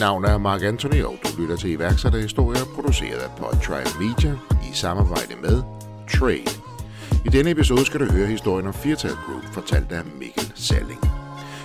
navn 0.00 0.24
er 0.24 0.38
Mark 0.38 0.62
Anthony, 0.62 1.02
og 1.02 1.18
du 1.24 1.42
lytter 1.42 1.56
til 1.56 1.70
iværksætterhistorier 1.70 2.64
produceret 2.74 3.18
af 3.18 3.30
Podtribe 3.38 3.90
Media 4.00 4.32
i 4.70 4.74
samarbejde 4.74 5.34
med 5.42 5.62
Trade. 6.10 6.50
I 7.24 7.28
denne 7.28 7.50
episode 7.50 7.84
skal 7.84 8.00
du 8.00 8.12
høre 8.12 8.26
historien 8.26 8.66
om 8.66 8.74
Firtal 8.74 9.10
Group, 9.10 9.44
fortalt 9.52 9.92
af 9.92 10.02
Mikkel 10.18 10.52
Salling. 10.54 11.00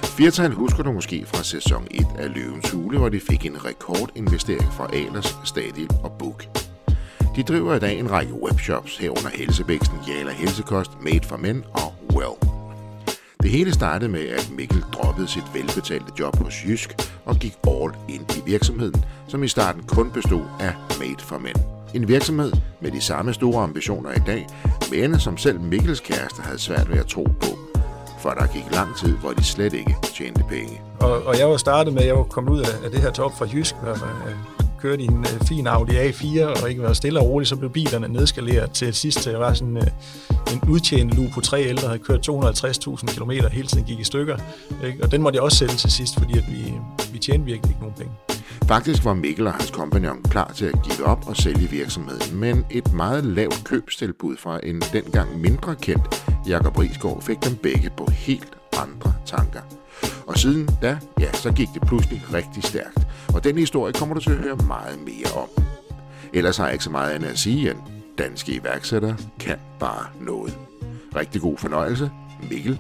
Firtal 0.04 0.52
husker 0.52 0.84
du 0.84 0.92
måske 0.92 1.26
fra 1.26 1.44
sæson 1.44 1.88
1 1.92 2.08
af 2.18 2.34
Løvens 2.36 2.72
Hule, 2.72 2.98
hvor 2.98 3.10
de 3.10 3.20
fik 3.20 3.46
en 3.46 3.66
rekordinvestering 3.66 4.74
fra 4.74 4.90
Alers, 4.94 5.38
Stadil 5.44 5.90
og 6.04 6.12
Book. 6.20 6.46
De 7.36 7.44
driver 7.44 7.76
i 7.76 7.80
dag 7.80 8.00
en 8.00 8.12
række 8.12 8.34
webshops 8.34 8.98
herunder 8.98 9.30
Helsebæksten, 9.34 9.98
Jala 10.08 10.32
Helsekost, 10.32 10.92
Made 11.02 11.28
for 11.28 11.38
Men 11.38 11.64
og 11.74 11.94
Well. 12.16 12.55
Det 13.46 13.54
hele 13.54 13.74
startede 13.74 14.12
med, 14.12 14.28
at 14.28 14.52
Mikkel 14.58 14.84
droppede 14.94 15.28
sit 15.28 15.44
velbetalte 15.54 16.12
job 16.20 16.38
hos 16.38 16.66
Jysk 16.66 17.10
og 17.26 17.36
gik 17.36 17.56
all 17.68 17.94
ind 18.10 18.38
i 18.38 18.42
virksomheden, 18.46 19.06
som 19.28 19.44
i 19.44 19.48
starten 19.48 19.84
kun 19.84 20.12
bestod 20.12 20.44
af 20.60 20.74
Made 21.00 21.20
for 21.20 21.38
Men. 21.38 21.56
En 21.94 22.08
virksomhed 22.08 22.52
med 22.82 22.92
de 22.92 23.02
samme 23.02 23.34
store 23.34 23.64
ambitioner 23.64 24.12
i 24.12 24.20
dag, 24.28 24.48
men 24.92 25.20
som 25.20 25.38
selv 25.38 25.60
Mikkels 25.60 26.00
kæreste 26.00 26.42
havde 26.42 26.60
svært 26.60 26.90
ved 26.90 26.98
at 26.98 27.08
tro 27.08 27.24
på, 27.24 27.80
for 28.20 28.30
der 28.30 28.48
gik 28.48 28.66
lang 28.72 28.98
tid, 28.98 29.18
hvor 29.18 29.32
de 29.32 29.44
slet 29.44 29.74
ikke 29.74 29.96
tjente 30.18 30.44
penge. 30.50 30.82
Og, 31.00 31.24
og 31.24 31.40
jeg 31.40 31.50
var 31.50 31.58
startet 31.58 31.94
med, 31.94 32.02
at 32.02 32.08
jeg 32.08 32.16
var 32.16 32.24
kommet 32.24 32.52
ud 32.52 32.60
af, 32.60 32.84
af 32.86 32.92
det 32.92 33.00
her 33.00 33.12
top 33.12 33.38
fra 33.38 33.48
Jysk, 33.54 33.76
hvor 33.76 34.55
kørte 34.80 35.04
i 35.04 35.06
en 35.06 35.20
øh, 35.20 35.48
fin 35.48 35.68
Audi 35.68 35.92
A4 35.92 36.64
og 36.64 36.70
ikke 36.70 36.82
været 36.82 36.98
stille 36.98 37.20
og 37.20 37.26
roligt, 37.26 37.50
så 37.50 37.56
blev 37.56 37.70
bilerne 37.70 38.08
nedskaleret 38.08 38.72
til 38.72 38.94
sidst 38.94 39.22
til 39.22 39.30
jeg 39.30 39.40
var 39.40 39.54
sådan 39.54 39.78
øh, 39.78 40.54
en 40.54 40.70
udtjent 40.70 41.16
lue 41.16 41.30
på 41.34 41.42
tre 41.42 41.64
ældre, 41.64 41.82
der 41.82 41.88
havde 41.88 42.04
kørt 42.04 42.30
250.000 42.30 43.06
km 43.16 43.32
hele 43.32 43.68
tiden 43.68 43.84
gik 43.84 44.00
i 44.00 44.04
stykker. 44.04 44.38
Ikke? 44.86 45.04
Og 45.04 45.12
den 45.12 45.22
måtte 45.22 45.38
jeg 45.38 45.44
også 45.44 45.58
sælge 45.58 45.74
til 45.74 45.92
sidst, 45.92 46.20
fordi 46.20 46.38
at 46.38 46.44
vi, 46.50 46.74
vi 47.14 47.20
tjente 47.20 47.46
virkelig 47.46 47.70
ikke 47.70 47.82
nogen 47.82 47.96
penge. 47.98 48.14
Faktisk 48.68 49.06
var 49.06 49.14
Mikkel 49.14 49.48
og 49.48 49.54
hans 49.54 49.72
kompagnon 49.72 50.24
klar 50.24 50.52
til 50.56 50.66
at 50.66 50.84
give 50.84 51.06
op 51.06 51.28
og 51.28 51.38
sælge 51.38 51.70
virksomheden, 51.70 52.36
men 52.40 52.66
et 52.70 52.94
meget 52.94 53.26
lavt 53.26 53.62
købstilbud 53.64 54.38
fra 54.38 54.60
en 54.64 54.82
dengang 54.94 55.40
mindre 55.40 55.76
kendt 55.76 56.26
Jakob 56.48 56.78
Risgaard 56.78 57.22
fik 57.22 57.44
dem 57.44 57.56
begge 57.56 57.90
på 57.98 58.08
helt 58.12 58.58
andre 58.78 59.14
tanker. 59.26 59.62
Og 60.28 60.38
siden 60.38 60.70
da, 60.82 61.00
ja, 61.20 61.32
så 61.34 61.52
gik 61.52 61.68
det 61.74 61.82
pludselig 61.88 62.22
rigtig 62.34 62.64
stærkt. 62.64 63.08
Og 63.34 63.44
den 63.44 63.58
historie 63.58 63.94
kommer 63.94 64.16
du 64.16 64.22
til 64.22 64.32
at 64.32 64.38
høre 64.38 64.56
meget 64.56 65.00
mere 65.00 65.32
om. 65.36 65.50
Ellers 66.34 66.58
har 66.58 66.66
jeg 66.66 66.74
ikke 66.74 66.84
så 66.84 66.92
meget 66.92 67.12
andet 67.12 67.28
at 67.28 67.40
sige, 67.40 67.72
end 67.72 67.80
danske 68.18 68.56
iværksættere 68.56 69.18
kan 69.40 69.58
bare 69.80 70.06
noget. 70.22 70.58
Rigtig 71.16 71.42
god 71.42 71.58
fornøjelse. 71.58 72.12
Mikkel, 72.50 72.80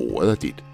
ordet 0.00 0.30
er 0.30 0.34
dit. 0.34 0.64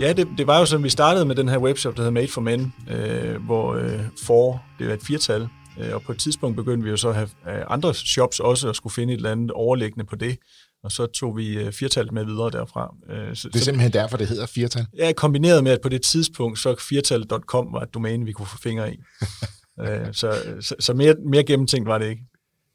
Ja, 0.00 0.12
det, 0.12 0.28
det 0.38 0.46
var 0.46 0.58
jo 0.58 0.66
som 0.66 0.84
vi 0.84 0.88
startede 0.88 1.24
med 1.24 1.34
den 1.34 1.48
her 1.48 1.58
webshop, 1.58 1.96
der 1.96 2.00
hedder 2.00 2.12
Made 2.12 2.28
for 2.28 2.40
Men, 2.40 2.74
øh, 2.90 3.44
hvor 3.44 3.74
øh, 3.74 4.00
for, 4.26 4.62
det 4.78 4.88
var 4.88 4.94
et 4.94 5.02
firtal, 5.02 5.48
øh, 5.80 5.94
og 5.94 6.02
på 6.02 6.12
et 6.12 6.18
tidspunkt 6.18 6.56
begyndte 6.56 6.84
vi 6.84 6.90
jo 6.90 6.96
så 6.96 7.08
at 7.08 7.14
have 7.14 7.28
øh, 7.48 7.64
andre 7.68 7.94
shops 7.94 8.40
også, 8.40 8.68
og 8.68 8.76
skulle 8.76 8.92
finde 8.92 9.12
et 9.12 9.16
eller 9.16 9.30
andet 9.30 9.50
overliggende 9.50 10.04
på 10.04 10.16
det, 10.16 10.38
og 10.84 10.92
så 10.92 11.06
tog 11.06 11.36
vi 11.36 11.58
øh, 11.58 11.72
firtal 11.72 12.14
med 12.14 12.24
videre 12.24 12.50
derfra. 12.50 12.94
Øh, 13.10 13.36
så, 13.36 13.48
det 13.48 13.60
er 13.60 13.64
simpelthen 13.64 13.92
derfor, 13.92 14.16
det 14.16 14.28
hedder 14.28 14.46
firtal? 14.46 14.86
Ja, 14.96 15.12
kombineret 15.16 15.64
med, 15.64 15.72
at 15.72 15.80
på 15.80 15.88
det 15.88 16.02
tidspunkt, 16.02 16.58
så 16.58 16.76
firtal.com 16.80 17.72
var 17.72 17.80
et 17.80 17.94
domæne, 17.94 18.24
vi 18.24 18.32
kunne 18.32 18.46
få 18.46 18.58
fingre 18.58 18.94
i. 18.94 18.96
øh, 19.82 20.08
så 20.12 20.56
så, 20.60 20.74
så 20.80 20.94
mere, 20.94 21.14
mere 21.26 21.44
gennemtænkt 21.44 21.88
var 21.88 21.98
det 21.98 22.10
ikke. 22.10 22.22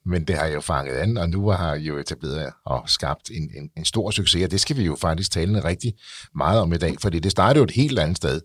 Men 0.05 0.27
det 0.27 0.37
har 0.37 0.45
jo 0.45 0.61
fanget 0.61 0.93
an, 0.93 1.17
og 1.17 1.29
nu 1.29 1.49
har 1.49 1.75
jo 1.75 1.97
etableret 1.97 2.53
og 2.65 2.89
skabt 2.89 3.31
en, 3.31 3.51
en, 3.57 3.69
en 3.77 3.85
stor 3.85 4.11
succes, 4.11 4.43
og 4.43 4.51
det 4.51 4.61
skal 4.61 4.77
vi 4.77 4.83
jo 4.83 4.95
faktisk 4.95 5.31
tale 5.31 5.63
rigtig 5.63 5.93
meget 6.35 6.61
om 6.61 6.73
i 6.73 6.77
dag, 6.77 6.95
fordi 7.01 7.19
det 7.19 7.31
startede 7.31 7.57
jo 7.59 7.63
et 7.63 7.71
helt 7.71 7.99
andet 7.99 8.17
sted. 8.17 8.41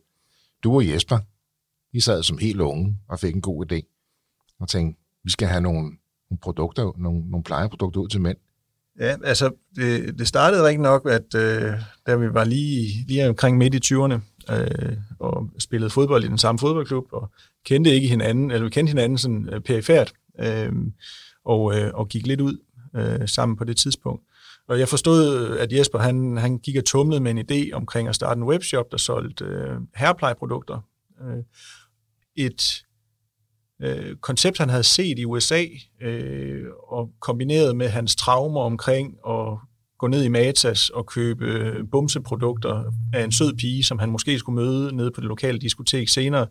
Du 0.65 0.75
og 0.75 0.89
Jesper, 0.89 1.19
I 1.92 2.01
sad 2.01 2.23
som 2.23 2.39
helt 2.39 2.61
unge 2.61 2.98
og 3.09 3.20
fik 3.20 3.35
en 3.35 3.41
god 3.41 3.73
idé, 3.73 3.81
og 4.61 4.69
tænkte, 4.69 5.01
vi 5.25 5.31
skal 5.31 5.48
have 5.48 5.61
nogle, 5.61 5.83
nogle 6.31 6.41
produkter, 6.42 6.92
nogle, 6.98 7.31
nogle 7.31 7.45
plejeprodukter 7.45 8.01
ud 8.01 8.09
til 8.09 8.20
mænd. 8.20 8.39
Ja, 9.01 9.17
altså 9.25 9.51
det, 9.77 10.19
det 10.19 10.29
startede 10.29 10.64
rigtig 10.64 10.80
nok, 10.80 11.08
at 11.08 11.35
øh, 11.35 11.73
da 12.07 12.17
vi 12.17 12.35
var 12.35 12.45
lige, 12.45 13.05
lige 13.08 13.29
omkring 13.29 13.58
midt 13.58 13.75
i 13.75 13.95
20'erne, 13.95 14.20
øh, 14.55 14.97
og 15.19 15.51
spillede 15.58 15.91
fodbold 15.91 16.25
i 16.25 16.29
den 16.29 16.39
samme 16.39 16.58
fodboldklub, 16.58 17.05
og 17.13 17.30
kendte 17.64 17.91
ikke 17.91 18.08
hinanden, 18.08 18.51
eller 18.51 18.64
vi 18.64 18.70
kendte 18.70 18.91
hinanden 18.91 19.19
sådan 19.19 19.48
øh, 19.53 19.61
perifært, 19.61 20.13
øh, 20.41 20.73
og, 21.45 21.79
øh, 21.79 21.91
og 21.95 22.08
gik 22.08 22.27
lidt 22.27 22.41
ud 22.41 22.58
øh, 22.97 23.29
sammen 23.29 23.57
på 23.57 23.64
det 23.64 23.77
tidspunkt. 23.77 24.23
Og 24.69 24.79
jeg 24.79 24.89
forstod, 24.89 25.48
at 25.59 25.73
Jesper 25.73 25.98
han, 25.98 26.36
han 26.36 26.59
gik 26.59 26.77
og 26.77 26.85
tumlede 26.85 27.20
med 27.20 27.30
en 27.30 27.39
idé 27.51 27.73
omkring 27.73 28.09
at 28.09 28.14
starte 28.14 28.39
en 28.39 28.45
webshop, 28.45 28.86
der 28.91 28.97
solgte 28.97 29.45
øh, 29.45 29.77
herreplejeprodukter. 29.95 30.80
Øh, 31.23 31.42
et 32.36 32.85
øh, 33.83 34.17
koncept, 34.17 34.59
han 34.59 34.69
havde 34.69 34.83
set 34.83 35.19
i 35.19 35.25
USA, 35.25 35.65
øh, 36.03 36.65
og 36.89 37.11
kombineret 37.20 37.77
med 37.77 37.89
hans 37.89 38.17
traumer 38.17 38.61
omkring 38.61 39.15
at 39.29 39.59
gå 39.98 40.07
ned 40.07 40.25
i 40.25 40.29
Matas 40.29 40.89
og 40.89 41.07
købe 41.07 41.75
bumseprodukter 41.91 42.85
af 43.15 43.25
en 43.25 43.33
sød 43.33 43.57
pige, 43.57 43.85
som 43.85 43.98
han 43.98 44.11
måske 44.11 44.39
skulle 44.39 44.57
møde 44.57 44.97
nede 44.97 45.11
på 45.11 45.21
det 45.21 45.29
lokale 45.29 45.59
diskotek 45.59 46.09
senere, 46.09 46.47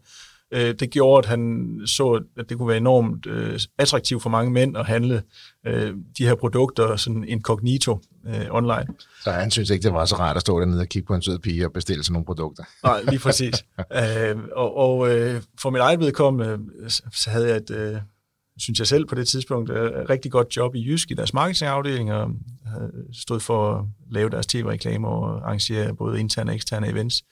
øh, 0.52 0.76
det 0.80 0.90
gjorde, 0.90 1.26
at 1.26 1.30
han 1.30 1.82
så, 1.86 2.24
at 2.38 2.50
det 2.50 2.58
kunne 2.58 2.68
være 2.68 2.78
enormt 2.78 3.26
øh, 3.26 3.60
attraktivt 3.78 4.24
for 4.24 4.30
mange 4.30 4.52
mænd 4.52 4.78
at 4.78 4.86
handle 4.86 5.24
øh, 5.68 5.94
de 6.18 6.26
her 6.26 6.36
produkter 6.36 6.96
sådan 6.96 7.24
incognito 7.28 8.00
øh, 8.28 8.46
online. 8.52 8.88
Så 9.24 9.32
han 9.32 9.52
synes 9.52 9.70
ikke, 9.70 9.84
det 9.84 9.94
var 9.94 10.06
så 10.06 10.16
rart 10.16 10.36
at 10.36 10.42
stå 10.42 10.60
dernede 10.60 10.82
og 10.82 10.88
kigge 10.88 11.08
på 11.08 11.16
en 11.16 11.22
sød 11.22 11.40
pige 11.40 11.66
og 11.66 11.74
bestille 11.74 12.04
sådan 12.04 12.14
nogle 12.14 12.26
produkter? 12.26 12.64
Nej, 12.84 13.02
lige 13.02 13.20
præcis. 13.28 13.66
øh, 13.80 14.38
og 14.56 14.78
og 14.78 15.10
øh, 15.10 15.42
for 15.62 15.70
mit 15.70 15.82
eget 15.82 16.00
vedkommende, 16.00 16.60
så 16.90 17.30
havde 17.30 17.48
jeg 17.48 17.58
et, 17.58 17.72
øh, 17.72 17.98
synes 18.58 18.80
jeg 18.80 18.88
selv 18.88 19.06
på 19.06 19.16
det 19.16 19.28
tidspunkt, 19.28 19.70
et 19.70 20.10
rigtig 20.10 20.32
godt 20.32 20.56
job 20.58 20.76
i 20.76 20.86
Jysk 20.88 21.12
i 21.12 21.14
deres 21.14 21.34
marketingafdeling, 21.34 22.14
og 22.14 22.32
stod 23.14 23.40
for 23.40 23.76
at 23.76 23.86
lave 24.12 24.30
deres 24.30 24.48
tv-reklamer 24.48 25.08
og 25.08 25.48
arrangere 25.48 25.96
både 25.96 26.20
interne 26.20 26.52
og 26.52 26.56
eksterne 26.56 26.88
events 26.88 27.24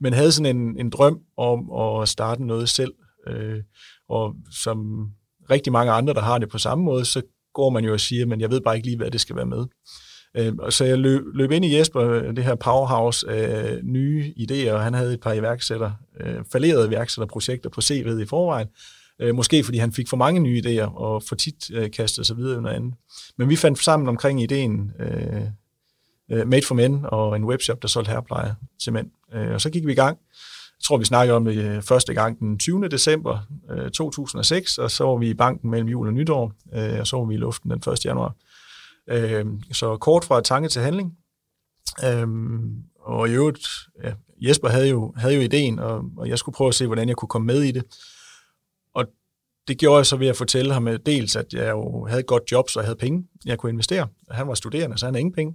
men 0.00 0.12
havde 0.12 0.32
sådan 0.32 0.56
en, 0.56 0.78
en 0.78 0.90
drøm 0.90 1.20
om 1.36 1.72
at 1.72 2.08
starte 2.08 2.44
noget 2.44 2.68
selv. 2.68 2.92
Øh, 3.28 3.62
og 4.08 4.34
som 4.50 5.08
rigtig 5.50 5.72
mange 5.72 5.92
andre, 5.92 6.14
der 6.14 6.20
har 6.20 6.38
det 6.38 6.48
på 6.48 6.58
samme 6.58 6.84
måde, 6.84 7.04
så 7.04 7.22
går 7.54 7.70
man 7.70 7.84
jo 7.84 7.92
og 7.92 8.00
siger, 8.00 8.26
men 8.26 8.40
jeg 8.40 8.50
ved 8.50 8.60
bare 8.60 8.76
ikke 8.76 8.86
lige, 8.86 8.96
hvad 8.96 9.10
det 9.10 9.20
skal 9.20 9.36
være 9.36 9.46
med. 9.46 9.66
Øh, 10.36 10.52
så 10.70 10.84
jeg 10.84 10.98
løb, 10.98 11.22
løb 11.34 11.50
ind 11.50 11.64
i 11.64 11.76
Jesper, 11.76 12.10
øh, 12.10 12.36
det 12.36 12.44
her 12.44 12.54
powerhouse 12.54 13.28
af 13.28 13.78
nye 13.84 14.34
idéer, 14.38 14.72
og 14.72 14.82
han 14.82 14.94
havde 14.94 15.14
et 15.14 15.20
par 15.20 15.32
iværksætter, 15.32 15.90
øh, 16.20 16.44
falderede 16.52 16.88
iværksætterprojekter 16.88 17.70
på 17.70 17.80
CV'et 17.80 18.20
i 18.20 18.26
forvejen, 18.26 18.68
øh, 19.20 19.34
måske 19.34 19.64
fordi 19.64 19.78
han 19.78 19.92
fik 19.92 20.08
for 20.08 20.16
mange 20.16 20.40
nye 20.40 20.62
idéer, 20.66 20.94
og 20.94 21.22
for 21.22 21.34
tit 21.34 21.70
øh, 21.72 21.90
kastede 21.90 22.26
sig 22.26 22.36
videre 22.36 22.58
under 22.58 22.70
andet. 22.70 22.94
Men 23.38 23.48
vi 23.48 23.56
fandt 23.56 23.78
sammen 23.78 24.08
omkring 24.08 24.42
ideen 24.42 24.90
øh, 25.00 25.42
øh, 26.30 26.48
Made 26.48 26.66
for 26.66 26.74
Men 26.74 27.00
og 27.04 27.36
en 27.36 27.44
webshop, 27.44 27.82
der 27.82 27.88
solgte 27.88 28.10
herrepleje 28.10 28.54
til 28.82 28.92
mænd. 28.92 29.10
Øh, 29.32 29.50
og 29.50 29.60
så 29.60 29.70
gik 29.70 29.86
vi 29.86 29.92
i 29.92 29.94
gang. 29.94 30.18
Jeg 30.78 30.84
tror, 30.84 30.96
vi 30.96 31.04
snakkede 31.04 31.36
om 31.36 31.44
det 31.44 31.56
øh, 31.56 31.82
første 31.82 32.14
gang 32.14 32.38
den 32.38 32.58
20. 32.58 32.88
december 32.88 33.38
øh, 33.70 33.90
2006, 33.90 34.78
og 34.78 34.90
så 34.90 35.04
var 35.04 35.16
vi 35.16 35.30
i 35.30 35.34
banken 35.34 35.70
mellem 35.70 35.88
jul 35.88 36.06
og 36.06 36.12
nytår, 36.12 36.52
øh, 36.74 37.00
og 37.00 37.06
så 37.06 37.16
var 37.16 37.24
vi 37.24 37.34
i 37.34 37.38
luften 37.38 37.70
den 37.70 37.92
1. 37.92 38.04
januar. 38.04 38.34
Så 39.72 39.96
kort 40.00 40.24
fra 40.24 40.40
tanke 40.40 40.68
til 40.68 40.82
handling. 40.82 41.12
Og 43.00 43.28
i 43.28 43.32
øvrigt, 43.32 43.68
ja, 44.04 44.12
Jesper 44.40 44.68
havde 44.68 44.88
jo, 44.88 45.12
havde 45.16 45.34
jo 45.34 45.40
ideen, 45.40 45.78
og, 45.78 46.04
og 46.16 46.28
jeg 46.28 46.38
skulle 46.38 46.56
prøve 46.56 46.68
at 46.68 46.74
se, 46.74 46.86
hvordan 46.86 47.08
jeg 47.08 47.16
kunne 47.16 47.28
komme 47.28 47.46
med 47.46 47.62
i 47.62 47.70
det. 47.70 47.84
Og 48.94 49.06
det 49.68 49.78
gjorde 49.78 49.96
jeg 49.96 50.06
så 50.06 50.16
ved 50.16 50.26
at 50.26 50.36
fortælle 50.36 50.72
ham 50.72 50.88
dels, 51.06 51.36
at 51.36 51.52
jeg 51.52 51.70
jo 51.70 52.06
havde 52.06 52.20
et 52.20 52.26
godt 52.26 52.52
job, 52.52 52.70
så 52.70 52.80
jeg 52.80 52.86
havde 52.86 52.98
penge, 52.98 53.26
jeg 53.44 53.58
kunne 53.58 53.72
investere. 53.72 54.08
Han 54.30 54.48
var 54.48 54.54
studerende, 54.54 54.98
så 54.98 55.06
han 55.06 55.14
havde 55.14 55.20
ingen 55.20 55.34
penge. 55.34 55.54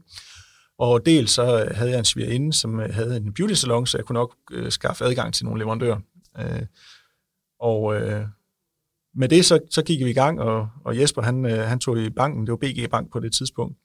Og 0.81 1.05
dels 1.05 1.31
så 1.31 1.67
havde 1.75 1.91
jeg 1.91 1.99
en 1.99 2.05
svigerinde, 2.05 2.53
som 2.53 2.79
øh, 2.79 2.93
havde 2.93 3.17
en 3.17 3.33
beauty 3.33 3.53
salon, 3.53 3.87
så 3.87 3.97
jeg 3.97 4.05
kunne 4.05 4.19
nok 4.19 4.35
øh, 4.51 4.72
skaffe 4.72 5.05
adgang 5.05 5.33
til 5.33 5.45
nogle 5.45 5.59
leverandører. 5.59 5.97
Øh, 6.39 6.61
og 7.59 7.95
øh, 7.95 8.25
med 9.16 9.29
det 9.29 9.45
så, 9.45 9.59
så 9.72 9.81
gik 9.83 10.05
vi 10.05 10.09
i 10.09 10.13
gang, 10.13 10.39
og, 10.39 10.69
og 10.85 10.99
Jesper 10.99 11.22
han, 11.22 11.45
øh, 11.45 11.57
han 11.59 11.79
tog 11.79 11.97
i 11.97 12.09
banken, 12.09 12.45
det 12.45 12.51
var 12.51 12.57
BG 12.57 12.89
Bank 12.91 13.11
på 13.11 13.19
det 13.19 13.33
tidspunkt. 13.33 13.78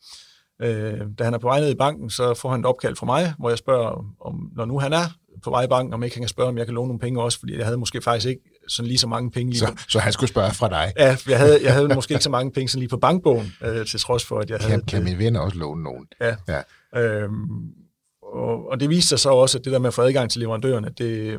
Øh, 0.62 1.00
da 1.18 1.24
han 1.24 1.34
er 1.34 1.38
på 1.38 1.46
vej 1.46 1.60
ned 1.60 1.70
i 1.70 1.74
banken, 1.74 2.10
så 2.10 2.34
får 2.34 2.50
han 2.50 2.60
et 2.60 2.66
opkald 2.66 2.96
fra 2.96 3.06
mig, 3.06 3.34
hvor 3.38 3.48
jeg 3.48 3.58
spørger, 3.58 4.14
om, 4.20 4.50
når 4.56 4.64
nu 4.64 4.78
han 4.78 4.92
er 4.92 5.06
på 5.44 5.50
vej 5.50 5.62
i 5.64 5.66
banken, 5.66 5.94
om 5.94 6.02
ikke 6.02 6.16
han 6.16 6.22
kan 6.22 6.28
spørge, 6.28 6.48
om 6.48 6.58
jeg 6.58 6.66
kan 6.66 6.74
låne 6.74 6.88
nogle 6.88 7.00
penge 7.00 7.22
også, 7.22 7.38
fordi 7.38 7.56
jeg 7.56 7.64
havde 7.64 7.78
måske 7.78 8.02
faktisk 8.02 8.26
ikke 8.26 8.42
sådan 8.68 8.86
lige 8.86 8.98
så 8.98 9.06
mange 9.06 9.30
penge. 9.30 9.50
Lige 9.52 9.60
så, 9.60 9.66
på. 9.66 9.76
så 9.88 9.98
han 9.98 10.12
skulle 10.12 10.30
spørge 10.30 10.54
fra 10.54 10.68
dig? 10.68 10.92
Ja, 10.96 11.16
jeg 11.28 11.38
havde, 11.38 11.58
jeg 11.62 11.72
havde 11.72 11.88
måske 11.88 12.14
ikke 12.14 12.24
så 12.24 12.30
mange 12.30 12.52
penge 12.52 12.68
sådan 12.68 12.80
lige 12.80 12.88
på 12.88 12.96
bankbogen, 12.96 13.52
øh, 13.62 13.86
til 13.86 14.00
trods 14.00 14.24
for, 14.24 14.38
at 14.38 14.50
jeg 14.50 14.60
kan, 14.60 14.70
havde... 14.70 14.82
Kan 14.82 15.04
min 15.04 15.18
venner 15.18 15.40
også 15.40 15.58
låne 15.58 15.82
nogen? 15.82 16.06
Ja. 16.20 16.36
ja. 16.48 16.60
Øhm, 16.96 17.74
og, 18.22 18.68
og 18.70 18.80
det 18.80 18.90
viste 18.90 19.08
sig 19.08 19.18
så 19.18 19.30
også, 19.30 19.58
at 19.58 19.64
det 19.64 19.72
der 19.72 19.78
med 19.78 19.88
at 19.88 19.94
få 19.94 20.02
adgang 20.02 20.30
til 20.30 20.40
leverandørerne, 20.40 20.88
det, 20.98 21.38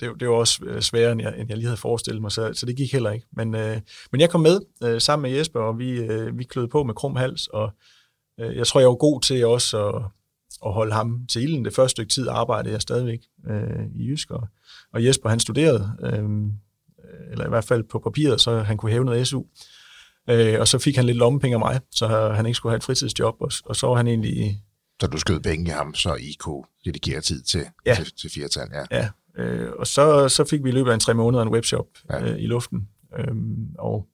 det, 0.00 0.20
det 0.20 0.28
var 0.28 0.34
også 0.34 0.64
øh, 0.64 0.80
sværere, 0.80 1.12
end 1.12 1.22
jeg, 1.22 1.34
end 1.38 1.48
jeg 1.48 1.56
lige 1.56 1.66
havde 1.66 1.76
forestillet 1.76 2.22
mig, 2.22 2.32
så, 2.32 2.50
så 2.54 2.66
det 2.66 2.76
gik 2.76 2.92
heller 2.92 3.10
ikke. 3.10 3.26
Men, 3.32 3.54
øh, 3.54 3.80
men 4.12 4.20
jeg 4.20 4.30
kom 4.30 4.40
med 4.40 4.60
øh, 4.84 5.00
sammen 5.00 5.30
med 5.30 5.38
Jesper, 5.38 5.60
og 5.60 5.78
vi, 5.78 5.90
øh, 5.90 6.38
vi 6.38 6.44
klød 6.44 6.68
på 6.68 6.82
med 6.82 6.94
krum 6.94 7.16
hals, 7.16 7.46
og 7.46 7.70
øh, 8.40 8.56
jeg 8.56 8.66
tror, 8.66 8.80
jeg 8.80 8.88
var 8.88 8.94
god 8.94 9.20
til 9.20 9.46
også 9.46 9.88
at, 9.88 10.02
at 10.66 10.72
holde 10.72 10.92
ham 10.92 11.26
til 11.26 11.42
ilden. 11.42 11.64
Det 11.64 11.74
første 11.74 11.90
stykke 11.90 12.10
tid 12.10 12.28
arbejdede 12.28 12.72
jeg 12.74 12.82
stadigvæk 12.82 13.20
øh, 13.50 13.86
i 13.94 14.08
Jysk, 14.08 14.30
og, 14.30 14.48
og 14.92 15.04
Jesper 15.04 15.28
han 15.28 15.40
studerede, 15.40 15.92
øh, 16.02 16.24
eller 17.32 17.46
i 17.46 17.48
hvert 17.48 17.64
fald 17.64 17.82
på 17.82 17.98
papiret, 17.98 18.40
så 18.40 18.58
han 18.58 18.76
kunne 18.76 18.92
hæve 18.92 19.04
noget 19.04 19.28
SU. 19.28 19.42
Øh, 20.30 20.60
og 20.60 20.68
så 20.68 20.78
fik 20.78 20.96
han 20.96 21.04
lidt 21.04 21.16
lommepenge 21.16 21.54
af 21.54 21.60
mig, 21.60 21.80
så 21.90 22.32
han 22.34 22.46
ikke 22.46 22.56
skulle 22.56 22.70
have 22.70 22.76
et 22.76 22.84
fritidsjob, 22.84 23.36
og, 23.40 23.50
og 23.64 23.76
så 23.76 23.86
var 23.86 23.94
han 23.94 24.06
egentlig... 24.06 24.62
Så 25.02 25.08
du 25.08 25.18
skød 25.18 25.40
penge 25.40 25.66
i 25.66 25.68
ham, 25.70 25.94
så 25.94 26.14
I 26.14 26.36
kunne 26.38 26.62
dedikere 26.84 27.20
tid 27.20 27.42
til, 27.42 27.64
ja. 27.86 27.94
til, 27.94 28.12
til 28.20 28.30
firetal, 28.30 28.68
ja. 28.72 28.84
Ja, 28.98 29.08
øh, 29.42 29.72
og 29.78 29.86
så, 29.86 30.28
så 30.28 30.44
fik 30.44 30.64
vi 30.64 30.68
i 30.68 30.72
løbet 30.72 30.90
af 30.90 30.94
en 30.94 31.00
tre 31.00 31.14
måneder 31.14 31.42
en 31.42 31.48
webshop 31.48 31.86
ja. 32.10 32.22
øh, 32.22 32.42
i 32.42 32.46
luften, 32.46 32.88
øh, 33.18 33.34
og, 33.78 34.06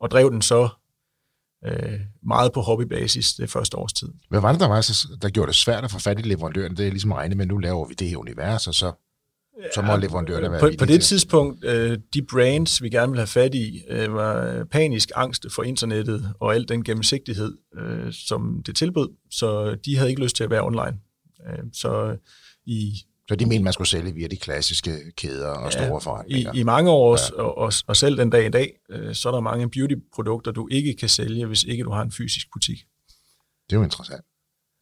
og 0.00 0.10
drev 0.10 0.30
den 0.30 0.42
så 0.42 0.68
øh, 1.66 2.00
meget 2.22 2.52
på 2.52 2.60
hobbybasis 2.60 3.34
det 3.34 3.50
første 3.50 3.76
års 3.76 3.92
tid. 3.92 4.08
Hvad 4.28 4.40
var 4.40 4.52
det, 4.52 4.60
der, 4.60 4.68
var, 4.68 4.90
der 5.22 5.30
gjorde 5.30 5.46
det 5.46 5.56
svært 5.56 5.84
at 5.84 5.90
få 5.90 5.98
fat 5.98 6.18
i 6.18 6.22
leverandøren? 6.22 6.76
Det 6.76 6.86
er 6.86 6.90
ligesom 6.90 7.12
regnet 7.12 7.36
med, 7.36 7.46
nu 7.46 7.58
laver 7.58 7.88
vi 7.88 7.94
det 7.94 8.08
her 8.08 8.16
univers, 8.16 8.66
og 8.66 8.74
så 8.74 8.92
så 9.74 9.82
må 9.82 9.92
ja, 9.92 9.98
leverandørerne 9.98 10.50
være 10.50 10.60
På, 10.60 10.70
på 10.78 10.84
det 10.84 11.02
tidspunkt, 11.02 11.64
øh, 11.64 11.98
de 12.14 12.22
brands, 12.22 12.82
vi 12.82 12.88
gerne 12.88 13.12
ville 13.12 13.20
have 13.20 13.26
fat 13.26 13.54
i, 13.54 13.82
øh, 13.88 14.14
var 14.14 14.64
panisk 14.64 15.10
angst 15.14 15.46
for 15.50 15.62
internettet 15.62 16.34
og 16.40 16.54
al 16.54 16.68
den 16.68 16.84
gennemsigtighed, 16.84 17.56
øh, 17.78 18.12
som 18.12 18.62
det 18.66 18.76
tilbød, 18.76 19.08
så 19.30 19.76
de 19.84 19.96
havde 19.96 20.10
ikke 20.10 20.22
lyst 20.22 20.36
til 20.36 20.44
at 20.44 20.50
være 20.50 20.62
online. 20.62 20.98
Øh, 21.48 21.64
så 21.72 22.16
i 22.66 22.94
så 23.28 23.36
de 23.36 23.46
mente, 23.46 23.64
man 23.64 23.72
skulle 23.72 23.88
sælge 23.88 24.14
via 24.14 24.26
de 24.26 24.36
klassiske 24.36 24.90
kæder 25.16 25.48
og 25.48 25.72
ja, 25.72 25.84
store 25.84 26.00
forretninger? 26.00 26.54
I, 26.54 26.60
i 26.60 26.62
mange 26.62 26.90
år, 26.90 27.18
ja. 27.36 27.42
og, 27.42 27.58
og, 27.58 27.72
og 27.86 27.96
selv 27.96 28.18
den 28.18 28.30
dag 28.30 28.46
i 28.46 28.50
dag, 28.50 28.72
øh, 28.90 29.14
så 29.14 29.28
er 29.28 29.32
der 29.32 29.40
mange 29.40 29.70
beauty-produkter, 29.70 30.50
du 30.52 30.68
ikke 30.70 30.94
kan 30.94 31.08
sælge, 31.08 31.46
hvis 31.46 31.62
ikke 31.62 31.84
du 31.84 31.90
har 31.90 32.02
en 32.02 32.12
fysisk 32.12 32.46
butik. 32.52 32.78
Det 33.70 33.76
er 33.76 33.80
jo 33.80 33.84
interessant. 33.84 34.24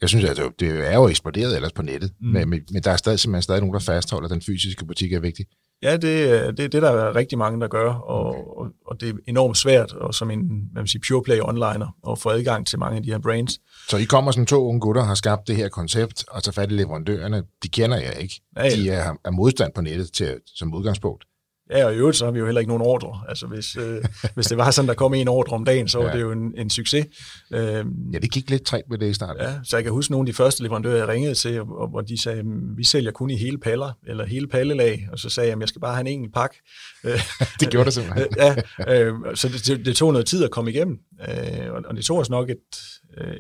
Jeg 0.03 0.09
synes, 0.09 0.25
at 0.25 0.41
det 0.61 0.93
er 0.93 0.95
jo 0.95 1.09
eksploderet 1.09 1.57
ellers 1.57 1.73
på 1.73 1.83
nettet, 1.83 2.13
mm. 2.21 2.29
men, 2.29 2.49
men 2.49 2.83
der 2.85 2.91
er 2.91 2.97
stadig, 2.97 3.21
simpelthen 3.21 3.43
stadig 3.43 3.61
nogen, 3.61 3.75
der 3.75 3.81
fastholder, 3.81 4.29
at 4.29 4.33
den 4.33 4.43
fysiske 4.43 4.85
butik 4.87 5.13
er 5.13 5.21
vigtig. 5.21 5.47
Ja, 5.83 5.97
det, 5.97 6.59
det, 6.59 6.73
det 6.73 6.83
der 6.83 6.91
er 6.91 7.17
rigtig 7.17 7.39
mange, 7.39 7.61
der 7.61 7.69
gør, 7.69 7.93
og, 7.93 8.27
okay. 8.27 8.41
og, 8.61 8.67
og 8.87 9.01
det 9.01 9.09
er 9.09 9.13
enormt 9.27 9.57
svært, 9.57 9.93
og 9.93 10.15
som 10.15 10.31
en 10.31 10.69
man 10.75 10.87
sige, 10.87 11.03
pure 11.09 11.23
play 11.23 11.41
onliner, 11.43 11.97
at 12.11 12.19
få 12.19 12.29
adgang 12.29 12.67
til 12.67 12.79
mange 12.79 12.97
af 12.97 13.03
de 13.03 13.11
her 13.11 13.19
brands. 13.19 13.61
Så 13.89 13.97
I 13.97 14.05
kommer 14.05 14.33
som 14.33 14.47
to 14.47 14.69
unge 14.69 14.81
gutter, 14.81 15.03
har 15.03 15.15
skabt 15.15 15.49
det 15.49 15.57
her 15.57 15.69
koncept, 15.69 16.25
og 16.31 16.43
tager 16.43 16.53
fat 16.53 16.73
i 16.73 16.75
leverandørerne. 16.75 17.43
De 17.63 17.69
kender 17.69 17.97
jeg 17.97 18.17
ikke. 18.21 18.41
Ja, 18.57 18.65
ja. 18.65 18.71
De 18.71 18.91
er, 18.91 19.15
er 19.25 19.31
modstand 19.31 19.73
på 19.75 19.81
nettet 19.81 20.13
til, 20.13 20.37
som 20.47 20.75
udgangspunkt. 20.75 21.25
Ja, 21.71 21.87
og 21.87 21.95
i 21.95 21.97
øvrigt 21.97 22.17
så 22.17 22.25
har 22.25 22.33
vi 22.33 22.39
jo 22.39 22.45
heller 22.45 22.61
ikke 22.61 22.69
nogen 22.69 22.83
ordre. 22.83 23.21
Altså 23.29 23.47
hvis, 23.47 23.77
øh, 23.77 24.05
hvis 24.35 24.47
det 24.47 24.59
var 24.59 24.71
sådan, 24.71 24.89
der 24.89 24.95
kom 24.95 25.15
en 25.15 25.29
ordre 25.29 25.55
om 25.55 25.65
dagen, 25.65 25.89
så 25.89 25.99
var 25.99 26.07
ja. 26.07 26.13
det 26.13 26.21
jo 26.21 26.33
en, 26.33 26.55
en 26.57 26.71
succes. 26.71 27.07
Øh, 27.53 27.85
ja, 28.13 28.19
det 28.19 28.31
gik 28.33 28.51
lidt 28.51 28.63
træt 28.63 28.83
med 28.91 28.99
det 28.99 29.11
i 29.11 29.15
starten. 29.15 29.43
Ja, 29.43 29.55
så 29.65 29.77
jeg 29.77 29.85
kan 29.85 29.93
huske 29.93 30.13
nogle 30.13 30.23
af 30.23 30.27
de 30.27 30.37
første 30.37 30.63
leverandører, 30.63 30.97
jeg 30.97 31.09
ringede 31.09 31.35
til, 31.35 31.61
og, 31.61 31.89
hvor 31.89 32.01
de 32.01 32.23
sagde, 32.23 32.43
vi 32.77 32.85
sælger 32.85 33.11
kun 33.11 33.31
i 33.31 33.37
hele 33.37 33.59
paller, 33.59 33.93
eller 34.07 34.27
hele 34.27 34.47
pallelag, 34.47 35.09
og 35.13 35.19
så 35.19 35.31
sagde 35.31 35.51
jeg, 35.51 35.61
jeg 35.61 35.69
skal 35.69 35.81
bare 35.81 35.95
have 35.95 36.01
en 36.01 36.07
enkelt 36.07 36.35
pakke. 36.35 36.57
det 37.61 37.71
gjorde 37.71 37.85
det 37.85 37.95
simpelthen. 37.95 38.27
ja, 38.43 38.57
øh, 38.89 39.15
så 39.35 39.49
det, 39.49 39.87
det, 39.87 39.97
tog 39.97 40.13
noget 40.13 40.27
tid 40.27 40.45
at 40.45 40.51
komme 40.51 40.71
igennem, 40.71 40.99
øh, 41.29 41.73
og, 41.89 41.97
det 41.97 42.05
tog 42.05 42.19
os 42.19 42.31
nok 42.31 42.51
et, 42.51 42.57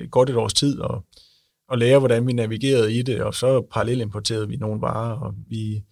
et 0.00 0.10
godt 0.10 0.30
et 0.30 0.36
års 0.36 0.54
tid 0.54 0.80
at, 0.82 0.98
at 1.72 1.78
lære, 1.78 1.98
hvordan 1.98 2.26
vi 2.26 2.32
navigerede 2.32 2.94
i 2.94 3.02
det, 3.02 3.22
og 3.22 3.34
så 3.34 3.66
parallelt 3.72 4.02
importerede 4.02 4.48
vi 4.48 4.56
nogle 4.56 4.80
varer, 4.80 5.16
og 5.16 5.34
vi 5.48 5.74
Øh, 5.76 5.82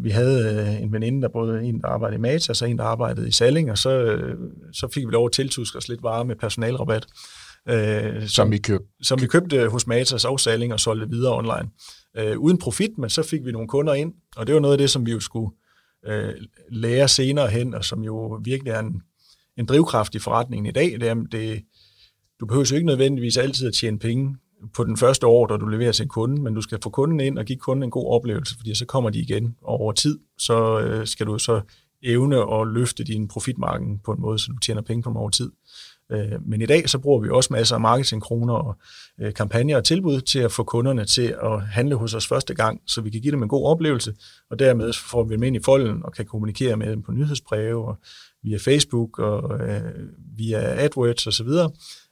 vi 0.00 0.10
havde 0.10 0.54
øh, 0.54 0.82
en 0.82 0.92
veninde, 0.92 1.22
der 1.22 1.28
både 1.28 1.62
en, 1.62 1.80
der 1.80 1.88
arbejdede 1.88 2.18
i 2.18 2.20
Mata, 2.20 2.52
og 2.52 2.56
så 2.56 2.64
en, 2.64 2.78
der 2.78 2.84
arbejdede 2.84 3.28
i 3.28 3.32
Salling, 3.32 3.70
og 3.70 3.78
så, 3.78 3.90
øh, 3.90 4.38
så 4.72 4.88
fik 4.94 5.06
vi 5.06 5.12
lov 5.12 5.26
at 5.26 5.32
tiltuske 5.32 5.78
os 5.78 5.88
lidt 5.88 6.02
varer 6.02 6.24
med 6.24 6.36
personalrabat. 6.36 7.06
Øh, 7.68 8.20
som, 8.20 8.28
som, 8.28 8.50
vi 8.50 8.58
købte? 8.58 8.86
Som 9.02 9.20
vi 9.20 9.26
købte 9.26 9.68
hos 9.68 9.86
Matas 9.86 10.24
og 10.24 10.40
Salling 10.40 10.72
og 10.72 10.80
solgte 10.80 11.08
videre 11.10 11.36
online. 11.36 11.70
Øh, 12.16 12.38
uden 12.38 12.58
profit, 12.58 12.98
men 12.98 13.10
så 13.10 13.22
fik 13.22 13.44
vi 13.44 13.52
nogle 13.52 13.68
kunder 13.68 13.94
ind, 13.94 14.12
og 14.36 14.46
det 14.46 14.54
var 14.54 14.60
noget 14.60 14.74
af 14.74 14.78
det, 14.78 14.90
som 14.90 15.06
vi 15.06 15.12
jo 15.12 15.20
skulle 15.20 15.50
øh, 16.06 16.34
lære 16.70 17.08
senere 17.08 17.48
hen, 17.48 17.74
og 17.74 17.84
som 17.84 18.02
jo 18.02 18.40
virkelig 18.44 18.70
er 18.70 18.78
en, 18.78 19.02
en 19.56 19.66
drivkraft 19.66 20.14
i 20.14 20.18
forretningen 20.18 20.66
i 20.66 20.72
dag. 20.72 21.00
Det 21.00 21.08
er, 21.08 21.14
det, 21.14 21.62
du 22.40 22.46
behøver 22.46 22.68
jo 22.70 22.74
ikke 22.76 22.86
nødvendigvis 22.86 23.36
altid 23.36 23.68
at 23.68 23.74
tjene 23.74 23.98
penge 23.98 24.36
på 24.74 24.84
den 24.84 24.96
første 24.96 25.26
år, 25.26 25.46
da 25.46 25.56
du 25.56 25.66
leverer 25.66 25.92
til 25.92 26.08
kunden, 26.08 26.34
kunde, 26.34 26.42
men 26.42 26.54
du 26.54 26.62
skal 26.62 26.78
få 26.82 26.90
kunden 26.90 27.20
ind 27.20 27.38
og 27.38 27.44
give 27.44 27.58
kunden 27.58 27.82
en 27.82 27.90
god 27.90 28.14
oplevelse, 28.14 28.56
fordi 28.56 28.74
så 28.74 28.86
kommer 28.86 29.10
de 29.10 29.18
igen, 29.18 29.56
og 29.62 29.80
over 29.80 29.92
tid, 29.92 30.18
så 30.38 30.80
øh, 30.80 31.06
skal 31.06 31.26
du 31.26 31.38
så 31.38 31.60
evne 32.02 32.36
at 32.36 32.68
løfte 32.68 33.04
din 33.04 33.28
profitmarken 33.28 33.98
på 34.04 34.12
en 34.12 34.20
måde, 34.20 34.38
så 34.38 34.52
du 34.52 34.58
tjener 34.58 34.82
penge 34.82 35.02
på 35.02 35.10
dem 35.10 35.16
over 35.16 35.30
tid. 35.30 35.50
Øh, 36.12 36.46
men 36.46 36.62
i 36.62 36.66
dag 36.66 36.88
så 36.88 36.98
bruger 36.98 37.20
vi 37.20 37.28
også 37.30 37.52
masser 37.52 37.74
af 37.74 37.80
marketingkroner 37.80 38.54
og 38.54 38.76
øh, 39.20 39.34
kampagner 39.34 39.76
og 39.76 39.84
tilbud 39.84 40.20
til 40.20 40.38
at 40.38 40.52
få 40.52 40.64
kunderne 40.64 41.04
til 41.04 41.34
at 41.42 41.62
handle 41.62 41.94
hos 41.94 42.14
os 42.14 42.26
første 42.26 42.54
gang, 42.54 42.80
så 42.86 43.00
vi 43.00 43.10
kan 43.10 43.20
give 43.20 43.32
dem 43.32 43.42
en 43.42 43.48
god 43.48 43.66
oplevelse, 43.66 44.14
og 44.50 44.58
dermed 44.58 44.92
får 44.92 45.24
vi 45.24 45.34
dem 45.34 45.42
ind 45.42 45.56
i 45.56 45.60
folden 45.64 46.04
og 46.04 46.12
kan 46.12 46.26
kommunikere 46.26 46.76
med 46.76 46.90
dem 46.90 47.02
på 47.02 47.12
nyhedsbreve 47.12 47.88
og 47.88 47.96
via 48.42 48.56
Facebook 48.56 49.18
og 49.18 49.68
øh, 49.68 49.82
via 50.36 50.84
AdWords 50.84 51.26
osv., 51.26 51.48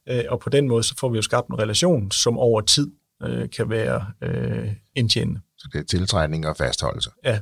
Øh, 0.09 0.25
og 0.29 0.41
på 0.41 0.51
den 0.51 0.69
måde 0.69 0.83
så 0.83 0.95
får 1.01 1.09
vi 1.09 1.17
jo 1.17 1.23
skabt 1.23 1.49
en 1.49 1.59
relation, 1.59 2.11
som 2.11 2.39
over 2.39 2.61
tid 2.61 2.91
øh, 3.23 3.51
kan 3.51 3.71
være 3.71 4.07
øh, 4.23 4.69
indtjenende. 4.97 5.41
Så 5.59 5.69
det 5.73 5.79
er 5.79 5.85
tiltræning 5.85 6.47
og 6.47 6.57
fastholdelse? 6.57 7.11
Ja. 7.25 7.39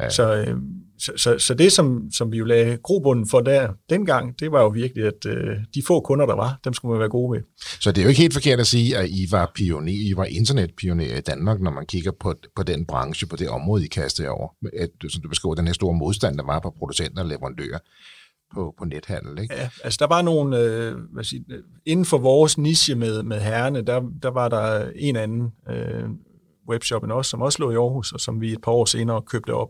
ja. 0.00 0.10
Så, 0.10 0.34
øh, 0.34 0.56
så, 0.98 1.12
så, 1.16 1.38
så 1.38 1.54
det, 1.54 1.72
som, 1.72 2.10
som 2.12 2.32
vi 2.32 2.38
jo 2.38 2.44
lagde 2.44 2.78
grobunden 2.82 3.28
for 3.28 3.40
der 3.40 3.72
dengang, 3.90 4.40
det 4.40 4.52
var 4.52 4.62
jo 4.62 4.68
virkelig, 4.68 5.04
at 5.04 5.26
øh, 5.26 5.56
de 5.74 5.82
få 5.86 6.00
kunder, 6.00 6.26
der 6.26 6.34
var, 6.34 6.60
dem 6.64 6.74
skulle 6.74 6.92
man 6.92 7.00
være 7.00 7.08
gode 7.08 7.32
med. 7.32 7.42
Så 7.80 7.92
det 7.92 7.98
er 7.98 8.02
jo 8.02 8.08
ikke 8.08 8.20
helt 8.20 8.32
forkert 8.32 8.60
at 8.60 8.66
sige, 8.66 8.96
at 8.96 9.08
I 9.08 9.26
var 9.30 9.52
pioner, 9.54 9.92
I 9.92 10.12
var 10.16 10.24
internetpionerer 10.24 11.18
i 11.18 11.20
Danmark, 11.20 11.60
når 11.60 11.70
man 11.70 11.86
kigger 11.86 12.12
på, 12.20 12.34
på 12.56 12.62
den 12.62 12.86
branche, 12.86 13.26
på 13.26 13.36
det 13.36 13.48
område, 13.48 13.84
I 13.84 13.88
kastede 13.88 14.28
over. 14.28 14.48
At, 14.78 14.90
som 15.08 15.22
du 15.22 15.28
beskriver, 15.28 15.54
den 15.54 15.66
her 15.66 15.74
store 15.74 15.94
modstand, 15.94 16.38
der 16.38 16.44
var 16.44 16.60
på 16.60 16.74
producenter 16.78 17.22
og 17.22 17.28
leverandører 17.28 17.78
på, 18.54 18.74
på 18.78 18.84
nethandel. 18.84 19.38
Ikke? 19.42 19.54
Ja, 19.54 19.70
altså 19.84 19.96
der 20.00 20.06
var 20.06 20.22
nogle, 20.22 20.58
øh, 20.58 20.94
hvad 21.12 21.24
siger, 21.24 21.42
inden 21.86 22.04
for 22.04 22.18
vores 22.18 22.58
niche 22.58 22.94
med, 22.94 23.22
med 23.22 23.40
herrene, 23.40 23.82
der, 23.82 24.00
der 24.22 24.28
var 24.28 24.48
der 24.48 24.90
en 24.96 25.16
anden 25.16 25.52
øh, 25.68 26.04
webshop 26.68 27.04
end 27.04 27.12
os, 27.12 27.26
som 27.26 27.42
også 27.42 27.58
lå 27.58 27.70
i 27.70 27.74
Aarhus, 27.74 28.12
og 28.12 28.20
som 28.20 28.40
vi 28.40 28.52
et 28.52 28.62
par 28.62 28.72
år 28.72 28.84
senere 28.84 29.22
købte 29.22 29.54
op. 29.54 29.68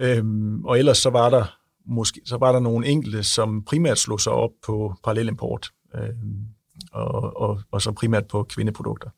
Øhm, 0.00 0.64
og 0.64 0.78
ellers 0.78 0.98
så 0.98 1.10
var 1.10 1.30
der 1.30 1.56
måske 1.86 2.20
så 2.24 2.36
var 2.36 2.52
der 2.52 2.60
nogle 2.60 2.86
enkelte, 2.86 3.22
som 3.22 3.64
primært 3.64 3.98
slog 3.98 4.20
sig 4.20 4.32
op 4.32 4.50
på 4.66 4.94
parallelimport, 5.04 5.70
øhm, 5.94 6.46
og, 6.92 7.36
og, 7.36 7.60
og 7.70 7.82
så 7.82 7.92
primært 7.92 8.28
på 8.28 8.42
kvindeprodukter. 8.42 9.10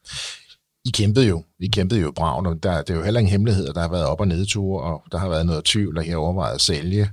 I 0.84 0.90
kæmpede 0.90 1.28
jo. 1.28 1.42
I 1.58 1.66
kæmpede 1.66 2.00
jo 2.00 2.10
brav, 2.10 2.46
og 2.46 2.62
der, 2.62 2.82
det 2.82 2.90
er 2.90 2.98
jo 2.98 3.04
heller 3.04 3.20
ingen 3.20 3.30
hemmelighed, 3.30 3.72
der 3.74 3.80
har 3.80 3.88
været 3.88 4.06
op- 4.06 4.20
og 4.20 4.28
nedture, 4.28 4.82
og 4.82 5.02
der 5.12 5.18
har 5.18 5.28
været 5.28 5.46
noget 5.46 5.64
tvivl, 5.64 5.98
og 5.98 6.04
jeg 6.04 6.12
har 6.12 6.18
overvejet 6.18 6.54
at 6.54 6.60
sælge 6.60 7.10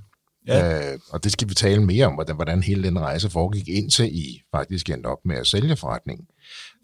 Ja. 0.47 0.93
Øh, 0.93 0.99
og 1.09 1.23
det 1.23 1.31
skal 1.31 1.49
vi 1.49 1.53
tale 1.53 1.85
mere 1.85 2.05
om, 2.05 2.13
hvordan, 2.13 2.35
hvordan 2.35 2.63
hele 2.63 2.83
den 2.83 2.99
rejse 2.99 3.29
foregik, 3.29 3.69
indtil 3.69 4.15
I 4.15 4.41
faktisk 4.51 4.89
endte 4.89 5.07
op 5.07 5.17
med 5.25 5.35
at 5.35 5.47
sælge 5.47 5.75
forretningen 5.75 6.27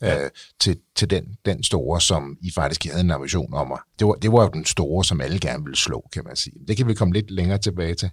ja. 0.02 0.24
øh, 0.24 0.30
til, 0.60 0.78
til 0.96 1.10
den, 1.10 1.38
den 1.46 1.64
store, 1.64 2.02
som 2.02 2.38
I 2.42 2.52
faktisk 2.52 2.86
havde 2.86 3.04
en 3.04 3.12
ambition 3.12 3.54
om. 3.54 3.72
At, 3.72 3.80
det, 4.00 4.08
var, 4.08 4.14
det 4.14 4.32
var 4.32 4.44
jo 4.44 4.50
den 4.54 4.66
store, 4.66 5.06
som 5.06 5.22
alle 5.22 5.40
gerne 5.40 5.64
ville 5.64 5.78
slå, 5.78 6.10
kan 6.14 6.24
man 6.26 6.36
sige. 6.36 6.56
Det 6.68 6.78
kan 6.78 6.88
vi 6.88 6.94
komme 6.94 7.14
lidt 7.14 7.32
længere 7.32 7.58
tilbage 7.58 7.94
til. 7.96 8.10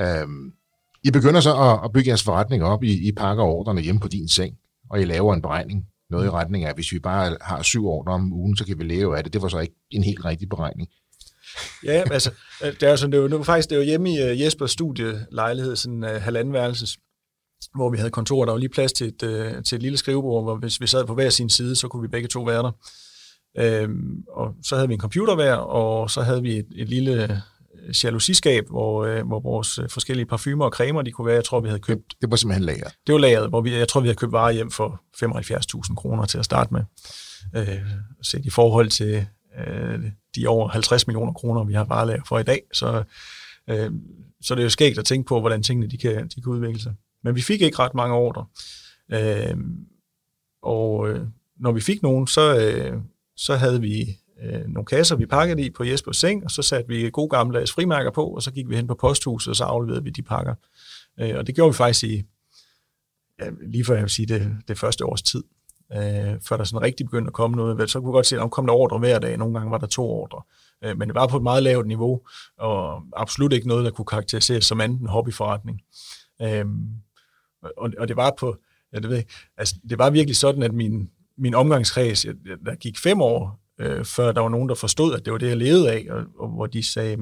Øh, 0.00 0.26
I 1.04 1.10
begynder 1.10 1.40
så 1.40 1.56
at, 1.56 1.80
at 1.84 1.92
bygge 1.92 2.08
jeres 2.08 2.22
forretning 2.22 2.64
op. 2.64 2.84
I, 2.84 3.08
I 3.08 3.12
pakker 3.12 3.44
ordrene 3.44 3.80
hjemme 3.80 4.00
på 4.00 4.08
din 4.08 4.28
seng, 4.28 4.54
og 4.90 5.00
I 5.00 5.04
laver 5.04 5.34
en 5.34 5.42
beregning. 5.42 5.86
Noget 6.10 6.26
i 6.26 6.30
retning 6.30 6.64
af, 6.64 6.68
at 6.68 6.74
hvis 6.74 6.92
vi 6.92 6.98
bare 6.98 7.36
har 7.40 7.62
syv 7.62 7.86
ordre 7.86 8.12
om 8.12 8.32
ugen, 8.32 8.56
så 8.56 8.66
kan 8.66 8.78
vi 8.78 8.84
leve 8.84 9.16
af 9.16 9.24
det. 9.24 9.32
Det 9.32 9.42
var 9.42 9.48
så 9.48 9.58
ikke 9.58 9.74
en 9.90 10.02
helt 10.02 10.24
rigtig 10.24 10.48
beregning. 10.48 10.88
Ja, 11.84 12.04
altså, 12.10 12.30
øh, 12.64 12.72
det 12.72 12.82
er, 12.82 12.96
sådan, 12.96 13.12
det 13.12 13.20
var, 13.20 13.28
det 13.28 13.38
var 13.38 13.44
faktisk 13.44 13.70
det 13.70 13.78
var 13.78 13.84
hjemme 13.84 14.10
i 14.10 14.22
uh, 14.22 14.40
Jespers 14.40 14.70
studielejlighed, 14.70 15.76
sådan 15.76 16.04
uh, 16.04 16.10
halvanden 16.10 16.54
værelses, 16.54 16.96
hvor 17.74 17.90
vi 17.90 17.96
havde 17.96 18.10
kontor, 18.10 18.44
der 18.44 18.52
var 18.52 18.58
lige 18.58 18.68
plads 18.68 18.92
til 18.92 19.06
et, 19.06 19.22
uh, 19.22 19.62
til 19.62 19.76
et 19.76 19.82
lille 19.82 19.98
skrivebord, 19.98 20.44
hvor 20.44 20.56
hvis 20.56 20.80
vi 20.80 20.86
sad 20.86 21.04
på 21.04 21.14
hver 21.14 21.30
sin 21.30 21.50
side, 21.50 21.76
så 21.76 21.88
kunne 21.88 22.02
vi 22.02 22.08
begge 22.08 22.28
to 22.28 22.42
være 22.42 22.62
der. 22.62 22.72
Øhm, 23.58 24.22
og 24.28 24.54
så 24.62 24.74
havde 24.74 24.88
vi 24.88 24.94
en 24.94 25.00
computer 25.00 25.34
hver, 25.34 25.54
og 25.54 26.10
så 26.10 26.22
havde 26.22 26.42
vi 26.42 26.56
et, 26.56 26.66
et 26.76 26.88
lille 26.88 27.42
jalousiskab, 28.04 28.64
hvor, 28.70 29.04
øh, 29.04 29.26
hvor 29.26 29.40
vores 29.40 29.80
forskellige 29.90 30.26
parfumer 30.26 30.64
og 30.64 30.70
cremer, 30.70 31.02
de 31.02 31.12
kunne 31.12 31.26
være, 31.26 31.34
jeg 31.34 31.44
tror, 31.44 31.60
vi 31.60 31.68
havde 31.68 31.80
købt... 31.80 32.14
Det 32.20 32.30
var 32.30 32.36
simpelthen 32.36 32.64
lager? 32.64 32.88
Det 33.06 33.12
var 33.12 33.18
lageret, 33.18 33.48
hvor 33.48 33.60
vi, 33.60 33.74
jeg 33.74 33.88
tror, 33.88 34.00
vi 34.00 34.06
havde 34.06 34.16
købt 34.16 34.32
varer 34.32 34.52
hjem 34.52 34.70
for 34.70 35.00
75.000 35.24 35.94
kroner 35.94 36.24
til 36.24 36.38
at 36.38 36.44
starte 36.44 36.74
med. 36.74 36.82
Øh, 37.56 37.80
set 38.22 38.44
i 38.44 38.50
forhold 38.50 38.88
til 38.88 39.26
øh, 39.58 40.10
de 40.36 40.46
over 40.46 40.68
50 40.68 41.06
millioner 41.06 41.32
kroner, 41.32 41.64
vi 41.64 41.72
har 41.72 41.84
varelager 41.84 42.22
for 42.28 42.38
i 42.38 42.42
dag. 42.42 42.62
Så, 42.72 43.02
øh, 43.70 43.90
så 44.40 44.54
det 44.54 44.60
er 44.60 44.64
jo 44.64 44.70
skægt 44.70 44.98
at 44.98 45.04
tænke 45.04 45.28
på, 45.28 45.40
hvordan 45.40 45.62
tingene 45.62 45.86
de 45.86 45.98
kan, 45.98 46.28
de 46.28 46.42
kan 46.42 46.52
udvikle 46.52 46.80
sig. 46.80 46.94
Men 47.24 47.34
vi 47.34 47.42
fik 47.42 47.62
ikke 47.62 47.78
ret 47.78 47.94
mange 47.94 48.14
ordre. 48.14 48.46
Øh, 49.12 49.56
og 50.62 51.08
øh, 51.08 51.26
når 51.56 51.72
vi 51.72 51.80
fik 51.80 52.02
nogen, 52.02 52.26
så, 52.26 52.58
øh, 52.58 53.00
så 53.36 53.56
havde 53.56 53.80
vi 53.80 54.18
øh, 54.42 54.68
nogle 54.68 54.86
kasser, 54.86 55.16
vi 55.16 55.26
pakkede 55.26 55.62
i 55.62 55.70
på 55.70 55.84
Jespers 55.84 56.16
seng, 56.16 56.44
og 56.44 56.50
så 56.50 56.62
satte 56.62 56.88
vi 56.88 57.10
gode 57.10 57.28
gamle 57.28 57.66
frimærker 57.66 58.10
på, 58.10 58.26
og 58.26 58.42
så 58.42 58.50
gik 58.50 58.68
vi 58.68 58.76
hen 58.76 58.86
på 58.86 58.94
posthuset, 58.94 59.50
og 59.50 59.56
så 59.56 59.64
afleverede 59.64 60.04
vi 60.04 60.10
de 60.10 60.22
pakker. 60.22 60.54
Øh, 61.20 61.34
og 61.36 61.46
det 61.46 61.54
gjorde 61.54 61.72
vi 61.72 61.76
faktisk 61.76 62.04
i, 62.04 62.24
ja, 63.40 63.50
lige 63.62 63.84
for 63.84 63.94
jeg 63.94 64.02
vil 64.02 64.10
sige, 64.10 64.26
det, 64.26 64.56
det 64.68 64.78
første 64.78 65.04
års 65.04 65.22
tid 65.22 65.44
øh, 65.92 66.40
før 66.48 66.56
der 66.56 66.64
sådan 66.64 66.82
rigtig 66.82 67.06
begyndte 67.06 67.28
at 67.28 67.32
komme 67.32 67.56
noget. 67.56 67.90
Så 67.90 68.00
kunne 68.00 68.10
vi 68.10 68.16
godt 68.16 68.26
se, 68.26 68.36
at 68.36 68.40
der 68.40 68.48
kom 68.48 68.66
der 68.66 68.74
ordre 68.74 68.98
hver 68.98 69.18
dag. 69.18 69.36
Nogle 69.36 69.54
gange 69.54 69.70
var 69.70 69.78
der 69.78 69.86
to 69.86 70.10
ordre. 70.10 70.42
Øh, 70.84 70.98
men 70.98 71.08
det 71.08 71.14
var 71.14 71.26
på 71.26 71.36
et 71.36 71.42
meget 71.42 71.62
lavt 71.62 71.86
niveau, 71.86 72.20
og 72.58 73.02
absolut 73.16 73.52
ikke 73.52 73.68
noget, 73.68 73.84
der 73.84 73.90
kunne 73.90 74.04
karakteriseres 74.04 74.64
som 74.64 74.80
anden 74.80 75.06
hobbyforretning. 75.06 75.80
Øh, 76.42 76.64
og, 77.76 77.90
og 77.98 78.08
det 78.08 78.16
var 78.16 78.34
på, 78.38 78.56
ja, 78.92 78.98
det 78.98 79.08
ved 79.08 79.16
jeg, 79.16 79.26
altså, 79.56 79.74
det 79.90 79.98
var 79.98 80.10
virkelig 80.10 80.36
sådan, 80.36 80.62
at 80.62 80.72
min, 80.72 81.10
min 81.38 81.54
omgangskreds, 81.54 82.26
der 82.66 82.74
gik 82.74 82.98
fem 82.98 83.20
år, 83.20 83.60
øh, 83.80 84.04
før 84.04 84.32
der 84.32 84.40
var 84.40 84.48
nogen, 84.48 84.68
der 84.68 84.74
forstod, 84.74 85.14
at 85.14 85.24
det 85.24 85.32
var 85.32 85.38
det, 85.38 85.48
jeg 85.48 85.56
levede 85.56 85.92
af, 85.92 86.06
og, 86.10 86.24
og 86.38 86.48
hvor 86.48 86.66
de 86.66 86.92
sagde, 86.92 87.16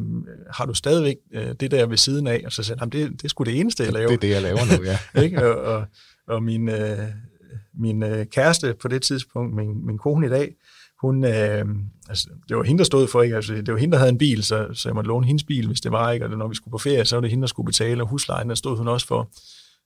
har 0.51 0.67
du 0.67 0.75
stadigvæk 0.75 1.17
øh, 1.33 1.55
det 1.61 1.71
der 1.71 1.87
ved 1.87 1.97
siden 1.97 2.27
af? 2.27 2.43
Og 2.47 2.53
så 2.53 2.63
sagde 2.63 2.79
han, 2.79 2.91
det, 2.91 3.11
det 3.11 3.25
er 3.25 3.29
sgu 3.29 3.45
det 3.45 3.61
eneste, 3.61 3.85
jeg 3.85 3.93
laver. 3.93 4.09
Det 4.09 4.15
er 4.15 4.21
det, 4.21 4.31
jeg 4.31 4.43
laver 4.43 4.79
nu, 4.79 4.85
ja. 4.85 4.99
ikke? 5.25 5.47
Og, 5.47 5.75
og, 5.75 5.87
og 6.27 6.43
min, 6.43 6.69
øh, 6.69 6.99
min 7.79 8.03
øh, 8.03 8.27
kæreste 8.27 8.75
på 8.75 8.89
det 8.89 9.03
tidspunkt, 9.03 9.55
min, 9.55 9.87
min 9.87 9.99
kone 9.99 10.27
i 10.27 10.31
dag, 10.31 10.55
hun, 11.01 11.25
øh, 11.25 11.65
altså, 12.09 12.29
det 12.49 12.57
var 12.57 12.63
hende, 12.63 12.79
der 12.79 12.85
stod 12.85 13.09
for, 13.09 13.23
ikke? 13.23 13.37
Altså, 13.37 13.55
det 13.55 13.73
var 13.73 13.79
hende, 13.79 13.93
der 13.93 13.99
havde 13.99 14.13
en 14.13 14.19
bil, 14.19 14.45
så, 14.45 14.69
så 14.73 14.89
jeg 14.89 14.95
måtte 14.95 15.09
låne 15.09 15.27
hendes 15.27 15.45
bil, 15.45 15.67
hvis 15.67 15.81
det 15.81 15.93
var, 15.93 16.11
ikke? 16.11 16.27
Og 16.27 16.39
når 16.39 16.49
vi 16.49 16.55
skulle 16.55 16.73
på 16.73 16.79
ferie, 16.79 17.05
så 17.05 17.17
var 17.17 17.21
det 17.21 17.31
hende, 17.31 17.43
der 17.43 17.47
skulle 17.47 17.67
betale, 17.67 18.03
og 18.03 18.09
huslejen, 18.09 18.49
der 18.49 18.55
stod 18.55 18.77
hun 18.77 18.89
også 18.89 19.07
for. 19.07 19.31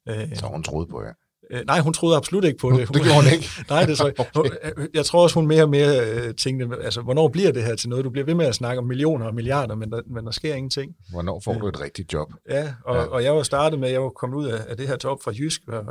Øh, 0.09 0.37
så 0.37 0.47
hun 0.47 0.63
troede 0.63 0.87
på, 0.87 1.03
ja. 1.03 1.11
Øh, 1.51 1.67
nej, 1.67 1.81
hun 1.81 1.93
troede 1.93 2.17
absolut 2.17 2.45
ikke 2.45 2.59
på 2.59 2.71
det. 2.71 2.79
det 2.79 3.03
gjorde 3.03 3.23
hun 3.23 3.33
ikke? 3.33 3.49
nej, 3.71 3.85
det 3.85 3.99
så, 3.99 4.13
okay. 4.35 4.51
Jeg 4.95 5.05
tror 5.05 5.23
også, 5.23 5.35
hun 5.35 5.47
mere 5.47 5.63
og 5.63 5.71
mere 5.71 6.11
øh, 6.11 6.35
tænkte, 6.35 6.69
altså, 6.83 7.01
hvornår 7.01 7.29
bliver 7.29 7.53
det 7.53 7.63
her 7.63 7.75
til 7.75 7.89
noget? 7.89 8.05
Du 8.05 8.11
bliver 8.11 8.25
ved 8.25 8.35
med 8.35 8.47
at 8.47 8.55
snakke 8.55 8.79
om 8.81 8.87
millioner 8.87 9.27
og 9.27 9.35
milliarder, 9.35 9.75
men 9.75 9.93
der, 9.93 10.01
men 10.07 10.25
der 10.25 10.31
sker 10.31 10.55
ingenting. 10.55 10.97
Hvornår 11.11 11.41
får 11.45 11.55
du 11.55 11.69
et 11.69 11.81
rigtigt 11.81 12.13
job? 12.13 12.33
Ja, 12.51 12.75
og, 12.85 12.97
ja. 12.97 13.03
og 13.03 13.25
jeg 13.25 13.35
var 13.35 13.43
startet 13.43 13.79
med, 13.79 13.91
jeg 13.91 14.03
var 14.03 14.09
kommet 14.09 14.37
ud 14.37 14.47
af, 14.47 14.61
af 14.69 14.77
det 14.77 14.89
her 14.89 14.97
job 15.05 15.23
fra 15.23 15.33
Jysk, 15.39 15.63
og 15.69 15.85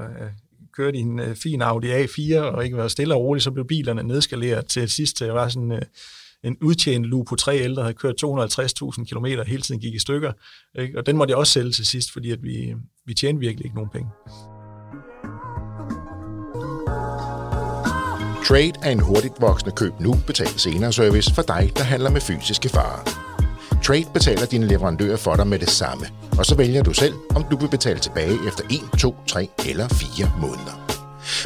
kørte 0.77 0.97
i 0.97 1.01
en 1.01 1.19
øh, 1.19 1.35
fin 1.35 1.61
Audi 1.61 1.87
A4, 1.87 2.39
og 2.39 2.65
ikke 2.65 2.77
var 2.77 2.87
stille 2.87 3.13
og 3.13 3.21
roligt, 3.21 3.43
så 3.43 3.51
blev 3.51 3.67
bilerne 3.67 4.03
nedskaleret 4.03 4.65
til 4.65 4.89
sidst, 4.89 5.21
øh, 5.21 5.25
jeg 5.25 5.35
var 5.35 5.49
sådan... 5.49 5.71
Øh, 5.71 5.81
en 6.43 6.57
udtjent 6.61 7.05
lu 7.05 7.23
på 7.23 7.35
tre 7.35 7.59
ældre, 7.59 7.83
havde 7.83 7.93
kørt 7.93 8.23
250.000 8.23 9.05
km 9.05 9.25
hele 9.25 9.61
tiden 9.61 9.81
gik 9.81 9.93
i 9.93 9.99
stykker. 9.99 10.31
Ikke? 10.79 10.97
Og 10.97 11.05
den 11.05 11.17
måtte 11.17 11.31
jeg 11.31 11.37
også 11.37 11.53
sælge 11.53 11.71
til 11.71 11.85
sidst, 11.85 12.11
fordi 12.13 12.31
at 12.31 12.43
vi, 12.43 12.75
vi 13.05 13.13
tjente 13.13 13.39
virkelig 13.39 13.65
ikke 13.65 13.75
nogen 13.75 13.89
penge. 13.89 14.09
Trade 18.47 18.73
er 18.83 18.91
en 18.91 18.99
hurtigt 18.99 19.33
voksende 19.39 19.75
køb 19.75 19.93
nu, 19.99 20.15
betal 20.27 20.47
senere 20.47 20.93
service 20.93 21.33
for 21.33 21.41
dig, 21.41 21.71
der 21.75 21.83
handler 21.83 22.09
med 22.09 22.21
fysiske 22.21 22.69
farer. 22.69 23.26
Trade 23.87 24.05
betaler 24.13 24.45
dine 24.45 24.67
leverandører 24.67 25.17
for 25.17 25.35
dig 25.35 25.47
med 25.47 25.59
det 25.59 25.69
samme, 25.69 26.05
og 26.37 26.45
så 26.45 26.55
vælger 26.55 26.83
du 26.83 26.93
selv, 26.93 27.13
om 27.35 27.43
du 27.51 27.57
vil 27.57 27.67
betale 27.67 27.99
tilbage 27.99 28.37
efter 28.47 28.63
1, 28.93 28.99
2, 28.99 29.15
3 29.27 29.49
eller 29.67 29.87
4 29.87 30.31
måneder. 30.41 30.99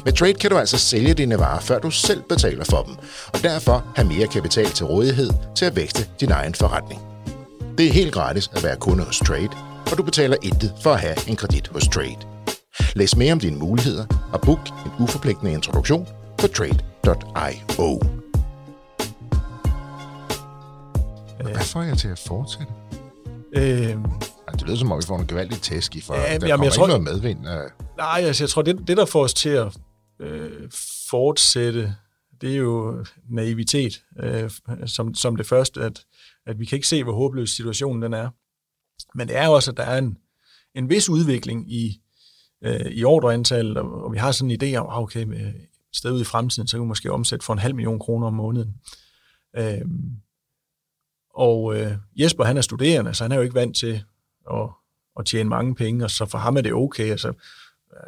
Med 0.05 0.13
Trade 0.13 0.33
kan 0.33 0.49
du 0.49 0.57
altså 0.57 0.77
sælge 0.77 1.13
dine 1.13 1.39
varer, 1.39 1.59
før 1.59 1.79
du 1.79 1.91
selv 1.91 2.23
betaler 2.29 2.65
for 2.65 2.83
dem, 2.83 2.95
og 3.33 3.43
derfor 3.43 3.85
have 3.95 4.07
mere 4.07 4.27
kapital 4.27 4.65
til 4.65 4.85
rådighed 4.85 5.29
til 5.55 5.65
at 5.65 5.75
vækste 5.75 6.07
din 6.19 6.31
egen 6.31 6.55
forretning. 6.55 7.01
Det 7.77 7.87
er 7.87 7.91
helt 7.91 8.13
gratis 8.13 8.49
at 8.53 8.63
være 8.63 8.75
kunde 8.75 9.03
hos 9.03 9.19
Trade, 9.19 9.49
og 9.91 9.97
du 9.97 10.03
betaler 10.03 10.37
intet 10.41 10.73
for 10.83 10.93
at 10.93 10.99
have 10.99 11.15
en 11.27 11.35
kredit 11.35 11.67
hos 11.67 11.87
Trade. 11.87 12.19
Læs 12.95 13.17
mere 13.17 13.33
om 13.33 13.39
dine 13.39 13.57
muligheder 13.57 14.05
og 14.33 14.41
book 14.41 14.59
en 14.85 15.03
uforpligtende 15.03 15.51
introduktion 15.51 16.07
på 16.37 16.47
trade.io. 16.47 18.01
Hvad 21.43 21.65
får 21.65 21.81
jeg 21.81 21.97
til 21.97 22.07
at 22.07 22.19
fortsætte? 22.19 22.73
Altså, 24.47 24.57
det 24.57 24.61
lyder 24.61 24.77
som 24.77 24.91
om, 24.91 24.97
vi 24.97 25.05
får 25.07 25.19
en 25.19 25.27
gevaldig 25.27 25.61
tæsk 25.61 25.95
i, 25.95 26.01
for 26.01 26.13
ja, 26.13 26.21
der 26.21 26.27
jamen, 26.27 26.49
kommer 26.49 26.65
jeg 26.65 26.73
tror, 26.73 26.87
ikke 26.87 26.97
noget 26.99 27.03
medvind. 27.03 27.47
Øh. 27.47 27.69
Nej, 27.97 28.21
altså, 28.23 28.43
jeg 28.43 28.49
tror, 28.49 28.61
det, 28.61 28.87
det 28.87 28.97
der 28.97 29.05
får 29.05 29.23
os 29.23 29.33
til 29.33 29.49
at 29.49 29.77
øh, 30.19 30.71
fortsætte, 31.09 31.95
det 32.41 32.51
er 32.51 32.57
jo 32.57 33.05
naivitet, 33.29 34.03
øh, 34.19 34.51
som, 34.85 35.15
som 35.15 35.35
det 35.35 35.45
første, 35.45 35.81
at, 35.81 36.05
at 36.45 36.59
vi 36.59 36.65
kan 36.65 36.75
ikke 36.75 36.87
se, 36.87 37.03
hvor 37.03 37.13
håbløs 37.13 37.49
situationen 37.49 38.01
den 38.01 38.13
er. 38.13 38.29
Men 39.15 39.27
det 39.27 39.37
er 39.37 39.47
også, 39.47 39.71
at 39.71 39.77
der 39.77 39.83
er 39.83 39.97
en, 39.97 40.17
en 40.75 40.89
vis 40.89 41.09
udvikling 41.09 41.73
i, 41.73 42.01
øh, 42.63 42.91
i 42.91 43.03
ordreantal, 43.03 43.77
og, 43.77 44.03
og 44.03 44.13
vi 44.13 44.17
har 44.17 44.31
sådan 44.31 44.51
en 44.51 44.61
idé 44.63 44.75
om, 44.75 44.87
ah, 44.89 44.99
okay, 44.99 45.23
med 45.23 45.53
sted 45.93 46.11
ud 46.11 46.21
i 46.21 46.23
fremtiden, 46.23 46.67
så 46.67 46.77
kan 46.77 46.81
vi 46.81 46.87
måske 46.87 47.11
omsætte 47.11 47.45
for 47.45 47.53
en 47.53 47.59
halv 47.59 47.75
million 47.75 47.99
kroner 47.99 48.27
om 48.27 48.33
måneden. 48.33 48.75
Øh, 49.57 49.81
og 51.33 51.79
øh, 51.79 51.91
Jesper, 52.15 52.43
han 52.43 52.57
er 52.57 52.61
studerende, 52.61 53.13
så 53.13 53.23
han 53.23 53.31
er 53.31 53.35
jo 53.35 53.41
ikke 53.41 53.55
vant 53.55 53.75
til 53.75 54.03
at, 54.53 54.69
at 55.19 55.25
tjene 55.25 55.49
mange 55.49 55.75
penge, 55.75 56.05
og 56.05 56.11
så 56.11 56.25
for 56.25 56.37
ham 56.37 56.57
er 56.57 56.61
det 56.61 56.73
okay. 56.73 57.11
Altså, 57.11 57.33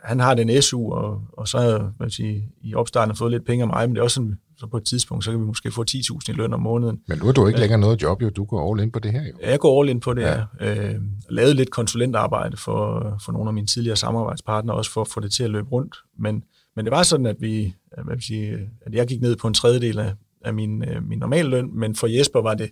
han 0.03 0.20
har 0.20 0.34
den 0.34 0.62
SU, 0.62 0.92
og, 0.92 1.22
og 1.34 1.48
så 1.48 1.58
har 1.58 1.94
jeg 2.00 2.12
sige, 2.12 2.50
i 2.62 2.75
opstarten 2.75 3.15
fået 3.15 3.32
lidt 3.32 3.46
penge 3.46 3.63
af 3.63 3.68
mig, 3.68 3.89
men 3.89 3.96
det 3.96 4.00
er 4.00 4.03
også 4.03 4.15
sådan, 4.15 4.39
så 4.58 4.68
på 4.68 4.77
et 4.77 4.84
tidspunkt, 4.86 5.24
så 5.24 5.32
kan 5.32 5.39
vi 5.39 5.46
måske 5.46 5.72
få 5.72 5.86
10.000 5.92 6.20
i 6.30 6.32
løn 6.32 6.53
om 6.53 6.60
måneden. 6.60 7.00
Men 7.08 7.18
nu 7.18 7.27
er 7.27 7.32
du 7.32 7.48
ikke 7.48 7.60
længere 7.60 7.80
noget 7.80 8.01
job, 8.01 8.22
jo. 8.22 8.30
Du 8.30 8.44
går 8.44 8.74
all 8.74 8.84
in 8.84 8.92
på 8.92 9.00
det 9.00 9.12
her, 9.12 9.22
jo. 9.22 9.34
Ja, 9.42 9.50
jeg 9.50 9.60
går 9.60 9.82
all 9.82 9.89
in 9.89 10.00
på 10.00 10.13
det, 10.13 10.22
ja. 10.22 10.44
ja. 10.60 10.94
Øh, 10.94 11.01
lavet 11.30 11.56
lidt 11.56 11.72
konsulentarbejde 11.72 12.58
for, 12.58 13.15
for 13.25 13.32
nogle 13.32 13.48
af 13.50 13.53
mine 13.53 13.68
tidligere 13.68 13.98
samarbejdspartnere, 13.98 14.77
også 14.77 14.92
for 14.92 15.01
at 15.01 15.08
få 15.08 15.20
det 15.20 15.32
til 15.32 15.44
at 15.44 15.50
løbe 15.50 15.70
rundt. 15.70 15.96
Men, 16.20 16.44
men 16.75 16.86
det 16.86 16.92
var 16.92 17.03
sådan, 17.03 17.25
at, 17.25 17.36
vi, 17.39 17.75
hvad 18.03 18.15
vil 18.15 18.24
sige, 18.24 18.60
at 18.82 18.94
jeg 18.94 19.08
gik 19.08 19.22
ned 19.22 19.36
på 19.36 19.48
en 19.48 19.53
tredjedel 19.53 20.00
af, 20.00 20.13
af 20.42 20.53
min, 20.53 20.84
øh, 20.84 21.03
min 21.03 21.20
normale 21.20 21.50
løn, 21.50 21.80
men 21.80 21.96
for 21.96 22.08
Jesper 22.08 22.42
var 22.42 22.53
det, 22.53 22.70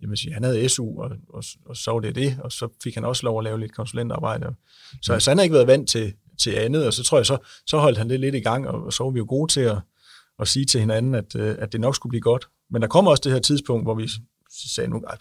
jeg 0.00 0.08
vil 0.08 0.18
sige, 0.18 0.34
han 0.34 0.44
havde 0.44 0.68
SU, 0.68 1.02
og, 1.02 1.10
og, 1.28 1.42
og 1.66 1.76
så 1.76 1.90
var 1.90 2.00
det 2.00 2.14
det, 2.14 2.38
og 2.44 2.52
så 2.52 2.68
fik 2.82 2.94
han 2.94 3.04
også 3.04 3.26
lov 3.26 3.38
at 3.38 3.44
lave 3.44 3.60
lidt 3.60 3.74
konsulentarbejde. 3.74 4.54
Så 5.02 5.12
altså, 5.12 5.30
han 5.30 5.38
har 5.38 5.42
ikke 5.42 5.54
været 5.54 5.66
vant 5.66 5.88
til, 5.88 6.14
til 6.42 6.50
andet, 6.50 6.86
og 6.86 6.92
så 6.92 7.02
tror 7.02 7.18
jeg, 7.18 7.26
så, 7.26 7.38
så 7.66 7.78
holdt 7.78 7.98
han 7.98 8.10
det 8.10 8.20
lidt 8.20 8.34
i 8.34 8.40
gang, 8.40 8.68
og, 8.68 8.84
og 8.84 8.92
så 8.92 9.04
var 9.04 9.10
vi 9.10 9.18
jo 9.18 9.26
gode 9.28 9.52
til 9.52 9.60
at, 9.60 9.78
at 10.38 10.48
sige 10.48 10.64
til 10.64 10.80
hinanden, 10.80 11.14
at, 11.14 11.34
øh, 11.36 11.56
at 11.58 11.72
det 11.72 11.80
nok 11.80 11.96
skulle 11.96 12.10
blive 12.10 12.22
godt. 12.22 12.48
Men 12.70 12.82
der 12.82 12.88
kommer 12.88 13.10
også 13.10 13.22
det 13.24 13.32
her 13.32 13.38
tidspunkt, 13.40 13.84
hvor 13.84 13.94
vi 13.94 14.08
sagde, 14.74 14.90
nu, 14.90 15.02
at 15.08 15.20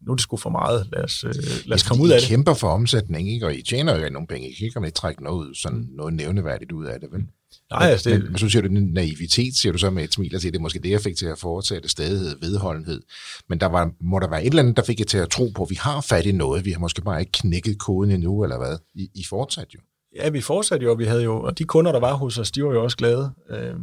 nu 0.00 0.12
er 0.12 0.16
det 0.16 0.22
sgu 0.22 0.36
for 0.36 0.50
meget, 0.50 0.88
lad 0.92 1.04
os, 1.04 1.24
øh, 1.24 1.34
lad 1.64 1.74
os 1.74 1.82
komme 1.82 2.04
ud 2.04 2.10
af 2.10 2.20
det. 2.20 2.26
I 2.26 2.28
kæmper 2.28 2.54
for 2.54 2.68
omsætning, 2.68 3.32
ikke? 3.32 3.46
og 3.46 3.54
I 3.54 3.62
tjener 3.62 3.96
jo 3.96 3.98
ikke 3.98 4.12
nogen 4.12 4.26
penge, 4.26 4.48
I 4.48 4.54
kan 4.54 4.66
ikke, 4.66 4.80
ikke 4.86 4.90
trække 4.90 5.24
noget, 5.24 5.56
sådan 5.56 5.88
noget 5.90 6.14
nævneværdigt 6.14 6.72
ud 6.72 6.86
af 6.86 7.00
det, 7.00 7.08
vel? 7.12 7.26
Nej, 7.70 7.88
altså 7.90 8.10
det... 8.10 8.18
Men, 8.18 8.28
men 8.28 8.38
så 8.38 8.48
siger 8.48 8.62
du 8.62 8.68
naivitet, 8.70 9.56
siger 9.56 9.72
du 9.72 9.78
så 9.78 9.90
med 9.90 10.04
et 10.04 10.12
smil, 10.12 10.34
og 10.34 10.40
siger, 10.40 10.52
det 10.52 10.58
er 10.58 10.62
måske 10.62 10.78
det, 10.78 10.90
jeg 10.90 11.00
fik 11.00 11.16
til 11.16 11.26
at 11.26 11.38
fortsætte 11.38 11.88
stadighed, 11.88 12.40
vedholdenhed. 12.40 13.02
Men 13.48 13.60
der 13.60 13.66
var, 13.66 13.92
må 14.00 14.18
der 14.18 14.28
være 14.28 14.44
et 14.44 14.46
eller 14.46 14.62
andet, 14.62 14.76
der 14.76 14.82
fik 14.82 15.00
jer 15.00 15.04
til 15.04 15.18
at 15.18 15.30
tro 15.30 15.48
på, 15.56 15.62
at 15.62 15.70
vi 15.70 15.74
har 15.74 16.00
fat 16.00 16.26
i 16.26 16.32
noget, 16.32 16.64
vi 16.64 16.70
har 16.70 16.78
måske 16.78 17.02
bare 17.02 17.20
ikke 17.20 17.32
knækket 17.32 17.78
koden 17.78 18.10
endnu, 18.10 18.42
eller 18.42 18.58
hvad? 18.58 18.78
I, 18.94 19.10
I 19.14 19.24
fortsatte 19.28 19.70
jo. 19.74 19.80
Ja, 20.16 20.28
vi 20.28 20.40
fortsatte 20.40 20.84
jo, 20.84 20.90
og 20.90 20.98
vi 20.98 21.04
havde 21.04 21.22
jo, 21.22 21.42
og 21.42 21.58
de 21.58 21.64
kunder, 21.64 21.92
der 21.92 22.00
var 22.00 22.14
hos 22.14 22.38
os, 22.38 22.50
de 22.50 22.64
var 22.64 22.72
jo 22.72 22.82
også 22.82 22.96
glade. 22.96 23.32
Øh, 23.50 23.74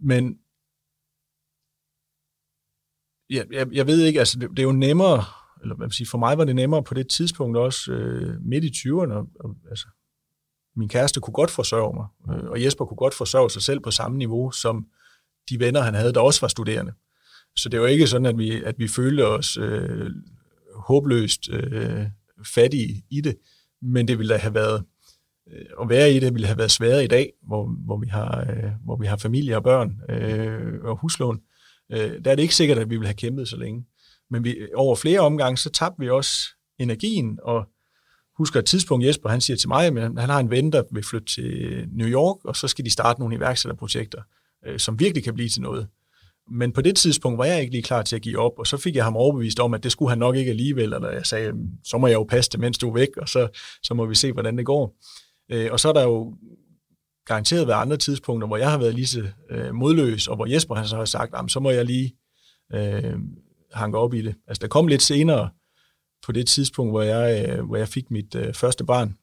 men 0.00 0.38
ja, 3.30 3.42
jeg, 3.52 3.66
jeg 3.72 3.86
ved 3.86 4.04
ikke, 4.04 4.18
altså 4.18 4.38
det, 4.38 4.50
det 4.50 4.58
er 4.58 4.62
jo 4.62 4.72
nemmere, 4.72 5.24
eller 5.62 5.76
hvad 5.76 5.86
man 5.86 5.90
sige, 5.90 6.06
for 6.06 6.18
mig 6.18 6.38
var 6.38 6.44
det 6.44 6.56
nemmere 6.56 6.82
på 6.82 6.94
det 6.94 7.08
tidspunkt 7.08 7.56
også 7.56 7.92
øh, 7.92 8.42
midt 8.42 8.64
i 8.64 8.68
20'erne, 8.68 9.12
og, 9.12 9.26
og, 9.40 9.56
altså 9.70 9.86
min 10.76 10.88
kæreste 10.88 11.20
kunne 11.20 11.34
godt 11.34 11.50
forsørge 11.50 11.94
mig, 11.94 12.34
øh, 12.34 12.50
og 12.50 12.64
Jesper 12.64 12.84
kunne 12.84 12.96
godt 12.96 13.14
forsørge 13.14 13.50
sig 13.50 13.62
selv 13.62 13.80
på 13.80 13.90
samme 13.90 14.18
niveau, 14.18 14.50
som 14.50 14.86
de 15.50 15.60
venner, 15.60 15.80
han 15.80 15.94
havde, 15.94 16.12
der 16.12 16.20
også 16.20 16.40
var 16.40 16.48
studerende. 16.48 16.92
Så 17.56 17.68
det 17.68 17.80
var 17.80 17.86
ikke 17.86 18.06
sådan, 18.06 18.26
at 18.26 18.38
vi, 18.38 18.62
at 18.64 18.78
vi 18.78 18.88
følte 18.88 19.26
os 19.26 19.56
øh, 19.56 20.10
håbløst 20.74 21.48
øh, 21.52 22.06
fattige 22.54 23.04
i 23.10 23.20
det, 23.20 23.36
men 23.82 24.08
det 24.08 24.18
ville 24.18 24.34
da 24.34 24.38
have 24.38 24.54
været, 24.54 24.84
øh, 25.52 25.66
at 25.82 25.88
være 25.88 26.12
i 26.12 26.20
det 26.20 26.34
ville 26.34 26.46
have 26.46 26.58
været 26.58 26.70
sværere 26.70 27.04
i 27.04 27.06
dag, 27.06 27.32
hvor, 27.46 27.66
hvor, 27.66 27.98
vi, 27.98 28.06
har, 28.06 28.40
øh, 28.50 28.70
hvor 28.84 28.96
vi 28.96 29.06
har 29.06 29.16
familie 29.16 29.56
og 29.56 29.62
børn 29.62 30.00
øh, 30.08 30.84
og 30.84 30.96
huslån. 30.96 31.40
Øh, 31.92 32.24
der 32.24 32.30
er 32.30 32.34
det 32.34 32.42
ikke 32.42 32.54
sikkert, 32.54 32.78
at 32.78 32.90
vi 32.90 32.96
vil 32.96 33.06
have 33.06 33.14
kæmpet 33.14 33.48
så 33.48 33.56
længe. 33.56 33.86
Men 34.30 34.44
vi, 34.44 34.56
over 34.74 34.96
flere 34.96 35.20
omgange, 35.20 35.56
så 35.56 35.70
tabte 35.70 36.00
vi 36.00 36.10
også 36.10 36.32
energien, 36.78 37.38
og 37.42 37.68
husker 38.40 38.58
et 38.58 38.66
tidspunkt, 38.66 39.06
Jesper, 39.06 39.28
han 39.28 39.40
siger 39.40 39.56
til 39.56 39.68
mig, 39.68 39.86
at 39.86 40.02
han 40.02 40.30
har 40.30 40.38
en 40.38 40.50
ven, 40.50 40.72
der 40.72 40.82
vil 40.92 41.02
flytte 41.02 41.26
til 41.26 41.84
New 41.92 42.08
York, 42.08 42.44
og 42.44 42.56
så 42.56 42.68
skal 42.68 42.84
de 42.84 42.90
starte 42.90 43.20
nogle 43.20 43.36
iværksætterprojekter, 43.36 44.22
øh, 44.66 44.78
som 44.78 45.00
virkelig 45.00 45.24
kan 45.24 45.34
blive 45.34 45.48
til 45.48 45.62
noget. 45.62 45.88
Men 46.50 46.72
på 46.72 46.80
det 46.80 46.96
tidspunkt 46.96 47.38
var 47.38 47.44
jeg 47.44 47.60
ikke 47.60 47.72
lige 47.72 47.82
klar 47.82 48.02
til 48.02 48.16
at 48.16 48.22
give 48.22 48.38
op, 48.38 48.52
og 48.58 48.66
så 48.66 48.76
fik 48.76 48.96
jeg 48.96 49.04
ham 49.04 49.16
overbevist 49.16 49.60
om, 49.60 49.74
at 49.74 49.82
det 49.82 49.92
skulle 49.92 50.08
han 50.08 50.18
nok 50.18 50.36
ikke 50.36 50.50
alligevel, 50.50 50.92
eller 50.92 51.10
jeg 51.10 51.26
sagde, 51.26 51.52
så 51.84 51.98
må 51.98 52.06
jeg 52.06 52.14
jo 52.14 52.24
passe 52.24 52.50
det, 52.50 52.60
mens 52.60 52.78
du 52.78 52.88
er 52.88 52.94
væk, 52.94 53.16
og 53.16 53.28
så, 53.28 53.48
så 53.82 53.94
må 53.94 54.06
vi 54.06 54.14
se, 54.14 54.32
hvordan 54.32 54.58
det 54.58 54.66
går. 54.66 54.96
Øh, 55.52 55.68
og 55.72 55.80
så 55.80 55.88
er 55.88 55.92
der 55.92 56.02
jo 56.02 56.34
garanteret 57.26 57.66
været 57.66 57.80
andre 57.80 57.96
tidspunkter, 57.96 58.46
hvor 58.46 58.56
jeg 58.56 58.70
har 58.70 58.78
været 58.78 58.94
lige 58.94 59.06
så 59.06 59.26
øh, 59.50 59.74
modløs, 59.74 60.28
og 60.28 60.36
hvor 60.36 60.46
Jesper 60.46 60.74
han 60.74 60.86
så 60.86 60.96
har 60.96 61.04
sagt, 61.04 61.52
så 61.52 61.60
må 61.60 61.70
jeg 61.70 61.84
lige 61.84 62.16
øh, 62.72 63.14
hanke 63.72 63.98
op 63.98 64.14
i 64.14 64.22
det. 64.22 64.34
Altså, 64.48 64.60
der 64.60 64.68
kom 64.68 64.86
lidt 64.86 65.02
senere, 65.02 65.48
på 66.26 66.32
det 66.32 66.46
tidspunkt, 66.46 66.92
hvor 66.92 67.02
jeg, 67.02 67.48
øh, 67.48 67.64
hvor 67.64 67.76
jeg 67.76 67.88
fik 67.88 68.10
mit 68.10 68.34
øh, 68.34 68.54
første 68.54 68.84
barn 68.84 69.16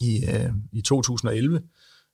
i, 0.00 0.24
øh, 0.24 0.50
i 0.72 0.82
2011, 0.82 1.62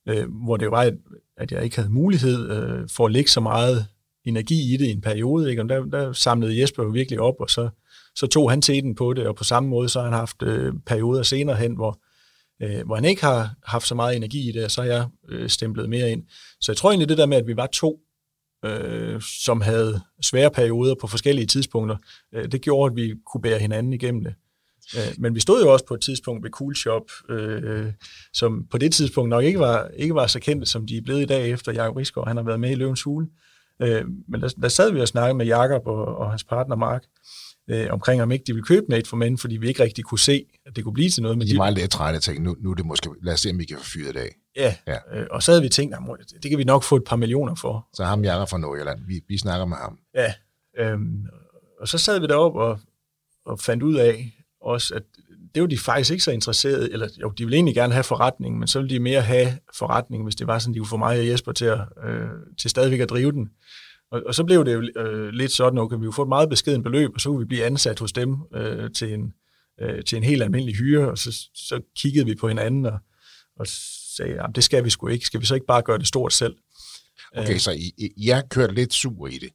øh, 0.09 0.25
hvor 0.45 0.57
det 0.57 0.71
var, 0.71 0.91
at 1.37 1.51
jeg 1.51 1.63
ikke 1.63 1.75
havde 1.75 1.89
mulighed 1.89 2.49
øh, 2.51 2.89
for 2.89 3.05
at 3.05 3.11
lægge 3.11 3.29
så 3.29 3.39
meget 3.39 3.85
energi 4.25 4.73
i 4.73 4.77
det 4.77 4.85
i 4.85 4.91
en 4.91 5.01
periode. 5.01 5.49
Ikke? 5.49 5.61
Og 5.61 5.69
der, 5.69 5.85
der 5.85 6.13
samlede 6.13 6.61
Jesper 6.61 6.83
jo 6.83 6.89
virkelig 6.89 7.19
op, 7.19 7.35
og 7.39 7.49
så, 7.49 7.69
så 8.15 8.27
tog 8.27 8.49
han 8.49 8.61
teten 8.61 8.95
på 8.95 9.13
det, 9.13 9.27
og 9.27 9.35
på 9.35 9.43
samme 9.43 9.69
måde 9.69 9.89
så 9.89 9.99
har 9.99 10.05
han 10.05 10.17
haft 10.19 10.43
øh, 10.43 10.73
perioder 10.85 11.23
senere 11.23 11.55
hen, 11.55 11.75
hvor 11.75 11.99
øh, 12.61 12.85
hvor 12.85 12.95
han 12.95 13.05
ikke 13.05 13.21
har 13.21 13.55
haft 13.63 13.87
så 13.87 13.95
meget 13.95 14.15
energi 14.15 14.49
i 14.49 14.51
det, 14.51 14.71
så 14.71 14.81
har 14.81 14.89
jeg 14.89 15.07
øh, 15.29 15.49
stemplet 15.49 15.89
mere 15.89 16.11
ind. 16.11 16.23
Så 16.61 16.71
jeg 16.71 16.77
tror 16.77 16.89
egentlig 16.89 17.09
det 17.09 17.17
der 17.17 17.25
med, 17.25 17.37
at 17.37 17.47
vi 17.47 17.57
var 17.57 17.67
to, 17.67 17.99
øh, 18.65 19.21
som 19.21 19.61
havde 19.61 20.01
svære 20.21 20.51
perioder 20.51 20.95
på 21.01 21.07
forskellige 21.07 21.47
tidspunkter, 21.47 21.97
øh, 22.33 22.51
det 22.51 22.61
gjorde, 22.61 22.91
at 22.91 22.95
vi 22.95 23.15
kunne 23.25 23.41
bære 23.41 23.59
hinanden 23.59 23.93
igennem 23.93 24.23
det. 24.23 24.33
Øh, 24.97 25.13
men 25.17 25.35
vi 25.35 25.39
stod 25.39 25.63
jo 25.63 25.73
også 25.73 25.85
på 25.85 25.93
et 25.93 26.01
tidspunkt 26.01 26.43
ved 26.43 26.51
Cool 26.51 26.75
Shop, 26.75 27.03
øh, 27.29 27.93
som 28.33 28.65
på 28.71 28.77
det 28.77 28.93
tidspunkt 28.93 29.29
nok 29.29 29.43
ikke 29.43 29.59
var, 29.59 29.87
ikke 29.87 30.15
var 30.15 30.27
så 30.27 30.39
kendte, 30.39 30.65
som 30.65 30.87
de 30.87 30.97
er 30.97 31.01
blevet 31.01 31.21
i 31.21 31.25
dag, 31.25 31.49
efter 31.49 31.71
Jacob 31.71 31.95
Risgaard, 31.95 32.27
han 32.27 32.37
har 32.37 32.43
været 32.43 32.59
med 32.59 32.71
i 32.71 32.75
Løvens 32.75 33.03
Hule. 33.03 33.27
Øh, 33.81 34.05
men 34.27 34.41
der, 34.41 34.47
der 34.61 34.67
sad 34.67 34.91
vi 34.91 35.01
og 35.01 35.07
snakkede 35.07 35.37
med 35.37 35.45
Jakob 35.45 35.87
og, 35.87 36.05
og 36.05 36.29
hans 36.29 36.43
partner 36.43 36.75
Mark, 36.75 37.03
øh, 37.69 37.87
omkring, 37.89 38.21
om 38.21 38.31
ikke 38.31 38.43
de 38.47 38.53
ville 38.53 38.65
købe 38.65 38.85
Made 38.89 39.05
for 39.05 39.17
Men, 39.17 39.37
fordi 39.37 39.57
vi 39.57 39.67
ikke 39.67 39.83
rigtig 39.83 40.03
kunne 40.03 40.19
se, 40.19 40.45
at 40.65 40.75
det 40.75 40.83
kunne 40.83 40.93
blive 40.93 41.09
til 41.09 41.23
noget. 41.23 41.37
Men 41.37 41.47
de 41.47 41.53
er 41.53 41.57
meget 41.57 41.73
lidt 41.73 41.91
trætte 41.91 42.17
og 42.17 42.21
tænkte, 42.21 42.43
nu, 42.43 42.55
nu 42.59 42.71
er 42.71 42.75
det 42.75 42.85
måske, 42.85 43.09
lad 43.21 43.33
os 43.33 43.39
se, 43.39 43.49
om 43.49 43.59
vi 43.59 43.65
kan 43.65 43.77
få 43.77 43.83
fyret 43.83 44.15
det 44.15 44.19
af. 44.19 44.35
Ja, 44.55 44.75
ja. 44.87 45.19
Øh, 45.19 45.27
og 45.31 45.43
så 45.43 45.51
havde 45.51 45.61
vi 45.61 45.69
tænkt, 45.69 45.95
det 46.43 46.49
kan 46.49 46.57
vi 46.57 46.63
nok 46.63 46.83
få 46.83 46.95
et 46.95 47.03
par 47.03 47.15
millioner 47.15 47.55
for. 47.55 47.87
Så 47.93 48.03
ham 48.03 48.23
Jakob 48.23 48.49
fra 48.49 48.57
Nordjylland, 48.57 48.99
vi, 49.07 49.21
vi 49.27 49.37
snakker 49.37 49.65
med 49.65 49.77
ham. 49.77 49.99
Ja, 50.15 50.33
øh, 50.79 50.99
og 51.81 51.87
så 51.87 51.97
sad 51.97 52.19
vi 52.19 52.27
deroppe 52.27 52.59
og, 52.59 52.79
og 53.45 53.59
fandt 53.59 53.83
ud 53.83 53.95
af 53.95 54.33
også, 54.61 54.95
at 54.95 55.03
det 55.55 55.61
var 55.61 55.67
de 55.67 55.77
faktisk 55.77 56.11
ikke 56.11 56.23
så 56.23 56.31
interesserede, 56.31 56.93
eller 56.93 57.07
jo, 57.21 57.29
de 57.29 57.43
ville 57.43 57.55
egentlig 57.55 57.75
gerne 57.75 57.93
have 57.93 58.03
forretning, 58.03 58.59
men 58.59 58.67
så 58.67 58.79
ville 58.79 58.95
de 58.95 58.99
mere 58.99 59.21
have 59.21 59.57
forretning, 59.77 60.23
hvis 60.23 60.35
det 60.35 60.47
var 60.47 60.59
sådan, 60.59 60.73
de 60.73 60.79
kunne 60.79 60.87
få 60.87 60.97
mig 60.97 61.19
og 61.19 61.27
Jesper 61.27 61.51
til, 61.51 61.65
at, 61.65 61.79
øh, 62.07 62.29
til 62.59 62.69
stadigvæk 62.69 62.99
at 62.99 63.09
drive 63.09 63.31
den. 63.31 63.49
Og, 64.11 64.23
og 64.25 64.35
så 64.35 64.43
blev 64.43 64.65
det 64.65 64.73
jo 64.73 65.01
øh, 65.01 65.29
lidt 65.29 65.51
sådan, 65.51 65.79
okay, 65.79 65.95
vi 65.95 66.03
kunne 66.03 66.13
få 66.13 66.21
et 66.21 66.29
meget 66.29 66.49
beskeden 66.49 66.83
beløb, 66.83 67.11
og 67.13 67.21
så 67.21 67.29
kunne 67.29 67.39
vi 67.39 67.45
blive 67.45 67.65
ansat 67.65 67.99
hos 67.99 68.13
dem 68.13 68.35
øh, 68.55 68.91
til, 68.91 69.13
en, 69.13 69.33
øh, 69.81 70.03
til 70.03 70.15
en 70.15 70.23
helt 70.23 70.43
almindelig 70.43 70.75
hyre, 70.75 71.11
og 71.11 71.17
så, 71.17 71.31
så 71.53 71.81
kiggede 71.95 72.25
vi 72.25 72.35
på 72.35 72.47
hinanden 72.47 72.85
og, 72.85 72.99
og 73.59 73.67
sagde, 74.17 74.39
det 74.55 74.63
skal 74.63 74.83
vi 74.83 74.89
sgu 74.89 75.07
ikke. 75.07 75.25
Skal 75.25 75.41
vi 75.41 75.45
så 75.45 75.55
ikke 75.55 75.67
bare 75.67 75.81
gøre 75.81 75.97
det 75.97 76.07
stort 76.07 76.33
selv? 76.33 76.55
Okay, 77.35 77.53
øh, 77.53 77.59
så 77.59 77.71
I, 77.71 78.13
I 78.17 78.27
har 78.27 78.43
kørt 78.49 78.73
lidt 78.73 78.93
sur 78.93 79.27
i 79.27 79.37
det 79.37 79.49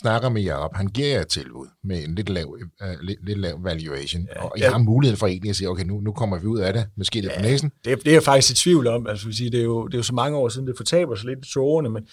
snakker 0.00 0.28
med 0.28 0.42
jer 0.42 0.54
op, 0.54 0.76
han 0.76 0.86
giver 0.86 1.08
jer 1.08 1.20
et 1.20 1.28
tilbud 1.28 1.66
med 1.84 2.04
en 2.04 2.14
lidt 2.14 2.28
lav, 2.28 2.46
uh, 2.46 3.00
lidt, 3.02 3.26
lidt 3.26 3.38
lav 3.38 3.64
valuation, 3.64 4.28
ja, 4.36 4.44
og 4.44 4.58
I 4.58 4.60
ja. 4.60 4.70
har 4.70 4.78
mulighed 4.78 5.16
for 5.16 5.26
egentlig 5.26 5.50
at 5.50 5.56
sige, 5.56 5.68
okay, 5.68 5.84
nu, 5.84 6.00
nu 6.00 6.12
kommer 6.12 6.38
vi 6.38 6.46
ud 6.46 6.58
af 6.58 6.72
det, 6.72 6.86
måske 6.96 7.14
lidt 7.14 7.32
ja, 7.32 7.36
på 7.36 7.42
næsen. 7.42 7.72
Det, 7.84 7.98
det 7.98 8.08
er 8.08 8.12
jeg 8.12 8.22
faktisk 8.22 8.52
i 8.52 8.54
tvivl 8.54 8.86
om, 8.86 9.06
altså 9.06 9.26
vil 9.26 9.36
sige, 9.36 9.50
det, 9.50 9.60
er 9.60 9.64
jo, 9.64 9.86
det 9.86 9.94
er 9.94 9.98
jo 9.98 10.02
så 10.02 10.14
mange 10.14 10.36
år 10.36 10.48
siden, 10.48 10.66
det 10.66 10.74
fortaber 10.76 11.14
sig 11.14 11.26
lidt 11.26 11.46
i 11.46 11.52
tårerne, 11.52 11.90
men 11.90 12.06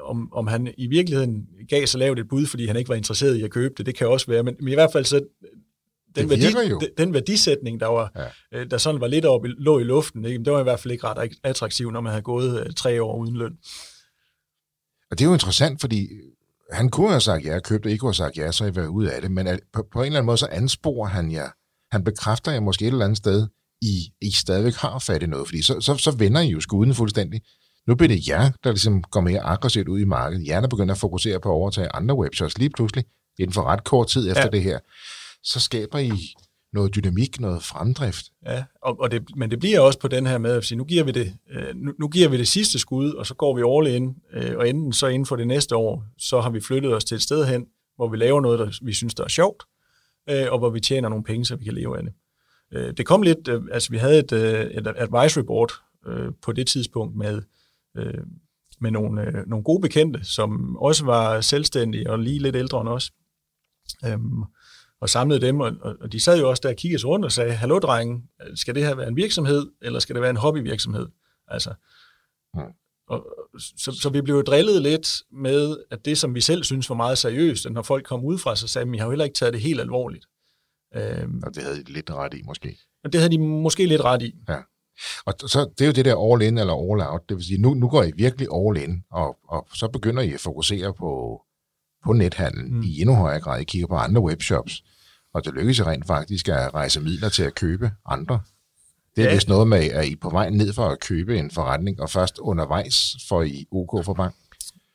om, 0.00 0.32
om 0.32 0.46
han 0.46 0.74
i 0.78 0.86
virkeligheden 0.86 1.46
gav 1.68 1.86
så 1.86 1.98
lavt 1.98 2.18
et 2.18 2.28
bud, 2.28 2.46
fordi 2.46 2.66
han 2.66 2.76
ikke 2.76 2.88
var 2.88 2.94
interesseret 2.94 3.36
i 3.36 3.42
at 3.42 3.50
købe 3.50 3.74
det, 3.78 3.86
det 3.86 3.96
kan 3.96 4.08
også 4.08 4.26
være, 4.26 4.42
men, 4.42 4.56
men 4.60 4.68
i 4.68 4.74
hvert 4.74 4.92
fald 4.92 5.04
så 5.04 5.20
den, 6.16 6.30
værdi, 6.30 6.46
den, 6.68 6.90
den 6.98 7.14
værdisætning, 7.14 7.80
der, 7.80 7.86
var, 7.86 8.12
ja. 8.52 8.58
øh, 8.58 8.70
der 8.70 8.78
sådan 8.78 9.00
var 9.00 9.06
lidt 9.06 9.24
op, 9.24 9.44
lå 9.44 9.78
i 9.78 9.84
luften, 9.84 10.24
ikke? 10.24 10.44
det 10.44 10.52
var 10.52 10.60
i 10.60 10.62
hvert 10.62 10.80
fald 10.80 10.92
ikke 10.92 11.06
ret 11.06 11.38
attraktiv, 11.42 11.90
når 11.90 12.00
man 12.00 12.10
havde 12.10 12.22
gået 12.22 12.76
tre 12.76 13.02
år 13.02 13.16
uden 13.18 13.36
løn. 13.36 13.52
Og 15.10 15.18
det 15.18 15.24
er 15.24 15.28
jo 15.28 15.32
interessant, 15.32 15.80
fordi 15.80 16.08
han 16.72 16.88
kunne 16.88 17.08
have 17.08 17.20
sagt 17.20 17.44
ja, 17.44 17.60
købte 17.60 17.90
ikke 17.90 18.00
kunne 18.00 18.08
have 18.08 18.14
sagt 18.14 18.36
ja, 18.36 18.52
så 18.52 18.64
I 18.64 18.76
været 18.76 18.86
ud 18.86 19.04
af 19.04 19.22
det, 19.22 19.30
men 19.30 19.46
på, 19.72 19.86
på 19.92 19.98
en 19.98 20.06
eller 20.06 20.18
anden 20.18 20.26
måde, 20.26 20.38
så 20.38 20.48
ansporer 20.50 21.08
han 21.08 21.32
jer. 21.32 21.48
Han 21.92 22.04
bekræfter 22.04 22.52
jer 22.52 22.60
måske 22.60 22.84
et 22.84 22.92
eller 22.92 23.04
andet 23.04 23.18
sted, 23.18 23.46
I, 23.82 24.08
I 24.22 24.30
stadigvæk 24.30 24.74
har 24.74 24.98
fat 24.98 25.22
i 25.22 25.26
noget, 25.26 25.48
fordi 25.48 25.62
så, 25.62 25.80
så, 25.80 25.96
så 25.96 26.10
vender 26.10 26.40
I 26.40 26.48
jo 26.48 26.60
skuden 26.60 26.94
fuldstændig. 26.94 27.40
Nu 27.88 27.94
bliver 27.94 28.08
det 28.08 28.28
jer, 28.28 28.50
der 28.64 28.70
ligesom 28.70 29.02
går 29.02 29.20
mere 29.20 29.40
aggressivt 29.40 29.88
ud 29.88 30.00
i 30.00 30.04
markedet. 30.04 30.46
Jer, 30.46 30.60
der 30.60 30.68
begynder 30.68 30.94
at 30.94 31.00
fokusere 31.00 31.40
på 31.40 31.48
at 31.48 31.52
overtage 31.52 31.94
andre 31.94 32.14
webshops 32.14 32.58
lige 32.58 32.70
pludselig, 32.70 33.04
inden 33.38 33.52
for 33.52 33.62
ret 33.62 33.84
kort 33.84 34.08
tid 34.08 34.30
efter 34.30 34.44
ja. 34.44 34.50
det 34.50 34.62
her. 34.62 34.78
Så 35.42 35.60
skaber 35.60 35.98
I 35.98 36.12
noget 36.76 36.94
dynamik, 36.94 37.40
noget 37.40 37.62
fremdrift. 37.62 38.26
Ja, 38.46 38.64
og, 38.82 39.00
og 39.00 39.10
det, 39.10 39.36
men 39.36 39.50
det 39.50 39.58
bliver 39.58 39.80
også 39.80 39.98
på 39.98 40.08
den 40.08 40.26
her 40.26 40.38
med 40.38 40.50
at 40.50 40.64
sige, 40.64 40.78
nu 40.78 40.84
giver 40.84 41.04
vi 41.04 41.10
det, 41.10 41.36
øh, 41.50 41.74
nu, 41.74 41.92
nu 41.98 42.08
giver 42.08 42.28
vi 42.28 42.38
det 42.38 42.48
sidste 42.48 42.78
skud, 42.78 43.12
og 43.12 43.26
så 43.26 43.34
går 43.34 43.56
vi 43.56 43.62
all 43.66 43.96
in, 43.96 44.16
øh, 44.32 44.56
og 44.56 44.68
enten 44.68 44.92
så 44.92 45.06
inden 45.06 45.26
for 45.26 45.36
det 45.36 45.46
næste 45.46 45.76
år, 45.76 46.04
så 46.18 46.40
har 46.40 46.50
vi 46.50 46.60
flyttet 46.60 46.94
os 46.94 47.04
til 47.04 47.14
et 47.14 47.22
sted 47.22 47.44
hen, 47.44 47.66
hvor 47.96 48.08
vi 48.08 48.16
laver 48.16 48.40
noget, 48.40 48.58
der 48.58 48.78
vi 48.82 48.92
synes, 48.92 49.14
der 49.14 49.24
er 49.24 49.28
sjovt, 49.28 49.62
øh, 50.30 50.46
og 50.52 50.58
hvor 50.58 50.70
vi 50.70 50.80
tjener 50.80 51.08
nogle 51.08 51.24
penge, 51.24 51.44
så 51.44 51.56
vi 51.56 51.64
kan 51.64 51.74
leve 51.74 51.96
af 51.96 52.02
det. 52.02 52.12
Øh, 52.72 52.96
det 52.96 53.06
kom 53.06 53.22
lidt, 53.22 53.48
øh, 53.48 53.62
altså 53.72 53.90
vi 53.90 53.98
havde 53.98 54.18
et, 54.18 54.32
øh, 54.32 54.66
et 54.66 54.86
advisory 54.96 55.44
board 55.44 55.72
øh, 56.06 56.32
på 56.42 56.52
det 56.52 56.66
tidspunkt 56.66 57.16
med, 57.16 57.42
øh, 57.96 58.24
med 58.80 58.90
nogle, 58.90 59.22
øh, 59.22 59.46
nogle 59.46 59.64
gode 59.64 59.80
bekendte, 59.80 60.24
som 60.24 60.76
også 60.76 61.04
var 61.04 61.40
selvstændige 61.40 62.10
og 62.10 62.18
lige 62.18 62.38
lidt 62.38 62.56
ældre 62.56 62.80
end 62.80 62.88
os. 62.88 63.12
Øh, 64.06 64.18
og 65.00 65.08
samlede 65.08 65.40
dem, 65.40 65.60
og, 65.60 65.72
og 66.00 66.12
de 66.12 66.20
sad 66.20 66.38
jo 66.38 66.50
også 66.50 66.60
der 66.60 66.68
og 66.68 66.76
kiggede 66.76 67.06
rundt 67.06 67.24
og 67.24 67.32
sagde, 67.32 67.52
hallo 67.52 67.78
drenge, 67.78 68.22
skal 68.54 68.74
det 68.74 68.84
her 68.84 68.94
være 68.94 69.08
en 69.08 69.16
virksomhed, 69.16 69.66
eller 69.82 69.98
skal 69.98 70.14
det 70.14 70.22
være 70.22 70.30
en 70.30 70.36
hobbyvirksomhed? 70.36 71.06
Altså, 71.48 71.74
mm. 72.54 72.60
og, 73.08 73.26
så, 73.58 73.98
så 74.02 74.10
vi 74.10 74.20
blev 74.20 74.44
drillet 74.44 74.82
lidt 74.82 75.22
med, 75.32 75.76
at 75.90 76.04
det, 76.04 76.18
som 76.18 76.34
vi 76.34 76.40
selv 76.40 76.64
synes 76.64 76.88
var 76.88 76.96
meget 76.96 77.18
seriøst, 77.18 77.66
at 77.66 77.72
når 77.72 77.82
folk 77.82 78.04
kom 78.04 78.24
ud 78.24 78.38
fra, 78.38 78.56
så 78.56 78.68
sagde 78.68 78.92
de, 78.92 78.98
har 78.98 79.04
jo 79.04 79.10
heller 79.10 79.24
ikke 79.24 79.38
taget 79.38 79.52
det 79.52 79.62
helt 79.62 79.80
alvorligt. 79.80 80.26
Øhm, 80.96 81.42
og 81.46 81.54
det 81.54 81.62
havde 81.62 81.84
de 81.84 81.92
lidt 81.92 82.10
ret 82.10 82.34
i, 82.34 82.42
måske. 82.42 82.78
Og 83.04 83.12
det 83.12 83.20
havde 83.20 83.32
de 83.32 83.38
måske 83.38 83.86
lidt 83.86 84.00
ret 84.00 84.22
i. 84.22 84.34
Ja. 84.48 84.58
Og 85.26 85.34
så 85.38 85.70
det 85.78 85.84
er 85.84 85.86
jo 85.86 85.92
det 85.92 86.04
der 86.04 86.32
all 86.32 86.42
in 86.42 86.58
eller 86.58 86.92
all 86.92 87.12
out. 87.12 87.28
Det 87.28 87.36
vil 87.36 87.44
sige, 87.44 87.62
nu, 87.62 87.74
nu 87.74 87.88
går 87.88 88.02
I 88.02 88.12
virkelig 88.16 88.48
all 88.54 88.76
in, 88.76 89.04
og, 89.10 89.38
og 89.48 89.68
så 89.74 89.88
begynder 89.88 90.22
I 90.22 90.32
at 90.32 90.40
fokusere 90.40 90.94
på 90.94 91.40
på 92.06 92.12
nethandel 92.12 92.72
mm. 92.72 92.82
i 92.82 93.00
endnu 93.00 93.14
højere 93.14 93.40
grad. 93.40 93.60
I 93.60 93.64
kigger 93.64 93.86
på 93.86 93.94
andre 93.94 94.20
webshops, 94.20 94.84
og 95.34 95.44
det 95.44 95.54
lykkes 95.54 95.86
rent 95.86 96.06
faktisk 96.06 96.48
at 96.48 96.74
rejse 96.74 97.00
midler 97.00 97.28
til 97.28 97.42
at 97.42 97.54
købe 97.54 97.90
andre. 98.06 98.40
Det 99.16 99.24
er 99.24 99.28
ja. 99.28 99.34
vist 99.34 99.48
noget 99.48 99.68
med, 99.68 99.78
at 99.78 100.06
I 100.06 100.16
på 100.16 100.30
vej 100.30 100.50
ned 100.50 100.72
for 100.72 100.88
at 100.88 101.00
købe 101.00 101.38
en 101.38 101.50
forretning, 101.50 102.00
og 102.00 102.10
først 102.10 102.38
undervejs 102.38 103.16
får 103.28 103.42
I 103.42 103.66
OK 103.72 104.04
for 104.04 104.14
bank. 104.14 104.34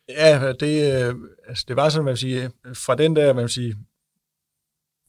Ja, 0.09 0.53
det, 0.59 1.05
øh, 1.07 1.15
altså 1.47 1.65
det 1.67 1.75
var 1.75 1.89
sådan, 1.89 2.05
man 2.05 2.17
sige, 2.17 2.51
fra 2.73 2.95
den 2.95 3.15
der, 3.15 3.33
man 3.33 3.49
sige, 3.49 3.75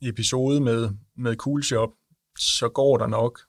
episode 0.03 0.61
med, 0.61 0.91
med 1.17 1.37
Cool 1.37 1.63
Shop, 1.63 1.91
så 2.39 2.69
går 2.69 2.97
der 2.97 3.07
nok 3.07 3.41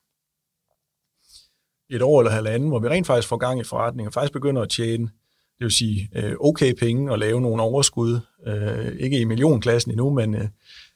et 1.89 2.01
år 2.01 2.19
eller 2.19 2.31
halvanden, 2.31 2.69
hvor 2.69 2.79
vi 2.79 2.87
rent 2.87 3.07
faktisk 3.07 3.27
får 3.27 3.37
gang 3.37 3.59
i 3.59 3.63
forretningen, 3.63 4.07
og 4.07 4.13
faktisk 4.13 4.33
begynder 4.33 4.61
at 4.61 4.69
tjene 4.69 5.09
det 5.59 5.65
vil 5.65 5.71
sige 5.71 6.09
øh, 6.15 6.33
okay 6.39 6.73
penge 6.79 7.11
og 7.11 7.19
lave 7.19 7.41
nogle 7.41 7.61
overskud. 7.61 8.19
Øh, 8.47 8.95
ikke 8.99 9.19
i 9.19 9.23
millionklassen 9.23 9.91
endnu, 9.91 10.09
men, 10.09 10.35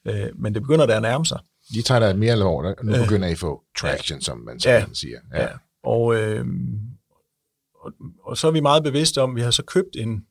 øh, 0.06 0.30
men 0.36 0.54
det 0.54 0.62
begynder 0.62 0.86
der 0.86 0.96
at 0.96 1.02
nærme 1.02 1.26
sig. 1.26 1.39
De 1.74 1.82
tager 1.82 2.00
der 2.00 2.13
mere 2.13 2.32
alvorligt. 2.32 2.84
Nu 2.84 2.93
begynder 3.04 3.28
I 3.28 3.32
at 3.32 3.38
få 3.38 3.63
traction, 3.78 4.17
ja. 4.17 4.24
som 4.24 4.38
man 4.38 4.60
så 4.60 4.70
ja. 4.70 4.86
siger. 4.93 5.20
Ja. 5.34 5.41
ja. 5.41 5.48
Og, 5.84 6.15
øh, 6.15 6.46
og, 7.82 7.91
og 8.24 8.38
så 8.38 8.48
er 8.48 8.52
vi 8.52 8.60
meget 8.60 8.84
bevidste 8.84 9.22
om, 9.22 9.30
at 9.30 9.36
vi 9.36 9.41
har 9.41 9.52
så 9.52 9.63
købt 9.63 9.96
en, 9.96 10.26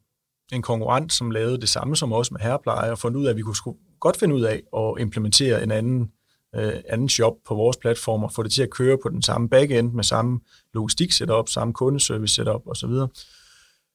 en 0.52 0.62
konkurrent, 0.62 1.12
som 1.12 1.30
lavede 1.30 1.60
det 1.60 1.68
samme 1.68 1.96
som 1.96 2.12
os 2.12 2.30
med 2.30 2.40
herrepleje, 2.40 2.90
og 2.90 2.98
fundet 2.98 3.20
ud 3.20 3.26
af, 3.26 3.30
at 3.30 3.36
vi 3.36 3.42
kunne 3.42 3.74
godt 4.00 4.16
finde 4.16 4.34
ud 4.34 4.42
af 4.42 4.62
at 4.76 5.00
implementere 5.00 5.62
en 5.62 5.70
anden, 5.70 6.10
øh, 6.56 6.72
anden 6.88 7.08
shop 7.08 7.32
på 7.48 7.54
vores 7.54 7.76
platform, 7.76 8.24
og 8.24 8.32
få 8.32 8.42
det 8.42 8.52
til 8.52 8.62
at 8.62 8.70
køre 8.70 8.98
på 9.02 9.08
den 9.08 9.22
samme 9.22 9.48
backend 9.48 9.92
med 9.92 10.04
samme 10.04 10.40
logistik 10.74 11.12
setup, 11.12 11.48
samme 11.48 11.74
kundeservice 11.74 12.34
setup 12.34 12.62
osv 12.66 12.90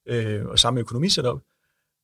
øh, 0.08 0.46
og 0.46 0.60
samme 0.60 0.80
økonomisetup. 0.80 1.40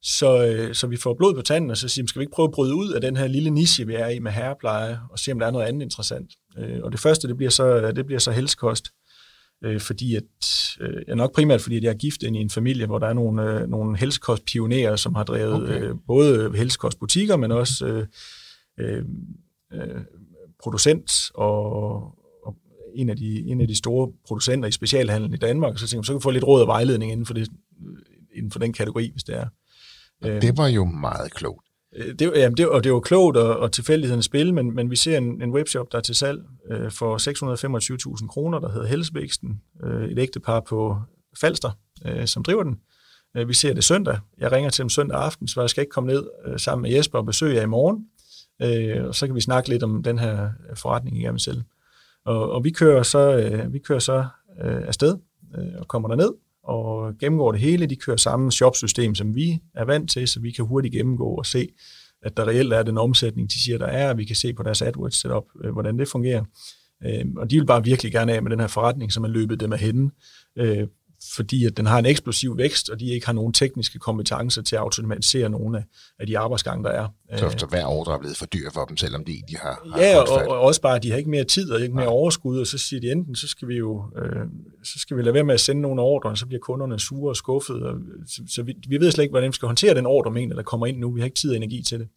Så, 0.01 0.45
øh, 0.45 0.75
så 0.75 0.87
vi 0.87 0.97
får 0.97 1.13
blod 1.13 1.35
på 1.35 1.41
tanden, 1.41 1.71
og 1.71 1.77
så 1.77 1.87
siger, 1.87 2.07
skal 2.07 2.19
vi 2.19 2.23
ikke 2.23 2.33
prøve 2.33 2.47
at 2.47 2.53
bryde 2.53 2.75
ud 2.75 2.91
af 2.91 3.01
den 3.01 3.17
her 3.17 3.27
lille 3.27 3.49
niche, 3.49 3.87
vi 3.87 3.93
er 3.93 4.07
i 4.07 4.19
med 4.19 4.31
herrepleje, 4.31 4.99
og 5.09 5.19
se, 5.19 5.31
om 5.31 5.39
der 5.39 5.47
er 5.47 5.51
noget 5.51 5.65
andet 5.65 5.81
interessant. 5.81 6.31
Øh, 6.57 6.79
og 6.83 6.91
det 6.91 6.99
første, 6.99 7.27
det 7.27 7.37
bliver 7.37 7.49
så, 7.49 7.91
det 7.91 8.05
bliver 8.05 8.19
så 8.19 8.31
helskost, 8.31 8.91
øh, 9.63 9.79
fordi 9.79 10.15
at, 10.15 10.23
øh, 10.79 11.15
nok 11.15 11.35
primært 11.35 11.61
fordi, 11.61 11.77
at 11.77 11.83
jeg 11.83 11.89
er 11.89 11.97
gift 11.97 12.23
ind 12.23 12.37
i 12.37 12.39
en 12.39 12.49
familie, 12.49 12.85
hvor 12.85 12.99
der 12.99 13.07
er 13.07 13.13
nogle, 13.13 13.43
øh, 13.43 13.69
nogle 13.69 13.97
helsekostpionerer, 13.97 14.95
som 14.95 15.15
har 15.15 15.23
drevet 15.23 15.63
okay. 15.63 15.81
øh, 15.81 15.95
både 16.07 16.51
helsekostbutikker, 16.55 17.37
men 17.37 17.51
også 17.51 17.85
øh, 17.85 18.07
øh, 18.79 19.03
øh, 19.73 20.01
producent 20.63 21.11
og, 21.33 22.17
en, 22.95 23.09
af 23.09 23.17
de, 23.17 23.39
en 23.39 23.61
af 23.61 23.67
de 23.67 23.75
store 23.75 24.11
producenter 24.27 24.67
i 24.69 24.71
specialhandlen 24.71 25.33
i 25.33 25.37
Danmark, 25.37 25.73
og 25.73 25.79
så 25.79 25.87
tænker 25.87 25.99
jeg, 25.99 26.05
så 26.05 26.11
kan 26.11 26.19
vi 26.19 26.23
få 26.23 26.31
lidt 26.31 26.43
råd 26.43 26.61
og 26.61 26.67
vejledning 26.67 27.11
inden 27.11 27.25
for 27.25 27.33
det, 27.33 27.47
inden 28.35 28.51
for 28.51 28.59
den 28.59 28.73
kategori, 28.73 29.11
hvis 29.11 29.23
det 29.23 29.35
er. 29.35 29.47
Og 30.21 30.29
det 30.29 30.57
var 30.57 30.67
jo 30.67 30.85
meget 30.85 31.33
klogt. 31.33 31.67
Øh, 31.95 32.19
det, 32.19 32.31
jamen 32.35 32.57
det, 32.57 32.69
og 32.69 32.83
det 32.83 32.93
var 32.93 32.99
klogt 32.99 33.37
og, 33.37 33.57
og 33.57 33.71
tilfældigheden 33.71 34.23
spil, 34.23 34.53
men, 34.53 34.75
men 34.75 34.91
vi 34.91 34.95
ser 34.95 35.17
en, 35.17 35.41
en 35.41 35.51
webshop, 35.51 35.91
der 35.91 35.97
er 35.97 36.01
til 36.01 36.15
salg 36.15 36.39
øh, 36.71 36.91
for 36.91 37.17
625.000 38.21 38.27
kroner, 38.27 38.59
der 38.59 38.71
hedder 38.71 38.87
Helsebæksten. 38.87 39.61
Øh, 39.83 40.09
et 40.09 40.19
ægtepar 40.19 40.59
på 40.59 40.99
Falster, 41.39 41.71
øh, 42.05 42.27
som 42.27 42.43
driver 42.43 42.63
den. 42.63 42.79
Øh, 43.37 43.47
vi 43.47 43.53
ser 43.53 43.73
det 43.73 43.83
søndag. 43.83 44.19
Jeg 44.37 44.51
ringer 44.51 44.69
til 44.69 44.81
dem 44.81 44.89
søndag 44.89 45.17
aften, 45.17 45.47
så 45.47 45.61
jeg 45.61 45.69
skal 45.69 45.81
ikke 45.81 45.91
komme 45.91 46.13
ned 46.13 46.27
øh, 46.45 46.59
sammen 46.59 46.81
med 46.81 46.91
Jesper 46.91 47.17
og 47.19 47.25
besøge 47.25 47.55
jer 47.55 47.61
i 47.61 47.65
morgen. 47.65 48.05
Øh, 48.61 49.07
og 49.07 49.15
så 49.15 49.25
kan 49.25 49.35
vi 49.35 49.41
snakke 49.41 49.69
lidt 49.69 49.83
om 49.83 50.03
den 50.03 50.19
her 50.19 50.49
forretning, 50.75 51.17
I 51.17 51.21
gerne 51.21 51.39
selv. 51.39 51.61
Og, 52.25 52.51
og 52.51 52.63
vi 52.63 52.69
kører 52.69 53.03
så, 53.03 53.37
øh, 53.37 53.73
vi 53.73 53.79
kører 53.79 53.99
så 53.99 54.25
øh, 54.63 54.81
afsted 54.87 55.17
øh, 55.57 55.79
og 55.79 55.87
kommer 55.87 56.09
derned 56.09 56.33
og 56.67 57.17
gennemgår 57.17 57.51
det 57.51 57.61
hele. 57.61 57.85
De 57.85 57.95
kører 57.95 58.17
samme 58.17 58.51
shopsystem, 58.51 59.15
som 59.15 59.35
vi 59.35 59.59
er 59.75 59.85
vant 59.85 60.11
til, 60.11 60.27
så 60.27 60.39
vi 60.39 60.51
kan 60.51 60.65
hurtigt 60.65 60.93
gennemgå 60.93 61.35
og 61.35 61.45
se, 61.45 61.67
at 62.21 62.37
der 62.37 62.47
reelt 62.47 62.73
er 62.73 62.83
den 62.83 62.97
omsætning, 62.97 63.51
de 63.51 63.63
siger, 63.63 63.77
der 63.77 63.85
er, 63.85 64.13
vi 64.13 64.25
kan 64.25 64.35
se 64.35 64.53
på 64.53 64.63
deres 64.63 64.81
AdWords 64.81 65.21
setup, 65.21 65.43
øh, 65.63 65.71
hvordan 65.71 65.99
det 65.99 66.07
fungerer. 66.07 66.43
Øh, 67.05 67.25
og 67.37 67.51
de 67.51 67.55
vil 67.55 67.65
bare 67.65 67.83
virkelig 67.83 68.11
gerne 68.11 68.33
af 68.33 68.43
med 68.43 68.51
den 68.51 68.59
her 68.59 68.67
forretning, 68.67 69.13
som 69.13 69.23
er 69.23 69.27
løbet 69.27 69.59
dem 69.59 69.73
af 69.73 69.79
hende, 69.79 70.11
øh, 70.57 70.87
fordi 71.35 71.65
at 71.65 71.77
den 71.77 71.85
har 71.85 71.99
en 71.99 72.05
eksplosiv 72.05 72.57
vækst, 72.57 72.89
og 72.89 72.99
de 72.99 73.05
ikke 73.05 73.25
har 73.25 73.33
nogen 73.33 73.53
tekniske 73.53 73.99
kompetencer 73.99 74.61
til 74.61 74.75
at 74.75 74.81
automatisere 74.81 75.49
nogle 75.49 75.77
af, 75.77 75.83
af 76.19 76.27
de 76.27 76.37
arbejdsgange, 76.37 76.83
der 76.83 76.89
er. 76.89 77.07
Så, 77.37 77.55
så 77.57 77.65
hver 77.65 77.85
ordre 77.85 78.13
er 78.13 78.19
blevet 78.19 78.37
for 78.37 78.45
dyr 78.45 78.69
for 78.73 78.85
dem, 78.85 78.97
selvom 78.97 79.25
de 79.25 79.31
egentlig 79.31 79.59
har, 79.59 79.89
har 79.91 80.01
Ja, 80.01 80.17
og, 80.17 80.47
og 80.47 80.59
også 80.59 80.81
bare, 80.81 80.95
at 80.95 81.03
de 81.03 81.11
har 81.11 81.17
ikke 81.17 81.29
mere 81.29 81.43
tid 81.43 81.71
og 81.71 81.81
ikke 81.81 81.95
mere 81.95 82.05
Nej. 82.05 82.13
overskud, 82.13 82.59
og 82.59 82.67
så 82.67 82.77
siger 82.77 82.99
de 82.99 83.11
enten, 83.11 83.35
så 83.35 83.47
skal 83.47 83.67
vi 83.67 83.75
jo 83.75 84.03
øh, 84.17 84.45
så 84.83 84.99
skal 84.99 85.17
vi 85.17 85.21
lade 85.21 85.33
være 85.33 85.43
med 85.43 85.53
at 85.53 85.59
sende 85.59 85.81
nogle 85.81 86.01
ordre, 86.01 86.29
og 86.29 86.37
så 86.37 86.45
bliver 86.45 86.59
kunderne 86.59 86.99
sure 86.99 87.31
og 87.31 87.35
skuffede, 87.35 87.85
og, 87.85 87.95
så, 88.27 88.41
så 88.55 88.63
vi, 88.63 88.75
vi 88.87 88.99
ved 88.99 89.11
slet 89.11 89.23
ikke, 89.23 89.33
hvordan 89.33 89.47
vi 89.47 89.55
skal 89.55 89.65
håndtere 89.65 89.95
den 89.95 90.05
ordre, 90.05 90.55
der 90.55 90.63
kommer 90.63 90.85
ind 90.85 90.97
nu. 90.97 91.11
Vi 91.11 91.19
har 91.19 91.25
ikke 91.25 91.39
tid 91.39 91.49
og 91.49 91.55
energi 91.55 91.83
til 91.83 91.99
det. 91.99 92.07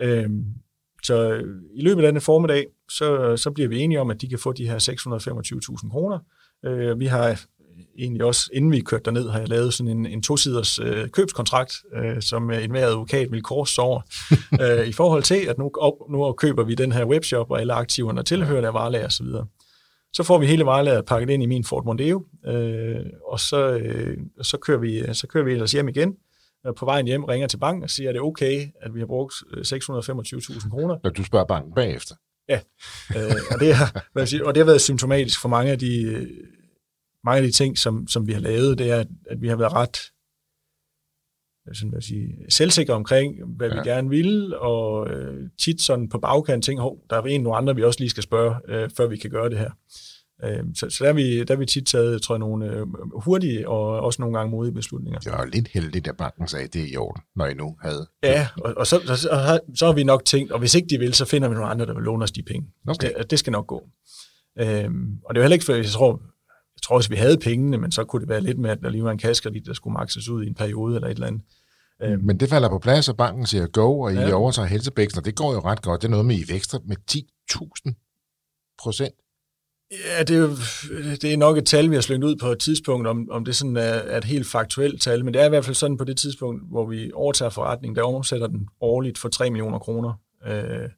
Øh, 0.00 0.30
så 1.02 1.42
i 1.74 1.82
løbet 1.82 2.04
af 2.04 2.12
den 2.12 2.20
formiddag, 2.20 2.66
så, 2.90 3.36
så 3.36 3.50
bliver 3.50 3.68
vi 3.68 3.80
enige 3.80 4.00
om, 4.00 4.10
at 4.10 4.20
de 4.20 4.28
kan 4.28 4.38
få 4.38 4.52
de 4.52 4.68
her 4.68 4.78
625.000 5.82 5.90
kroner. 5.90 6.18
Øh, 6.64 7.00
vi 7.00 7.06
har 7.06 7.40
egentlig 8.00 8.24
også, 8.24 8.50
inden 8.52 8.72
vi 8.72 8.80
kørte 8.80 9.04
derned, 9.04 9.28
har 9.28 9.38
jeg 9.38 9.48
lavet 9.48 9.74
sådan 9.74 9.98
en, 9.98 10.06
en 10.06 10.22
tosiders 10.22 10.78
øh, 10.78 11.08
købskontrakt, 11.08 11.74
øh, 11.96 12.22
som 12.22 12.50
enhver 12.50 12.86
advokat 12.86 13.32
vil 13.32 13.42
korse 13.42 13.80
over, 13.82 14.00
øh, 14.62 14.86
i 14.86 14.92
forhold 14.92 15.22
til, 15.22 15.46
at 15.48 15.58
nu, 15.58 15.70
op, 15.80 15.94
nu 16.10 16.32
køber 16.32 16.64
vi 16.64 16.74
den 16.74 16.92
her 16.92 17.04
webshop, 17.04 17.50
og 17.50 17.60
alle 17.60 17.72
aktiverne 17.72 18.22
tilhører 18.22 18.60
der 18.60 18.68
varelager 18.68 19.06
osv. 19.06 19.26
Så, 19.26 19.44
så 20.12 20.22
får 20.22 20.38
vi 20.38 20.46
hele 20.46 20.66
varelageret 20.66 21.04
pakket 21.04 21.30
ind 21.30 21.42
i 21.42 21.46
min 21.46 21.64
Ford 21.64 21.84
Mondeo, 21.84 22.24
øh, 22.46 22.96
og 23.26 23.40
så, 23.40 23.70
øh, 23.70 24.16
så, 24.42 24.56
kører 24.56 24.78
vi, 24.78 25.14
så 25.14 25.26
kører 25.26 25.44
vi 25.44 25.52
ellers 25.52 25.72
hjem 25.72 25.88
igen, 25.88 26.14
på 26.76 26.84
vejen 26.84 27.06
hjem 27.06 27.24
ringer 27.24 27.46
til 27.46 27.58
banken 27.58 27.82
og 27.82 27.90
siger, 27.90 28.08
at 28.08 28.14
det 28.14 28.20
er 28.20 28.24
okay, 28.24 28.66
at 28.82 28.94
vi 28.94 29.00
har 29.00 29.06
brugt 29.06 29.32
625.000 29.32 30.66
øh, 30.66 30.70
kroner. 30.70 30.96
Når 31.04 31.10
du 31.10 31.24
spørger 31.24 31.46
banken 31.46 31.74
bagefter? 31.74 32.14
Ja, 32.48 32.60
øh, 33.16 33.36
og, 33.50 33.60
det 33.60 33.74
har, 33.74 34.04
og 34.44 34.54
det 34.54 34.60
har 34.60 34.64
været 34.64 34.80
symptomatisk 34.80 35.40
for 35.40 35.48
mange 35.48 35.72
af 35.72 35.78
de, 35.78 36.26
mange 37.24 37.36
af 37.36 37.46
de 37.46 37.52
ting, 37.52 37.78
som, 37.78 38.08
som 38.08 38.26
vi 38.26 38.32
har 38.32 38.40
lavet, 38.40 38.78
det 38.78 38.90
er, 38.90 39.04
at 39.30 39.40
vi 39.40 39.48
har 39.48 39.56
været 39.56 39.72
ret 39.72 39.98
sådan, 41.72 41.90
hvad 41.90 42.02
sige, 42.02 42.36
selvsikre 42.48 42.94
omkring, 42.94 43.56
hvad 43.56 43.68
ja. 43.68 43.74
vi 43.74 43.88
gerne 43.88 44.08
vil, 44.08 44.56
og 44.56 45.10
øh, 45.10 45.48
tit 45.64 45.82
sådan 45.82 46.08
på 46.08 46.18
bagkant 46.18 46.64
ting, 46.64 46.80
hov, 46.80 46.98
der 47.10 47.16
er 47.16 47.22
en 47.22 47.40
nogle 47.40 47.58
andre, 47.58 47.76
vi 47.76 47.84
også 47.84 48.00
lige 48.00 48.10
skal 48.10 48.22
spørge, 48.22 48.56
øh, 48.68 48.90
før 48.96 49.06
vi 49.06 49.16
kan 49.16 49.30
gøre 49.30 49.50
det 49.50 49.58
her. 49.58 49.70
Øh, 50.44 50.64
så, 50.74 50.90
så 50.90 51.04
der, 51.04 51.08
har 51.08 51.14
vi, 51.14 51.44
der 51.44 51.54
har 51.54 51.58
vi 51.58 51.66
tit 51.66 51.86
taget, 51.86 52.22
tror 52.22 52.34
jeg, 52.34 52.38
nogle 52.38 52.72
øh, 52.72 52.86
hurtige 53.24 53.68
og 53.68 54.00
også 54.00 54.22
nogle 54.22 54.38
gange 54.38 54.50
modige 54.50 54.74
beslutninger. 54.74 55.20
Det 55.20 55.32
var 55.32 55.44
lidt 55.44 55.68
heldigt, 55.68 56.08
at 56.08 56.16
banken 56.16 56.48
sagde, 56.48 56.64
at 56.64 56.74
det 56.74 56.82
er 56.82 56.86
i 56.86 56.96
orden, 56.96 57.22
når 57.36 57.46
I 57.46 57.54
nu 57.54 57.76
havde... 57.80 58.06
Ja, 58.22 58.48
og, 58.64 58.74
og 58.76 58.86
så, 58.86 59.00
så, 59.06 59.16
så, 59.16 59.60
så 59.74 59.86
har 59.86 59.92
vi 59.92 60.04
nok 60.04 60.24
tænkt, 60.24 60.52
og 60.52 60.58
hvis 60.58 60.74
ikke 60.74 60.88
de 60.88 60.98
vil, 60.98 61.14
så 61.14 61.24
finder 61.24 61.48
vi 61.48 61.54
nogle 61.54 61.70
andre, 61.70 61.86
der 61.86 61.94
vil 61.94 62.02
låne 62.02 62.22
os 62.22 62.32
de 62.32 62.42
penge. 62.42 62.68
Okay. 62.88 63.12
Det, 63.18 63.30
det 63.30 63.38
skal 63.38 63.50
nok 63.50 63.66
gå. 63.66 63.88
Øhm, 64.58 65.18
og 65.24 65.34
det 65.34 65.40
er 65.40 65.42
heller 65.42 65.54
ikke, 65.54 65.64
for 65.64 65.74
jeg 65.74 65.84
tror, 65.84 66.22
jeg 66.80 66.84
tror 66.84 66.96
også, 66.96 67.08
vi 67.08 67.16
havde 67.16 67.38
pengene, 67.38 67.78
men 67.78 67.92
så 67.92 68.04
kunne 68.04 68.20
det 68.20 68.28
være 68.28 68.40
lidt 68.40 68.58
med, 68.58 68.70
at 68.70 68.78
der 68.82 68.90
lige 68.90 69.04
var 69.04 69.10
en 69.10 69.18
kassekredit, 69.18 69.66
der 69.66 69.72
skulle 69.72 69.94
makses 69.94 70.28
ud 70.28 70.44
i 70.44 70.46
en 70.46 70.54
periode 70.54 70.94
eller 70.94 71.08
et 71.08 71.14
eller 71.14 71.26
andet. 71.26 71.42
Øhm. 72.02 72.24
Men 72.24 72.40
det 72.40 72.48
falder 72.48 72.68
på 72.68 72.78
plads, 72.78 73.08
og 73.08 73.16
banken 73.16 73.46
siger 73.46 73.66
go, 73.66 74.00
og 74.00 74.12
I 74.12 74.16
ja. 74.16 74.32
overtager 74.32 74.68
helsebæksen, 74.68 75.18
og 75.18 75.24
det 75.24 75.36
går 75.36 75.52
jo 75.52 75.60
ret 75.60 75.82
godt. 75.82 76.02
Det 76.02 76.08
er 76.08 76.10
noget 76.10 76.26
med, 76.26 76.36
I 76.36 76.52
vækster 76.52 76.78
med 76.84 76.96
10.000 77.10 78.74
procent. 78.82 79.14
Ja, 79.90 80.22
det 80.22 80.36
er, 80.36 80.40
jo, 80.40 80.48
det 81.22 81.24
er 81.32 81.36
nok 81.36 81.56
et 81.56 81.66
tal, 81.66 81.90
vi 81.90 81.94
har 81.94 82.02
slynget 82.02 82.28
ud 82.28 82.36
på 82.36 82.46
et 82.46 82.58
tidspunkt, 82.58 83.06
om, 83.06 83.30
om 83.30 83.44
det 83.44 83.56
sådan 83.56 83.76
er, 83.76 83.82
er 83.82 84.18
et 84.18 84.24
helt 84.24 84.46
faktuelt 84.46 85.02
tal, 85.02 85.24
men 85.24 85.34
det 85.34 85.42
er 85.42 85.46
i 85.46 85.48
hvert 85.48 85.64
fald 85.64 85.74
sådan 85.74 85.96
på 85.96 86.04
det 86.04 86.16
tidspunkt, 86.16 86.70
hvor 86.70 86.86
vi 86.86 87.12
overtager 87.14 87.50
forretningen, 87.50 87.96
der 87.96 88.02
omsætter 88.02 88.46
den 88.46 88.68
årligt 88.80 89.18
for 89.18 89.28
3 89.28 89.50
millioner 89.50 89.78
kroner. 89.78 90.12
Øh, 90.46 90.88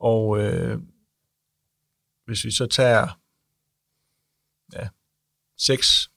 og 0.00 0.38
øh, 0.38 0.78
hvis 2.26 2.44
vi 2.44 2.50
så 2.50 2.66
tager 2.66 3.18
ja, 4.74 4.88
6, 5.60 6.10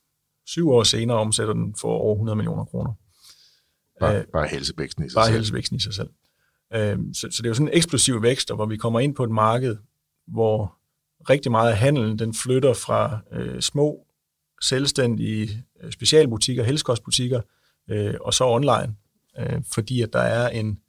7 0.47 0.69
år 0.69 0.83
senere, 0.83 1.17
omsætter 1.17 1.53
den 1.53 1.75
for 1.81 1.87
over 1.87 2.15
100 2.15 2.35
millioner 2.35 2.65
kroner. 2.65 2.93
Bare, 3.99 4.17
øh, 4.17 4.25
bare 4.33 4.47
helsevæksten 4.47 5.05
i 5.05 5.09
sig 5.09 5.15
bare 5.15 5.25
selv. 5.25 5.31
Bare 5.31 5.37
helsevæksten 5.37 5.77
i 5.77 5.79
sig 5.79 5.93
selv. 5.93 6.09
Øh, 6.73 6.97
så, 7.13 7.27
så 7.31 7.37
det 7.37 7.45
er 7.45 7.49
jo 7.49 7.53
sådan 7.53 7.67
en 7.67 7.77
eksplosiv 7.77 8.21
vækst, 8.21 8.51
og 8.51 8.55
hvor 8.55 8.65
vi 8.65 8.77
kommer 8.77 8.99
ind 8.99 9.15
på 9.15 9.23
et 9.23 9.31
marked, 9.31 9.77
hvor 10.27 10.77
rigtig 11.29 11.51
meget 11.51 11.71
af 11.71 11.77
handelen, 11.77 12.19
den 12.19 12.33
flytter 12.33 12.73
fra 12.73 13.19
øh, 13.31 13.61
små, 13.61 14.05
selvstændige 14.61 15.65
øh, 15.83 15.91
specialbutikker, 15.91 16.63
helskostbutikker, 16.63 17.41
øh, 17.89 18.15
og 18.21 18.33
så 18.33 18.45
online, 18.45 18.95
øh, 19.39 19.61
fordi 19.73 20.01
at 20.01 20.13
der 20.13 20.19
er 20.19 20.49
en, 20.49 20.79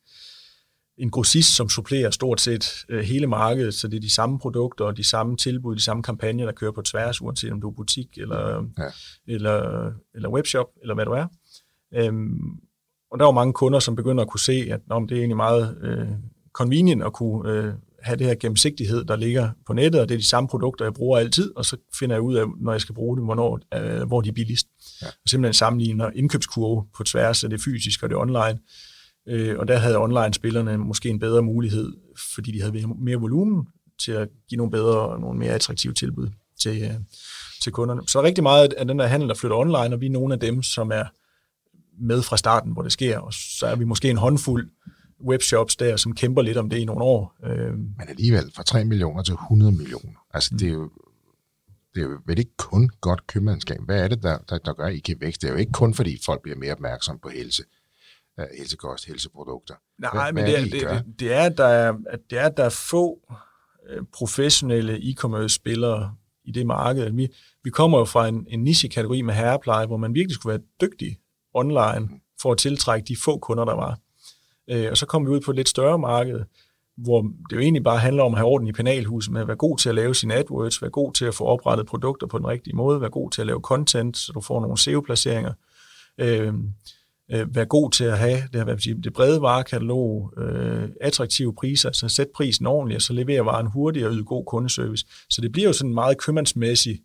en 0.99 1.11
grossist, 1.11 1.57
som 1.57 1.69
supplerer 1.69 2.11
stort 2.11 2.41
set 2.41 2.85
øh, 2.89 3.05
hele 3.05 3.27
markedet, 3.27 3.75
så 3.75 3.89
det 3.89 3.97
er 3.97 4.01
de 4.01 4.15
samme 4.15 4.39
produkter 4.39 4.85
og 4.85 4.97
de 4.97 5.05
samme 5.05 5.37
tilbud, 5.37 5.77
de 5.77 5.83
samme 5.83 6.03
kampagner, 6.03 6.45
der 6.45 6.53
kører 6.53 6.73
på 6.73 6.83
tværs, 6.83 7.23
uanset 7.23 7.53
om 7.53 7.61
du 7.61 7.69
er 7.69 7.75
butik 7.75 8.09
eller, 8.17 8.67
ja. 8.79 8.85
eller, 9.27 9.91
eller 10.15 10.29
webshop, 10.29 10.67
eller 10.83 10.95
hvad 10.95 11.05
du 11.05 11.13
er. 11.13 11.27
Øhm, 11.95 12.61
og 13.11 13.19
der 13.19 13.25
er 13.25 13.29
jo 13.29 13.33
mange 13.33 13.53
kunder, 13.53 13.79
som 13.79 13.97
begynder 13.97 14.23
at 14.23 14.31
kunne 14.31 14.41
se, 14.41 14.67
at 14.71 14.81
nå, 14.87 15.01
det 15.01 15.13
er 15.13 15.17
egentlig 15.17 15.37
meget 15.37 15.79
øh, 15.83 16.09
convenient 16.53 17.03
at 17.03 17.13
kunne 17.13 17.53
øh, 17.53 17.73
have 18.03 18.17
det 18.17 18.27
her 18.27 18.35
gennemsigtighed, 18.35 19.05
der 19.05 19.17
ligger 19.17 19.51
på 19.67 19.73
nettet, 19.73 20.01
og 20.01 20.09
det 20.09 20.15
er 20.15 20.19
de 20.19 20.29
samme 20.29 20.49
produkter, 20.49 20.85
jeg 20.85 20.95
bruger 20.95 21.19
altid, 21.19 21.53
og 21.57 21.65
så 21.65 21.77
finder 21.99 22.17
jeg 22.17 22.23
ud 22.23 22.35
af, 22.35 22.47
når 22.61 22.73
jeg 22.73 22.81
skal 22.81 22.95
bruge 22.95 23.17
dem, 23.17 23.25
hvornår, 23.25 23.61
øh, 23.75 24.07
hvor 24.07 24.21
de 24.21 24.29
er 24.29 24.33
billigst. 24.33 24.67
Ja. 25.03 25.07
Og 25.07 25.29
simpelthen 25.29 25.55
sammenligner 25.55 26.11
indkøbskurve 26.15 26.85
på 26.97 27.05
tværs 27.05 27.45
af 27.45 27.51
det 27.51 27.61
fysiske 27.61 28.07
og 28.07 28.11
det 28.11 28.19
online. 28.19 28.59
Øh, 29.29 29.59
og 29.59 29.69
der 29.69 29.79
havde 29.79 29.99
online-spillerne 29.99 30.79
måske 30.79 31.09
en 31.09 31.19
bedre 31.19 31.43
mulighed, 31.43 31.93
fordi 32.35 32.53
de 32.53 32.61
havde 32.61 32.87
mere 32.99 33.17
volumen 33.17 33.67
til 34.05 34.13
at 34.13 34.29
give 34.49 34.57
nogle 34.57 34.71
bedre 34.71 34.99
og 34.99 35.21
nogle 35.21 35.39
mere 35.39 35.53
attraktive 35.53 35.93
tilbud 35.93 36.29
til, 36.61 36.83
øh, 36.83 36.95
til 37.63 37.73
kunderne. 37.73 38.01
Så 38.09 38.23
rigtig 38.23 38.43
meget 38.43 38.73
af 38.73 38.87
den 38.87 38.99
der 38.99 39.07
handel, 39.07 39.29
der 39.29 39.35
flytter 39.35 39.57
online, 39.57 39.95
og 39.95 40.01
vi 40.01 40.07
er 40.07 40.11
nogle 40.11 40.35
af 40.35 40.41
dem, 40.41 40.63
som 40.63 40.91
er 40.91 41.05
med 42.01 42.23
fra 42.23 42.37
starten, 42.37 42.73
hvor 42.73 42.83
det 42.83 42.93
sker, 42.93 43.19
og 43.19 43.33
så 43.33 43.67
er 43.67 43.77
vi 43.77 43.85
måske 43.85 44.11
en 44.11 44.17
håndfuld 44.17 44.71
webshops 45.29 45.77
der, 45.77 45.97
som 45.97 46.15
kæmper 46.15 46.43
lidt 46.43 46.57
om 46.57 46.71
det 46.71 46.79
i 46.79 46.85
nogle 46.85 47.05
år. 47.05 47.37
Øh. 47.45 47.73
Men 47.73 48.09
alligevel, 48.09 48.53
fra 48.55 48.63
3 48.63 48.85
millioner 48.85 49.23
til 49.23 49.33
100 49.33 49.73
millioner. 49.73 50.27
Altså, 50.35 50.49
mm. 50.53 50.59
det 50.59 50.69
er 50.69 50.73
jo 50.73 50.91
det 51.95 52.01
er 52.01 52.05
jo 52.05 52.19
vel 52.27 52.39
ikke 52.39 52.57
kun 52.57 52.91
godt 53.01 53.27
købmandskab. 53.27 53.81
Hvad 53.85 54.05
er 54.05 54.09
det, 54.09 54.23
der, 54.23 54.39
der, 54.49 54.59
der 54.59 54.73
gør, 54.73 54.85
at 54.85 54.95
I 54.95 54.99
kan 54.99 55.17
vækste? 55.21 55.47
Det 55.47 55.51
er 55.51 55.55
jo 55.55 55.61
ikke 55.61 55.73
kun, 55.73 55.95
fordi 55.95 56.19
folk 56.25 56.43
bliver 56.43 56.57
mere 56.59 56.73
opmærksomme 56.73 57.21
på 57.21 57.29
helse, 57.29 57.63
helsekost, 58.59 59.07
helseprodukter. 59.07 59.75
Nej, 59.99 60.11
hvad, 60.13 60.33
men 60.33 60.45
hvad 60.45 60.53
det, 60.53 60.83
er, 60.83 60.95
det, 60.95 61.05
det, 61.07 61.21
det, 61.21 61.33
er, 61.33 61.43
at 61.43 61.59
der 61.59 61.67
er, 61.67 61.93
at 62.11 62.21
det 62.31 62.39
er, 62.39 62.47
at 62.47 62.57
der 62.57 62.65
er 62.65 62.69
få 62.91 63.19
uh, 63.31 64.07
professionelle 64.13 65.11
e-commerce-spillere 65.11 66.15
i 66.45 66.51
det 66.51 66.67
marked. 66.67 67.11
Vi, 67.11 67.29
vi 67.65 67.71
kommer 67.71 67.99
jo 67.99 68.05
fra 68.05 68.29
en, 68.29 68.47
en 68.51 68.65
niche-kategori 68.65 69.23
med 69.23 69.35
herrepleje, 69.35 69.87
hvor 69.87 69.97
man 69.97 70.15
virkelig 70.15 70.35
skulle 70.35 70.59
være 70.59 70.63
dygtig 70.81 71.19
online 71.55 72.01
mm. 72.01 72.21
for 72.43 72.53
at 72.53 72.59
tiltrække 72.59 73.07
de 73.09 73.17
få 73.17 73.39
kunder, 73.39 73.65
der 73.65 73.75
var. 73.75 73.99
Øh, 74.71 74.91
og 74.91 74.97
så 74.97 75.07
kommer 75.07 75.29
vi 75.29 75.37
ud 75.37 75.41
på 75.41 75.51
et 75.51 75.57
lidt 75.57 75.69
større 75.69 75.99
marked, 75.99 76.41
hvor 76.97 77.23
det 77.23 77.57
jo 77.57 77.59
egentlig 77.59 77.85
bare 77.85 77.99
handler 77.99 78.23
om 78.23 78.35
at 78.35 78.39
have 78.39 78.49
orden 78.49 78.69
i 78.69 78.73
penalhuset, 78.73 79.33
med 79.33 79.41
at 79.41 79.47
være 79.47 79.57
god 79.57 79.79
til 79.79 79.89
at 79.89 79.95
lave 79.95 80.15
sine 80.15 80.35
AdWords, 80.35 80.83
være 80.83 80.91
god 80.91 81.13
til 81.13 81.25
at 81.25 81.35
få 81.35 81.45
oprettet 81.45 81.87
produkter 81.87 82.27
på 82.27 82.39
den 82.39 82.47
rigtige 82.47 82.77
måde, 82.77 83.01
være 83.01 83.11
god 83.11 83.31
til 83.31 83.41
at 83.41 83.47
lave 83.47 83.61
content, 83.61 84.17
så 84.17 84.33
du 84.33 84.41
får 84.41 84.61
nogle 84.61 84.79
SEO-placeringer, 84.79 85.53
øh, 86.19 86.55
øh, 87.33 87.55
være 87.57 87.67
god 87.67 87.91
til 87.91 88.05
at 88.05 88.19
have 88.19 88.39
det, 88.53 88.65
hvad 88.65 88.79
sige, 88.79 89.03
det 89.03 89.13
brede 89.13 89.41
varekatalog, 89.41 90.33
øh, 90.37 90.89
attraktive 91.01 91.55
priser, 91.55 91.93
så 91.93 92.09
sætte 92.09 92.33
prisen 92.35 92.67
ordentligt, 92.67 92.97
og 92.97 93.03
så 93.03 93.13
levere 93.13 93.45
varen 93.45 93.67
hurtigt 93.67 94.07
og 94.07 94.13
yde 94.13 94.25
god 94.25 94.45
kundeservice. 94.45 95.07
Så 95.31 95.41
det 95.41 95.53
bliver 95.53 95.69
jo 95.69 95.73
sådan 95.73 95.95
meget 95.95 96.19
købmandsmæssig 96.19 97.01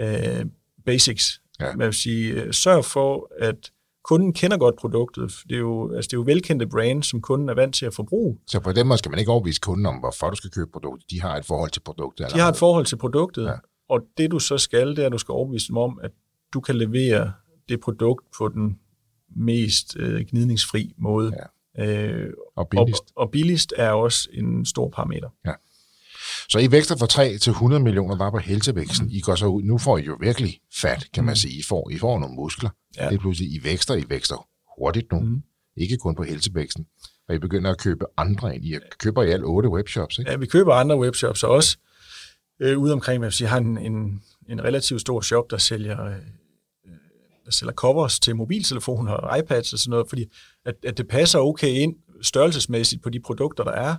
øh, 0.00 0.44
basics. 0.86 1.40
Ja. 1.60 1.76
Man 1.76 1.86
vil 1.86 1.94
sige, 1.94 2.32
øh, 2.32 2.52
sørg 2.52 2.84
for, 2.84 3.30
at 3.38 3.70
kunden 4.04 4.32
kender 4.32 4.56
godt 4.56 4.76
produktet. 4.76 5.32
Det 5.48 5.54
er 5.54 5.58
jo, 5.58 5.94
altså 5.94 6.08
det 6.08 6.12
er 6.12 6.18
jo 6.18 6.24
velkendte 6.26 6.66
brands, 6.66 7.06
som 7.06 7.20
kunden 7.20 7.48
er 7.48 7.54
vant 7.54 7.74
til 7.74 7.86
at 7.86 7.94
forbruge. 7.94 8.38
Så 8.46 8.60
på 8.60 8.72
den 8.72 8.86
måde 8.86 8.98
skal 8.98 9.10
man 9.10 9.18
ikke 9.18 9.32
overbevise 9.32 9.60
kunden 9.60 9.86
om, 9.86 9.96
hvorfor 9.96 10.30
du 10.30 10.36
skal 10.36 10.50
købe 10.50 10.70
produktet. 10.72 11.10
De 11.10 11.20
har 11.20 11.36
et 11.36 11.46
forhold 11.46 11.70
til 11.70 11.80
produktet. 11.80 12.26
De 12.34 12.38
har 12.38 12.48
et 12.48 12.56
forhold 12.56 12.86
til 12.86 12.96
produktet, 12.96 13.44
ja. 13.44 13.54
og 13.88 14.00
det 14.18 14.30
du 14.30 14.38
så 14.38 14.58
skal, 14.58 14.88
det 14.88 14.98
er, 14.98 15.06
at 15.06 15.12
du 15.12 15.18
skal 15.18 15.32
overbevise 15.32 15.68
dem 15.68 15.76
om, 15.76 16.00
at 16.02 16.10
du 16.54 16.60
kan 16.60 16.76
levere 16.76 17.32
det 17.68 17.80
produkt 17.80 18.24
på 18.38 18.48
den 18.48 18.78
mest 19.36 19.96
øh, 19.96 20.24
gnidningsfri 20.30 20.94
måde. 20.98 21.32
Ja. 21.36 21.44
Øh, 21.78 22.32
og 22.56 22.68
billigst. 22.68 23.02
Og, 23.02 23.22
og 23.22 23.30
billigst 23.30 23.74
er 23.76 23.90
også 23.90 24.28
en 24.32 24.66
stor 24.66 24.88
parameter. 24.88 25.28
Ja. 25.46 25.52
Så 26.48 26.58
I 26.58 26.70
vækster 26.70 26.96
fra 26.96 27.06
3 27.06 27.38
til 27.38 27.50
100 27.50 27.82
millioner 27.82 28.16
var 28.16 28.30
på 28.30 28.38
helsevæksten. 28.38 29.10
I 29.10 29.20
går 29.20 29.34
så 29.34 29.46
ud, 29.46 29.62
nu 29.62 29.78
får 29.78 29.98
I 29.98 30.02
jo 30.02 30.16
virkelig 30.20 30.60
fat, 30.80 31.06
kan 31.14 31.24
man 31.24 31.32
mm. 31.32 31.36
sige. 31.36 31.58
I 31.58 31.62
får, 31.62 31.90
I 31.90 31.98
får 31.98 32.18
nogle 32.18 32.34
muskler. 32.34 32.70
Ja. 32.96 33.08
Det 33.08 33.14
er 33.14 33.18
pludselig, 33.18 33.52
I 33.52 33.64
vækster, 33.64 33.94
I 33.94 34.04
vækster 34.08 34.48
hurtigt 34.78 35.12
nu. 35.12 35.20
Mm. 35.20 35.42
Ikke 35.76 35.96
kun 35.96 36.14
på 36.14 36.22
helsevæksten. 36.22 36.86
Og 37.28 37.34
I 37.34 37.38
begynder 37.38 37.70
at 37.70 37.78
købe 37.78 38.04
andre 38.16 38.54
ind. 38.54 38.64
I 38.64 38.78
køber 38.98 39.22
i 39.22 39.30
alle 39.30 39.46
otte 39.46 39.68
webshops, 39.68 40.18
ikke? 40.18 40.30
Ja, 40.30 40.36
vi 40.36 40.46
køber 40.46 40.74
andre 40.74 40.98
webshops 40.98 41.42
også. 41.42 41.78
Øh, 42.60 42.78
ude 42.78 42.92
omkring, 42.92 43.24
hvis 43.24 43.40
vi 43.40 43.44
har 43.46 43.58
en, 43.58 43.78
en, 43.78 44.22
en 44.48 44.64
relativt 44.64 45.00
stor 45.00 45.20
shop, 45.20 45.50
der 45.50 45.58
sælger 45.58 46.04
øh, 46.04 46.16
sælger 47.50 47.72
covers 47.72 48.20
til 48.20 48.36
mobiltelefoner 48.36 49.12
og 49.12 49.38
iPads 49.38 49.72
og 49.72 49.78
sådan 49.78 49.90
noget, 49.90 50.06
fordi 50.08 50.24
at, 50.66 50.74
at 50.84 50.98
det 50.98 51.08
passer 51.08 51.38
okay 51.38 51.68
ind 51.68 51.94
størrelsesmæssigt 52.22 53.02
på 53.02 53.10
de 53.10 53.20
produkter, 53.20 53.64
der 53.64 53.72
er, 53.72 53.96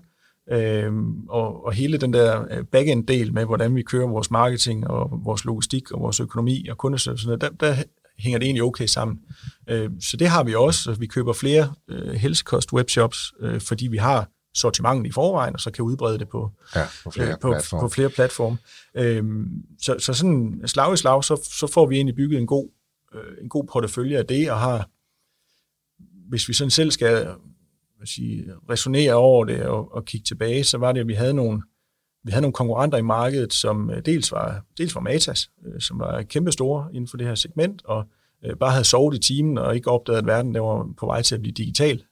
Øhm, 0.52 1.28
og, 1.30 1.66
og 1.66 1.74
hele 1.74 1.98
den 1.98 2.14
der 2.14 2.46
øh, 2.52 2.66
backend-del 2.66 3.34
med, 3.34 3.46
hvordan 3.46 3.76
vi 3.76 3.82
kører 3.82 4.08
vores 4.08 4.32
marketing 4.32 4.88
og 4.88 5.20
vores 5.24 5.46
logistik 5.46 5.92
og 5.92 6.02
vores 6.02 6.20
økonomi 6.20 6.68
og 6.68 6.78
kundeservice, 6.78 7.30
der, 7.30 7.50
der 7.50 7.76
hænger 8.20 8.40
det 8.40 8.46
egentlig 8.46 8.64
okay 8.64 8.86
sammen. 8.86 9.20
Øh, 9.70 9.90
så 10.02 10.18
det 10.18 10.28
har 10.28 10.44
vi 10.44 10.56
også. 10.56 10.96
Vi 11.00 11.08
køber 11.08 11.34
flere 11.34 11.74
øh, 11.90 12.14
helsekost 12.14 12.74
webshops, 12.74 13.34
øh, 13.40 13.62
fordi 13.62 13.88
vi 13.88 13.98
har 13.98 14.30
sortimentet 14.56 15.10
i 15.10 15.12
forvejen, 15.12 15.54
og 15.54 15.60
så 15.60 15.72
kan 15.72 15.86
udbrede 15.86 16.20
det 16.20 16.30
på, 16.30 16.52
ja, 16.76 16.86
på 17.04 17.12
flere 17.12 17.30
øh, 17.30 17.40
på, 17.42 17.50
platforme. 17.52 17.82
På 17.82 17.88
flere 17.90 18.10
platforme. 18.10 18.58
Øhm, 18.96 19.48
så, 19.82 19.96
så 20.00 20.14
sådan 20.14 20.62
slag 20.66 20.94
i 20.94 20.98
slag, 20.98 21.24
så, 21.24 21.50
så 21.60 21.68
får 21.68 21.86
vi 21.86 21.96
egentlig 21.96 22.16
bygget 22.16 22.40
en 22.40 22.48
god, 22.48 22.70
øh, 23.14 23.44
en 23.44 23.50
god 23.50 23.64
portefølje 23.64 24.18
af 24.18 24.26
det, 24.26 24.52
og 24.52 24.60
har, 24.60 24.90
hvis 26.30 26.48
vi 26.50 26.54
sådan 26.54 26.72
selv 26.72 26.92
skal 26.92 27.28
hvad 28.04 28.08
sige, 28.08 28.46
resonere 28.70 29.14
over 29.14 29.46
det 29.46 29.64
og, 29.64 29.96
og 29.96 30.06
kigge 30.06 30.26
tilbage, 30.26 30.64
så 30.64 30.78
var 30.78 30.92
det, 30.92 31.00
at 31.00 31.08
vi 31.08 31.14
havde 31.14 31.34
nogle, 31.34 31.62
vi 32.24 32.32
havde 32.32 32.42
nogle 32.42 32.54
konkurrenter 32.54 32.98
i 32.98 33.02
markedet, 33.02 33.54
som 33.54 33.90
øh, 33.90 34.02
dels 34.06 34.32
var, 34.32 34.66
dels 34.78 34.96
var 34.96 35.02
Matas, 35.02 35.50
øh, 35.66 35.82
som 35.82 36.00
var 36.00 36.22
kæmpe 36.22 36.52
store 36.52 36.90
inden 36.94 37.08
for 37.08 37.18
det 37.18 37.28
her 37.28 37.36
segment, 37.36 37.86
og 37.86 38.04
øh, 38.46 38.56
bare 38.56 38.72
havde 38.72 38.84
sovet 38.84 39.16
i 39.16 39.20
timen 39.20 39.58
og 39.58 39.76
ikke 39.76 39.92
opdaget, 39.92 40.18
at 40.18 40.26
verden 40.26 40.56
der 40.56 40.62
var 40.62 40.90
på 40.98 41.06
vej 41.06 41.22
til 41.22 41.36
at 41.36 41.42
blive 41.42 41.54
digital. 41.54 42.04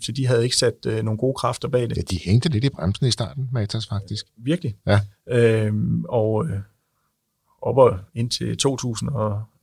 Så 0.00 0.12
de 0.12 0.26
havde 0.26 0.44
ikke 0.44 0.56
sat 0.56 0.74
nogle 0.84 1.18
gode 1.18 1.34
kræfter 1.34 1.68
bag 1.68 1.90
det. 1.90 1.96
Ja, 1.96 2.02
de 2.02 2.18
hængte 2.24 2.48
lidt 2.48 2.64
i 2.64 2.68
bremsen 2.68 3.06
i 3.06 3.10
starten, 3.10 3.48
Matas 3.52 3.86
faktisk. 3.86 4.26
Virkelig. 4.36 4.76
Ja. 4.86 5.00
Øhm, 5.28 6.04
og 6.04 6.46
op 7.62 8.00
indtil 8.14 8.56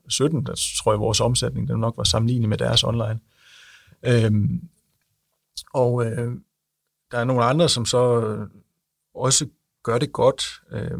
17, 0.09 0.45
der 0.45 0.55
tror 0.77 0.91
jeg, 0.91 0.99
vores 0.99 1.21
omsætning 1.21 1.67
den 1.67 1.79
nok 1.79 1.97
var 1.97 2.03
sammenlignet 2.03 2.49
med 2.49 2.57
deres 2.57 2.83
online. 2.83 3.19
Øhm, 4.03 4.69
og 5.73 6.05
øh, 6.05 6.31
der 7.11 7.17
er 7.17 7.23
nogle 7.23 7.43
andre, 7.43 7.69
som 7.69 7.85
så 7.85 8.21
øh, 8.21 8.47
også 9.15 9.47
gør 9.83 9.97
det 9.97 10.11
godt, 10.11 10.43
øh, 10.71 10.99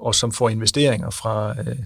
og 0.00 0.14
som 0.14 0.32
får 0.32 0.48
investeringer 0.48 1.10
fra, 1.10 1.60
øh, 1.60 1.78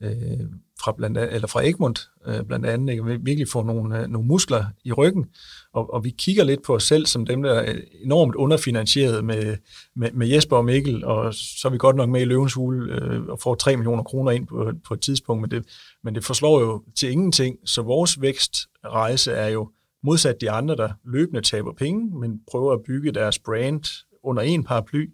øh, 0.00 0.46
fra, 0.80 0.92
blandt 0.92 1.18
andet, 1.18 1.34
eller 1.34 1.48
fra 1.48 1.66
Egmont 1.66 2.08
øh, 2.26 2.44
blandt 2.44 2.66
andet, 2.66 2.92
ikke? 2.92 3.04
virkelig 3.04 3.48
får 3.48 3.64
nogle, 3.64 4.00
øh, 4.00 4.08
nogle 4.08 4.28
muskler 4.28 4.64
i 4.84 4.92
ryggen, 4.92 5.26
og, 5.72 5.94
og 5.94 6.04
vi 6.04 6.10
kigger 6.10 6.44
lidt 6.44 6.62
på 6.62 6.74
os 6.74 6.84
selv 6.84 7.06
som 7.06 7.26
dem, 7.26 7.42
der 7.42 7.52
er 7.52 7.74
enormt 8.02 8.34
underfinansieret 8.34 9.24
med, 9.24 9.56
med, 9.96 10.10
med 10.12 10.26
Jesper 10.26 10.56
og 10.56 10.64
Mikkel, 10.64 11.04
og 11.04 11.34
så 11.34 11.68
er 11.68 11.72
vi 11.72 11.78
godt 11.78 11.96
nok 11.96 12.08
med 12.08 12.20
i 12.20 12.24
Løvens 12.24 12.54
Hule 12.54 12.94
øh, 12.94 13.22
og 13.22 13.40
får 13.40 13.54
3 13.54 13.76
millioner 13.76 14.02
kroner 14.02 14.30
ind 14.30 14.46
på, 14.46 14.72
på 14.88 14.94
et 14.94 15.00
tidspunkt, 15.00 15.40
men 15.40 15.50
det, 15.50 15.64
men 16.04 16.14
det 16.14 16.24
forslår 16.24 16.60
jo 16.60 16.82
til 16.98 17.10
ingenting, 17.10 17.56
så 17.64 17.82
vores 17.82 18.20
vækstrejse 18.20 19.32
er 19.32 19.48
jo 19.48 19.70
modsat 20.04 20.40
de 20.40 20.50
andre, 20.50 20.76
der 20.76 20.88
løbende 21.04 21.40
taber 21.40 21.72
penge, 21.72 22.18
men 22.20 22.40
prøver 22.50 22.72
at 22.72 22.80
bygge 22.86 23.12
deres 23.12 23.38
brand 23.38 23.84
under 24.22 24.42
en 24.42 24.64
paraply, 24.64 25.10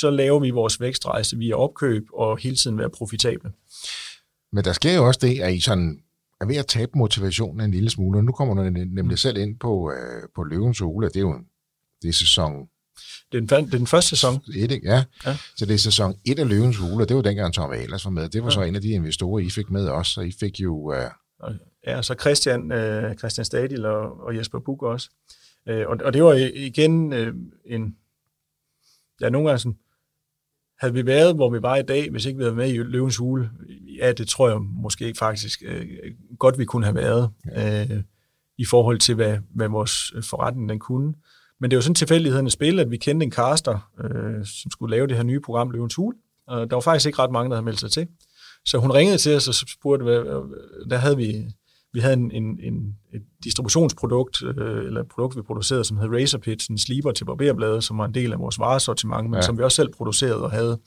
så 0.00 0.10
laver 0.10 0.40
vi 0.40 0.50
vores 0.50 0.80
vækstrejse 0.80 1.36
via 1.36 1.54
opkøb 1.54 2.06
og 2.12 2.38
hele 2.38 2.56
tiden 2.56 2.78
være 2.78 2.90
profitable. 2.90 3.52
Men 4.52 4.64
der 4.64 4.72
sker 4.72 4.94
jo 4.94 5.06
også 5.06 5.20
det, 5.22 5.40
at 5.40 5.54
I 5.54 5.60
sådan 5.60 6.00
er 6.40 6.46
ved 6.46 6.56
at 6.56 6.66
tabe 6.66 6.92
motivationen 6.94 7.60
en 7.60 7.70
lille 7.70 7.90
smule. 7.90 8.22
Nu 8.22 8.32
kommer 8.32 8.54
du 8.54 8.62
nemlig 8.62 9.04
mm. 9.04 9.16
selv 9.16 9.38
ind 9.38 9.58
på, 9.58 9.92
øh, 9.92 10.28
på 10.34 10.42
Løvens 10.42 10.80
Ole, 10.80 11.08
det 11.08 11.16
er 11.16 11.20
jo 11.20 11.38
det 12.02 12.08
er 12.08 12.12
sæson 12.12 12.68
det 13.32 13.52
er, 13.52 13.56
den, 13.56 13.66
det 13.66 13.74
er 13.74 13.78
den 13.78 13.86
første 13.86 14.08
sæson. 14.08 14.42
Et, 14.56 14.80
ja. 14.84 15.04
ja. 15.26 15.36
Så 15.56 15.66
det 15.66 15.74
er 15.74 15.78
sæson 15.78 16.14
1 16.24 16.38
af 16.38 16.48
Løvens 16.48 16.76
Hule, 16.76 17.04
og 17.04 17.08
det 17.08 17.16
var 17.16 17.22
dengang 17.22 17.54
Tom 17.54 17.72
Ahlers 17.72 18.04
var 18.04 18.10
med. 18.10 18.28
Det 18.28 18.42
var 18.42 18.48
ja. 18.48 18.54
så 18.54 18.62
en 18.62 18.74
af 18.74 18.82
de 18.82 18.88
investorer, 18.88 19.38
I 19.38 19.50
fik 19.50 19.70
med 19.70 19.88
også, 19.88 20.20
og 20.20 20.26
I 20.26 20.32
fik 20.40 20.60
jo... 20.60 20.92
Uh... 20.92 21.54
Ja, 21.86 22.02
så 22.02 22.14
Christian, 22.20 22.72
uh, 22.72 23.14
Christian 23.14 23.44
Stadil 23.44 23.84
og, 23.84 24.20
og 24.20 24.36
Jesper 24.36 24.58
Buk 24.58 24.82
også. 24.82 25.10
Uh, 25.70 25.76
og, 25.76 25.96
og 26.04 26.12
det 26.12 26.24
var 26.24 26.34
igen 26.54 27.12
uh, 27.12 27.28
en, 27.64 27.96
ja, 29.20 29.28
nogle 29.28 29.48
gange 29.48 29.58
sådan, 29.58 29.78
havde 30.80 30.94
vi 30.94 31.06
været, 31.06 31.34
hvor 31.34 31.50
vi 31.50 31.62
var 31.62 31.76
i 31.76 31.82
dag, 31.82 32.10
hvis 32.10 32.24
ikke 32.24 32.36
vi 32.36 32.44
havde 32.44 32.56
været 32.56 32.68
med 32.68 32.74
i 32.74 32.90
Løvens 32.90 33.16
Hule, 33.16 33.50
ja, 33.98 34.12
det 34.12 34.28
tror 34.28 34.48
jeg 34.48 34.60
måske 34.60 35.06
ikke 35.06 35.18
faktisk 35.18 35.62
øh, 35.66 35.86
godt, 36.38 36.58
vi 36.58 36.64
kunne 36.64 36.84
have 36.84 36.94
været, 36.94 37.30
ja. 37.46 37.82
øh, 37.82 38.02
i 38.58 38.64
forhold 38.64 38.98
til, 38.98 39.14
hvad, 39.14 39.38
hvad 39.54 39.68
vores 39.68 40.12
forretning 40.22 40.68
den 40.68 40.78
kunne. 40.78 41.14
Men 41.60 41.70
det 41.70 41.76
var 41.76 41.80
sådan 41.82 41.94
tilfældighederne 41.94 42.50
spil, 42.50 42.80
at 42.80 42.90
vi 42.90 42.96
kendte 42.96 43.24
en 43.24 43.32
caster, 43.32 43.90
øh, 44.04 44.46
som 44.46 44.70
skulle 44.70 44.96
lave 44.96 45.06
det 45.06 45.16
her 45.16 45.22
nye 45.22 45.40
program, 45.40 45.70
Løvens 45.70 45.94
Hule, 45.94 46.16
og 46.46 46.70
der 46.70 46.76
var 46.76 46.80
faktisk 46.80 47.06
ikke 47.06 47.18
ret 47.18 47.32
mange, 47.32 47.50
der 47.50 47.56
havde 47.56 47.64
meldt 47.64 47.80
sig 47.80 47.90
til. 47.90 48.08
Så 48.64 48.78
hun 48.78 48.90
ringede 48.90 49.18
til 49.18 49.36
os 49.36 49.48
og 49.48 49.54
spurgte, 49.54 50.04
hvad, 50.04 50.16
der 50.90 50.96
havde 50.96 51.16
vi 51.16 51.46
vi 51.96 52.00
havde 52.00 52.14
en, 52.14 52.30
en, 52.30 52.60
en, 52.62 52.94
et 53.14 53.22
distributionsprodukt, 53.44 54.42
øh, 54.42 54.86
eller 54.86 55.00
et 55.00 55.08
produkt, 55.08 55.36
vi 55.36 55.42
producerede, 55.42 55.84
som 55.84 55.96
hed 55.96 56.08
Razor 56.08 56.38
Pits, 56.38 56.66
en 56.66 56.78
sliber 56.78 57.12
til 57.12 57.24
barberbladet, 57.24 57.84
som 57.84 57.98
var 57.98 58.04
en 58.04 58.14
del 58.14 58.32
af 58.32 58.38
vores 58.38 58.58
varesortiment, 58.58 59.30
men 59.30 59.34
ja. 59.34 59.42
som 59.42 59.58
vi 59.58 59.62
også 59.62 59.76
selv 59.76 59.92
producerede 59.92 60.42
og 60.42 60.50
havde 60.50 60.78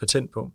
patent 0.00 0.30
på. 0.34 0.50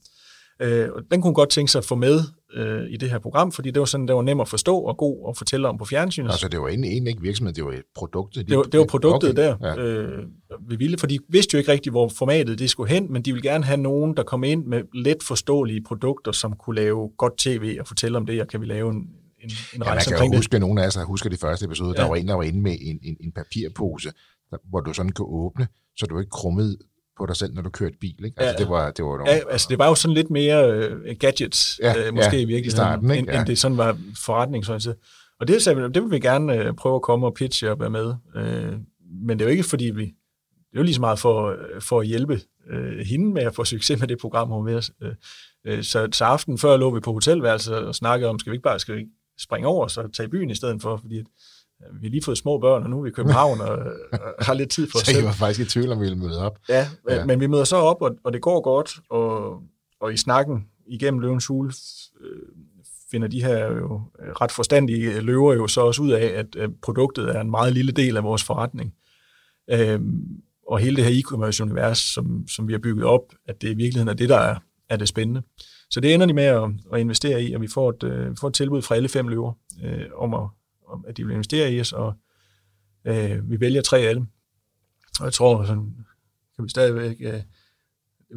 Øh, 0.62 0.90
og 0.96 1.02
den 1.12 1.22
kunne 1.22 1.34
godt 1.34 1.50
tænke 1.50 1.72
sig 1.72 1.80
at 1.80 1.86
få 1.86 1.96
med 1.96 2.20
øh, 2.54 2.82
i 2.90 2.98
det 2.98 3.10
her 3.10 3.20
program, 3.20 3.52
fordi 3.52 3.72
det 3.72 3.80
var 3.80 3.86
sådan, 3.86 4.08
det 4.08 4.16
var 4.16 4.22
nemt 4.22 4.42
at 4.42 4.48
forstå 4.48 4.78
og 4.78 4.98
god 4.98 5.30
at 5.30 5.38
fortælle 5.38 5.68
om 5.68 5.78
på 5.78 5.86
fjernsynet. 5.86 6.30
Altså 6.30 6.48
det 6.48 6.60
var 6.60 6.68
egentlig 6.68 7.08
ikke 7.08 7.22
virksomhed, 7.22 7.54
det 7.54 7.66
var 7.66 7.72
et 7.72 7.84
produkt. 7.96 8.36
Det 8.36 8.58
var, 8.58 8.64
det 8.64 8.80
var 8.80 8.86
produktet 8.86 9.30
okay. 9.30 9.44
der. 9.44 9.58
Ja. 9.62 9.84
Øh, 9.84 10.26
vi 10.70 10.76
ville, 10.76 10.98
for 10.98 11.08
de 11.08 11.20
vidste 11.30 11.56
jo 11.56 11.58
ikke 11.58 11.72
rigtigt, 11.72 11.94
hvor 11.94 12.08
formatet 12.08 12.60
det 12.60 12.70
skulle 12.70 12.94
hen, 12.94 13.14
men 13.14 13.22
de 13.22 13.34
ville 13.34 13.50
gerne 13.50 13.64
have 13.64 13.78
nogen, 13.78 14.18
der 14.18 14.24
kom 14.24 14.44
ind 14.44 14.66
med 14.66 14.82
let 14.94 15.24
forståelige 15.24 15.82
produkter, 15.84 16.32
som 16.32 16.54
kunne 16.54 16.76
lave 16.76 17.10
godt 17.18 17.38
tv 17.38 17.78
og 17.80 17.88
fortælle 17.88 18.18
om 18.18 18.26
det, 18.26 18.42
og 18.42 18.48
kan 18.48 18.62
vi 18.62 18.66
lave 18.66 18.92
en, 18.92 19.08
en, 19.44 19.50
en 19.74 19.84
ja, 19.84 19.94
man 19.94 20.04
kan 20.08 20.26
jo 20.26 20.36
huske, 20.36 20.56
at 20.56 20.62
nogle 20.62 20.84
af 20.84 20.88
os 20.88 20.98
husker 21.06 21.30
de 21.30 21.38
første 21.38 21.66
episode, 21.66 21.94
ja. 21.98 22.04
der 22.04 22.10
var 22.10 22.16
en, 22.16 22.28
der 22.28 22.34
var 22.34 22.44
inde 22.44 22.62
med 22.62 22.78
en, 22.82 23.00
en, 23.04 23.18
en 23.20 23.32
papirpose, 23.32 24.12
der, 24.52 24.58
hvor 24.70 24.80
du 24.80 24.94
sådan 24.94 25.12
kunne 25.12 25.28
åbne, 25.28 25.68
så 25.98 26.06
du 26.06 26.20
ikke 26.20 26.30
krummede 26.30 26.78
på 27.18 27.26
dig 27.26 27.36
selv, 27.36 27.54
når 27.54 27.62
du 27.62 27.70
kørte 27.70 27.96
bil. 28.02 28.26
Ikke? 28.26 28.42
Altså, 28.42 28.56
ja, 28.58 28.64
det 28.64 28.70
var, 28.70 28.92
det 28.92 29.06
var 29.06 29.18
nogle, 29.18 29.32
ja, 29.32 29.40
altså 29.50 29.68
det 29.70 29.80
var 29.80 29.88
jo 29.88 29.96
sådan 29.96 30.16
lidt 30.16 30.30
mere 30.30 30.90
uh, 30.92 31.16
gadgets, 31.20 31.80
ja, 31.84 32.10
uh, 32.10 32.16
måske 32.16 32.36
ja, 32.36 32.42
i 32.42 32.46
virkeligheden, 32.46 32.72
starten, 32.72 33.12
ikke? 33.12 33.20
End, 33.20 33.30
ja. 33.30 33.40
end 33.40 33.48
det 33.48 33.58
sådan 33.58 33.78
var 33.78 33.98
forretningsorienteret. 34.26 34.98
Og 35.40 35.48
det, 35.48 35.66
det 35.66 36.04
vil 36.04 36.12
vi 36.12 36.20
gerne 36.20 36.70
uh, 36.70 36.76
prøve 36.76 36.96
at 36.96 37.02
komme 37.02 37.26
og 37.26 37.34
pitche 37.34 37.72
og 37.72 37.80
være 37.80 37.90
med. 37.90 38.08
Uh, 38.36 38.80
men 39.28 39.40
det 39.40 39.42
er 39.42 39.50
jo 39.50 39.52
ikke, 39.52 39.64
fordi 39.64 39.86
vi... 39.86 40.04
Det 40.04 40.78
er 40.78 40.80
jo 40.80 40.84
lige 40.84 40.96
så 40.96 41.02
meget 41.02 41.20
for, 41.20 41.56
for 41.80 42.00
at 42.00 42.08
hjælpe 42.08 42.42
uh, 42.74 42.98
hende 43.06 43.34
med 43.34 43.42
at 43.42 43.56
få 43.56 43.66
succes 43.66 44.00
med 44.00 44.08
det 44.08 44.18
program, 44.18 44.50
hun 44.50 44.66
med 44.66 44.76
os. 44.76 44.92
Uh, 45.02 45.82
så, 45.82 46.08
så 46.12 46.26
aften 46.26 46.58
før 46.58 46.78
lå 46.78 46.94
vi 46.94 47.00
på 47.00 47.14
hotelværelset 47.14 47.76
og 47.76 47.96
snakkede 47.96 48.30
om, 48.30 48.40
skal 48.40 48.52
vi 48.52 48.56
ikke 48.56 48.64
bare 48.64 48.80
skal 48.80 48.96
vi 48.96 49.00
ikke 49.00 49.12
springe 49.42 49.68
over 49.68 49.88
så 49.88 50.08
tage 50.08 50.28
i 50.28 50.30
byen 50.30 50.50
i 50.50 50.56
stedet 50.56 50.82
for, 50.82 50.98
fordi 50.98 51.20
at, 51.20 51.26
vi 51.80 52.08
har 52.08 52.12
lige 52.12 52.24
fået 52.24 52.38
små 52.38 52.60
børn, 52.60 52.84
og 52.84 52.90
nu 52.90 52.98
er 52.98 53.04
vi 53.04 53.10
i 53.10 53.12
København 53.12 53.62
og, 53.62 53.78
og 54.38 54.46
har 54.46 54.54
lidt 54.54 54.70
tid 54.70 54.88
for 54.92 55.00
os 55.00 55.06
selv. 55.06 55.16
Så 55.18 55.22
I 55.22 55.26
var 55.26 55.32
faktisk 55.32 55.60
i 55.60 55.70
tvivl, 55.70 55.92
om 55.92 56.00
vi 56.00 56.04
ville 56.04 56.20
møde 56.20 56.46
op. 56.46 56.60
Ja, 56.70 56.88
ja. 57.10 57.26
men 57.26 57.40
vi 57.40 57.48
møder 57.48 57.64
så 57.64 57.76
op, 57.76 58.02
og, 58.02 58.16
og 58.24 58.34
det 58.34 58.42
går 58.42 58.62
godt, 58.62 59.00
og, 59.10 59.62
og 60.02 60.14
i 60.14 60.18
snakken 60.18 60.68
igennem 60.88 61.20
Løvens 61.20 61.46
Hule 61.46 61.74
øh, 62.22 62.40
finder 63.12 63.28
de 63.28 63.44
her 63.44 63.68
jo 63.68 64.02
ret 64.42 64.52
forstandige 64.52 65.22
løver 65.22 65.54
jo 65.54 65.68
så 65.68 65.82
også 65.82 66.02
ud 66.02 66.12
af, 66.12 66.26
at, 66.26 66.70
produktet 66.82 67.36
er 67.36 67.42
en 67.42 67.52
meget 67.52 67.74
lille 67.74 67.92
del 67.92 68.18
af 68.18 68.24
vores 68.24 68.44
forretning. 68.44 68.94
Øhm, 69.70 70.42
og 70.68 70.80
hele 70.80 70.96
det 70.96 71.06
her 71.06 71.22
e-commerce-univers, 71.22 71.98
som, 71.98 72.48
som 72.48 72.68
vi 72.68 72.74
har 72.74 72.80
bygget 72.80 73.06
op, 73.06 73.34
at 73.46 73.62
det 73.62 73.70
i 73.70 73.74
virkeligheden 73.74 74.08
er 74.08 74.14
det, 74.14 74.30
der 74.30 74.38
er, 74.38 74.56
er 74.90 74.98
det 74.98 75.08
spændende. 75.08 75.42
Så 75.92 76.00
det 76.00 76.14
ender 76.14 76.26
de 76.26 76.34
med 76.34 76.44
at, 76.44 76.70
at 76.94 77.00
investere 77.00 77.44
i, 77.44 77.54
og 77.54 77.62
vi 77.62 77.68
får 77.68 77.90
et, 77.90 78.04
øh, 78.04 78.38
får 78.38 78.48
et 78.48 78.54
tilbud 78.54 78.82
fra 78.82 78.96
alle 78.96 79.10
fem 79.10 79.28
løver 79.28 79.54
øh, 79.84 80.06
om, 80.16 80.34
at, 80.34 80.48
om, 80.88 81.06
at 81.08 81.18
de 81.18 81.26
vil 81.26 81.32
investere 81.32 81.72
i 81.72 81.80
os, 81.80 81.94
og 81.94 82.14
øh, 83.06 83.50
vi 83.50 83.60
vælger 83.60 83.82
tre 83.82 84.00
af 84.00 84.16
dem. 84.16 84.28
Og 85.20 85.26
jeg 85.26 85.34
tror, 85.34 85.66
sådan, 85.66 85.96
kan 86.56 86.64
vi 86.66 86.70
stadigvæk 86.70 87.18
øh, 87.20 87.42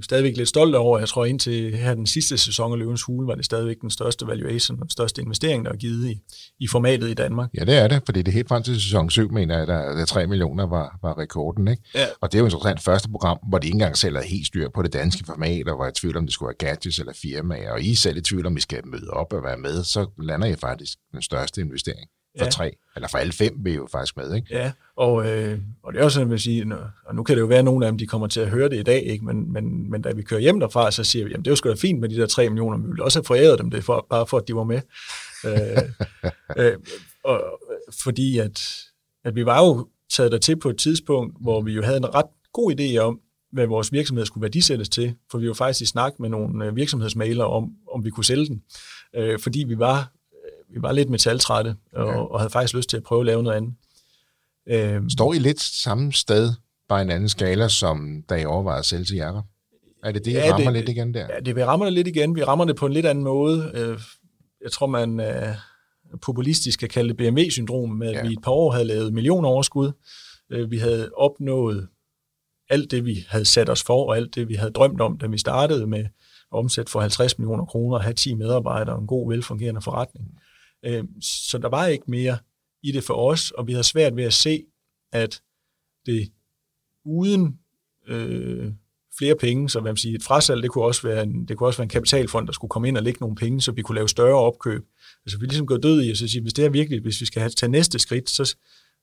stadigvæk 0.03 0.37
lidt 0.37 0.49
stolt 0.49 0.75
over. 0.75 0.99
Jeg 0.99 1.09
tror 1.09 1.25
indtil 1.25 1.77
her 1.77 1.95
den 1.95 2.07
sidste 2.07 2.39
sæson 2.39 2.73
af 2.73 2.79
Løvens 2.79 3.03
Hule 3.03 3.27
var 3.27 3.35
det 3.35 3.45
stadigvæk 3.45 3.81
den 3.81 3.91
største 3.91 4.27
valuation 4.27 4.79
og 4.81 4.83
den 4.83 4.91
største 4.91 5.23
investering, 5.23 5.65
der 5.65 5.73
er 5.73 5.77
givet 5.77 6.11
i, 6.11 6.21
i 6.61 6.67
formatet 6.69 7.11
i 7.11 7.15
Danmark. 7.15 7.51
Ja, 7.59 7.65
det 7.65 7.75
er 7.75 7.89
det, 7.89 8.03
fordi 8.05 8.23
det 8.23 8.35
helt 8.35 8.49
frem 8.49 8.63
til 8.63 8.83
sæson 8.83 9.11
7, 9.11 9.33
mener 9.33 9.59
jeg, 9.59 9.67
der, 9.67 9.97
der 9.97 10.05
3 10.05 10.27
millioner 10.27 10.67
var, 10.67 10.99
var 11.03 11.19
rekorden. 11.19 11.69
Ikke? 11.69 11.83
Ja. 11.95 12.07
Og 12.21 12.33
det 12.33 12.39
er 12.39 12.41
jo 12.41 12.47
interessant 12.47 12.81
første 12.83 13.09
program, 13.09 13.39
hvor 13.49 13.59
de 13.59 13.67
ikke 13.67 13.75
engang 13.75 13.97
selv 13.97 14.17
er 14.17 14.23
helt 14.23 14.47
styr 14.47 14.69
på 14.75 14.83
det 14.83 14.93
danske 14.93 15.25
format, 15.27 15.69
og 15.69 15.79
var 15.79 15.89
i 15.89 15.93
tvivl 15.93 16.17
om, 16.17 16.25
det 16.25 16.33
skulle 16.33 16.49
være 16.49 16.71
gadgets 16.71 16.99
eller 16.99 17.13
firmaer, 17.23 17.73
og 17.73 17.83
I 17.83 17.95
selv 17.95 18.17
i 18.17 18.21
tvivl 18.21 18.47
om, 18.47 18.57
I 18.57 18.61
skal 18.61 18.87
møde 18.87 19.11
op 19.11 19.33
og 19.33 19.43
være 19.43 19.59
med, 19.59 19.85
så 19.85 20.07
lander 20.23 20.47
I 20.47 20.57
faktisk 20.57 20.99
den 21.13 21.23
største 21.23 21.61
investering 21.61 22.09
for 22.38 22.44
ja. 22.44 22.51
tre, 22.51 22.77
eller 22.97 23.09
for 23.09 23.18
alle 23.18 23.33
fem 23.33 23.55
vi 23.59 23.70
er 23.70 23.75
jo 23.75 23.88
faktisk 23.92 24.16
med, 24.16 24.35
ikke? 24.35 24.49
Ja, 24.51 24.73
og, 24.97 25.27
øh, 25.27 25.59
og 25.83 25.92
det 25.92 26.01
er 26.01 26.05
også 26.05 26.14
sådan, 26.14 26.33
at 26.33 26.40
sige, 26.40 26.66
og 27.07 27.14
nu 27.14 27.23
kan 27.23 27.37
det 27.37 27.40
jo 27.40 27.47
være, 27.47 27.59
at 27.59 27.64
nogle 27.64 27.87
af 27.87 27.92
dem, 27.92 27.99
de 27.99 28.07
kommer 28.07 28.27
til 28.27 28.40
at 28.40 28.49
høre 28.49 28.68
det 28.68 28.77
i 28.77 28.83
dag, 28.83 29.03
ikke? 29.03 29.25
Men, 29.25 29.53
men, 29.53 29.90
men 29.90 30.03
da 30.03 30.12
vi 30.12 30.23
kører 30.23 30.40
hjem 30.40 30.61
derfra, 30.61 30.90
så 30.90 31.05
siger 31.05 31.25
vi, 31.25 31.31
jamen 31.31 31.44
det 31.44 31.51
er 31.51 31.53
jo 31.53 31.57
sgu 31.57 31.68
da 31.68 31.75
fint 31.75 32.01
med 32.01 32.09
de 32.09 32.16
der 32.16 32.27
3 32.27 32.49
millioner, 32.49 32.77
men 32.77 32.87
vi 32.87 32.92
vil 32.92 33.03
også 33.03 33.18
have 33.18 33.25
foræret 33.25 33.59
dem 33.59 33.70
det, 33.70 33.85
for, 33.85 34.07
bare 34.11 34.27
for 34.27 34.38
at 34.38 34.49
de 34.49 34.55
var 34.55 34.64
med. 34.64 34.81
øh, 35.47 35.83
øh, 36.57 36.77
og, 37.25 37.61
fordi 38.03 38.38
at, 38.38 38.61
at 39.25 39.35
vi 39.35 39.47
var 39.47 39.64
jo 39.64 39.88
taget 40.11 40.33
der 40.33 40.38
til 40.38 40.57
på 40.57 40.70
et 40.70 40.79
tidspunkt, 40.79 41.37
hvor 41.40 41.61
vi 41.61 41.73
jo 41.73 41.83
havde 41.83 41.97
en 41.97 42.14
ret 42.14 42.27
god 42.53 42.73
idé 42.81 42.99
om, 42.99 43.20
hvad 43.53 43.66
vores 43.66 43.92
virksomhed 43.92 44.27
skulle 44.27 44.42
værdisættes 44.42 44.88
til, 44.88 45.14
for 45.31 45.38
vi 45.38 45.49
var 45.49 45.55
faktisk 45.55 45.81
i 45.83 45.87
snak 45.87 46.20
med 46.20 46.29
nogle 46.29 46.66
øh, 46.66 46.77
virksomhedsmailer 46.77 47.44
om, 47.44 47.70
om 47.92 48.05
vi 48.05 48.11
kunne 48.11 48.25
sælge 48.25 48.47
den, 48.47 48.62
øh, 49.16 49.38
fordi 49.38 49.64
vi 49.68 49.79
var 49.79 50.12
vi 50.75 50.83
var 50.83 50.93
lidt 50.93 51.11
metaltrætte, 51.11 51.77
og, 51.93 52.07
ja. 52.07 52.17
og 52.17 52.41
havde 52.41 52.51
faktisk 52.51 52.75
lyst 52.75 52.91
til 52.91 52.97
at 52.97 53.03
prøve 53.03 53.21
at 53.21 53.27
lave 53.27 53.43
noget 53.43 53.57
andet. 53.57 53.75
Øhm, 54.69 55.11
Står 55.11 55.35
I 55.35 55.39
lidt 55.39 55.61
samme 55.61 56.13
sted 56.13 56.53
bare 56.89 57.03
en 57.03 57.11
anden 57.11 57.29
skala, 57.29 57.69
som 57.69 58.25
da 58.29 58.35
I 58.35 58.45
overvejede 58.45 58.79
at 58.79 58.85
sælge 58.85 59.05
til 59.05 59.17
Jacob? 59.17 59.45
Er 60.05 60.13
det 60.13 60.25
det, 60.25 60.31
I 60.31 60.35
ja, 60.35 60.53
rammer 60.53 60.71
det, 60.71 60.79
lidt 60.79 60.89
igen 60.89 61.15
der? 61.15 61.27
Ja, 61.35 61.41
det, 61.41 61.57
vi 61.57 61.65
rammer 61.65 61.87
det 61.87 61.93
lidt 61.93 62.09
igen. 62.09 62.35
Vi 62.35 62.45
rammer 62.45 62.65
det 62.65 62.77
på 62.77 62.87
en 62.87 62.93
lidt 62.93 63.07
anden 63.07 63.25
måde. 63.25 63.73
Øh, 63.75 63.99
jeg 64.63 64.73
tror, 64.73 64.87
man 64.87 65.21
øh, 65.21 65.55
populistisk 66.23 66.79
kan 66.79 66.89
kalde 66.89 67.09
det 67.09 67.17
BMW-syndrom, 67.17 67.91
med 67.91 68.09
at 68.09 68.15
ja. 68.15 68.27
vi 68.27 68.33
et 68.33 68.43
par 68.43 68.53
år 68.53 68.73
havde 68.73 68.85
lavet 68.85 69.13
millioner 69.13 69.49
overskud. 69.49 69.93
Øh, 70.51 70.71
vi 70.71 70.79
havde 70.79 71.11
opnået 71.17 71.89
alt 72.71 72.91
det, 72.91 73.05
vi 73.05 73.25
havde 73.29 73.45
sat 73.45 73.71
os 73.71 73.83
for, 73.83 74.07
og 74.09 74.17
alt 74.17 74.35
det, 74.35 74.49
vi 74.49 74.55
havde 74.55 74.71
drømt 74.71 75.01
om, 75.01 75.19
da 75.19 75.27
vi 75.27 75.39
startede 75.39 75.87
med 75.87 76.05
at 76.05 76.11
omsætte 76.51 76.93
for 76.93 77.01
50 77.01 77.39
millioner 77.39 77.65
kroner, 77.65 77.99
have 77.99 78.15
10 78.15 78.35
medarbejdere 78.35 78.95
og 78.95 79.01
en 79.01 79.07
god, 79.07 79.31
velfungerende 79.31 79.81
forretning. 79.81 80.27
Øhm, 80.85 81.20
så 81.20 81.59
der 81.59 81.68
var 81.68 81.87
ikke 81.87 82.05
mere 82.09 82.38
i 82.83 82.92
det 82.92 83.05
for 83.05 83.14
os, 83.14 83.51
og 83.51 83.66
vi 83.66 83.73
havde 83.73 83.85
svært 83.85 84.16
ved 84.16 84.25
at 84.25 84.33
se, 84.33 84.64
at 85.12 85.42
det 86.07 86.33
uden 87.05 87.59
øh, 88.09 88.73
flere 89.18 89.37
penge, 89.37 89.70
så 89.70 89.81
hvad 89.81 89.92
man 89.92 89.97
siger, 89.97 90.14
et 90.14 90.23
frasalg, 90.23 90.62
det 90.62 90.70
kunne, 90.70 90.85
også 90.85 91.09
være 91.09 91.23
en, 91.23 91.49
det 91.49 91.57
kunne 91.57 91.68
også 91.68 91.79
være 91.79 91.85
en 91.85 91.88
kapitalfond, 91.88 92.47
der 92.47 92.53
skulle 92.53 92.68
komme 92.68 92.88
ind 92.88 92.97
og 92.97 93.03
lægge 93.03 93.20
nogle 93.20 93.37
penge, 93.37 93.61
så 93.61 93.73
vi 93.73 93.83
kunne 93.83 93.97
lave 93.97 94.09
større 94.09 94.38
opkøb. 94.38 94.85
Altså 95.27 95.38
vi 95.38 95.47
ligesom 95.47 95.66
går 95.66 95.77
død 95.77 96.03
i, 96.05 96.11
og 96.11 96.16
så 96.16 96.29
siger, 96.29 96.42
hvis 96.42 96.53
det 96.53 96.64
er 96.64 96.70
virkelig, 96.70 97.01
hvis 97.01 97.20
vi 97.20 97.27
skal 97.27 97.40
have, 97.40 97.51
tage 97.51 97.70
næste 97.73 97.99
skridt, 97.99 98.31
så, 98.31 98.57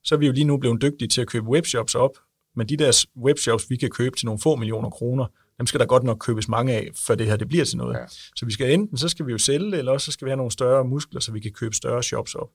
så 0.04 0.14
er 0.14 0.18
vi 0.18 0.26
jo 0.26 0.32
lige 0.32 0.44
nu 0.44 0.56
blevet 0.56 0.82
dygtige 0.82 1.08
til 1.08 1.20
at 1.20 1.26
købe 1.26 1.46
webshops 1.46 1.94
op, 1.94 2.18
men 2.56 2.68
de 2.68 2.76
der 2.76 3.06
webshops, 3.16 3.70
vi 3.70 3.76
kan 3.76 3.90
købe 3.90 4.16
til 4.16 4.26
nogle 4.26 4.40
få 4.40 4.56
millioner 4.56 4.90
kroner, 4.90 5.26
dem 5.58 5.66
skal 5.66 5.80
der 5.80 5.86
godt 5.86 6.02
nok 6.02 6.18
købes 6.20 6.48
mange 6.48 6.72
af, 6.72 6.90
for 6.94 7.14
det 7.14 7.26
her 7.26 7.36
det 7.36 7.48
bliver 7.48 7.64
til 7.64 7.78
noget. 7.78 7.94
Ja. 7.94 8.04
Så 8.36 8.46
vi 8.46 8.52
skal 8.52 8.72
enten, 8.72 8.98
så 8.98 9.08
skal 9.08 9.26
vi 9.26 9.32
jo 9.32 9.38
sælge 9.38 9.78
eller 9.78 9.92
også 9.92 10.04
så 10.04 10.12
skal 10.12 10.26
vi 10.26 10.30
have 10.30 10.36
nogle 10.36 10.52
større 10.52 10.84
muskler, 10.84 11.20
så 11.20 11.32
vi 11.32 11.40
kan 11.40 11.52
købe 11.52 11.74
større 11.74 12.02
shops 12.02 12.34
op. 12.34 12.50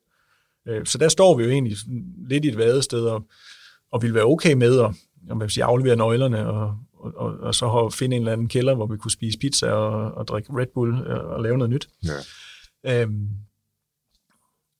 Øh, 0.67 0.86
så 0.86 0.97
der 0.97 1.10
står 1.10 1.38
vi 1.38 1.43
jo 1.43 1.49
egentlig 1.49 1.77
lidt 2.27 2.45
i 2.45 2.47
et 2.47 2.57
vadested, 2.57 3.05
og, 3.05 3.23
og 3.91 4.01
vil 4.01 4.13
være 4.13 4.25
okay 4.25 4.53
med 4.53 4.79
at, 4.79 4.91
at 5.29 5.38
man 5.38 5.49
sige, 5.49 5.63
aflevere 5.63 5.95
nøglerne, 5.95 6.47
og, 6.47 6.77
og, 6.93 7.13
og, 7.15 7.38
og 7.39 7.55
så 7.55 7.89
finde 7.89 8.15
en 8.15 8.21
eller 8.21 8.33
anden 8.33 8.47
kælder, 8.47 8.75
hvor 8.75 8.86
vi 8.86 8.97
kunne 8.97 9.12
spise 9.12 9.39
pizza 9.39 9.71
og, 9.71 10.12
og 10.12 10.27
drikke 10.27 10.53
Red 10.53 10.67
Bull 10.73 11.07
og, 11.07 11.21
og 11.21 11.43
lave 11.43 11.57
noget 11.57 11.69
nyt. 11.69 11.88
Ja. 12.03 13.01
Øhm, 13.01 13.29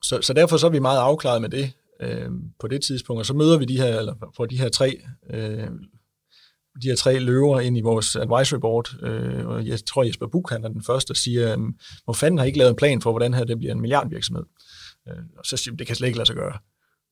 så, 0.04 0.22
så 0.22 0.34
derfor 0.34 0.58
så 0.58 0.68
er 0.68 0.72
vi 0.72 0.80
meget 0.80 1.00
afklaret 1.00 1.42
med 1.42 1.50
det 1.50 1.72
øh, 2.02 2.32
på 2.60 2.68
det 2.68 2.82
tidspunkt, 2.82 3.20
og 3.20 3.26
så 3.26 3.34
møder 3.34 3.58
vi 3.58 3.66
de 3.66 3.78
her, 3.78 4.00
eller 4.00 4.32
får 4.38 4.46
de 4.46 4.58
her 4.58 4.70
tre 4.70 5.02
øh, 5.30 5.68
de 6.82 6.88
her 6.88 6.96
tre 6.96 7.20
løver 7.20 7.60
ind 7.60 7.78
i 7.78 7.82
vores 7.82 8.16
advisory 8.16 8.60
board, 8.60 8.96
øh, 9.04 9.48
og 9.48 9.68
jeg 9.68 9.86
tror 9.86 10.04
Jesper 10.04 10.28
Buch, 10.28 10.54
han 10.54 10.64
er 10.64 10.70
den 10.70 10.84
første, 10.84 11.14
der 11.14 11.18
siger, 11.18 11.58
øh, 11.58 11.64
hvor 12.04 12.14
fanden 12.14 12.38
har 12.38 12.46
I 12.46 12.48
ikke 12.48 12.60
lavet 12.60 12.70
en 12.70 12.76
plan 12.76 13.02
for, 13.02 13.12
hvordan 13.12 13.34
her 13.34 13.44
det 13.44 13.58
bliver 13.58 13.74
en 13.74 13.82
milliardvirksomhed? 13.82 14.44
Øh, 15.08 15.24
og 15.38 15.46
så 15.46 15.58
siger 15.58 15.76
det 15.76 15.88
kan 15.88 15.96
slet 15.96 16.08
ikke 16.08 16.18
lade 16.18 16.28
sig 16.28 16.36
gøre. 16.36 16.58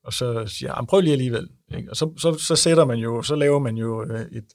Og 0.04 0.14
så 0.14 0.48
siger 0.48 0.74
jeg, 0.76 0.88
prøv 0.88 1.02
lige 1.02 1.12
alligevel. 1.12 1.48
Ikke? 1.78 1.90
Og 1.90 1.96
så, 1.96 2.14
så, 2.18 2.34
så 2.34 2.56
sætter 2.56 2.86
man 2.86 2.98
jo, 2.98 3.22
så 3.22 3.36
laver 3.36 3.60
man 3.60 3.78
jo 3.78 4.04
øh, 4.04 4.26
et, 4.32 4.46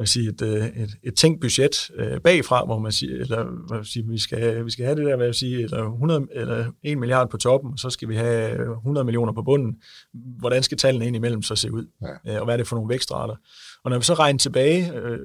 hvad 0.00 0.06
siger, 0.06 0.30
et, 0.30 0.42
øh, 0.42 0.66
et, 0.66 0.90
et 1.02 1.14
tænkt 1.14 1.40
budget 1.40 1.90
øh, 1.94 2.20
bagfra, 2.20 2.64
hvor 2.64 2.78
man 2.78 2.92
siger, 2.92 3.20
eller 3.20 3.44
hvad 3.44 3.84
siger, 3.84 4.06
vi, 4.06 4.18
skal, 4.18 4.64
vi 4.64 4.70
skal 4.70 4.84
have 4.84 4.96
det 4.96 5.06
der, 5.06 5.16
hvad 5.16 5.26
jeg 5.26 5.34
siger, 5.34 5.64
eller, 5.64 5.92
100, 5.92 6.26
eller 6.32 6.72
1 6.82 6.98
milliard 6.98 7.30
på 7.30 7.36
toppen, 7.36 7.72
og 7.72 7.78
så 7.78 7.90
skal 7.90 8.08
vi 8.08 8.16
have 8.16 8.72
100 8.76 9.04
millioner 9.04 9.32
på 9.32 9.42
bunden. 9.42 9.76
Hvordan 10.12 10.62
skal 10.62 10.78
tallene 10.78 11.06
ind 11.06 11.16
imellem 11.16 11.42
så 11.42 11.56
se 11.56 11.72
ud? 11.72 11.86
Ja. 12.26 12.38
Og 12.38 12.44
hvad 12.44 12.54
er 12.54 12.56
det 12.56 12.66
for 12.66 12.76
nogle 12.76 12.88
vækstrater? 12.88 13.36
Og 13.84 13.90
når 13.90 13.98
vi 13.98 14.04
så 14.04 14.14
regner 14.14 14.38
tilbage, 14.38 14.94
øh, 14.94 15.18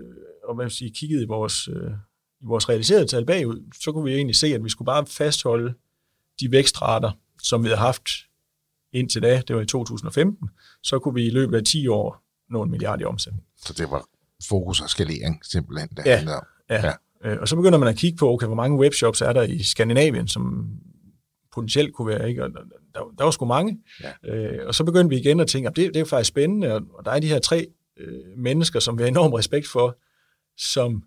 og 0.43 0.55
hvad 0.55 0.69
siger, 0.69 0.91
kiggede 0.95 1.23
i 1.23 1.27
vores, 1.27 1.67
øh, 1.67 1.91
i 2.41 2.45
vores 2.45 2.69
realiserede 2.69 3.07
tal 3.07 3.25
bagud, 3.25 3.71
så 3.83 3.91
kunne 3.91 4.05
vi 4.05 4.15
egentlig 4.15 4.35
se, 4.35 4.47
at 4.47 4.63
vi 4.63 4.69
skulle 4.69 4.85
bare 4.85 5.05
fastholde 5.05 5.73
de 6.39 6.51
vækstrater, 6.51 7.11
som 7.41 7.63
vi 7.63 7.67
havde 7.67 7.79
haft 7.79 8.09
indtil 8.93 9.21
da, 9.21 9.41
det 9.47 9.55
var 9.55 9.61
i 9.61 9.65
2015, 9.65 10.49
så 10.83 10.99
kunne 10.99 11.13
vi 11.13 11.25
i 11.25 11.29
løbet 11.29 11.57
af 11.57 11.63
10 11.63 11.87
år 11.87 12.23
nå 12.49 12.63
en 12.63 12.71
milliard 12.71 13.01
i 13.01 13.03
omsætning. 13.03 13.43
Så 13.57 13.73
det 13.73 13.91
var 13.91 14.05
fokus 14.49 14.81
og 14.81 14.89
skalering 14.89 15.45
simpelthen, 15.45 15.89
det 15.89 16.05
ja, 16.05 16.15
handler 16.15 16.35
om. 16.35 16.43
Ja. 16.69 16.85
ja. 16.85 16.93
Øh, 17.25 17.37
og 17.41 17.47
så 17.47 17.55
begynder 17.55 17.77
man 17.77 17.89
at 17.89 17.95
kigge 17.95 18.17
på, 18.17 18.33
okay, 18.33 18.45
hvor 18.45 18.55
mange 18.55 18.79
webshops 18.79 19.21
er 19.21 19.33
der 19.33 19.41
i 19.41 19.63
Skandinavien, 19.63 20.27
som 20.27 20.67
potentielt 21.53 21.93
kunne 21.93 22.07
være, 22.07 22.29
ikke? 22.29 22.43
Og 22.43 22.49
der, 22.93 23.13
der 23.17 23.23
var 23.23 23.31
sgu 23.31 23.45
mange. 23.45 23.79
Ja. 24.03 24.35
Øh, 24.35 24.67
og 24.67 24.75
så 24.75 24.83
begyndte 24.83 25.09
vi 25.09 25.21
igen 25.21 25.39
at 25.39 25.47
tænke, 25.47 25.69
at 25.69 25.75
det, 25.75 25.93
det 25.93 25.99
er 25.99 26.05
faktisk 26.05 26.27
spændende, 26.27 26.73
og 26.73 27.05
der 27.05 27.11
er 27.11 27.19
de 27.19 27.27
her 27.27 27.39
tre 27.39 27.67
øh, 27.97 28.37
mennesker, 28.37 28.79
som 28.79 28.97
vi 28.97 29.03
har 29.03 29.07
enorm 29.07 29.33
respekt 29.33 29.67
for, 29.67 29.97
som, 30.57 31.03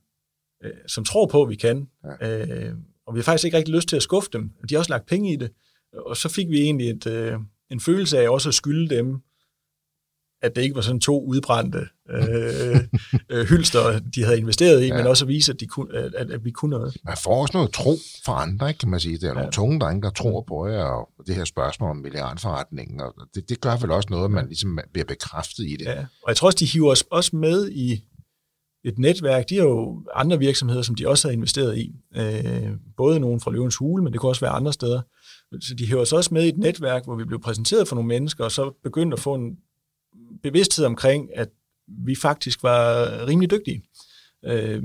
øh, 0.65 0.71
som 0.87 1.05
tror 1.05 1.27
på, 1.27 1.43
at 1.43 1.49
vi 1.49 1.57
kan. 1.57 1.89
Ja. 2.21 2.69
Øh, 2.69 2.75
og 3.07 3.15
vi 3.15 3.19
har 3.19 3.23
faktisk 3.23 3.45
ikke 3.45 3.57
rigtig 3.57 3.75
lyst 3.75 3.89
til 3.89 3.97
at 3.97 4.03
skuffe 4.03 4.31
dem. 4.33 4.51
De 4.69 4.75
har 4.75 4.79
også 4.79 4.93
lagt 4.93 5.07
penge 5.07 5.33
i 5.33 5.37
det. 5.37 5.51
Og 5.93 6.17
så 6.17 6.29
fik 6.29 6.49
vi 6.49 6.57
egentlig 6.61 6.91
et, 6.91 7.07
øh, 7.07 7.35
en 7.71 7.81
følelse 7.81 8.19
af 8.19 8.29
også 8.29 8.49
at 8.49 8.55
skylde 8.55 8.97
dem, 8.97 9.21
at 10.43 10.57
det 10.57 10.63
ikke 10.63 10.75
var 10.75 10.81
sådan 10.81 11.01
to 11.01 11.25
udbrændte 11.25 11.79
øh, 12.11 12.77
øh, 13.31 13.47
hylster, 13.47 13.99
de 14.15 14.25
havde 14.25 14.39
investeret 14.39 14.83
i, 14.83 14.87
ja. 14.87 14.97
men 14.97 15.07
også 15.07 15.25
at 15.25 15.29
vise, 15.29 15.53
at, 15.53 15.61
de 15.61 15.67
kunne, 15.67 15.99
at, 15.99 16.31
at 16.31 16.45
vi 16.45 16.51
kunne 16.51 16.71
noget. 16.71 16.97
Man 17.05 17.17
får 17.25 17.41
også 17.41 17.57
noget 17.57 17.73
tro 17.73 17.97
fra 18.25 18.43
andre, 18.43 18.69
ikke, 18.69 18.79
kan 18.79 18.89
man 18.89 19.01
sige. 19.01 19.19
Det 19.19 19.25
er 19.25 19.29
nogle 19.29 19.45
ja. 19.45 19.51
tunge 19.51 19.81
drenge, 19.81 20.03
der 20.03 20.11
tror 20.11 20.45
på 20.49 20.67
jer, 20.67 20.85
og 20.85 21.27
det 21.27 21.35
her 21.35 21.45
spørgsmål 21.45 21.91
om 21.91 21.97
milliardforretningen, 21.97 23.01
og 23.01 23.15
det, 23.35 23.49
det 23.49 23.61
gør 23.61 23.77
vel 23.77 23.91
også 23.91 24.09
noget, 24.11 24.25
at 24.25 24.31
man 24.31 24.47
ligesom 24.47 24.79
bliver 24.93 25.05
bekræftet 25.05 25.65
i 25.65 25.77
det. 25.77 25.85
Ja. 25.85 25.99
Og 25.99 26.29
jeg 26.29 26.37
tror 26.37 26.47
også, 26.47 26.59
de 26.61 26.67
hiver 26.67 26.91
os 26.91 27.05
også 27.11 27.37
med 27.37 27.71
i 27.71 28.05
et 28.85 28.99
netværk. 28.99 29.49
De 29.49 29.57
har 29.57 29.65
jo 29.65 30.03
andre 30.15 30.39
virksomheder, 30.39 30.83
som 30.83 30.95
de 30.95 31.09
også 31.09 31.29
har 31.29 31.33
investeret 31.33 31.79
i. 31.79 31.95
Øh, 32.17 32.71
både 32.97 33.21
nogen 33.21 33.41
fra 33.41 33.51
Løvens 33.51 33.77
Hule, 33.77 34.05
men 34.05 34.13
det 34.13 34.21
kunne 34.21 34.31
også 34.31 34.41
være 34.41 34.51
andre 34.51 34.73
steder. 34.73 35.01
Så 35.61 35.75
de 35.75 35.87
hiver 35.87 36.01
os 36.01 36.13
også 36.13 36.35
med 36.35 36.45
i 36.45 36.49
et 36.49 36.59
netværk, 36.59 37.05
hvor 37.05 37.17
vi 37.17 37.25
blev 37.25 37.41
præsenteret 37.41 37.89
for 37.89 37.95
nogle 37.95 38.09
mennesker, 38.09 38.45
og 38.45 38.53
så 38.53 38.81
begyndte 38.83 39.15
at 39.15 39.21
få 39.21 39.35
en 39.35 39.57
bevidsthed 40.43 40.85
omkring, 40.85 41.29
at 41.37 41.49
vi 41.89 42.15
faktisk 42.15 42.63
var 42.63 43.09
rimelig 43.27 43.51
dygtige. 43.51 43.83
Øh, 44.45 44.83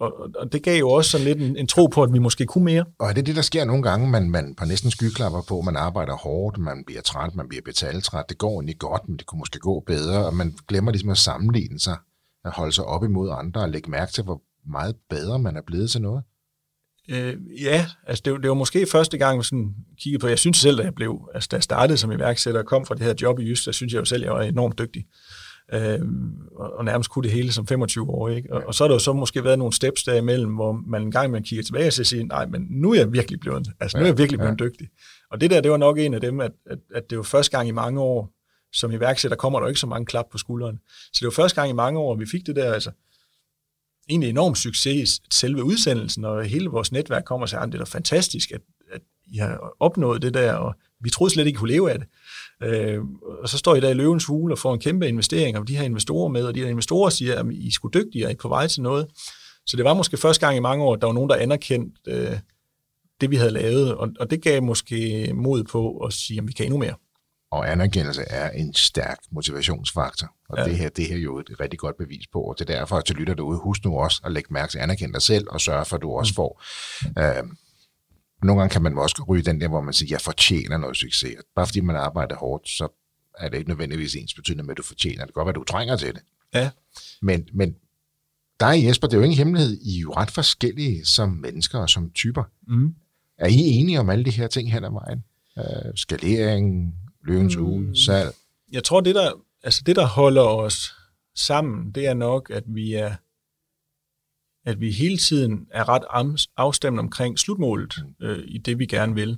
og, 0.00 0.30
og 0.38 0.52
det 0.52 0.62
gav 0.62 0.78
jo 0.78 0.90
også 0.90 1.10
sådan 1.10 1.26
lidt 1.26 1.38
en, 1.38 1.56
en 1.56 1.66
tro 1.66 1.86
på, 1.86 2.02
at 2.02 2.12
vi 2.12 2.18
måske 2.18 2.46
kunne 2.46 2.64
mere. 2.64 2.84
Og 2.98 3.08
er 3.08 3.12
det 3.12 3.26
det, 3.26 3.36
der 3.36 3.42
sker 3.42 3.64
nogle 3.64 3.82
gange? 3.82 4.10
Man, 4.10 4.30
man 4.30 4.54
på 4.54 4.64
næsten 4.64 4.90
skyklapper 4.90 5.42
på, 5.48 5.60
man 5.60 5.76
arbejder 5.76 6.16
hårdt, 6.16 6.58
man 6.58 6.84
bliver 6.86 7.00
træt, 7.00 7.34
man 7.34 7.48
bliver 7.48 7.62
betaltræt, 7.64 8.24
det 8.28 8.38
går 8.38 8.52
egentlig 8.52 8.78
godt, 8.78 9.08
men 9.08 9.16
det 9.16 9.26
kunne 9.26 9.38
måske 9.38 9.58
gå 9.58 9.80
bedre, 9.86 10.26
og 10.26 10.34
man 10.34 10.54
glemmer 10.68 10.90
ligesom 10.90 11.10
at 11.10 11.18
sammenligne 11.18 11.80
sig, 11.80 11.96
at 12.44 12.52
holde 12.52 12.72
sig 12.72 12.84
op 12.84 13.04
imod 13.04 13.30
andre 13.32 13.60
og 13.60 13.68
lægge 13.68 13.90
mærke 13.90 14.12
til, 14.12 14.24
hvor 14.24 14.42
meget 14.66 14.96
bedre 15.10 15.38
man 15.38 15.56
er 15.56 15.62
blevet 15.66 15.90
til 15.90 16.02
noget. 16.02 16.22
Øh, 17.10 17.36
ja, 17.62 17.86
altså 18.06 18.22
det, 18.24 18.42
det 18.42 18.48
var 18.48 18.54
måske 18.54 18.86
første 18.92 19.18
gang, 19.18 19.36
jeg 19.36 19.44
sådan 19.44 19.74
kiggede 20.00 20.20
på, 20.20 20.28
jeg 20.28 20.38
synes 20.38 20.56
selv, 20.56 20.78
da 20.78 20.82
jeg 20.82 20.94
blev, 20.94 21.28
altså 21.34 21.48
da 21.50 21.56
jeg 21.56 21.62
startede 21.62 21.98
som 21.98 22.12
iværksætter 22.12 22.60
og 22.60 22.66
kom 22.66 22.86
fra 22.86 22.94
det 22.94 23.02
her 23.02 23.14
job 23.22 23.38
i 23.38 23.48
Jysk, 23.48 23.66
der 23.66 23.72
synes 23.72 23.92
jeg 23.92 24.00
jo 24.00 24.04
selv, 24.04 24.22
jeg 24.22 24.32
var 24.32 24.42
enormt 24.42 24.78
dygtig. 24.78 25.04
Øh, 25.74 26.00
og, 26.56 26.72
og 26.78 26.84
nærmest 26.84 27.10
kunne 27.10 27.22
det 27.22 27.32
hele 27.32 27.52
som 27.52 27.66
25 27.66 28.10
år. 28.10 28.28
Ikke? 28.28 28.52
Og, 28.52 28.62
og 28.66 28.74
så 28.74 28.84
har 28.84 28.88
der 28.88 28.94
jo 28.94 28.98
så 28.98 29.12
måske 29.12 29.44
været 29.44 29.58
nogle 29.58 29.72
steps 29.72 30.04
derimellem, 30.04 30.54
hvor 30.54 30.72
man 30.86 31.02
en 31.02 31.10
gang 31.10 31.30
man 31.30 31.42
kigger 31.42 31.62
tilbage 31.62 31.86
og 31.86 31.92
siger, 31.92 32.24
nej, 32.24 32.46
men 32.46 32.66
nu 32.70 32.92
er 32.92 32.96
jeg 32.96 33.12
virkelig 33.12 33.40
blevet, 33.40 33.68
altså 33.80 33.98
nu 33.98 34.02
er 34.02 34.06
jeg 34.06 34.18
virkelig 34.18 34.38
blevet 34.38 34.60
ja. 34.60 34.64
dygtig. 34.64 34.88
Og 35.30 35.40
det 35.40 35.50
der, 35.50 35.60
det 35.60 35.70
var 35.70 35.76
nok 35.76 35.98
en 35.98 36.14
af 36.14 36.20
dem, 36.20 36.40
at, 36.40 36.52
at, 36.70 36.78
at 36.94 37.10
det 37.10 37.18
var 37.18 37.24
første 37.24 37.56
gang 37.56 37.68
i 37.68 37.72
mange 37.72 38.00
år, 38.00 38.30
som 38.72 38.92
iværksætter 38.92 39.36
kommer 39.36 39.60
der 39.60 39.68
ikke 39.68 39.80
så 39.80 39.86
mange 39.86 40.06
klap 40.06 40.24
på 40.32 40.38
skulderen. 40.38 40.78
Så 40.86 41.18
det 41.20 41.24
var 41.24 41.42
første 41.42 41.60
gang 41.60 41.70
i 41.70 41.74
mange 41.74 42.00
år, 42.00 42.14
vi 42.14 42.26
fik 42.26 42.46
det 42.46 42.56
der, 42.56 42.72
altså 42.72 42.90
egentlig 44.08 44.30
enorm 44.30 44.54
succes 44.54 45.20
selve 45.32 45.64
udsendelsen, 45.64 46.24
og 46.24 46.44
hele 46.44 46.68
vores 46.68 46.92
netværk 46.92 47.24
kommer 47.24 47.44
og 47.44 47.48
siger, 47.48 47.66
det 47.66 47.80
er 47.80 47.84
fantastisk, 47.84 48.50
at, 48.50 48.60
at 48.92 49.00
I 49.26 49.36
har 49.36 49.76
opnået 49.80 50.22
det 50.22 50.34
der, 50.34 50.52
og 50.52 50.74
vi 51.00 51.10
troede 51.10 51.32
slet 51.32 51.46
ikke, 51.46 51.56
I 51.56 51.58
kunne 51.58 51.70
leve 51.72 51.90
af 51.90 51.98
det. 51.98 52.08
Øh, 52.62 53.00
og 53.42 53.48
så 53.48 53.58
står 53.58 53.74
I 53.74 53.80
der 53.80 53.90
i 53.90 53.94
løvens 53.94 54.24
hule 54.24 54.54
og 54.54 54.58
får 54.58 54.74
en 54.74 54.80
kæmpe 54.80 55.08
investering, 55.08 55.58
og 55.58 55.68
de 55.68 55.76
her 55.76 55.84
investorer 55.84 56.28
med, 56.28 56.44
og 56.44 56.54
de 56.54 56.60
her 56.60 56.68
investorer 56.68 57.10
siger, 57.10 57.34
at 57.34 57.46
I 57.52 57.66
er 57.66 57.70
sgu 57.70 57.90
dygtige, 57.94 58.26
og 58.26 58.30
I 58.30 58.34
er 58.34 58.38
på 58.38 58.48
vej 58.48 58.66
til 58.66 58.82
noget. 58.82 59.06
Så 59.66 59.76
det 59.76 59.84
var 59.84 59.94
måske 59.94 60.16
første 60.16 60.46
gang 60.46 60.56
i 60.56 60.60
mange 60.60 60.84
år, 60.84 60.94
at 60.94 61.00
der 61.00 61.06
var 61.06 61.14
nogen, 61.14 61.30
der 61.30 61.36
anerkendte 61.36 62.00
øh, 62.06 62.38
det, 63.20 63.30
vi 63.30 63.36
havde 63.36 63.50
lavet, 63.50 63.94
og, 63.94 64.08
og 64.20 64.30
det 64.30 64.42
gav 64.42 64.62
måske 64.62 65.30
mod 65.34 65.64
på 65.64 65.96
at 65.96 66.12
sige, 66.12 66.38
at 66.38 66.48
vi 66.48 66.52
kan 66.52 66.66
endnu 66.66 66.78
mere. 66.78 66.94
Og 67.52 67.70
anerkendelse 67.72 68.22
er 68.22 68.50
en 68.50 68.74
stærk 68.74 69.18
motivationsfaktor. 69.30 70.34
Og 70.48 70.58
ja. 70.58 70.64
det 70.64 70.76
her 70.76 70.88
det 70.88 71.06
her 71.06 71.16
er 71.16 71.20
jo 71.20 71.38
et 71.38 71.60
rigtig 71.60 71.78
godt 71.78 71.96
bevis 71.96 72.26
på. 72.26 72.40
Og 72.40 72.58
det 72.58 72.70
er 72.70 72.78
derfor, 72.78 72.96
at 72.96 73.08
du 73.08 73.14
lytter 73.14 73.34
derude, 73.34 73.58
husk 73.58 73.84
nu 73.84 73.98
også 73.98 74.20
at 74.24 74.32
lægge 74.32 74.52
mærke 74.52 74.70
til 74.70 74.78
at 74.78 74.82
anerkende 74.82 75.14
dig 75.14 75.22
selv, 75.22 75.46
og 75.50 75.60
sørge 75.60 75.84
for, 75.84 75.96
at 75.96 76.02
du 76.02 76.10
også 76.10 76.32
mm. 76.32 76.34
får... 76.34 76.62
Øh, 77.18 77.48
nogle 78.42 78.60
gange 78.60 78.72
kan 78.72 78.82
man 78.82 78.98
også 78.98 79.24
ryge 79.28 79.42
den 79.42 79.60
der, 79.60 79.68
hvor 79.68 79.80
man 79.80 79.94
siger, 79.94 80.08
jeg 80.10 80.20
fortjener 80.20 80.76
noget 80.76 80.96
succes. 80.96 81.34
Bare 81.56 81.66
fordi 81.66 81.80
man 81.80 81.96
arbejder 81.96 82.36
hårdt, 82.36 82.68
så 82.68 82.88
er 83.38 83.48
det 83.48 83.58
ikke 83.58 83.70
nødvendigvis 83.70 84.14
ens 84.14 84.34
betydende 84.34 84.64
med, 84.64 84.70
at 84.70 84.78
du 84.78 84.82
fortjener 84.82 85.18
det. 85.18 85.26
Det 85.26 85.34
kan 85.34 85.40
godt 85.40 85.46
være, 85.46 85.52
at 85.52 85.56
du 85.56 85.64
trænger 85.64 85.96
til 85.96 86.14
det. 86.14 86.22
Ja. 86.54 86.70
Men, 87.22 87.48
men 87.52 87.76
dig, 88.60 88.84
Jesper, 88.84 89.08
det 89.08 89.14
er 89.14 89.18
jo 89.18 89.24
ingen 89.24 89.38
hemmelighed. 89.38 89.78
I 89.80 89.96
er 89.96 90.00
jo 90.00 90.12
ret 90.12 90.30
forskellige 90.30 91.06
som 91.06 91.28
mennesker 91.28 91.78
og 91.78 91.90
som 91.90 92.10
typer. 92.10 92.44
Mm. 92.68 92.94
Er 93.38 93.46
I 93.46 93.54
enige 93.54 94.00
om 94.00 94.10
alle 94.10 94.24
de 94.24 94.30
her 94.30 94.46
ting 94.46 94.72
hen 94.72 94.84
ad 94.84 94.90
vejen? 94.90 95.24
Uh, 95.56 95.92
skalering, 95.94 96.94
løvens 97.22 97.56
mm. 97.56 97.94
salg? 97.94 98.34
Jeg 98.72 98.84
tror, 98.84 99.00
det 99.00 99.14
der, 99.14 99.32
altså 99.62 99.82
det, 99.86 99.96
der 99.96 100.06
holder 100.06 100.42
os 100.42 100.94
sammen, 101.34 101.92
det 101.92 102.06
er 102.06 102.14
nok, 102.14 102.50
at 102.50 102.64
vi 102.66 102.94
er 102.94 103.14
at 104.64 104.80
vi 104.80 104.90
hele 104.90 105.16
tiden 105.16 105.66
er 105.70 105.88
ret 105.88 106.36
afstemt 106.56 106.98
omkring 106.98 107.38
slutmålet 107.38 107.94
mm. 108.20 108.26
øh, 108.26 108.44
i 108.46 108.58
det, 108.58 108.78
vi 108.78 108.86
gerne 108.86 109.14
vil. 109.14 109.30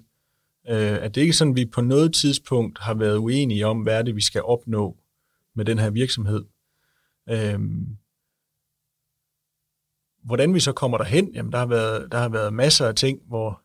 Øh, 0.69 1.03
at 1.03 1.15
det 1.15 1.21
ikke 1.21 1.31
er 1.31 1.35
sådan, 1.35 1.53
at 1.53 1.57
vi 1.57 1.65
på 1.65 1.81
noget 1.81 2.15
tidspunkt 2.15 2.79
har 2.79 2.95
været 2.95 3.17
uenige 3.17 3.67
om, 3.67 3.81
hvad 3.81 3.99
er 3.99 4.03
det, 4.03 4.17
vi 4.17 4.21
skal 4.21 4.43
opnå 4.43 4.97
med 5.55 5.65
den 5.65 5.79
her 5.79 5.91
virksomhed. 5.91 6.45
Øhm, 7.29 7.97
hvordan 10.25 10.55
vi 10.55 10.61
så 10.61 10.73
kommer 10.73 10.99
derhen, 10.99 11.35
jamen 11.35 11.53
der 11.53 11.59
har 11.59 11.67
været, 11.67 12.13
der 12.13 12.19
har 12.19 12.29
været 12.29 12.53
masser 12.53 12.89
af 12.89 12.95
ting, 12.95 13.21
hvor 13.27 13.63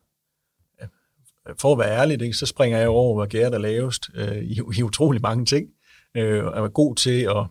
for 1.58 1.72
at 1.72 1.78
være 1.78 1.98
ærlig, 1.98 2.22
ikke, 2.22 2.36
så 2.36 2.46
springer 2.46 2.78
jeg 2.78 2.88
over, 2.88 3.14
hvor 3.14 3.26
Gert 3.26 3.54
er 3.54 3.58
lavest 3.58 4.10
øh, 4.14 4.36
i, 4.36 4.60
i 4.78 4.82
utrolig 4.82 5.22
mange 5.22 5.44
ting, 5.44 5.68
øh, 6.16 6.44
og 6.44 6.64
er 6.64 6.68
god 6.68 6.96
til 6.96 7.20
at 7.20 7.46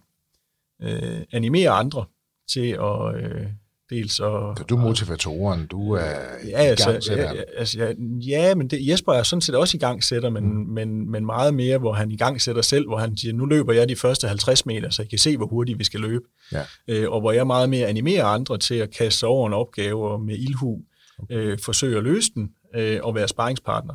øh, 0.82 1.22
animere 1.32 1.70
andre 1.70 2.06
til 2.50 2.70
at 2.70 3.16
øh, 3.16 3.47
dels 3.89 4.20
og... 4.20 4.58
Så 4.58 4.64
du 4.64 4.76
er 4.76 4.82
motivatoren, 4.82 5.68
du 5.68 5.91
er 5.91 6.12
ja, 6.47 6.58
altså, 6.58 6.91
ja, 6.91 7.34
altså, 7.58 7.80
ja, 7.80 7.93
ja, 8.28 8.56
men 8.56 8.68
det, 8.68 8.88
Jesper 8.88 9.14
er 9.14 9.24
sådan 9.24 9.41
set 9.41 9.56
også 9.56 9.78
i 9.78 9.80
gang 9.80 10.04
sætter, 10.04 10.30
men, 10.30 10.43
mm. 10.43 10.70
men, 10.70 11.12
men 11.12 11.26
meget 11.26 11.54
mere, 11.54 11.78
hvor 11.78 11.93
han 11.93 12.12
i 12.12 12.18
gang 12.18 12.41
sætter 12.41 12.62
selv, 12.62 12.88
hvor 12.88 12.97
han 12.97 13.18
siger, 13.18 13.34
nu 13.34 13.45
løber 13.45 13.74
jeg 13.74 13.89
de 13.89 13.95
første 13.95 14.28
50 14.28 14.66
meter, 14.66 14.89
så 14.89 15.02
I 15.02 15.06
kan 15.06 15.20
se, 15.20 15.38
hvor 15.38 15.45
hurtigt 15.45 15.80
vi 15.80 15.84
skal 15.84 16.00
løbe. 16.00 16.26
Ja. 16.52 16.62
Øh, 16.88 17.12
og 17.12 17.20
hvor 17.20 17.32
jeg 17.32 17.47
meget 17.47 17.70
mere 17.70 17.88
animerer 17.88 18.26
andre 18.26 18.58
til 18.58 18.76
at 18.76 18.91
kaste 18.91 19.28
over 19.28 19.47
en 19.47 19.54
opgave 19.54 20.12
og 20.12 20.22
med 20.22 20.36
ilhu 20.38 20.82
okay. 21.20 21.36
øh, 21.36 21.60
forsøge 21.60 21.97
at 21.97 22.04
løse 22.04 22.32
den 22.36 22.50
øh, 22.76 22.99
og 23.03 23.15
være 23.15 23.28
sparringspartner. 23.28 23.93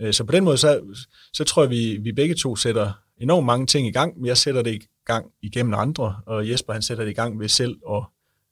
Øh, 0.00 0.12
så 0.12 0.24
på 0.24 0.32
den 0.32 0.44
måde, 0.44 0.58
så, 0.58 0.80
så 1.32 1.44
tror 1.44 1.62
jeg, 1.62 1.70
vi, 1.70 1.98
vi 2.02 2.12
begge 2.12 2.34
to 2.34 2.56
sætter 2.56 2.92
enormt 3.20 3.46
mange 3.46 3.66
ting 3.66 3.86
i 3.86 3.90
gang, 3.90 4.18
men 4.18 4.26
jeg 4.26 4.36
sætter 4.36 4.62
det 4.62 4.74
i 4.74 4.86
gang 5.06 5.26
igennem 5.42 5.74
andre, 5.74 6.16
og 6.26 6.50
Jesper 6.50 6.72
han 6.72 6.82
sætter 6.82 7.04
det 7.04 7.10
i 7.10 7.14
gang 7.14 7.40
ved 7.40 7.48
selv 7.48 7.76
at 7.90 8.02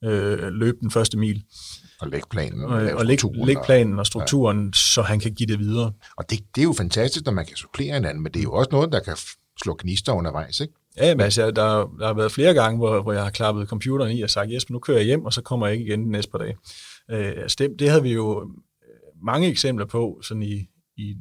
øh, 0.09 0.47
løbe 0.47 0.77
den 0.81 0.91
første 0.91 1.17
mil. 1.17 1.43
Og 2.01 2.07
lægge 2.07 2.27
planen. 2.29 2.63
Og, 2.63 2.71
og 2.71 3.05
lægge, 3.05 3.45
lægge 3.45 3.61
planen 3.65 3.99
og 3.99 4.05
strukturen, 4.05 4.65
ja. 4.65 4.71
så 4.73 5.01
han 5.01 5.19
kan 5.19 5.33
give 5.33 5.47
det 5.47 5.59
videre. 5.59 5.91
Og 6.17 6.29
det, 6.29 6.39
det 6.55 6.61
er 6.61 6.65
jo 6.65 6.73
fantastisk, 6.77 7.25
når 7.25 7.31
man 7.31 7.45
kan 7.45 7.55
supplere 7.55 7.93
hinanden, 7.93 8.23
men 8.23 8.31
det 8.31 8.39
er 8.39 8.43
jo 8.43 8.53
også 8.53 8.69
noget, 8.71 8.91
der 8.91 8.99
kan 8.99 9.17
slå 9.63 9.77
gnister 9.79 10.13
undervejs, 10.13 10.59
ikke? 10.59 10.73
Ja, 10.97 11.15
men 11.15 11.21
altså, 11.21 11.51
der, 11.51 11.51
der 11.99 12.05
har 12.05 12.13
været 12.13 12.31
flere 12.31 12.53
gange, 12.53 12.77
hvor, 12.77 13.01
hvor 13.01 13.13
jeg 13.13 13.23
har 13.23 13.29
klappet 13.29 13.67
computeren 13.67 14.11
i 14.11 14.21
og 14.21 14.29
sagt, 14.29 14.51
Jesper, 14.51 14.73
nu 14.73 14.79
kører 14.79 14.97
jeg 14.97 15.05
hjem, 15.05 15.25
og 15.25 15.33
så 15.33 15.41
kommer 15.41 15.67
jeg 15.67 15.73
ikke 15.73 15.85
igen 15.85 15.99
den 15.99 16.11
næste 16.11 16.31
par 16.31 16.37
dage. 16.37 16.57
Øh, 17.11 17.33
altså 17.37 17.55
det, 17.59 17.79
det 17.79 17.89
havde 17.89 18.03
vi 18.03 18.13
jo 18.13 18.51
mange 19.23 19.47
eksempler 19.47 19.85
på 19.85 20.19
sådan 20.23 20.43
i, 20.43 20.69
i 20.97 21.15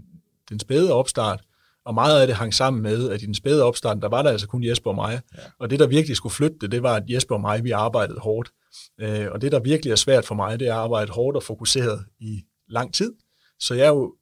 den 0.49 0.61
spæde 0.61 0.93
opstart, 0.93 1.41
og 1.85 1.95
meget 1.95 2.21
af 2.21 2.27
det 2.27 2.37
hang 2.37 2.55
sammen 2.55 2.83
med, 2.83 3.11
at 3.11 3.23
i 3.23 3.27
den 3.27 3.35
spæde 3.35 3.63
opstart, 3.63 4.03
der 4.03 4.09
var 4.09 4.23
der 4.23 4.31
altså 4.31 4.49
kun 4.49 4.65
Jesper 4.65 4.91
og 4.91 4.97
mig. 4.97 5.21
Ja. 5.35 5.43
Og 5.59 5.71
det, 5.71 5.79
der 5.79 5.87
virkelig 5.87 6.17
skulle 6.17 6.33
flytte 6.33 6.57
det, 6.61 6.73
det 6.73 6.83
var, 6.83 6.95
at 6.95 7.11
Jesper 7.11 7.35
og 7.35 7.41
mig, 7.41 7.65
vi 7.65 7.71
arbejdede 7.71 8.19
hårdt. 8.19 8.53
Øh, 9.01 9.27
og 9.31 9.41
det, 9.43 9.53
der 9.53 9.61
virkelig 9.61 9.91
er 9.91 9.97
svært 9.97 10.25
for 10.25 10.35
mig, 10.35 10.61
det 10.61 10.69
er 10.69 10.75
at 10.75 10.81
arbejde 10.81 11.13
hårdt 11.13 11.37
og 11.37 11.43
fokuseret 11.43 12.05
i 12.21 12.45
lang 12.69 12.95
tid. 12.95 13.15
Så 13.59 13.75
jeg 13.75 13.85
er 13.85 13.89
jo 13.91 14.17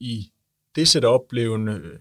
i 0.00 0.32
det 0.76 0.88
setup 0.88 1.20
blevet 1.28 1.68
øh, 1.68 1.98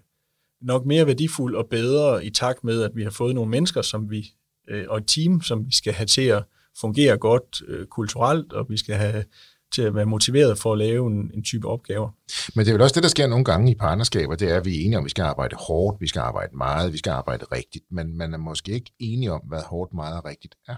nok 0.61 0.85
mere 0.85 1.07
værdifuld 1.07 1.55
og 1.55 1.67
bedre 1.69 2.25
i 2.25 2.29
takt 2.29 2.63
med, 2.63 2.83
at 2.83 2.91
vi 2.95 3.03
har 3.03 3.09
fået 3.09 3.35
nogle 3.35 3.51
mennesker, 3.51 3.81
som 3.81 4.11
vi 4.11 4.33
øh, 4.69 4.85
og 4.89 4.97
et 4.97 5.07
team, 5.07 5.41
som 5.41 5.65
vi 5.65 5.71
skal 5.71 5.93
have 5.93 6.07
til 6.07 6.21
at 6.21 6.43
fungere 6.81 7.17
godt 7.17 7.61
kulturelt, 7.89 8.53
og 8.53 8.65
vi 8.69 8.77
skal 8.77 8.95
have 8.95 9.25
til 9.71 9.81
at 9.81 9.95
være 9.95 10.05
motiveret 10.05 10.57
for 10.57 10.71
at 10.71 10.77
lave 10.77 11.07
en, 11.07 11.31
en 11.33 11.43
type 11.43 11.67
opgaver. 11.67 12.09
Men 12.55 12.65
det 12.65 12.71
er 12.71 12.73
vel 12.73 12.81
også 12.81 12.95
det, 12.95 13.03
der 13.03 13.09
sker 13.09 13.27
nogle 13.27 13.45
gange 13.45 13.71
i 13.71 13.75
partnerskaber, 13.75 14.35
det 14.35 14.51
er, 14.51 14.57
at 14.57 14.65
vi 14.65 14.75
er 14.75 14.85
enige 14.85 14.97
om, 14.97 15.01
at 15.01 15.05
vi 15.05 15.09
skal 15.09 15.23
arbejde 15.23 15.55
hårdt, 15.55 16.01
vi 16.01 16.07
skal 16.07 16.19
arbejde 16.19 16.57
meget, 16.57 16.93
vi 16.93 16.97
skal 16.97 17.11
arbejde 17.11 17.45
rigtigt, 17.51 17.85
men 17.91 18.17
man 18.17 18.33
er 18.33 18.37
måske 18.37 18.71
ikke 18.71 18.91
enige 18.99 19.31
om, 19.31 19.41
hvad 19.41 19.61
hårdt, 19.61 19.93
meget 19.93 20.17
og 20.17 20.25
rigtigt 20.25 20.55
er. 20.67 20.75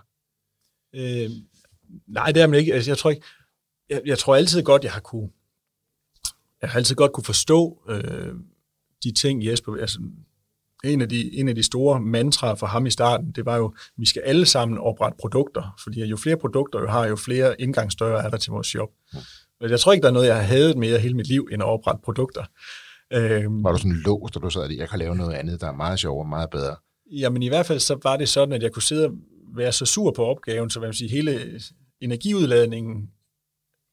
Øh, 0.95 1.29
nej, 2.07 2.31
det 2.31 2.41
er 2.41 2.47
man 2.47 2.59
ikke. 2.59 2.73
Altså, 2.73 2.89
jeg 2.91 2.97
tror 2.97 3.09
ikke, 3.09 3.25
jeg, 3.89 4.01
jeg 4.05 4.17
tror 4.17 4.35
altid 4.35 4.63
godt, 4.63 4.83
jeg 4.83 4.91
har 4.91 5.01
kunne, 5.01 5.29
jeg 6.61 6.69
har 6.69 6.77
altid 6.77 6.95
godt 6.95 7.13
kunne 7.13 7.23
forstå 7.23 7.81
øh, 7.89 8.33
de 9.03 9.11
ting, 9.11 9.45
Jesper, 9.45 9.75
altså 9.75 9.99
en 10.83 11.01
af, 11.01 11.09
de, 11.09 11.35
en 11.35 11.47
af 11.47 11.55
de 11.55 11.63
store 11.63 12.01
mantraer 12.01 12.55
for 12.55 12.67
ham 12.67 12.85
i 12.85 12.89
starten, 12.89 13.31
det 13.31 13.45
var 13.45 13.57
jo, 13.57 13.65
at 13.65 13.91
vi 13.97 14.05
skal 14.05 14.21
alle 14.25 14.45
sammen 14.45 14.77
oprette 14.77 15.17
produkter, 15.19 15.75
fordi 15.83 16.03
jo 16.03 16.17
flere 16.17 16.37
produkter 16.37 16.79
jo 16.79 16.87
har, 16.87 17.07
jo 17.07 17.15
flere 17.15 17.61
indgangsdøre 17.61 18.25
er 18.25 18.29
der 18.29 18.37
til 18.37 18.51
vores 18.51 18.67
shop. 18.67 18.89
Mm. 19.13 19.19
Jeg 19.69 19.79
tror 19.79 19.91
ikke, 19.91 20.01
der 20.01 20.09
er 20.09 20.13
noget, 20.13 20.27
jeg 20.27 20.35
har 20.35 20.43
hadet 20.43 20.77
mere 20.77 20.99
hele 20.99 21.13
mit 21.13 21.27
liv, 21.27 21.49
end 21.51 21.63
at 21.63 21.67
oprette 21.69 22.01
produkter. 22.03 22.43
Øhm, 23.13 23.63
var 23.63 23.71
du 23.71 23.77
sådan 23.77 24.01
låst, 24.05 24.35
og 24.35 24.41
du 24.41 24.49
sad, 24.49 24.63
at 24.63 24.77
jeg 24.77 24.89
kan 24.89 24.99
lave 24.99 25.15
noget 25.15 25.33
andet, 25.33 25.61
der 25.61 25.67
er 25.67 25.75
meget 25.75 25.99
sjovere 25.99 26.25
og 26.25 26.29
meget 26.29 26.49
bedre? 26.49 26.75
Jamen 27.11 27.43
i 27.43 27.47
hvert 27.47 27.65
fald 27.65 27.79
så 27.79 27.99
var 28.03 28.17
det 28.17 28.29
sådan, 28.29 28.53
at 28.53 28.63
jeg 28.63 28.71
kunne 28.71 28.83
sidde 28.83 29.05
og 29.05 29.11
være 29.55 29.71
så 29.71 29.85
sur 29.85 30.11
på 30.11 30.25
opgaven, 30.25 30.69
så 30.69 30.79
hvad 30.79 30.87
man 30.87 30.93
sige, 30.93 31.09
hele 31.09 31.59
energiudladningen 32.01 33.09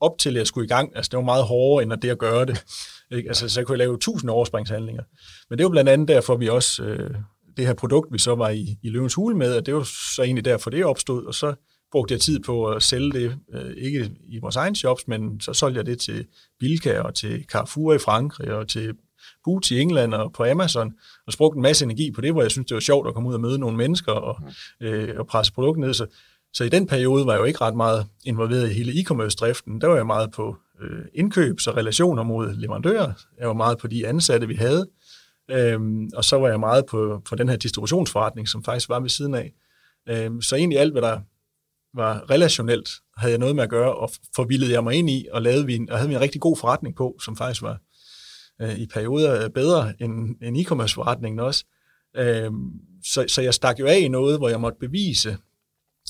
op 0.00 0.18
til, 0.18 0.30
at 0.30 0.36
jeg 0.36 0.46
skulle 0.46 0.64
i 0.64 0.68
gang, 0.68 0.96
altså 0.96 1.08
det 1.08 1.16
var 1.16 1.24
meget 1.24 1.44
hårdere, 1.44 1.82
end 1.82 1.92
at 1.92 2.02
det 2.02 2.10
at 2.10 2.18
gøre 2.18 2.46
det. 2.46 2.64
Ikke? 3.12 3.28
Altså, 3.28 3.48
så 3.48 3.60
jeg 3.60 3.66
kunne 3.66 3.78
lave 3.78 3.98
tusind 3.98 4.30
overspringshandlinger. 4.30 5.02
Men 5.50 5.58
det 5.58 5.64
var 5.64 5.70
blandt 5.70 5.90
andet 5.90 6.08
derfor, 6.08 6.36
vi 6.36 6.48
også, 6.48 6.82
øh, 6.82 7.14
det 7.56 7.66
her 7.66 7.74
produkt, 7.74 8.12
vi 8.12 8.18
så 8.18 8.34
var 8.34 8.48
i, 8.48 8.78
i 8.82 8.88
Løvens 8.88 9.14
Hule 9.14 9.36
med, 9.36 9.54
at 9.54 9.66
det 9.66 9.74
var 9.74 9.82
så 10.16 10.22
egentlig 10.22 10.44
derfor, 10.44 10.70
det 10.70 10.84
opstod, 10.84 11.24
og 11.24 11.34
så 11.34 11.54
brugte 11.92 12.12
jeg 12.12 12.20
tid 12.20 12.40
på 12.40 12.66
at 12.66 12.82
sælge 12.82 13.12
det, 13.12 13.38
øh, 13.54 13.74
ikke 13.76 14.10
i 14.28 14.38
vores 14.38 14.56
egen 14.56 14.74
shops, 14.74 15.08
men 15.08 15.40
så 15.40 15.52
solgte 15.52 15.78
jeg 15.78 15.86
det 15.86 16.00
til 16.00 16.26
Bilka 16.60 17.00
og 17.00 17.14
til 17.14 17.44
Carrefour 17.44 17.94
i 17.94 17.98
Frankrig 17.98 18.52
og 18.52 18.68
til 18.68 18.94
Boots 19.44 19.70
i 19.70 19.80
England 19.80 20.14
og 20.14 20.32
på 20.32 20.44
Amazon, 20.44 20.94
og 21.26 21.32
så 21.32 21.38
brugte 21.38 21.56
en 21.56 21.62
masse 21.62 21.84
energi 21.84 22.10
på 22.10 22.20
det, 22.20 22.32
hvor 22.32 22.42
jeg 22.42 22.50
synes, 22.50 22.66
det 22.66 22.74
var 22.74 22.80
sjovt 22.80 23.08
at 23.08 23.14
komme 23.14 23.28
ud 23.28 23.34
og 23.34 23.40
møde 23.40 23.58
nogle 23.58 23.76
mennesker 23.76 24.12
og, 24.12 24.40
øh, 24.80 25.14
og 25.18 25.26
presse 25.26 25.52
produktet 25.52 25.80
ned. 25.80 25.94
Så, 25.94 26.06
så 26.52 26.64
i 26.64 26.68
den 26.68 26.86
periode 26.86 27.26
var 27.26 27.32
jeg 27.32 27.40
jo 27.40 27.44
ikke 27.44 27.60
ret 27.60 27.76
meget 27.76 28.06
involveret 28.24 28.70
i 28.70 28.74
hele 28.74 28.92
e-commerce-driften. 28.92 29.80
Der 29.80 29.86
var 29.86 29.96
jeg 29.96 30.06
meget 30.06 30.30
på 30.32 30.56
øh, 30.80 31.04
indkøb, 31.14 31.60
så 31.60 31.70
relationer 31.70 32.22
mod 32.22 32.54
leverandører. 32.54 33.12
Jeg 33.38 33.48
var 33.48 33.54
meget 33.54 33.78
på 33.78 33.86
de 33.86 34.06
ansatte, 34.06 34.48
vi 34.48 34.54
havde. 34.54 34.88
Øhm, 35.50 36.10
og 36.14 36.24
så 36.24 36.38
var 36.38 36.48
jeg 36.48 36.60
meget 36.60 36.86
på, 36.86 37.22
på 37.28 37.34
den 37.34 37.48
her 37.48 37.56
distributionsforretning, 37.56 38.48
som 38.48 38.64
faktisk 38.64 38.88
var 38.88 39.00
ved 39.00 39.08
siden 39.08 39.34
af. 39.34 39.52
Øhm, 40.08 40.42
så 40.42 40.56
egentlig 40.56 40.78
alt, 40.78 40.92
hvad 40.92 41.02
der 41.02 41.20
var 41.94 42.30
relationelt, 42.30 42.90
havde 43.16 43.32
jeg 43.32 43.38
noget 43.38 43.56
med 43.56 43.62
at 43.62 43.70
gøre, 43.70 43.94
og 43.94 44.10
forvildede 44.34 44.72
jeg 44.72 44.84
mig 44.84 44.94
ind 44.94 45.10
i, 45.10 45.26
og, 45.32 45.42
lavede 45.42 45.66
vi 45.66 45.76
en, 45.76 45.90
og 45.90 45.98
havde 45.98 46.08
vi 46.08 46.14
en 46.14 46.20
rigtig 46.20 46.40
god 46.40 46.56
forretning 46.56 46.96
på, 46.96 47.16
som 47.24 47.36
faktisk 47.36 47.62
var 47.62 47.80
øh, 48.62 48.78
i 48.78 48.86
perioder 48.86 49.48
bedre 49.48 49.92
end, 50.02 50.36
end 50.42 50.56
e-commerce-forretningen 50.56 51.40
også. 51.40 51.64
Øhm, 52.16 52.70
så, 53.04 53.24
så 53.28 53.42
jeg 53.42 53.54
stak 53.54 53.80
jo 53.80 53.86
af 53.86 53.98
i 53.98 54.08
noget, 54.08 54.38
hvor 54.38 54.48
jeg 54.48 54.60
måtte 54.60 54.78
bevise, 54.78 55.36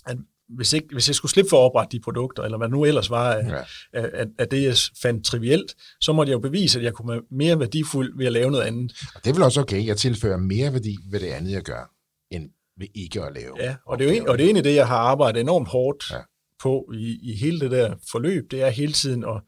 at 0.07 0.17
hvis, 0.49 0.73
ikke, 0.73 0.89
hvis 0.93 1.09
jeg 1.09 1.15
skulle 1.15 1.33
slippe 1.33 1.49
for 1.49 1.57
at 1.57 1.65
oprette 1.71 1.97
de 1.97 2.03
produkter, 2.03 2.43
eller 2.43 2.59
hvad 2.59 2.69
nu 2.69 2.85
ellers 2.85 3.11
var 3.11 3.33
af, 3.33 3.49
ja. 3.49 3.57
af, 3.93 4.11
af, 4.13 4.27
af 4.39 4.49
det, 4.49 4.63
jeg 4.63 4.77
fandt 5.03 5.25
trivielt, 5.25 5.75
så 6.01 6.13
måtte 6.13 6.31
jeg 6.31 6.35
jo 6.35 6.41
bevise, 6.41 6.79
at 6.79 6.85
jeg 6.85 6.93
kunne 6.93 7.13
være 7.13 7.23
mere 7.31 7.61
værdifuld 7.61 8.19
ved 8.19 8.27
at 8.27 8.33
lave 8.33 8.51
noget 8.51 8.65
andet. 8.65 8.93
Og 9.15 9.25
det 9.25 9.31
er 9.31 9.35
vel 9.35 9.43
også 9.43 9.61
okay, 9.61 9.87
jeg 9.87 9.97
tilfører 9.97 10.37
mere 10.37 10.73
værdi 10.73 10.97
ved 11.11 11.21
det 11.21 11.27
andet, 11.27 11.53
jeg 11.53 11.63
gør, 11.63 11.91
end 12.31 12.51
ved 12.79 12.87
ikke 12.95 13.23
at 13.23 13.35
lave. 13.35 13.53
Ja, 13.61 13.77
og 13.87 13.99
det 13.99 14.05
er 14.05 14.09
jo 14.09 14.17
en, 14.17 14.29
og 14.29 14.39
det 14.39 14.45
er 14.45 14.47
egentlig 14.47 14.65
det, 14.65 14.75
jeg 14.75 14.89
har 14.89 14.99
arbejdet 14.99 15.41
enormt 15.41 15.69
hårdt 15.69 16.11
ja. 16.11 16.19
på 16.63 16.93
i, 16.95 17.19
i 17.23 17.37
hele 17.37 17.61
det 17.61 17.71
der 17.71 17.95
forløb, 18.11 18.51
det 18.51 18.63
er 18.63 18.71
hele 18.71 18.93
tiden 18.93 19.25
at 19.25 19.41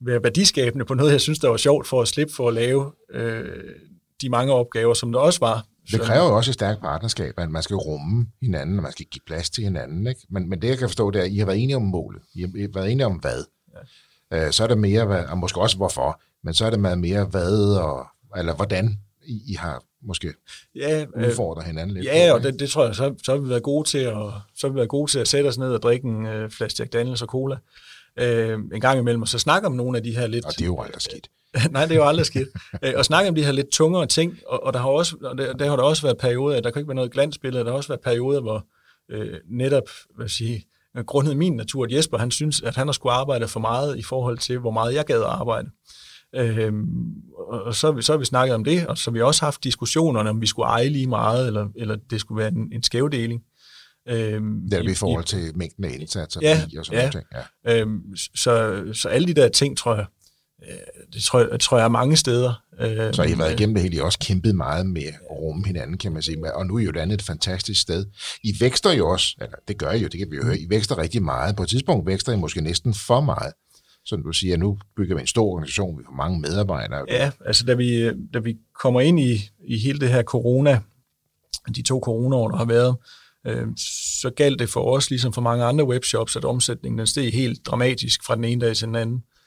være 0.00 0.22
værdiskabende 0.22 0.84
på 0.84 0.94
noget, 0.94 1.12
jeg 1.12 1.20
synes, 1.20 1.38
der 1.38 1.48
var 1.48 1.56
sjovt 1.56 1.86
for 1.86 2.02
at 2.02 2.08
slippe 2.08 2.34
for 2.34 2.48
at 2.48 2.54
lave 2.54 2.92
øh, 3.10 3.64
de 4.20 4.28
mange 4.28 4.52
opgaver, 4.52 4.94
som 4.94 5.12
der 5.12 5.18
også 5.18 5.40
var 5.40 5.66
det 5.92 6.00
kræver 6.00 6.24
jo 6.24 6.36
også 6.36 6.50
et 6.50 6.54
stærkt 6.54 6.80
partnerskab, 6.80 7.34
at 7.36 7.50
man 7.50 7.62
skal 7.62 7.76
rumme 7.76 8.26
hinanden, 8.42 8.76
og 8.76 8.82
man 8.82 8.92
skal 8.92 9.06
give 9.06 9.22
plads 9.26 9.50
til 9.50 9.64
hinanden. 9.64 10.06
Ikke? 10.06 10.20
Men, 10.30 10.48
men 10.48 10.62
det, 10.62 10.68
jeg 10.68 10.78
kan 10.78 10.88
forstå, 10.88 11.10
det 11.10 11.20
er, 11.20 11.24
at 11.24 11.30
I 11.30 11.38
har 11.38 11.46
været 11.46 11.62
enige 11.62 11.76
om 11.76 11.82
målet. 11.82 12.22
I 12.34 12.40
har 12.40 12.68
været 12.74 12.92
enige 12.92 13.06
om 13.06 13.12
hvad. 13.12 13.44
Ja. 14.32 14.46
Øh, 14.46 14.52
så 14.52 14.62
er 14.62 14.66
det 14.66 14.78
mere, 14.78 15.26
og 15.28 15.38
måske 15.38 15.60
også 15.60 15.76
hvorfor, 15.76 16.20
men 16.44 16.54
så 16.54 16.66
er 16.66 16.70
det 16.70 16.80
meget 16.80 16.98
mere 16.98 17.24
hvad, 17.24 17.76
og, 17.76 18.06
eller 18.36 18.54
hvordan 18.54 18.98
I, 19.22 19.42
I 19.46 19.54
har 19.54 19.82
måske 20.02 20.32
ja, 20.74 21.06
øh, 21.16 21.28
udfordret 21.28 21.66
hinanden 21.66 21.94
lidt. 21.94 22.06
Ja, 22.06 22.28
på, 22.30 22.36
og 22.36 22.42
det, 22.42 22.60
det 22.60 22.70
tror 22.70 22.86
jeg, 22.86 22.94
så, 22.94 23.14
så 23.22 23.32
har 23.32 23.38
vi 23.38 23.48
været 23.48 23.62
gode 23.62 23.88
til 23.88 23.98
at, 23.98 24.14
så 24.54 24.66
har 24.66 24.68
vi 24.68 24.76
været 24.76 24.88
gode 24.88 25.10
til 25.10 25.18
at 25.18 25.28
sætte 25.28 25.48
os 25.48 25.58
ned 25.58 25.72
og 25.72 25.82
drikke 25.82 26.08
en 26.08 26.26
øh, 26.26 26.50
flaske 26.50 26.76
Jack 26.78 26.92
Daniels 26.92 27.22
og 27.22 27.28
cola 27.28 27.56
øh, 28.18 28.58
en 28.74 28.80
gang 28.80 28.98
imellem, 28.98 29.22
og 29.22 29.28
så 29.28 29.38
snakke 29.38 29.66
om 29.66 29.72
nogle 29.72 29.98
af 29.98 30.04
de 30.04 30.16
her 30.16 30.26
lidt... 30.26 30.44
Og 30.44 30.52
det 30.52 30.62
er 30.62 30.66
jo 30.66 30.80
aldrig 30.80 31.02
skidt. 31.02 31.28
Nej, 31.70 31.84
det 31.84 31.92
er 31.92 31.96
jo 31.96 32.08
aldrig 32.08 32.26
skidt. 32.26 32.48
Øh, 32.84 32.92
og 32.96 33.04
snakke 33.04 33.28
om 33.28 33.34
de 33.34 33.44
her 33.44 33.52
lidt 33.52 33.70
tungere 33.70 34.06
ting, 34.06 34.38
og, 34.46 34.64
og 34.64 34.72
der 34.72 34.78
har 34.78 34.88
også, 34.88 35.16
og 35.22 35.38
der, 35.38 35.52
der 35.52 35.68
har 35.68 35.76
der 35.76 35.82
også 35.82 36.02
været 36.02 36.18
perioder, 36.18 36.60
der 36.60 36.70
kan 36.70 36.80
ikke 36.80 36.88
være 36.88 36.94
noget 36.94 37.12
glansbillede, 37.12 37.64
der 37.64 37.70
har 37.70 37.76
også 37.76 37.88
været 37.88 38.00
perioder, 38.00 38.40
hvor 38.40 38.66
øh, 39.10 39.34
netop, 39.50 39.88
hvad 40.16 40.28
sige, 40.28 40.64
grundet 41.06 41.36
min 41.36 41.56
natur, 41.56 41.84
at 41.84 41.92
Jesper, 41.92 42.18
han 42.18 42.30
synes, 42.30 42.62
at 42.62 42.76
han 42.76 42.86
har 42.86 42.92
skulle 42.92 43.12
arbejde 43.12 43.48
for 43.48 43.60
meget 43.60 43.98
i 43.98 44.02
forhold 44.02 44.38
til, 44.38 44.58
hvor 44.58 44.70
meget 44.70 44.94
jeg 44.94 45.04
gad 45.04 45.20
at 45.20 45.26
arbejde. 45.26 45.70
Øhm, 46.34 46.86
og 47.48 47.74
så 47.74 48.00
så 48.00 48.12
har 48.12 48.18
vi 48.18 48.24
snakket 48.24 48.54
om 48.54 48.64
det, 48.64 48.86
og 48.86 48.98
så 48.98 49.10
har 49.10 49.12
vi 49.12 49.20
også 49.20 49.44
haft 49.44 49.64
diskussionerne, 49.64 50.30
om 50.30 50.40
vi 50.40 50.46
skulle 50.46 50.66
eje 50.66 50.88
lige 50.88 51.06
meget, 51.06 51.46
eller, 51.46 51.68
eller 51.76 51.96
det 52.10 52.20
skulle 52.20 52.38
være 52.38 52.52
en, 52.52 52.72
en 52.72 52.82
skævdeling. 52.82 53.42
Øhm, 54.08 54.60
det 54.70 54.78
er 54.78 54.82
i, 54.82 54.90
i 54.90 54.94
forhold 54.94 55.24
til 55.24 55.56
mængden 55.56 55.84
af 55.84 55.96
indsatser 56.00 56.40
ja, 56.42 56.62
og 56.78 56.86
sådan 56.86 57.04
ja, 57.04 57.10
ting. 57.10 57.24
Ja. 57.64 57.80
Øhm, 57.80 58.16
så, 58.34 58.84
så 58.92 59.08
alle 59.08 59.28
de 59.28 59.34
der 59.34 59.48
ting, 59.48 59.76
tror 59.76 59.94
jeg, 59.94 60.06
Øh, 60.06 60.17
det 61.12 61.22
tror 61.22 61.50
jeg, 61.50 61.60
tror 61.60 61.76
jeg 61.76 61.84
er 61.84 61.88
mange 61.88 62.16
steder. 62.16 62.62
Øh, 62.80 63.14
så 63.14 63.22
I 63.22 63.28
har 63.28 63.36
været 63.36 63.52
igennem 63.52 63.74
det 63.74 63.82
hele, 63.82 63.96
I 63.96 64.00
også 64.00 64.18
kæmpet 64.18 64.54
meget 64.54 64.86
med 64.86 65.02
at 65.02 65.30
rumme 65.30 65.66
hinanden, 65.66 65.98
kan 65.98 66.12
man 66.12 66.22
sige. 66.22 66.54
Og 66.54 66.66
nu 66.66 66.76
er 66.78 66.82
jo 66.82 66.90
det 66.90 67.00
andet 67.00 67.20
et 67.20 67.26
fantastisk 67.26 67.80
sted. 67.80 68.06
I 68.42 68.56
vækster 68.60 68.92
jo 68.92 69.08
også, 69.08 69.36
eller 69.40 69.56
det 69.68 69.78
gør 69.78 69.90
I 69.90 69.98
jo, 69.98 70.08
det 70.08 70.18
kan 70.18 70.30
vi 70.30 70.36
jo 70.36 70.44
høre, 70.44 70.58
I 70.58 70.66
vækster 70.68 70.98
rigtig 70.98 71.22
meget. 71.22 71.56
På 71.56 71.62
et 71.62 71.68
tidspunkt 71.68 72.06
vækster 72.06 72.32
I 72.32 72.36
måske 72.36 72.60
næsten 72.60 72.94
for 72.94 73.20
meget. 73.20 73.52
Som 74.04 74.22
du 74.22 74.32
siger, 74.32 74.56
nu 74.56 74.78
bygger 74.96 75.14
vi 75.14 75.20
en 75.20 75.26
stor 75.26 75.46
organisation, 75.46 75.98
vi 75.98 76.02
har 76.08 76.16
mange 76.16 76.40
medarbejdere. 76.40 77.04
Ja, 77.08 77.30
altså 77.46 77.64
da 77.64 77.74
vi, 77.74 78.10
da 78.34 78.38
vi 78.38 78.56
kommer 78.80 79.00
ind 79.00 79.20
i, 79.20 79.50
i 79.68 79.78
hele 79.78 80.00
det 80.00 80.08
her 80.08 80.22
corona, 80.22 80.80
de 81.74 81.82
to 81.82 82.00
coronaår, 82.00 82.48
der 82.48 82.56
har 82.56 82.64
været, 82.64 82.96
øh, 83.46 83.66
så 84.20 84.30
galt 84.30 84.58
det 84.58 84.70
for 84.70 84.96
os, 84.96 85.10
ligesom 85.10 85.32
for 85.32 85.40
mange 85.40 85.64
andre 85.64 85.84
webshops, 85.84 86.36
at 86.36 86.44
omsætningen 86.44 86.98
den 86.98 87.06
steg 87.06 87.32
helt 87.32 87.66
dramatisk 87.66 88.24
fra 88.24 88.36
den 88.36 88.44
ene 88.44 88.66
dag 88.66 88.76
til 88.76 88.86
den 88.86 88.96
anden. 88.96 89.16
Øh, 89.16 89.37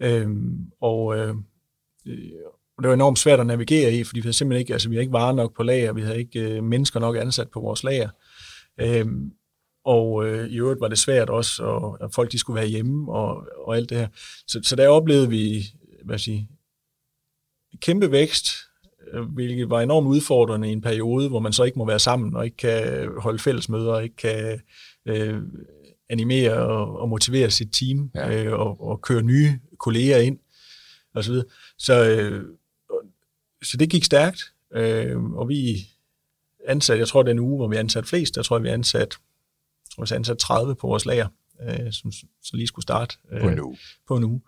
Øhm, 0.00 0.54
øh, 0.54 0.66
og 0.80 1.16
øh, 1.16 1.34
det 2.82 2.88
var 2.88 2.94
enormt 2.94 3.18
svært 3.18 3.40
at 3.40 3.46
navigere 3.46 3.92
i, 3.92 4.04
fordi 4.04 4.20
vi 4.20 4.24
havde 4.24 4.36
simpelthen 4.36 4.60
ikke, 4.60 4.72
altså 4.72 4.88
vi 4.88 4.94
havde 4.94 5.02
ikke 5.02 5.12
varer 5.12 5.32
nok 5.32 5.56
på 5.56 5.62
lager, 5.62 5.92
vi 5.92 6.00
havde 6.00 6.18
ikke 6.18 6.40
øh, 6.40 6.64
mennesker 6.64 7.00
nok 7.00 7.16
ansat 7.16 7.50
på 7.50 7.60
vores 7.60 7.84
lager. 7.84 8.08
Øh, 8.80 9.06
og 9.84 10.26
øh, 10.26 10.48
i 10.48 10.58
øvrigt 10.58 10.80
var 10.80 10.88
det 10.88 10.98
svært 10.98 11.30
også, 11.30 11.62
og, 11.62 12.04
at 12.04 12.14
folk 12.14 12.32
de 12.32 12.38
skulle 12.38 12.60
være 12.60 12.68
hjemme 12.68 13.12
og, 13.12 13.48
og 13.66 13.76
alt 13.76 13.90
det 13.90 13.98
her. 13.98 14.08
Så, 14.46 14.60
så 14.62 14.76
der 14.76 14.88
oplevede 14.88 15.28
vi, 15.28 15.64
hvad 16.04 16.18
sige, 16.18 16.48
kæmpe 17.80 18.10
vækst, 18.10 18.46
øh, 19.12 19.22
hvilket 19.22 19.70
var 19.70 19.80
enormt 19.80 20.06
udfordrende 20.06 20.68
i 20.68 20.72
en 20.72 20.80
periode, 20.80 21.28
hvor 21.28 21.40
man 21.40 21.52
så 21.52 21.64
ikke 21.64 21.78
må 21.78 21.86
være 21.86 21.98
sammen, 21.98 22.36
og 22.36 22.44
ikke 22.44 22.56
kan 22.56 23.08
holde 23.18 23.38
fællesmøder, 23.38 23.92
og 23.92 24.02
ikke 24.02 24.16
kan 24.16 24.60
øh, 25.06 25.42
animere 26.14 26.52
og, 26.52 27.00
og 27.00 27.08
motivere 27.08 27.50
sit 27.50 27.72
team, 27.72 28.10
ja. 28.14 28.44
øh, 28.44 28.52
og, 28.52 28.88
og 28.88 29.00
køre 29.00 29.22
nye 29.22 29.58
kolleger 29.78 30.18
ind, 30.18 30.38
og 31.14 31.24
så 31.24 31.30
videre. 31.30 31.46
Så, 31.78 32.10
øh, 32.10 32.44
så 33.62 33.76
det 33.76 33.90
gik 33.90 34.04
stærkt, 34.04 34.40
øh, 34.74 35.22
og 35.22 35.48
vi 35.48 35.88
ansat, 36.68 36.98
jeg 36.98 37.08
tror 37.08 37.22
den 37.22 37.38
uge, 37.38 37.56
hvor 37.56 37.68
vi 37.68 37.76
ansat 37.76 38.06
flest, 38.06 38.34
der 38.34 38.42
tror 38.42 38.56
jeg, 38.56 38.62
vi 38.62 38.68
ansat, 38.68 39.00
jeg 39.00 39.96
tror, 39.96 40.04
vi 40.04 40.16
ansat 40.16 40.38
30 40.38 40.74
på 40.74 40.86
vores 40.86 41.06
lager, 41.06 41.28
øh, 41.62 41.92
som 41.92 42.12
så 42.42 42.50
lige 42.56 42.66
skulle 42.66 42.82
starte. 42.82 43.16
Øh, 43.32 43.40
på 43.40 43.48
en 43.48 43.60
uge. 43.60 43.78
På 44.08 44.16
en 44.16 44.24
uge. 44.24 44.40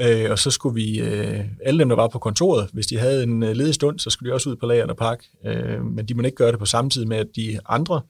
Øh, 0.00 0.30
og 0.30 0.38
så 0.38 0.50
skulle 0.50 0.74
vi, 0.74 1.00
øh, 1.00 1.44
alle 1.64 1.78
dem, 1.78 1.88
der 1.88 1.96
var 1.96 2.08
på 2.08 2.18
kontoret, 2.18 2.70
hvis 2.72 2.86
de 2.86 2.98
havde 2.98 3.22
en 3.22 3.42
øh, 3.42 3.56
ledig 3.56 3.74
stund, 3.74 3.98
så 3.98 4.10
skulle 4.10 4.30
de 4.30 4.34
også 4.34 4.50
ud 4.50 4.56
på 4.56 4.66
lageret 4.66 4.90
og 4.90 4.96
pakke. 4.96 5.24
Øh, 5.46 5.84
men 5.84 6.06
de 6.06 6.14
må 6.14 6.22
ikke 6.22 6.36
gøre 6.36 6.50
det 6.50 6.58
på 6.58 6.66
samme 6.66 6.90
tid 6.90 7.04
med, 7.04 7.16
at 7.16 7.28
de 7.36 7.58
andre, 7.66 8.00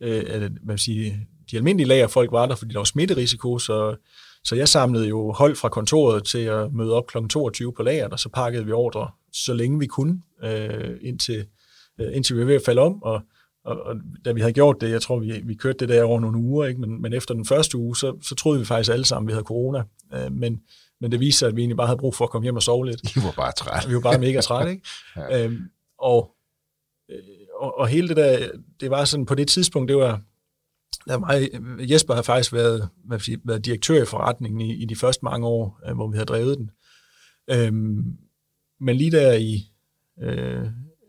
øh, 0.00 0.50
hvad 0.62 0.78
sige, 0.78 1.28
de 1.50 1.56
almindelige 1.56 1.88
lagerfolk 1.88 2.32
var 2.32 2.46
der, 2.46 2.54
fordi 2.54 2.72
der 2.72 2.78
var 2.78 2.84
smitterisiko, 2.84 3.58
så, 3.58 3.96
så 4.44 4.56
jeg 4.56 4.68
samlede 4.68 5.08
jo 5.08 5.32
hold 5.32 5.56
fra 5.56 5.68
kontoret 5.68 6.24
til 6.24 6.38
at 6.38 6.72
møde 6.72 6.92
op 6.92 7.06
kl. 7.06 7.18
22 7.30 7.72
på 7.72 7.82
lageret, 7.82 8.12
og 8.12 8.18
så 8.18 8.28
pakkede 8.28 8.66
vi 8.66 8.72
ordre, 8.72 9.10
så 9.32 9.54
længe 9.54 9.78
vi 9.78 9.86
kunne, 9.86 10.22
øh, 10.44 10.96
indtil, 11.00 11.46
øh, 12.00 12.16
indtil 12.16 12.36
vi 12.36 12.40
var 12.40 12.46
ved 12.46 12.54
at 12.54 12.62
falde 12.64 12.80
om, 12.80 13.02
og 13.02 13.22
og, 13.64 13.82
og 13.82 13.96
da 14.24 14.32
vi 14.32 14.40
havde 14.40 14.52
gjort 14.52 14.80
det, 14.80 14.90
jeg 14.90 15.02
tror, 15.02 15.18
vi, 15.18 15.40
vi 15.44 15.54
kørte 15.54 15.78
det 15.78 15.88
der 15.88 16.04
over 16.04 16.20
nogle 16.20 16.38
uger, 16.38 16.66
ikke? 16.66 16.80
Men, 16.80 17.02
men 17.02 17.12
efter 17.12 17.34
den 17.34 17.44
første 17.44 17.78
uge, 17.78 17.96
så, 17.96 18.16
så 18.22 18.34
troede 18.34 18.58
vi 18.58 18.64
faktisk 18.64 18.92
alle 18.92 19.04
sammen, 19.04 19.28
at 19.28 19.32
vi 19.32 19.32
havde 19.32 19.44
corona. 19.44 19.82
Øh, 20.14 20.32
men, 20.32 20.60
men 21.00 21.12
det 21.12 21.20
viste 21.20 21.38
sig, 21.38 21.48
at 21.48 21.56
vi 21.56 21.60
egentlig 21.60 21.76
bare 21.76 21.86
havde 21.86 21.98
brug 21.98 22.14
for 22.14 22.24
at 22.24 22.30
komme 22.30 22.44
hjem 22.44 22.56
og 22.56 22.62
sove 22.62 22.86
lidt. 22.86 23.16
I 23.16 23.20
var 23.24 23.32
bare 23.36 23.52
trætte. 23.52 23.88
Vi 23.88 23.94
var 23.94 24.00
bare 24.00 24.18
mega 24.18 24.40
trætte, 24.40 24.70
ikke? 24.72 24.88
ja. 25.16 25.44
øhm, 25.44 25.70
og, 25.98 26.30
øh, 27.10 27.18
og, 27.60 27.78
og 27.78 27.88
hele 27.88 28.08
det 28.08 28.16
der, 28.16 28.48
det 28.80 28.90
var 28.90 29.04
sådan, 29.04 29.26
på 29.26 29.34
det 29.34 29.48
tidspunkt, 29.48 29.88
det 29.88 29.96
var, 29.96 30.20
der 31.08 31.18
mig, 31.18 31.48
Jesper 31.90 32.14
har 32.14 32.22
faktisk 32.22 32.52
været, 32.52 32.88
hvad 33.04 33.18
sige, 33.18 33.38
været 33.44 33.64
direktør 33.64 34.02
i 34.02 34.06
forretningen 34.06 34.60
i, 34.60 34.74
i 34.74 34.84
de 34.84 34.96
første 34.96 35.24
mange 35.24 35.46
år, 35.46 35.80
øh, 35.88 35.94
hvor 35.94 36.08
vi 36.08 36.18
har 36.18 36.24
drevet 36.24 36.58
den. 36.58 36.70
Øhm, 37.50 38.16
men 38.80 38.96
lige 38.96 39.10
der 39.10 39.32
i, 39.32 39.70
øh, 40.22 40.66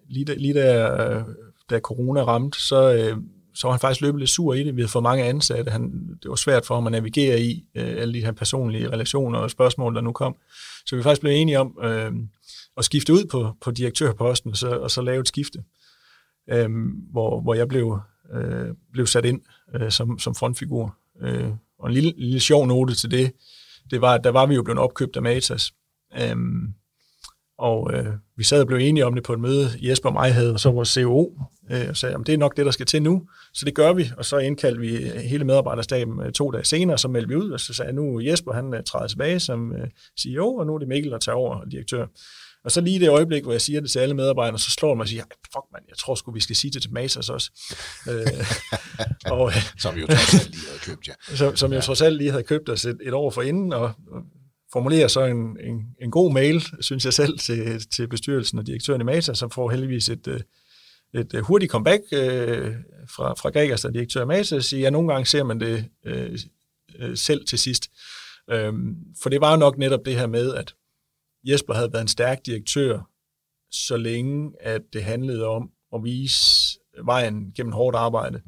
lige 0.09 0.25
der, 0.25 0.35
lige 0.35 0.53
der 0.53 1.17
øh, 1.17 1.23
da 1.69 1.79
corona 1.79 2.23
ramte, 2.23 2.61
så, 2.61 2.93
øh, 2.93 3.17
så 3.55 3.67
var 3.67 3.71
han 3.71 3.79
faktisk 3.79 4.01
løbet 4.01 4.19
lidt 4.19 4.29
sur 4.29 4.53
i 4.53 4.63
det. 4.63 4.75
Vi 4.75 4.81
havde 4.81 4.91
fået 4.91 5.03
mange 5.03 5.23
ansatte. 5.23 5.71
Han, 5.71 6.17
det 6.23 6.29
var 6.29 6.35
svært 6.35 6.65
for 6.65 6.75
ham 6.75 6.87
at 6.87 6.91
navigere 6.91 7.41
i 7.41 7.65
øh, 7.75 7.95
alle 7.97 8.13
de 8.13 8.25
her 8.25 8.31
personlige 8.31 8.89
relationer 8.89 9.39
og 9.39 9.51
spørgsmål, 9.51 9.95
der 9.95 10.01
nu 10.01 10.11
kom. 10.11 10.35
Så 10.85 10.95
vi 10.95 11.03
faktisk 11.03 11.21
blev 11.21 11.33
enige 11.33 11.59
om 11.59 11.77
øh, 11.83 12.11
at 12.77 12.85
skifte 12.85 13.13
ud 13.13 13.25
på, 13.25 13.53
på 13.61 13.71
direktørposten 13.71 14.51
og 14.51 14.57
så, 14.57 14.69
og 14.69 14.91
så 14.91 15.01
lave 15.01 15.19
et 15.21 15.27
skifte, 15.27 15.63
øh, 16.49 16.69
hvor, 17.11 17.41
hvor 17.41 17.53
jeg 17.53 17.67
blev, 17.67 17.99
øh, 18.33 18.67
blev 18.91 19.07
sat 19.07 19.25
ind 19.25 19.41
øh, 19.75 19.91
som, 19.91 20.19
som 20.19 20.35
frontfigur. 20.35 20.97
Øh, 21.21 21.49
og 21.79 21.87
en 21.87 21.93
lille, 21.93 22.13
lille 22.17 22.39
sjov 22.39 22.65
note 22.65 22.95
til 22.95 23.11
det, 23.11 23.31
det 23.91 24.01
var, 24.01 24.13
at 24.13 24.23
der 24.23 24.29
var 24.29 24.45
vi 24.45 24.55
jo 24.55 24.63
blevet 24.63 24.79
opkøbt 24.79 25.15
af 25.15 25.21
Matas. 25.21 25.73
Øh, 26.21 26.35
og 27.57 27.93
øh, 27.93 28.13
vi 28.37 28.43
sad 28.43 28.61
og 28.61 28.67
blev 28.67 28.77
enige 28.77 29.05
om 29.05 29.13
det 29.13 29.23
på 29.23 29.33
et 29.33 29.39
møde, 29.39 29.69
Jesper 29.81 30.09
og 30.09 30.13
mig 30.13 30.33
havde, 30.33 30.53
og 30.53 30.59
så 30.59 30.71
vores 30.71 30.89
CO, 30.89 31.33
øh, 31.71 31.85
og 31.89 31.97
sagde, 31.97 32.15
at 32.15 32.27
det 32.27 32.33
er 32.33 32.37
nok 32.37 32.57
det, 32.57 32.65
der 32.65 32.71
skal 32.71 32.85
til 32.85 33.01
nu. 33.01 33.27
Så 33.53 33.65
det 33.65 33.75
gør 33.75 33.93
vi, 33.93 34.11
og 34.17 34.25
så 34.25 34.37
indkaldte 34.37 34.81
vi 34.81 34.97
øh, 34.97 35.15
hele 35.15 35.43
medarbejderstaben 35.43 36.21
øh, 36.21 36.31
to 36.31 36.51
dage 36.51 36.65
senere, 36.65 36.97
så 36.97 37.07
meldte 37.07 37.29
vi 37.29 37.35
ud, 37.35 37.51
og 37.51 37.59
så 37.59 37.73
sagde 37.73 37.87
jeg, 37.87 37.95
nu 37.95 38.19
Jesper, 38.19 38.51
han 38.51 38.73
øh, 38.73 38.83
træder 38.83 39.07
tilbage 39.07 39.39
som 39.39 39.75
øh, 39.75 39.87
CEO, 40.19 40.55
og 40.55 40.65
nu 40.65 40.75
er 40.75 40.79
det 40.79 40.87
Mikkel, 40.87 41.11
der 41.11 41.17
tager 41.17 41.35
over 41.35 41.65
direktør. 41.65 42.05
Og 42.63 42.71
så 42.71 42.81
lige 42.81 42.99
det 42.99 43.09
øjeblik, 43.09 43.43
hvor 43.43 43.51
jeg 43.51 43.61
siger 43.61 43.81
det 43.81 43.91
til 43.91 43.99
alle 43.99 44.15
medarbejdere, 44.15 44.59
så 44.59 44.71
slår 44.71 44.95
mig 44.95 45.01
og 45.01 45.07
siger, 45.07 45.23
fuck 45.23 45.65
man, 45.73 45.81
jeg 45.89 45.97
tror 45.97 46.15
sgu, 46.15 46.31
vi 46.31 46.39
skal 46.39 46.55
sige 46.55 46.71
det 46.71 46.81
til 46.81 46.93
Masas 46.93 47.29
også. 47.29 47.51
øh, 48.09 48.45
og, 49.33 49.51
som 49.79 49.97
jo 49.97 50.07
trods 50.07 50.33
alt 50.33 50.51
lige 50.51 50.67
havde 50.67 50.79
købt, 50.79 51.07
ja. 51.07 51.13
Som, 51.35 51.55
som 51.55 51.71
ja. 51.71 51.75
jeg 51.75 51.83
trods 51.83 52.01
alt 52.01 52.17
lige 52.17 52.31
havde 52.31 52.43
købt 52.43 52.69
os 52.69 52.85
et, 52.85 52.97
et 53.01 53.13
år 53.13 53.29
for 53.31 53.41
inden, 53.41 53.73
og, 53.73 53.83
og 53.83 54.21
formulerer 54.73 55.07
så 55.07 55.25
en, 55.25 55.57
en, 55.63 55.85
en 56.01 56.11
god 56.11 56.33
mail, 56.33 56.63
synes 56.79 57.05
jeg 57.05 57.13
selv, 57.13 57.39
til, 57.39 57.85
til 57.95 58.07
bestyrelsen 58.07 58.59
og 58.59 58.67
direktøren 58.67 59.01
i 59.01 59.03
Mata, 59.03 59.33
som 59.33 59.51
får 59.51 59.69
heldigvis 59.69 60.09
et, 60.09 60.27
øh, 60.27 60.39
et, 61.13 61.33
et 61.33 61.43
hurtigt 61.43 61.71
comeback 61.71 62.01
øh, 62.11 62.75
fra, 63.09 63.33
fra 63.33 63.49
Gregers, 63.49 63.81
der 63.81 63.91
direktør 63.91 64.23
i 64.23 64.25
Mata, 64.25 64.55
og 64.55 64.63
siger, 64.63 64.87
at 64.87 64.93
nogle 64.93 65.13
gange 65.13 65.25
ser 65.25 65.43
man 65.43 65.59
det 65.59 65.85
øh, 66.05 66.39
øh, 66.99 67.17
selv 67.17 67.45
til 67.45 67.59
sidst. 67.59 67.89
Øhm, 68.49 68.95
for 69.23 69.29
det 69.29 69.41
var 69.41 69.55
nok 69.55 69.77
netop 69.77 70.05
det 70.05 70.15
her 70.15 70.27
med, 70.27 70.53
at 70.53 70.75
Jesper 71.43 71.73
havde 71.73 71.93
været 71.93 72.01
en 72.01 72.07
stærk 72.07 72.45
direktør, 72.45 72.99
så 73.71 73.97
længe 73.97 74.51
at 74.61 74.81
det 74.93 75.03
handlede 75.03 75.45
om 75.45 75.69
at 75.95 76.03
vise 76.03 76.79
vejen 77.03 77.51
gennem 77.55 77.73
hårdt 77.73 77.95
arbejde, 77.95 78.41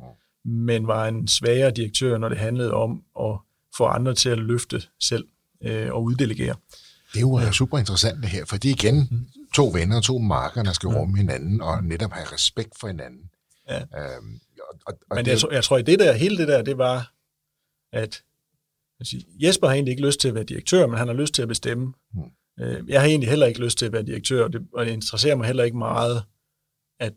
men 0.45 0.87
var 0.87 1.07
en 1.07 1.27
svagere 1.27 1.71
direktør, 1.71 2.17
når 2.17 2.29
det 2.29 2.37
handlede 2.37 2.73
om 2.73 3.03
at 3.19 3.37
få 3.77 3.85
andre 3.85 4.13
til 4.15 4.29
at 4.29 4.37
løfte 4.37 4.81
selv 4.99 5.27
øh, 5.63 5.93
og 5.93 6.03
uddelegere. 6.03 6.55
Det 7.13 7.17
er 7.17 7.21
jo 7.21 7.39
ja. 7.39 7.51
super 7.51 7.77
interessant 7.77 8.21
det 8.21 8.29
her, 8.29 8.45
for 8.45 8.57
det 8.57 8.69
er 8.69 8.73
igen 8.73 9.07
mm. 9.11 9.27
to 9.55 9.71
venner, 9.73 10.01
to 10.01 10.17
marker, 10.17 10.63
der 10.63 10.73
skal 10.73 10.87
ja. 10.87 10.99
rumme 10.99 11.17
hinanden 11.17 11.61
og 11.61 11.83
netop 11.83 12.11
have 12.11 12.27
respekt 12.33 12.79
for 12.79 12.87
hinanden. 12.87 13.29
Ja. 13.69 13.77
Øhm, 13.79 14.39
og, 14.59 14.79
og, 14.87 14.93
og 15.09 15.15
Men 15.15 15.25
det, 15.25 15.31
jeg, 15.31 15.39
tror, 15.39 15.51
jeg 15.51 15.63
tror, 15.63 15.77
at 15.77 15.87
det 15.87 15.99
der, 15.99 16.13
hele 16.13 16.37
det 16.37 16.47
der, 16.47 16.61
det 16.61 16.77
var, 16.77 17.11
at 17.91 18.23
sige, 19.01 19.25
Jesper 19.39 19.67
har 19.67 19.73
egentlig 19.73 19.91
ikke 19.91 20.05
lyst 20.05 20.19
til 20.19 20.27
at 20.27 20.35
være 20.35 20.43
direktør, 20.43 20.87
men 20.87 20.97
han 20.97 21.07
har 21.07 21.15
lyst 21.15 21.33
til 21.33 21.41
at 21.41 21.47
bestemme. 21.47 21.93
Mm. 22.13 22.21
Øh, 22.59 22.89
jeg 22.89 23.01
har 23.01 23.07
egentlig 23.07 23.29
heller 23.29 23.45
ikke 23.45 23.61
lyst 23.61 23.77
til 23.77 23.85
at 23.85 23.93
være 23.93 24.03
direktør, 24.03 24.43
og 24.43 24.53
det, 24.53 24.67
og 24.73 24.85
det 24.85 24.91
interesserer 24.91 25.35
mig 25.35 25.47
heller 25.47 25.63
ikke 25.63 25.77
meget, 25.77 26.23
at 26.99 27.13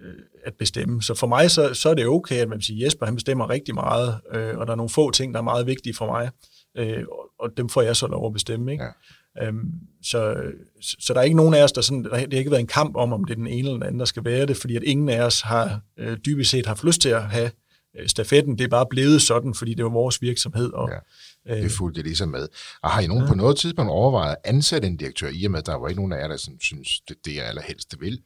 øh, 0.00 0.14
at 0.44 0.54
bestemme. 0.54 1.02
Så 1.02 1.14
for 1.14 1.26
mig, 1.26 1.50
så, 1.50 1.74
så 1.74 1.90
er 1.90 1.94
det 1.94 2.06
okay, 2.06 2.36
at 2.36 2.48
man 2.48 2.62
siger, 2.62 2.84
Jesper 2.86 3.06
han 3.06 3.14
bestemmer 3.14 3.50
rigtig 3.50 3.74
meget, 3.74 4.20
øh, 4.34 4.58
og 4.58 4.66
der 4.66 4.72
er 4.72 4.76
nogle 4.76 4.90
få 4.90 5.10
ting, 5.10 5.34
der 5.34 5.40
er 5.40 5.44
meget 5.44 5.66
vigtige 5.66 5.94
for 5.94 6.06
mig 6.06 6.30
øh, 6.76 7.04
og, 7.12 7.30
og 7.38 7.50
dem 7.56 7.68
får 7.68 7.82
jeg 7.82 7.96
så 7.96 8.06
lov 8.06 8.26
at 8.26 8.32
bestemme. 8.32 8.72
Ikke? 8.72 8.84
Ja. 8.84 9.46
Øhm, 9.46 9.72
så, 10.02 10.36
så, 10.80 11.14
der 11.14 11.20
er 11.20 11.24
ikke 11.24 11.36
nogen 11.36 11.54
af 11.54 11.64
os, 11.64 11.72
der 11.72 11.80
sådan, 11.80 12.04
der 12.04 12.18
har 12.18 12.26
ikke 12.26 12.50
været 12.50 12.60
en 12.60 12.66
kamp 12.66 12.96
om, 12.96 13.12
om 13.12 13.24
det 13.24 13.32
er 13.32 13.36
den 13.36 13.46
ene 13.46 13.58
eller 13.58 13.72
den 13.72 13.82
anden, 13.82 14.00
der 14.00 14.04
skal 14.04 14.24
være 14.24 14.46
det, 14.46 14.56
fordi 14.56 14.76
at 14.76 14.82
ingen 14.82 15.08
af 15.08 15.22
os 15.22 15.40
har 15.40 15.80
øh, 15.98 16.18
dybest 16.26 16.50
set 16.50 16.66
haft 16.66 16.84
lyst 16.84 17.00
til 17.00 17.08
at 17.08 17.22
have 17.22 17.50
øh, 17.98 18.08
stafetten. 18.08 18.58
Det 18.58 18.64
er 18.64 18.68
bare 18.68 18.86
blevet 18.90 19.22
sådan, 19.22 19.54
fordi 19.54 19.74
det 19.74 19.84
var 19.84 19.90
vores 19.90 20.22
virksomhed. 20.22 20.72
Og, 20.72 20.88
ja. 20.88 20.98
Det 21.46 21.70
fulgte 21.70 21.98
jeg 21.98 22.04
ligesom 22.04 22.28
med. 22.28 22.48
Og 22.82 22.90
har 22.90 23.00
I 23.00 23.06
nogen 23.06 23.22
ja. 23.22 23.28
på 23.28 23.34
noget 23.34 23.56
tidspunkt 23.56 23.90
overvejet 23.90 24.30
at 24.30 24.36
ansætte 24.44 24.88
en 24.88 24.96
direktør, 24.96 25.28
i 25.32 25.44
og 25.44 25.50
med, 25.50 25.58
at 25.58 25.66
der 25.66 25.74
var 25.74 25.88
ikke 25.88 26.00
nogen 26.00 26.12
af 26.12 26.20
jer, 26.20 26.28
der 26.28 26.36
sådan, 26.36 26.60
synes, 26.60 27.00
det, 27.00 27.16
det 27.24 27.40
er 27.40 27.44
allerhelst 27.44 28.00
vil? 28.00 28.22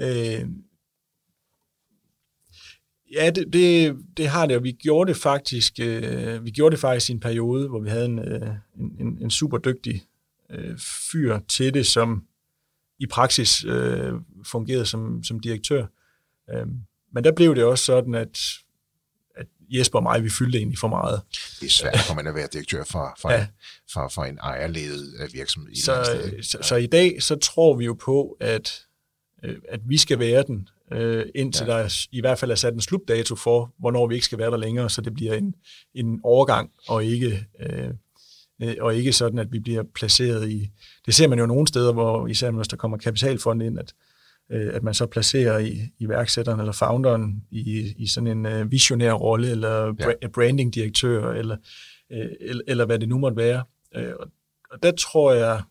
Øh, 0.00 0.46
Ja, 3.12 3.30
det, 3.30 3.52
det, 3.52 3.96
det 4.16 4.28
har 4.28 4.46
det, 4.46 4.56
og 4.56 4.64
vi 4.64 4.72
gjorde 4.72 5.08
det 5.08 5.16
faktisk, 5.16 5.72
øh, 5.80 6.44
vi 6.44 6.50
gjorde 6.50 6.72
det 6.72 6.80
faktisk 6.80 7.10
i 7.10 7.12
en 7.12 7.20
periode, 7.20 7.68
hvor 7.68 7.80
vi 7.80 7.88
havde 7.88 8.04
en, 8.04 8.18
øh, 8.18 8.48
en, 9.00 9.18
en 9.20 9.30
super 9.30 9.58
dygtig 9.58 10.02
øh, 10.50 10.78
fyr 11.12 11.38
til 11.48 11.74
det, 11.74 11.86
som 11.86 12.24
i 12.98 13.06
praksis 13.06 13.64
øh, 13.64 14.12
fungerede 14.44 14.86
som, 14.86 15.24
som 15.24 15.40
direktør. 15.40 15.86
Øh, 16.50 16.66
men 17.12 17.24
der 17.24 17.32
blev 17.32 17.54
det 17.54 17.64
også 17.64 17.84
sådan, 17.84 18.14
at, 18.14 18.38
at 19.38 19.46
Jesper 19.70 19.98
og 19.98 20.02
mig, 20.02 20.24
vi 20.24 20.30
fyldte 20.30 20.58
egentlig 20.58 20.78
for 20.78 20.88
meget. 20.88 21.20
Det 21.60 21.66
er 21.66 21.70
svært 21.70 21.98
for 21.98 22.14
man 22.14 22.26
at 22.26 22.34
være 22.34 22.48
direktør 22.52 22.84
for, 22.84 23.16
for, 23.20 23.30
ja. 23.30 23.40
en, 23.40 23.46
for, 23.92 24.10
for 24.14 24.22
en 24.22 24.38
ejerledet 24.38 25.14
øh, 25.20 25.34
virksomhed. 25.34 25.76
Så, 25.76 26.20
så, 26.42 26.58
så 26.62 26.76
i 26.76 26.86
dag, 26.86 27.22
så 27.22 27.36
tror 27.36 27.76
vi 27.76 27.84
jo 27.84 27.94
på, 27.94 28.36
at, 28.40 28.82
øh, 29.44 29.56
at 29.68 29.80
vi 29.84 29.98
skal 29.98 30.18
være 30.18 30.42
den, 30.42 30.68
øh, 30.92 31.26
indtil 31.34 31.66
ja. 31.66 31.72
der 31.72 32.06
i 32.12 32.20
hvert 32.20 32.38
fald 32.38 32.50
er 32.50 32.54
sat 32.54 32.74
en 32.74 32.80
slutdato 32.80 33.36
for, 33.36 33.74
hvornår 33.78 34.06
vi 34.06 34.14
ikke 34.14 34.26
skal 34.26 34.38
være 34.38 34.50
der 34.50 34.56
længere, 34.56 34.90
så 34.90 35.00
det 35.00 35.14
bliver 35.14 35.34
en, 35.34 35.54
en 35.94 36.20
overgang, 36.24 36.70
og 36.88 37.04
ikke, 37.04 37.46
øh, 37.60 37.88
øh, 38.62 38.74
og 38.80 38.96
ikke 38.96 39.12
sådan, 39.12 39.38
at 39.38 39.52
vi 39.52 39.58
bliver 39.58 39.82
placeret 39.94 40.50
i... 40.50 40.70
Det 41.06 41.14
ser 41.14 41.28
man 41.28 41.38
jo 41.38 41.46
nogle 41.46 41.68
steder, 41.68 41.92
hvor 41.92 42.26
især 42.26 42.50
hvis 42.50 42.68
der 42.68 42.76
kommer 42.76 42.96
kapitalfond 42.96 43.62
ind, 43.62 43.78
at, 43.78 43.94
øh, 44.50 44.74
at 44.74 44.82
man 44.82 44.94
så 44.94 45.06
placerer 45.06 45.58
i, 45.58 45.80
iværksætteren 45.98 46.60
eller 46.60 46.72
founderen 46.72 47.44
i, 47.50 47.94
i 47.96 48.06
sådan 48.06 48.26
en 48.26 48.46
øh, 48.46 48.70
visionær 48.70 49.12
rolle, 49.12 49.50
eller 49.50 49.94
ja. 50.22 50.28
brandingdirektør, 50.28 51.32
eller, 51.32 51.56
øh, 52.12 52.30
eller, 52.40 52.62
eller 52.66 52.84
hvad 52.84 52.98
det 52.98 53.08
nu 53.08 53.18
måtte 53.18 53.36
være. 53.36 53.64
Øh, 53.94 54.12
og, 54.20 54.26
og 54.70 54.82
der 54.82 54.92
tror 54.92 55.32
jeg, 55.32 55.62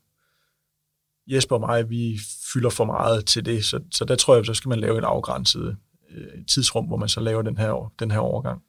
Jesper 1.28 1.56
og 1.56 1.62
mig, 1.62 1.90
vi 1.90 2.20
fylder 2.54 2.70
for 2.70 2.86
meget 2.86 3.26
til 3.26 3.46
det, 3.46 3.66
så, 3.66 3.80
så 3.92 4.06
der 4.06 4.16
tror 4.16 4.36
jeg, 4.36 4.46
så 4.46 4.54
skal 4.54 4.70
man 4.70 4.80
lave 4.80 4.98
en 4.98 5.04
afgrænset 5.04 5.78
øh, 6.12 6.46
tidsrum, 6.46 6.86
hvor 6.86 6.98
man 6.98 7.10
så 7.10 7.20
laver 7.20 7.42
den 7.42 7.58
her, 7.58 7.92
den 8.00 8.12
her 8.12 8.20
overgang. 8.20 8.62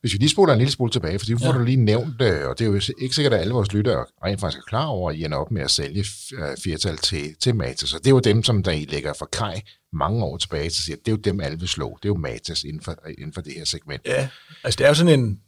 Hvis 0.00 0.12
vi 0.12 0.18
lige 0.18 0.30
spoler 0.30 0.52
en 0.52 0.58
lille 0.58 0.72
smule 0.72 0.90
tilbage, 0.90 1.18
for 1.18 1.26
det 1.26 1.38
får 1.40 1.52
ja. 1.52 1.58
du 1.58 1.64
lige 1.64 1.76
nævnt, 1.76 2.22
øh, 2.22 2.48
og 2.48 2.58
det 2.58 2.64
er 2.64 2.68
jo 2.68 2.74
ikke 2.98 3.14
sikkert, 3.14 3.34
at 3.34 3.40
alle 3.40 3.54
vores 3.54 3.72
lyttere 3.72 4.06
rent 4.24 4.40
faktisk 4.40 4.58
er 4.58 4.68
klar 4.68 4.86
over, 4.86 5.10
at 5.10 5.16
I 5.16 5.24
ender 5.24 5.38
op 5.38 5.50
med 5.50 5.62
at 5.62 5.70
sælge 5.70 6.04
øh, 6.34 6.56
firtal 6.64 6.96
til, 6.96 7.34
til 7.40 7.54
Matas. 7.54 7.88
Så 7.88 7.98
det 7.98 8.06
er 8.06 8.10
jo 8.10 8.20
dem, 8.20 8.42
som 8.42 8.62
der 8.62 8.72
I 8.72 8.84
lægger 8.84 9.12
for 9.18 9.28
kaj 9.32 9.62
mange 9.92 10.24
år 10.24 10.36
tilbage, 10.36 10.70
så 10.70 10.82
siger, 10.82 10.96
det 10.96 11.08
er 11.08 11.12
jo 11.12 11.16
dem, 11.16 11.40
alle 11.40 11.58
vil 11.58 11.68
slå. 11.68 11.98
Det 12.02 12.08
er 12.08 12.12
jo 12.12 12.16
Matas 12.16 12.64
inden 12.64 12.82
for, 12.82 12.96
inden 13.18 13.32
for 13.32 13.40
det 13.40 13.52
her 13.56 13.64
segment. 13.64 14.02
Ja, 14.06 14.28
altså 14.64 14.78
det 14.78 14.84
er 14.84 14.88
jo 14.88 14.94
sådan 14.94 15.20
en, 15.20 15.40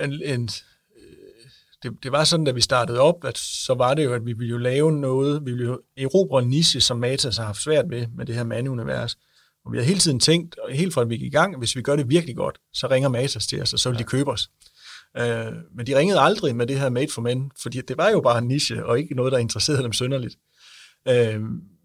en, 0.00 0.22
en 0.24 0.50
det, 1.82 1.92
det 2.02 2.12
var 2.12 2.24
sådan, 2.24 2.46
da 2.46 2.52
vi 2.52 2.60
startede 2.60 3.00
op, 3.00 3.24
at 3.24 3.38
så 3.38 3.74
var 3.74 3.94
det 3.94 4.04
jo, 4.04 4.14
at 4.14 4.26
vi 4.26 4.32
ville 4.32 4.50
jo 4.50 4.58
lave 4.58 4.92
noget, 4.92 5.46
vi 5.46 5.50
ville 5.50 5.66
jo 5.66 5.80
erobre 5.96 6.42
en 6.42 6.48
niche, 6.48 6.80
som 6.80 6.96
Matas 6.96 7.36
har 7.36 7.44
haft 7.44 7.62
svært 7.62 7.84
ved, 7.90 8.06
med 8.16 8.26
det 8.26 8.34
her 8.34 8.44
mandeunivers. 8.44 9.18
Og 9.64 9.72
vi 9.72 9.78
har 9.78 9.84
hele 9.84 10.00
tiden 10.00 10.20
tænkt, 10.20 10.58
og 10.58 10.72
helt 10.72 10.94
fra 10.94 11.02
at 11.02 11.08
vi 11.08 11.16
gik 11.16 11.26
i 11.26 11.36
gang, 11.36 11.58
hvis 11.58 11.76
vi 11.76 11.82
gør 11.82 11.96
det 11.96 12.08
virkelig 12.08 12.36
godt, 12.36 12.58
så 12.72 12.86
ringer 12.90 13.08
Matas 13.08 13.46
til 13.46 13.62
os, 13.62 13.72
og 13.72 13.78
så 13.78 13.88
vil 13.88 13.96
ja. 13.96 13.98
de 13.98 14.04
købe 14.04 14.30
os. 14.30 14.50
Øh, 15.16 15.52
men 15.74 15.86
de 15.86 15.98
ringede 15.98 16.20
aldrig 16.20 16.56
med 16.56 16.66
det 16.66 16.80
her 16.80 16.88
Made 16.88 17.12
for 17.12 17.22
Men, 17.22 17.50
fordi 17.62 17.80
det 17.80 17.96
var 17.96 18.10
jo 18.10 18.20
bare 18.20 18.38
en 18.38 18.48
niche, 18.48 18.86
og 18.86 18.98
ikke 18.98 19.14
noget, 19.14 19.32
der 19.32 19.38
interesserede 19.38 19.82
dem 19.82 19.92
synderligt. 19.92 20.36
Øh, 21.08 21.40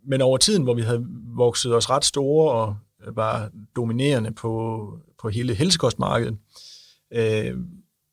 men 0.07 0.21
over 0.21 0.37
tiden, 0.37 0.63
hvor 0.63 0.73
vi 0.73 0.81
havde 0.81 1.05
vokset 1.35 1.75
os 1.75 1.89
ret 1.89 2.05
store 2.05 2.51
og 2.51 2.77
var 3.15 3.51
dominerende 3.75 4.31
på, 4.31 4.87
på 5.21 5.29
hele 5.29 5.55
helsekostmarkedet, 5.55 6.37
øh, 7.13 7.57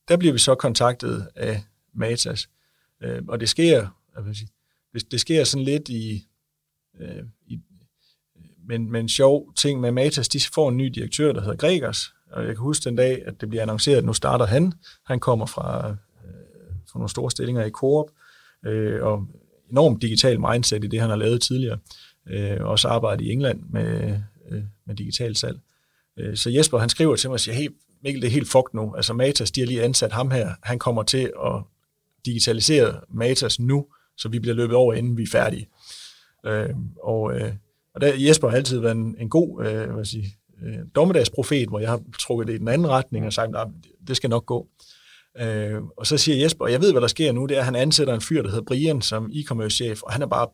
der 0.08 0.16
bliver 0.16 0.32
vi 0.32 0.38
så 0.38 0.54
kontaktet 0.54 1.28
af 1.36 1.62
Matas. 1.94 2.48
Øh, 3.02 3.22
og 3.28 3.40
det 3.40 3.48
sker, 3.48 3.88
jeg 4.16 4.24
vil 4.24 4.36
sige, 4.36 4.48
det, 4.94 5.10
det 5.10 5.20
sker 5.20 5.44
sådan 5.44 5.64
lidt 5.64 5.88
i, 5.88 6.26
øh, 7.00 7.24
i 7.46 7.60
men, 8.68 8.92
men 8.92 9.08
sjov 9.08 9.52
ting 9.54 9.80
med 9.80 9.92
Matas, 9.92 10.28
de 10.28 10.40
får 10.54 10.68
en 10.68 10.76
ny 10.76 10.86
direktør, 10.86 11.32
der 11.32 11.40
hedder 11.40 11.56
Gregers, 11.56 12.12
og 12.32 12.46
jeg 12.46 12.54
kan 12.54 12.62
huske 12.62 12.84
den 12.84 12.96
dag, 12.96 13.22
at 13.26 13.40
det 13.40 13.48
bliver 13.48 13.62
annonceret, 13.62 13.96
at 13.96 14.04
nu 14.04 14.12
starter 14.12 14.46
han. 14.46 14.72
Han 15.06 15.20
kommer 15.20 15.46
fra, 15.46 15.88
øh, 15.88 15.96
fra 16.92 16.98
nogle 16.98 17.08
store 17.08 17.30
stillinger 17.30 17.64
i 17.64 17.70
Coop, 17.70 18.06
øh, 18.66 19.02
og 19.02 19.26
enormt 19.70 20.02
digital 20.02 20.40
mindset 20.40 20.84
i 20.84 20.86
det, 20.86 21.00
han 21.00 21.10
har 21.10 21.16
lavet 21.16 21.42
tidligere. 21.42 21.78
Øh, 22.30 22.60
også 22.60 22.88
arbejdet 22.88 23.24
i 23.24 23.32
England 23.32 23.62
med, 23.70 24.18
øh, 24.50 24.62
med 24.86 24.94
digital 24.94 25.36
salg. 25.36 25.58
Øh, 26.18 26.36
så 26.36 26.50
Jesper, 26.50 26.78
han 26.78 26.88
skriver 26.88 27.16
til 27.16 27.30
mig 27.30 27.34
og 27.34 27.40
siger, 27.40 27.54
hey 27.54 27.68
Mikkel, 28.02 28.22
det 28.22 28.28
er 28.28 28.32
helt 28.32 28.48
fucked 28.48 28.74
nu. 28.74 28.94
Altså 28.96 29.12
Matas, 29.12 29.50
de 29.50 29.60
har 29.60 29.66
lige 29.66 29.82
ansat 29.82 30.12
ham 30.12 30.30
her. 30.30 30.54
Han 30.62 30.78
kommer 30.78 31.02
til 31.02 31.32
at 31.44 31.62
digitalisere 32.26 33.00
Matas 33.08 33.60
nu, 33.60 33.86
så 34.16 34.28
vi 34.28 34.38
bliver 34.38 34.54
løbet 34.54 34.76
over, 34.76 34.94
inden 34.94 35.16
vi 35.16 35.22
er 35.22 35.26
færdige. 35.32 35.68
Øh, 36.46 36.68
og, 37.02 37.34
øh, 37.34 37.52
og 37.94 38.00
der, 38.00 38.14
Jesper 38.16 38.48
har 38.48 38.56
altid 38.56 38.78
været 38.78 38.96
en, 38.96 39.16
en 39.18 39.30
god 39.30 39.66
øh, 39.66 39.90
hvad 39.90 40.04
sige, 40.04 40.36
øh, 40.62 40.78
dommedagsprofet, 40.94 41.68
hvor 41.68 41.78
jeg 41.78 41.90
har 41.90 42.00
trukket 42.18 42.46
det 42.48 42.54
i 42.54 42.58
den 42.58 42.68
anden 42.68 42.88
retning 42.88 43.26
og 43.26 43.32
sagt, 43.32 43.56
at 43.56 43.68
det 44.06 44.16
skal 44.16 44.30
nok 44.30 44.46
gå. 44.46 44.68
Øh, 45.40 45.82
og 45.96 46.06
så 46.06 46.18
siger 46.18 46.42
Jesper, 46.42 46.64
og 46.64 46.72
jeg 46.72 46.80
ved, 46.80 46.92
hvad 46.92 47.00
der 47.00 47.06
sker 47.06 47.32
nu, 47.32 47.46
det 47.46 47.56
er, 47.56 47.60
at 47.60 47.64
han 47.64 47.76
ansætter 47.76 48.14
en 48.14 48.20
fyr, 48.20 48.42
der 48.42 48.50
hedder 48.50 48.64
Brian, 48.64 49.02
som 49.02 49.30
e-commerce 49.32 49.68
chef, 49.68 50.02
og 50.02 50.12
han 50.12 50.22
er 50.22 50.26
bare 50.26 50.48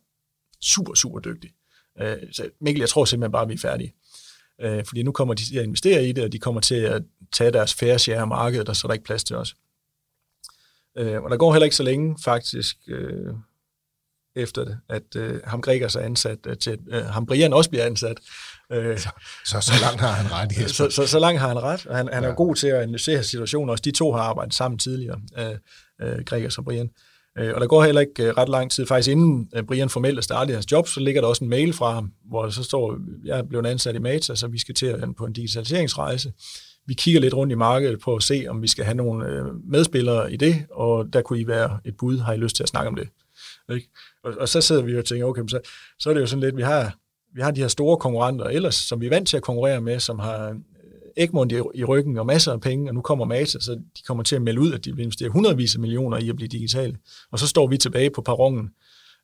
super, 0.60 0.94
super 0.94 1.18
dygtig. 1.18 1.50
Øh, 2.00 2.16
så 2.32 2.48
Mikkel, 2.60 2.80
jeg 2.80 2.88
tror 2.88 3.04
simpelthen 3.04 3.32
bare, 3.32 3.42
at 3.42 3.48
vi 3.48 3.54
er 3.54 3.58
færdige. 3.58 3.94
Øh, 4.60 4.84
fordi 4.84 5.02
nu 5.02 5.12
kommer 5.12 5.34
de 5.34 5.44
til 5.44 5.58
at 5.58 5.64
investere 5.64 6.08
i 6.08 6.12
det, 6.12 6.24
og 6.24 6.32
de 6.32 6.38
kommer 6.38 6.60
til 6.60 6.74
at 6.74 7.02
tage 7.32 7.50
deres 7.50 7.74
færre 7.74 7.98
share 7.98 8.20
af 8.20 8.28
markedet, 8.28 8.68
og 8.68 8.76
så 8.76 8.86
er 8.86 8.88
der 8.88 8.94
ikke 8.94 9.04
plads 9.04 9.24
til 9.24 9.36
os. 9.36 9.56
Øh, 10.98 11.22
og 11.22 11.30
der 11.30 11.36
går 11.36 11.52
heller 11.52 11.64
ikke 11.64 11.76
så 11.76 11.82
længe 11.82 12.16
faktisk 12.24 12.76
øh, 12.88 13.34
efter 14.38 14.64
det, 14.64 14.78
at 14.88 15.16
øh, 15.16 15.40
ham 15.44 15.60
Gregers 15.60 15.96
er 15.96 16.00
ansat 16.00 16.38
øh, 16.46 16.56
til, 16.56 16.78
øh, 16.90 17.04
ham 17.04 17.26
Brian 17.26 17.52
også 17.52 17.70
bliver 17.70 17.84
ansat. 17.84 18.16
Øh, 18.72 18.98
så, 18.98 19.08
så, 19.46 19.60
så 19.60 19.72
langt 19.80 20.00
har 20.00 20.12
han 20.12 20.32
ret, 20.32 20.52
Jesper. 20.52 20.88
Så, 20.88 20.90
så, 20.90 21.06
så 21.06 21.18
langt 21.18 21.40
har 21.40 21.48
han 21.48 21.62
ret, 21.62 21.86
og 21.86 21.96
han, 21.96 22.08
han 22.12 22.22
ja. 22.22 22.28
er 22.30 22.34
god 22.34 22.54
til 22.54 22.66
at 22.66 22.82
analysere 22.82 23.22
situationer. 23.22 23.72
Også 23.72 23.82
de 23.82 23.90
to 23.90 24.12
har 24.12 24.20
arbejdet 24.20 24.54
sammen 24.54 24.78
tidligere, 24.78 25.20
øh, 25.38 25.54
øh, 26.02 26.24
Gregers 26.24 26.58
og 26.58 26.64
Brian. 26.64 26.90
Øh, 27.38 27.54
og 27.54 27.60
der 27.60 27.66
går 27.66 27.84
heller 27.84 28.00
ikke 28.00 28.24
øh, 28.24 28.34
ret 28.36 28.48
lang 28.48 28.70
tid. 28.70 28.86
Faktisk 28.86 29.12
inden 29.12 29.48
øh, 29.54 29.62
Brian 29.62 29.88
formelt 29.88 30.18
er 30.18 30.22
startet 30.22 30.54
hans 30.54 30.72
job, 30.72 30.88
så 30.88 31.00
ligger 31.00 31.20
der 31.20 31.28
også 31.28 31.44
en 31.44 31.50
mail 31.50 31.72
fra 31.72 31.92
ham, 31.94 32.12
hvor 32.28 32.42
der 32.42 32.50
så 32.50 32.62
står, 32.62 32.98
jeg 33.24 33.38
er 33.38 33.42
blevet 33.42 33.66
ansat 33.66 33.94
i 33.94 33.98
Mata, 33.98 34.34
så 34.34 34.46
vi 34.46 34.58
skal 34.58 34.74
til 34.74 34.86
at 34.86 35.08
på 35.18 35.24
en 35.24 35.32
digitaliseringsrejse 35.32 36.32
vi 36.88 36.94
kigger 36.94 37.20
lidt 37.20 37.34
rundt 37.34 37.52
i 37.52 37.56
markedet 37.56 38.00
på 38.00 38.16
at 38.16 38.22
se, 38.22 38.46
om 38.48 38.62
vi 38.62 38.68
skal 38.68 38.84
have 38.84 38.94
nogle 38.94 39.26
øh, 39.26 39.44
medspillere 39.70 40.32
i 40.32 40.36
det, 40.36 40.66
og 40.70 41.12
der 41.12 41.22
kunne 41.22 41.40
I 41.40 41.46
være 41.46 41.80
et 41.84 41.96
bud, 41.96 42.18
har 42.18 42.32
I 42.32 42.36
lyst 42.36 42.56
til 42.56 42.62
at 42.62 42.68
snakke 42.68 42.88
om 42.88 42.94
det? 42.94 43.08
Ikke? 43.74 43.88
Og, 44.24 44.34
og 44.40 44.48
så 44.48 44.60
sidder 44.60 44.82
vi 44.82 44.98
og 44.98 45.04
tænker, 45.04 45.26
okay, 45.26 45.42
så, 45.48 45.60
så 45.98 46.10
er 46.10 46.14
det 46.14 46.20
jo 46.20 46.26
sådan 46.26 46.42
lidt, 46.42 46.56
vi 46.56 46.62
har, 46.62 46.96
vi 47.34 47.40
har 47.40 47.50
de 47.50 47.60
her 47.60 47.68
store 47.68 47.96
konkurrenter 47.96 48.44
ellers, 48.44 48.74
som 48.74 49.00
vi 49.00 49.06
er 49.06 49.10
vant 49.10 49.28
til 49.28 49.36
at 49.36 49.42
konkurrere 49.42 49.80
med, 49.80 50.00
som 50.00 50.18
har 50.18 50.48
øh, 50.48 50.56
Egmont 51.16 51.52
i, 51.52 51.60
i 51.74 51.84
ryggen 51.84 52.18
og 52.18 52.26
masser 52.26 52.52
af 52.52 52.60
penge, 52.60 52.90
og 52.90 52.94
nu 52.94 53.00
kommer 53.00 53.24
Mata, 53.24 53.60
så 53.60 53.72
de 53.72 54.02
kommer 54.06 54.22
til 54.22 54.36
at 54.36 54.42
melde 54.42 54.60
ud, 54.60 54.72
at 54.72 54.84
de 54.84 54.96
vil 54.96 55.02
investere 55.02 55.28
hundredvis 55.28 55.74
af 55.74 55.80
millioner 55.80 56.18
i 56.18 56.28
at 56.28 56.36
blive 56.36 56.48
digitale. 56.48 56.96
Og 57.30 57.38
så 57.38 57.46
står 57.46 57.66
vi 57.66 57.76
tilbage 57.76 58.10
på 58.10 58.22
perronen, 58.22 58.70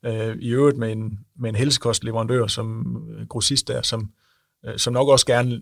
øh, 0.05 0.37
i 0.41 0.49
øvrigt 0.49 0.77
med 0.77 0.93
en, 0.93 1.19
med 1.39 1.49
en 1.49 1.57
helsekostleverandør 1.57 2.47
som 2.47 2.97
øh, 3.11 3.27
grossist 3.27 3.69
der, 3.69 3.83
som, 3.83 4.11
øh, 4.67 4.79
som 4.79 4.93
nok 4.93 5.09
også 5.09 5.27
gerne 5.27 5.61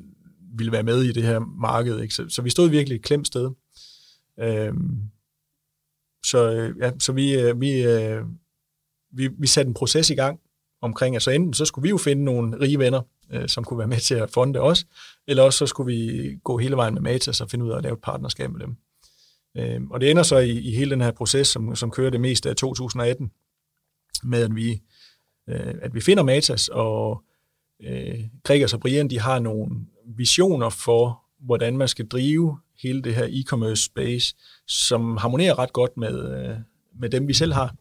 ville 0.54 0.72
være 0.72 0.82
med 0.82 1.02
i 1.02 1.12
det 1.12 1.22
her 1.22 1.38
marked. 1.38 2.00
Ikke? 2.00 2.14
Så, 2.14 2.28
så 2.28 2.42
vi 2.42 2.50
stod 2.50 2.68
virkelig 2.68 2.96
et 2.96 3.02
klemt 3.02 3.26
sted. 3.26 3.50
Øhm, 4.40 4.46
øh, 4.46 4.72
så 6.26 6.72
ja, 6.80 6.92
så 6.98 7.12
vi, 7.12 7.40
øh, 7.40 7.60
vi, 7.60 7.82
øh, 7.82 8.22
vi, 9.12 9.28
vi 9.38 9.46
satte 9.46 9.68
en 9.68 9.74
proces 9.74 10.10
i 10.10 10.14
gang 10.14 10.40
omkring, 10.80 11.16
altså 11.16 11.30
enten 11.30 11.54
så 11.54 11.64
skulle 11.64 11.82
vi 11.82 11.88
jo 11.88 11.98
finde 11.98 12.24
nogle 12.24 12.60
rige 12.60 12.78
venner, 12.78 13.02
øh, 13.32 13.48
som 13.48 13.64
kunne 13.64 13.78
være 13.78 13.88
med 13.88 13.98
til 13.98 14.14
at 14.14 14.30
fonde 14.30 14.60
os, 14.60 14.86
eller 15.26 15.42
også 15.42 15.58
så 15.58 15.66
skulle 15.66 15.94
vi 15.94 16.30
gå 16.44 16.58
hele 16.58 16.76
vejen 16.76 16.94
med 16.94 17.02
Matas 17.02 17.40
og 17.40 17.50
finde 17.50 17.64
ud 17.64 17.70
af 17.70 17.76
at 17.76 17.82
lave 17.82 17.92
et 17.92 18.02
partnerskab 18.02 18.50
med 18.50 18.60
dem. 18.60 18.76
Øh, 19.56 19.80
og 19.90 20.00
det 20.00 20.10
ender 20.10 20.22
så 20.22 20.38
i, 20.38 20.58
i 20.58 20.74
hele 20.74 20.90
den 20.90 21.00
her 21.00 21.10
proces, 21.10 21.48
som, 21.48 21.76
som 21.76 21.90
kører 21.90 22.10
det 22.10 22.20
meste 22.20 22.50
af 22.50 22.56
2018, 22.56 23.30
med 24.22 24.42
at 24.42 24.56
vi, 24.56 24.82
øh, 25.48 25.74
at 25.82 25.94
vi 25.94 26.00
finder 26.00 26.22
Matas, 26.22 26.68
og 26.68 27.22
øh, 27.82 28.20
Gregers 28.44 28.74
og 28.74 28.80
Brian, 28.80 29.10
de 29.10 29.20
har 29.20 29.38
nogle 29.38 29.70
visioner 30.16 30.68
for, 30.68 31.22
hvordan 31.40 31.76
man 31.76 31.88
skal 31.88 32.08
drive 32.08 32.58
hele 32.82 33.02
det 33.02 33.14
her 33.14 33.26
e-commerce 33.26 33.84
space, 33.84 34.36
som 34.66 35.16
harmonerer 35.16 35.58
ret 35.58 35.72
godt 35.72 35.96
med, 35.96 36.44
øh, 36.44 36.56
med 37.00 37.10
dem, 37.10 37.28
vi 37.28 37.34
selv 37.34 37.52
har. 37.52 37.74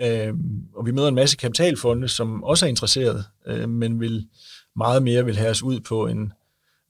Øh, 0.00 0.34
og 0.76 0.86
vi 0.86 0.90
møder 0.90 1.08
en 1.08 1.14
masse 1.14 1.36
kapitalfonde, 1.36 2.08
som 2.08 2.44
også 2.44 2.66
er 2.66 2.68
interesseret, 2.68 3.24
øh, 3.46 3.68
men 3.68 4.00
vil 4.00 4.26
meget 4.76 5.02
mere 5.02 5.24
vil 5.24 5.36
have 5.36 5.50
os 5.50 5.62
ud 5.62 5.80
på 5.80 6.06
en 6.06 6.32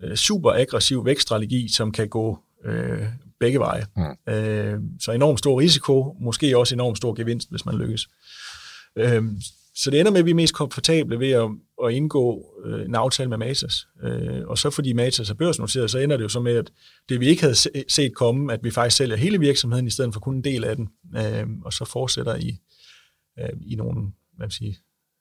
øh, 0.02 0.16
super 0.16 0.50
aggressiv 0.52 1.04
vækststrategi, 1.04 1.68
som 1.68 1.92
kan 1.92 2.08
gå 2.08 2.38
øh, 2.64 3.02
begge 3.40 3.58
veje. 3.58 3.86
Mm. 3.96 4.32
Øh, 4.32 4.80
så 5.00 5.12
enormt 5.12 5.38
stor 5.38 5.60
risiko, 5.60 6.16
måske 6.20 6.58
også 6.58 6.74
enormt 6.74 6.96
stor 6.96 7.14
gevinst, 7.14 7.50
hvis 7.50 7.66
man 7.66 7.74
lykkes. 7.74 8.08
Øh, 8.96 9.22
så 9.76 9.90
det 9.90 10.00
ender 10.00 10.12
med, 10.12 10.18
at 10.18 10.24
vi 10.24 10.30
er 10.30 10.34
mest 10.34 10.54
komfortable 10.54 11.20
ved 11.20 11.30
at, 11.30 11.50
at 11.84 11.92
indgå 11.92 12.44
øh, 12.64 12.84
en 12.84 12.94
aftale 12.94 13.28
med 13.28 13.38
Matas. 13.38 13.86
Øh, 14.02 14.46
og 14.46 14.58
så 14.58 14.70
fordi 14.70 14.92
Matas 14.92 15.30
er 15.30 15.34
børsnoteret, 15.34 15.90
så 15.90 15.98
ender 15.98 16.16
det 16.16 16.24
jo 16.24 16.28
så 16.28 16.40
med, 16.40 16.56
at 16.56 16.70
det 17.08 17.20
vi 17.20 17.26
ikke 17.26 17.42
havde 17.42 17.54
set 17.88 18.14
komme, 18.14 18.52
at 18.52 18.64
vi 18.64 18.70
faktisk 18.70 18.96
sælger 18.96 19.16
hele 19.16 19.40
virksomheden, 19.40 19.86
i 19.86 19.90
stedet 19.90 20.12
for 20.12 20.20
kun 20.20 20.34
en 20.34 20.44
del 20.44 20.64
af 20.64 20.76
den, 20.76 20.88
øh, 21.16 21.46
og 21.64 21.72
så 21.72 21.84
fortsætter 21.84 22.36
i, 22.36 22.58
øh, 23.38 23.48
i 23.60 23.74
nogle 23.74 24.12
man 24.38 24.50
sige, 24.50 24.76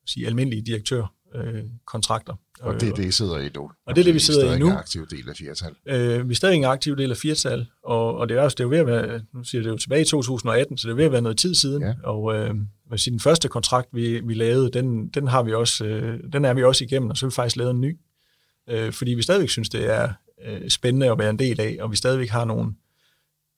sige, 0.05 0.28
almindelige 0.28 0.61
direktør 0.61 1.14
øh, 1.36 1.64
kontrakter. 1.86 2.34
Og 2.59 2.82
det 2.82 2.89
er 2.89 2.93
det, 2.93 3.05
I 3.05 3.11
sidder 3.11 3.39
i 3.39 3.49
nu? 3.55 3.72
Og 3.86 3.95
det 3.95 4.01
er 4.01 4.05
det, 4.05 4.14
vi 4.14 4.20
sidder 4.20 4.55
i 4.55 4.59
nu. 4.59 4.66
Vi 4.66 4.70
er 4.70 4.74
en 4.74 4.80
aktiv 4.80 5.07
del 5.07 5.30
af 5.30 5.36
firtal. 5.36 5.76
Øh, 5.86 6.30
vi 6.30 6.34
er 6.34 6.36
stadig 6.36 6.55
en 6.55 6.64
aktiv 6.64 6.97
del 6.97 7.11
af 7.11 7.18
firtal, 7.18 7.68
og, 7.84 8.18
og 8.18 8.30
det 8.30 8.38
er 8.38 8.41
også 8.41 8.55
det 8.55 8.59
er 8.59 8.64
jo 8.64 8.70
ved 8.70 8.78
at 8.78 8.88
være, 8.88 9.22
nu 9.34 9.43
siger 9.43 9.61
det 9.61 9.70
jo 9.70 9.78
tilbage 9.78 10.01
i 10.01 10.05
2018, 10.05 10.78
så 10.78 10.88
det 10.88 10.91
er 10.91 10.95
ved 10.95 11.05
at 11.05 11.11
være 11.11 11.22
noget 11.22 11.38
tid 11.38 11.55
siden, 11.55 11.84
ja. 11.84 11.93
og 12.03 12.36
øh, 12.36 12.55
hvad 12.88 12.97
sige, 12.97 13.11
den 13.11 13.20
første 13.20 13.47
kontrakt, 13.47 13.89
vi, 13.91 14.20
vi 14.20 14.34
lavede, 14.34 14.72
den, 14.72 15.07
den, 15.07 15.28
har 15.28 15.43
vi 15.43 15.53
også, 15.53 15.86
øh, 15.86 16.20
den 16.34 16.45
er 16.45 16.53
vi 16.53 16.64
også 16.64 16.84
igennem, 16.84 17.09
og 17.09 17.18
så 17.18 17.26
har 17.26 17.30
vi 17.30 17.34
faktisk 17.34 17.55
lavet 17.55 17.72
en 17.72 17.82
ny, 17.82 17.99
øh, 18.70 18.91
fordi 18.91 19.14
vi 19.14 19.22
stadigvæk 19.22 19.49
synes, 19.49 19.70
det 19.70 19.89
er 19.89 20.14
øh, 20.45 20.70
spændende 20.70 21.11
at 21.11 21.20
være 21.20 21.30
en 21.30 21.39
del 21.39 21.61
af, 21.61 21.78
og 21.82 21.91
vi 21.91 21.95
stadigvæk 21.95 22.30
har 22.30 22.45
nogle, 22.45 22.74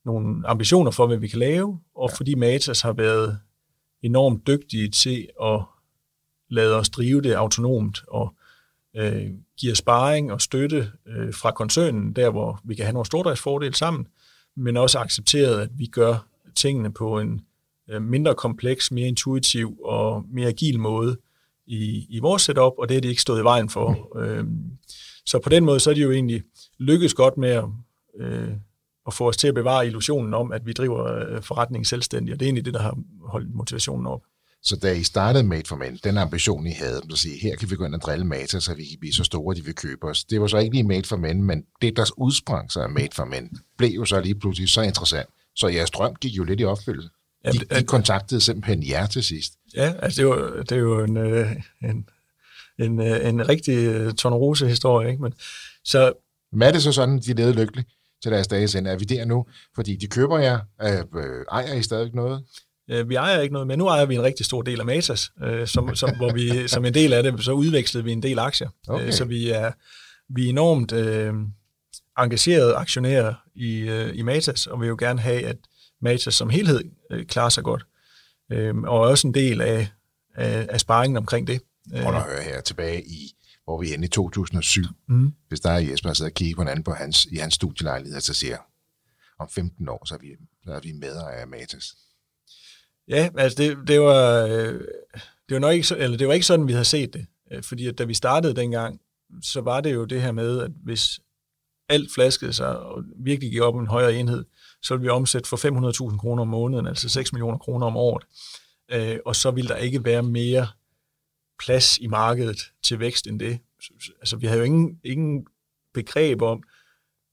nogle 0.04 0.48
ambitioner 0.48 0.90
for, 0.90 1.06
hvad 1.06 1.16
vi 1.16 1.28
kan 1.28 1.38
lave, 1.38 1.78
og 1.94 2.10
ja. 2.10 2.16
fordi 2.16 2.34
Matas 2.34 2.80
har 2.80 2.92
været 2.92 3.38
enormt 4.02 4.46
dygtige 4.46 4.88
til 4.90 5.28
at 5.42 5.60
lade 6.50 6.76
os 6.76 6.88
drive 6.88 7.20
det 7.20 7.32
autonomt, 7.32 8.02
og 8.08 8.34
øh, 8.96 9.30
giver 9.60 9.74
sparring 9.74 10.32
og 10.32 10.40
støtte 10.40 10.92
øh, 11.06 11.34
fra 11.34 11.50
koncernen, 11.50 12.12
der 12.12 12.30
hvor 12.30 12.60
vi 12.64 12.74
kan 12.74 12.84
have 12.84 12.92
nogle 12.92 13.06
stordriftsfordele 13.06 13.74
sammen, 13.74 14.06
men 14.56 14.76
også 14.76 14.98
accepteret, 14.98 15.60
at 15.60 15.68
vi 15.78 15.86
gør 15.86 16.26
tingene 16.54 16.92
på 16.92 17.20
en 17.20 17.40
øh, 17.90 18.02
mindre 18.02 18.34
kompleks, 18.34 18.90
mere 18.90 19.08
intuitiv 19.08 19.78
og 19.84 20.24
mere 20.28 20.48
agil 20.48 20.80
måde 20.80 21.16
i, 21.66 22.06
i 22.10 22.18
vores 22.18 22.42
setup, 22.42 22.72
og 22.78 22.88
det 22.88 22.96
er 22.96 23.00
de 23.00 23.08
ikke 23.08 23.22
stået 23.22 23.40
i 23.40 23.44
vejen 23.44 23.68
for. 23.68 24.10
Mm. 24.14 24.20
Øh, 24.20 24.44
så 25.26 25.38
på 25.38 25.48
den 25.48 25.64
måde, 25.64 25.80
så 25.80 25.90
er 25.90 25.94
de 25.94 26.00
jo 26.00 26.10
egentlig 26.10 26.42
lykkes 26.78 27.14
godt 27.14 27.36
med 27.36 27.50
at, 27.50 27.64
øh, 28.20 28.50
at 29.06 29.14
få 29.14 29.28
os 29.28 29.36
til 29.36 29.48
at 29.48 29.54
bevare 29.54 29.86
illusionen 29.86 30.34
om, 30.34 30.52
at 30.52 30.66
vi 30.66 30.72
driver 30.72 31.04
øh, 31.04 31.42
forretningen 31.42 31.84
selvstændigt, 31.84 32.34
og 32.34 32.40
det 32.40 32.46
er 32.46 32.48
egentlig 32.48 32.64
det, 32.64 32.74
der 32.74 32.82
har 32.82 32.98
holdt 33.24 33.54
motivationen 33.54 34.06
op. 34.06 34.22
Så 34.62 34.76
da 34.76 34.92
I 34.92 35.02
startede 35.02 35.44
Made 35.44 35.62
for 35.66 35.76
Men, 35.76 35.98
den 36.04 36.18
ambition, 36.18 36.66
I 36.66 36.70
havde, 36.70 37.02
at 37.12 37.18
sige, 37.18 37.38
her 37.42 37.56
kan 37.56 37.70
vi 37.70 37.76
gå 37.76 37.84
ind 37.84 37.94
og 37.94 38.00
drille 38.00 38.24
Mata, 38.24 38.60
så 38.60 38.74
vi 38.74 38.84
kan 38.84 38.98
blive 39.00 39.12
så 39.12 39.24
store, 39.24 39.52
at 39.52 39.56
de 39.56 39.64
vil 39.64 39.74
købe 39.74 40.06
os. 40.06 40.24
Det 40.24 40.40
var 40.40 40.46
så 40.46 40.58
ikke 40.58 40.74
lige 40.74 40.84
Made 40.84 41.04
for 41.04 41.16
Men, 41.16 41.42
men 41.42 41.64
det, 41.82 41.96
der 41.96 42.04
udsprang 42.16 42.72
sig 42.72 42.82
af 42.82 42.90
Made 42.90 43.08
for 43.12 43.24
Men, 43.24 43.58
blev 43.78 43.90
jo 43.90 44.04
så 44.04 44.20
lige 44.20 44.34
pludselig 44.34 44.68
så 44.68 44.82
interessant. 44.82 45.28
Så 45.56 45.68
jeres 45.68 45.90
drøm 45.90 46.14
gik 46.14 46.32
jo 46.32 46.44
lidt 46.44 46.60
i 46.60 46.64
opfyldelse. 46.64 47.08
De, 47.52 47.58
de 47.78 47.84
kontaktede 47.84 48.40
simpelthen 48.40 48.88
jer 48.88 49.06
til 49.06 49.24
sidst. 49.24 49.52
Ja, 49.76 49.94
altså 50.02 50.22
det, 50.22 50.28
var, 50.28 50.62
det 50.62 50.72
er 50.72 50.76
jo 50.76 51.04
en, 51.04 51.16
øh, 51.16 51.52
en, 51.82 52.08
en, 52.78 53.00
øh, 53.00 53.28
en 53.28 53.48
rigtig 53.48 53.76
tornerose-historie. 54.16 55.10
Ikke? 55.10 55.22
Men, 55.22 55.34
så, 55.84 56.12
Men 56.52 56.62
er 56.62 56.72
det 56.72 56.82
så 56.82 56.92
sådan, 56.92 57.18
de 57.18 57.32
levede 57.32 57.54
lykkeligt 57.54 57.88
til 58.22 58.32
deres 58.32 58.48
dages 58.48 58.74
ende? 58.74 58.90
Er 58.90 58.96
vi 58.96 59.04
der 59.04 59.24
nu? 59.24 59.46
Fordi 59.74 59.96
de 59.96 60.06
køber 60.06 60.38
jer. 60.38 60.58
Øh, 60.82 61.44
ejer 61.52 61.74
I 61.74 61.82
stadig 61.82 62.14
noget? 62.14 62.44
Vi 63.06 63.14
ejer 63.14 63.40
ikke 63.40 63.52
noget, 63.52 63.68
men 63.68 63.78
nu 63.78 63.86
ejer 63.86 64.06
vi 64.06 64.14
en 64.14 64.22
rigtig 64.22 64.46
stor 64.46 64.62
del 64.62 64.80
af 64.80 64.86
Matas, 64.86 65.30
som, 65.64 65.94
som, 65.94 66.16
hvor 66.16 66.32
vi 66.32 66.68
som 66.68 66.84
en 66.84 66.94
del 66.94 67.12
af 67.12 67.22
det, 67.22 67.44
så 67.44 67.52
udvekslede 67.52 68.04
vi 68.04 68.12
en 68.12 68.22
del 68.22 68.38
aktier. 68.38 68.68
Okay. 68.88 69.10
Så 69.10 69.24
vi 69.24 69.50
er, 69.50 69.72
vi 70.34 70.44
er 70.44 70.48
enormt 70.48 70.92
øh, 70.92 71.34
engagerede 72.18 72.74
aktionærer 72.74 73.34
i, 73.54 73.78
øh, 73.78 74.18
i 74.18 74.22
Matas, 74.22 74.66
og 74.66 74.80
vil 74.80 74.88
jo 74.88 74.96
gerne 74.98 75.20
have, 75.20 75.46
at 75.46 75.56
Matas 76.02 76.34
som 76.34 76.50
helhed 76.50 76.84
øh, 77.10 77.26
klarer 77.26 77.48
sig 77.48 77.64
godt. 77.64 77.86
Øh, 78.52 78.76
og 78.76 79.00
også 79.00 79.26
en 79.26 79.34
del 79.34 79.60
af, 79.60 79.88
af, 80.34 80.66
af 80.70 80.80
sparringen 80.80 81.16
omkring 81.16 81.46
det. 81.46 81.60
Prøv 81.90 82.14
at 82.14 82.22
høre 82.22 82.42
her 82.42 82.60
tilbage 82.60 83.02
i, 83.02 83.32
hvor 83.66 83.80
vi 83.80 83.92
er 83.92 84.02
i 84.02 84.08
2007. 84.08 84.82
Mm. 85.08 85.32
Hvis 85.48 85.60
der 85.60 85.70
er 85.70 85.78
Jesper, 85.78 86.08
der 86.08 86.14
sidder 86.14 86.30
og 86.30 86.34
kigger 86.34 86.56
på 86.56 86.62
en 86.62 86.68
anden 86.68 86.84
på 86.84 86.92
hans, 86.92 87.24
i 87.24 87.36
hans 87.36 87.54
studielejlighed, 87.54 88.20
så 88.20 88.34
siger 88.34 88.58
om 89.38 89.48
15 89.48 89.88
år, 89.88 90.04
så 90.04 90.14
er 90.14 90.18
vi, 90.18 90.28
så 90.64 90.72
er 90.72 90.80
vi 90.80 90.92
medejer 90.92 91.40
af 91.40 91.48
Matas. 91.48 91.96
Ja, 93.08 93.30
altså 93.38 93.62
det, 93.62 93.88
det 93.88 94.00
var... 94.00 94.46
Øh, 94.46 94.80
det 95.48 95.54
var, 95.54 95.58
nok 95.58 95.74
ikke, 95.74 95.96
eller 95.96 96.16
det 96.16 96.28
var 96.28 96.34
ikke 96.34 96.46
sådan, 96.46 96.68
vi 96.68 96.72
havde 96.72 96.84
set 96.84 97.14
det. 97.14 97.26
Øh, 97.52 97.62
fordi 97.62 97.86
at 97.86 97.98
da 97.98 98.04
vi 98.04 98.14
startede 98.14 98.56
dengang, 98.56 99.00
så 99.42 99.60
var 99.60 99.80
det 99.80 99.94
jo 99.94 100.04
det 100.04 100.22
her 100.22 100.32
med, 100.32 100.60
at 100.60 100.70
hvis 100.84 101.20
alt 101.88 102.14
flaskede 102.14 102.52
sig 102.52 102.78
og 102.78 103.02
virkelig 103.16 103.50
gik 103.50 103.60
op 103.60 103.76
en 103.76 103.86
højere 103.86 104.14
enhed, 104.14 104.44
så 104.82 104.94
ville 104.94 105.02
vi 105.02 105.08
omsætte 105.08 105.48
for 105.48 106.10
500.000 106.10 106.18
kroner 106.18 106.42
om 106.42 106.48
måneden, 106.48 106.86
altså 106.86 107.08
6 107.08 107.32
millioner 107.32 107.58
kroner 107.58 107.86
om 107.86 107.96
året. 107.96 108.24
Øh, 108.90 109.18
og 109.26 109.36
så 109.36 109.50
ville 109.50 109.68
der 109.68 109.76
ikke 109.76 110.04
være 110.04 110.22
mere 110.22 110.66
plads 111.58 111.98
i 111.98 112.06
markedet 112.06 112.72
til 112.82 113.00
vækst 113.00 113.26
end 113.26 113.40
det. 113.40 113.58
Altså, 114.20 114.36
vi 114.36 114.46
havde 114.46 114.58
jo 114.58 114.64
ingen, 114.64 115.00
ingen 115.04 115.46
begreb 115.94 116.42
om, 116.42 116.62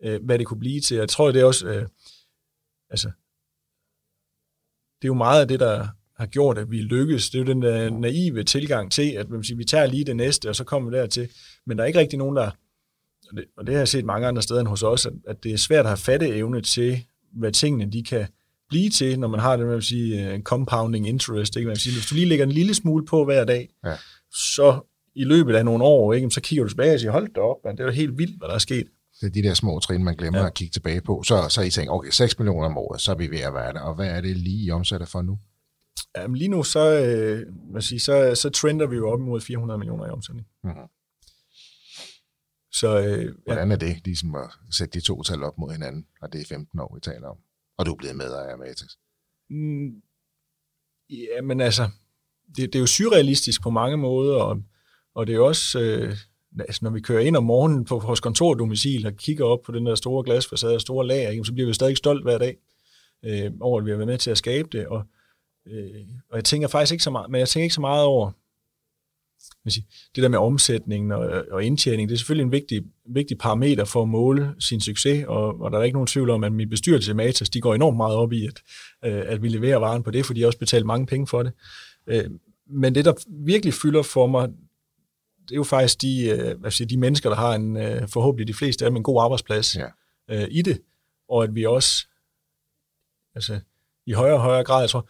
øh, 0.04 0.24
hvad 0.24 0.40
det 0.40 0.48
kunne 0.48 0.60
blive 0.60 0.82
til. 0.82 0.98
Jeg 0.98 1.10
tror, 1.10 1.32
det 1.32 1.42
er 1.42 1.46
også, 1.46 1.68
øh, 1.68 1.88
altså, 2.90 3.08
det 5.02 5.06
er 5.06 5.10
jo 5.10 5.14
meget 5.14 5.42
af 5.42 5.48
det, 5.48 5.60
der 5.60 5.88
har 6.16 6.26
gjort, 6.26 6.58
at 6.58 6.72
vi 6.72 6.82
lykkes. 6.82 7.30
Det 7.30 7.40
er 7.40 7.44
jo 7.44 7.54
den 7.54 7.62
der 7.62 7.90
naive 7.90 8.44
tilgang 8.44 8.92
til, 8.92 9.12
at 9.12 9.30
man 9.30 9.44
siger, 9.44 9.58
vi 9.58 9.66
tager 9.66 9.86
lige 9.86 10.06
det 10.06 10.16
næste, 10.16 10.50
og 10.50 10.56
så 10.56 10.64
kommer 10.64 10.90
vi 10.90 10.98
dertil. 10.98 11.30
Men 11.66 11.78
der 11.78 11.84
er 11.84 11.88
ikke 11.88 12.00
rigtig 12.00 12.20
nogen, 12.20 12.36
der, 12.36 12.52
og 13.30 13.38
det, 13.38 13.46
og 13.58 13.68
det 13.68 13.76
har 13.76 13.80
jeg 13.80 13.88
set 13.88 14.06
mange 14.06 14.28
andre 14.28 14.42
steder 14.42 14.60
end 14.60 14.68
hos 14.68 14.84
os, 14.84 15.06
at, 15.06 15.14
at 15.28 15.44
det 15.44 15.54
er 15.54 15.58
svært 15.58 15.86
at 15.86 15.90
have 15.90 15.98
fatte 15.98 16.28
evne 16.28 16.62
til, 16.62 17.06
hvad 17.32 17.52
tingene 17.52 17.92
de 17.92 18.04
kan 18.04 18.28
blive 18.74 18.90
til, 18.90 19.20
når 19.20 19.28
man 19.28 19.40
har 19.40 19.58
det, 19.58 19.66
man 19.66 19.76
vil 19.76 19.84
sige, 19.84 20.36
en 20.36 20.44
compounding 20.44 21.08
interest. 21.08 21.56
Ikke? 21.56 21.68
Man 21.68 21.76
vil 21.76 21.82
sige, 21.82 21.94
hvis 21.94 22.06
du 22.06 22.16
lige 22.16 22.28
lægger 22.28 22.46
en 22.46 22.52
lille 22.52 22.74
smule 22.74 23.06
på 23.06 23.26
hver 23.26 23.46
dag, 23.46 23.70
ja. 23.86 23.96
så 24.32 24.80
i 25.16 25.24
løbet 25.24 25.56
af 25.56 25.66
nogle 25.66 25.84
år, 25.84 26.14
ikke, 26.14 26.32
så 26.32 26.42
kigger 26.42 26.64
du 26.64 26.70
tilbage 26.70 26.94
og 26.94 27.00
siger, 27.00 27.12
hold 27.12 27.34
da 27.34 27.42
op, 27.42 27.58
man, 27.66 27.78
det 27.78 27.80
er 27.80 27.86
jo 27.86 27.92
helt 27.92 28.18
vildt, 28.18 28.38
hvad 28.38 28.48
der 28.48 28.54
er 28.54 28.60
sket. 28.60 28.88
Det 29.22 29.28
er 29.28 29.32
de 29.32 29.44
der 29.44 29.54
små 29.54 29.80
trin, 29.80 30.04
man 30.04 30.16
glemmer 30.16 30.40
ja. 30.40 30.46
at 30.46 30.54
kigge 30.54 30.72
tilbage 30.72 31.02
på. 31.02 31.24
Så, 31.24 31.46
så 31.50 31.62
I 31.62 31.70
tænker, 31.70 31.94
okay, 31.94 32.10
6 32.10 32.40
millioner 32.40 32.66
om 32.66 32.78
året, 32.78 33.02
så 33.02 33.12
er 33.12 33.16
vi 33.16 33.28
ved 33.32 33.40
at 33.40 33.54
være 33.54 33.74
der. 33.74 33.80
Og 33.80 33.96
hvad 33.96 34.08
er 34.08 34.22
det 34.22 34.38
lige, 34.38 34.66
I 34.66 34.72
omsætter 34.72 35.08
for 35.08 35.22
nu? 35.22 35.40
Jamen, 36.18 36.38
lige 36.38 36.48
nu, 36.48 36.64
så, 36.64 37.00
øh, 37.04 37.46
man 37.74 37.82
sige, 37.82 38.00
så, 38.00 38.36
så 38.36 38.50
trender 38.50 38.88
vi 38.88 38.96
jo 38.96 39.10
op 39.10 39.20
imod 39.20 39.42
400 39.42 39.78
millioner 39.78 40.06
i 40.08 40.10
omsætning. 40.10 40.48
Mm-hmm. 40.64 40.88
Så, 42.72 43.00
øh, 43.00 43.36
Hvordan 43.46 43.72
er 43.72 43.76
det, 43.76 44.02
ligesom 44.06 44.36
at 44.36 44.50
sætte 44.72 45.00
de 45.00 45.06
to 45.06 45.24
tal 45.24 45.44
op 45.44 45.58
mod 45.58 45.72
hinanden, 45.72 46.06
og 46.22 46.34
det 46.34 46.42
er 46.42 46.46
15 46.50 46.80
år, 46.80 46.96
vi 46.96 47.02
taler 47.02 47.28
om? 47.28 47.38
Og 47.78 47.86
du 47.86 47.92
er 47.92 47.96
blevet 47.96 48.16
medejer 48.16 48.50
af 48.50 48.58
Matas. 48.58 48.98
Mm, 49.50 50.02
ja, 51.10 51.42
men 51.44 51.62
altså, 51.62 51.90
det, 52.48 52.74
det 52.74 52.76
er 52.76 52.80
jo 52.80 52.86
surrealistisk 52.86 53.64
på 53.64 53.70
mange 53.70 53.98
måder, 53.98 54.36
og, 54.36 54.62
og 55.16 55.28
det 55.28 55.36
er 55.36 55.40
også, 55.40 55.80
øh, 55.80 56.18
altså, 56.60 56.80
når 56.84 56.90
vi 56.90 57.02
kører 57.02 57.22
ind 57.22 57.36
om 57.36 57.44
morgenen 57.44 57.86
på 57.86 58.00
vores 58.00 58.20
kontordomicil 58.20 59.08
og 59.08 59.14
kigger 59.14 59.46
op 59.46 59.62
på 59.62 59.72
den 59.72 59.86
der 59.86 59.96
store 59.96 60.24
glasfacade 60.24 60.76
og 60.76 60.82
store 60.82 61.08
lager, 61.08 61.44
så 61.44 61.54
bliver 61.54 61.68
vi 61.68 61.74
stadig 61.74 61.98
stolt 61.98 62.24
hver 62.24 62.38
dag 62.38 62.58
øh, 63.26 63.52
over, 63.62 63.80
at 63.80 63.86
vi 63.86 63.92
har 63.92 63.98
været 63.98 64.08
med 64.08 64.18
til 64.18 64.32
at 64.32 64.38
skabe 64.38 64.70
det, 64.72 64.88
og, 64.88 65.04
øh, 65.68 66.08
og 66.30 66.36
jeg 66.36 66.46
tænker 66.46 66.68
faktisk 66.68 66.92
ikke 66.92 67.04
så 67.04 67.12
meget, 67.12 67.32
men 67.32 67.40
jeg 67.40 67.50
tænker 67.50 67.64
ikke 67.64 67.76
så 67.76 67.82
meget 67.82 68.06
over, 68.06 68.32
det 69.66 70.24
der 70.24 70.28
med 70.28 70.40
omsætningen 70.40 71.12
og, 71.12 71.44
og 71.52 71.64
indtjening, 71.64 72.10
det 72.10 72.16
er 72.16 72.18
selvfølgelig 72.18 72.46
en 72.46 72.52
vigtig, 72.52 72.84
vigtig 73.10 73.38
parameter 73.38 73.86
for 73.86 74.02
at 74.02 74.08
måle 74.08 74.56
sin 74.60 74.82
succes, 74.82 75.26
og, 75.28 75.62
og 75.62 75.72
der 75.72 75.80
er 75.80 75.84
ikke 75.84 75.96
nogen 75.96 76.08
tvivl 76.08 76.30
om, 76.30 76.44
at 76.44 76.52
min 76.52 76.70
bestyrelse 76.70 77.12
i 77.12 77.14
Matas, 77.14 77.50
de 77.50 77.62
går 77.62 77.76
enormt 77.76 77.98
meget 77.98 78.16
op 78.16 78.34
i, 78.34 78.48
at, 78.48 78.62
øh, 79.06 79.24
at 79.28 79.44
vi 79.44 79.50
leverer 79.50 79.78
varen 79.78 80.04
på 80.04 80.12
det, 80.12 80.26
for 80.26 80.34
de 80.34 80.46
også 80.46 80.60
betalt 80.60 80.86
mange 80.86 81.06
penge 81.06 81.28
for 81.28 81.44
det. 81.44 81.54
Øh, 82.08 82.30
men 82.70 82.96
det, 82.96 83.06
der 83.06 83.14
virkelig 83.28 83.74
fylder 83.74 84.02
for 84.02 84.28
mig, 84.28 84.50
det 85.42 85.52
er 85.52 85.56
jo 85.56 85.64
faktisk 85.64 86.02
de, 86.02 86.26
øh, 86.26 86.60
hvad 86.60 86.72
siger, 86.72 86.88
de 86.88 86.98
mennesker, 86.98 87.30
der 87.30 87.38
har 87.38 87.56
en, 87.56 87.78
forhåbentlig 88.10 88.48
de 88.48 88.54
fleste 88.54 88.86
af 88.86 88.92
dem 88.92 88.98
en 88.98 89.04
god 89.04 89.24
arbejdsplads 89.24 89.76
ja. 89.76 90.46
i 90.46 90.62
det, 90.62 90.82
og 91.30 91.44
at 91.44 91.56
vi 91.56 91.66
også 91.66 92.08
altså, 93.36 93.60
i 94.06 94.12
højere 94.12 94.36
og 94.36 94.42
højere 94.42 94.64
grad, 94.64 94.82
jeg 94.82 94.90
tror, 94.90 95.10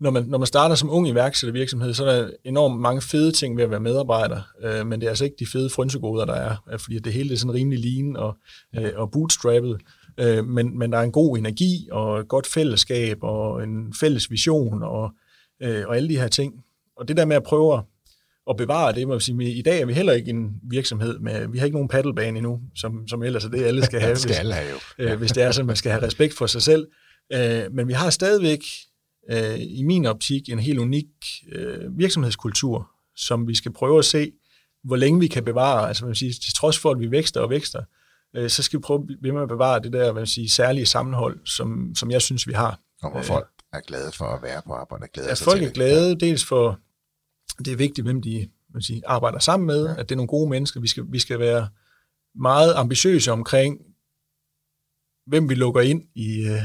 når 0.00 0.10
man, 0.10 0.24
når 0.24 0.38
man 0.38 0.46
starter 0.46 0.74
som 0.74 0.90
ung 0.90 1.08
iværksættervirksomhed, 1.08 1.94
så 1.94 2.04
er 2.04 2.22
der 2.22 2.30
enormt 2.44 2.80
mange 2.80 3.02
fede 3.02 3.32
ting 3.32 3.56
ved 3.56 3.64
at 3.64 3.70
være 3.70 3.80
medarbejder, 3.80 4.40
øh, 4.62 4.86
men 4.86 5.00
det 5.00 5.06
er 5.06 5.10
altså 5.10 5.24
ikke 5.24 5.36
de 5.38 5.46
fede 5.46 5.70
frynsegoder, 5.70 6.24
der 6.24 6.34
er, 6.34 6.56
øh, 6.72 6.78
fordi 6.78 6.98
det 6.98 7.12
hele 7.12 7.32
er 7.32 7.38
sådan 7.38 7.54
rimelig 7.54 7.78
lean 7.78 8.16
og, 8.16 8.36
øh, 8.76 8.92
og 8.96 9.10
bootstrappet, 9.10 9.80
øh, 10.20 10.44
men, 10.44 10.78
men 10.78 10.92
der 10.92 10.98
er 10.98 11.02
en 11.02 11.12
god 11.12 11.38
energi 11.38 11.88
og 11.92 12.20
et 12.20 12.28
godt 12.28 12.46
fællesskab 12.46 13.18
og 13.22 13.62
en 13.62 13.94
fælles 14.00 14.30
vision 14.30 14.82
og, 14.82 15.10
øh, 15.62 15.84
og 15.86 15.96
alle 15.96 16.08
de 16.08 16.18
her 16.18 16.28
ting. 16.28 16.54
Og 16.96 17.08
det 17.08 17.16
der 17.16 17.24
med 17.24 17.36
at 17.36 17.42
prøve 17.42 17.82
at 18.50 18.56
bevare 18.56 18.92
det, 18.92 19.08
må 19.08 19.20
sige, 19.20 19.52
i 19.52 19.62
dag 19.62 19.80
er 19.80 19.86
vi 19.86 19.92
heller 19.92 20.12
ikke 20.12 20.30
en 20.30 20.50
virksomhed 20.70 21.18
med, 21.18 21.48
vi 21.48 21.58
har 21.58 21.64
ikke 21.64 21.76
nogen 21.76 21.88
paddlebane 21.88 22.38
endnu, 22.38 22.60
som, 22.76 23.08
som 23.08 23.22
ellers 23.22 23.44
er 23.44 23.48
det, 23.48 23.64
alle 23.64 23.84
skal 23.84 24.00
have, 24.04 24.16
skal 24.16 24.28
hvis, 24.28 24.38
alle 24.38 24.54
have 24.54 24.70
jo. 24.70 25.04
øh, 25.04 25.18
hvis 25.18 25.32
det 25.32 25.42
er 25.42 25.50
sådan, 25.50 25.66
man 25.66 25.76
skal 25.76 25.92
have 25.92 26.06
respekt 26.06 26.34
for 26.34 26.46
sig 26.46 26.62
selv. 26.62 26.86
Øh, 27.32 27.62
men 27.72 27.88
vi 27.88 27.92
har 27.92 28.10
stadigvæk 28.10 28.60
øh, 29.30 29.60
i 29.60 29.82
min 29.82 30.06
optik 30.06 30.48
en 30.48 30.58
helt 30.58 30.78
unik 30.78 31.06
øh, 31.52 31.98
virksomhedskultur, 31.98 32.90
som 33.16 33.48
vi 33.48 33.54
skal 33.54 33.72
prøve 33.72 33.98
at 33.98 34.04
se, 34.04 34.32
hvor 34.84 34.96
længe 34.96 35.20
vi 35.20 35.26
kan 35.26 35.44
bevare. 35.44 35.88
Altså 35.88 36.04
man 36.04 36.08
vil 36.08 36.16
sige, 36.16 36.32
til 36.32 36.54
trods 36.54 36.78
for, 36.78 36.90
at 36.90 37.00
vi 37.00 37.10
vækster 37.10 37.40
og 37.40 37.50
vækster, 37.50 37.82
øh, 38.36 38.50
så 38.50 38.62
skal 38.62 38.78
vi 38.78 38.82
prøve 38.82 39.08
ved 39.22 39.32
med 39.32 39.42
at 39.42 39.48
bevare 39.48 39.80
det 39.80 39.92
der 39.92 40.12
man 40.12 40.26
sige, 40.26 40.50
særlige 40.50 40.86
sammenhold, 40.86 41.46
som, 41.46 41.94
som 41.94 42.10
jeg 42.10 42.22
synes, 42.22 42.46
vi 42.48 42.52
har. 42.52 42.80
Og 43.02 43.10
hvor 43.10 43.22
folk 43.22 43.48
er 43.72 43.80
glade 43.80 44.12
for 44.12 44.24
at 44.24 44.42
være 44.42 44.62
på 44.66 44.72
arbejde, 44.72 45.04
er 45.04 45.08
glade 45.08 45.28
ja, 45.28 45.34
folk 45.34 45.62
er 45.62 45.70
glade, 45.70 46.08
ja. 46.08 46.14
dels 46.14 46.44
for, 46.44 46.80
det 47.58 47.72
er 47.72 47.76
vigtigt, 47.76 48.06
hvem 48.06 48.22
de 48.22 48.48
man 48.74 48.82
sige, 48.82 49.02
arbejder 49.06 49.38
sammen 49.38 49.66
med, 49.66 49.86
ja. 49.86 49.90
at 49.90 50.08
det 50.08 50.14
er 50.14 50.16
nogle 50.16 50.28
gode 50.28 50.50
mennesker. 50.50 50.80
Vi 50.80 50.88
skal, 50.88 51.04
vi 51.08 51.18
skal 51.18 51.38
være 51.38 51.68
meget 52.34 52.74
ambitiøse 52.74 53.32
omkring, 53.32 53.78
hvem 55.26 55.48
vi 55.48 55.54
lukker 55.54 55.80
ind 55.80 56.02
i, 56.14 56.46
øh, 56.46 56.62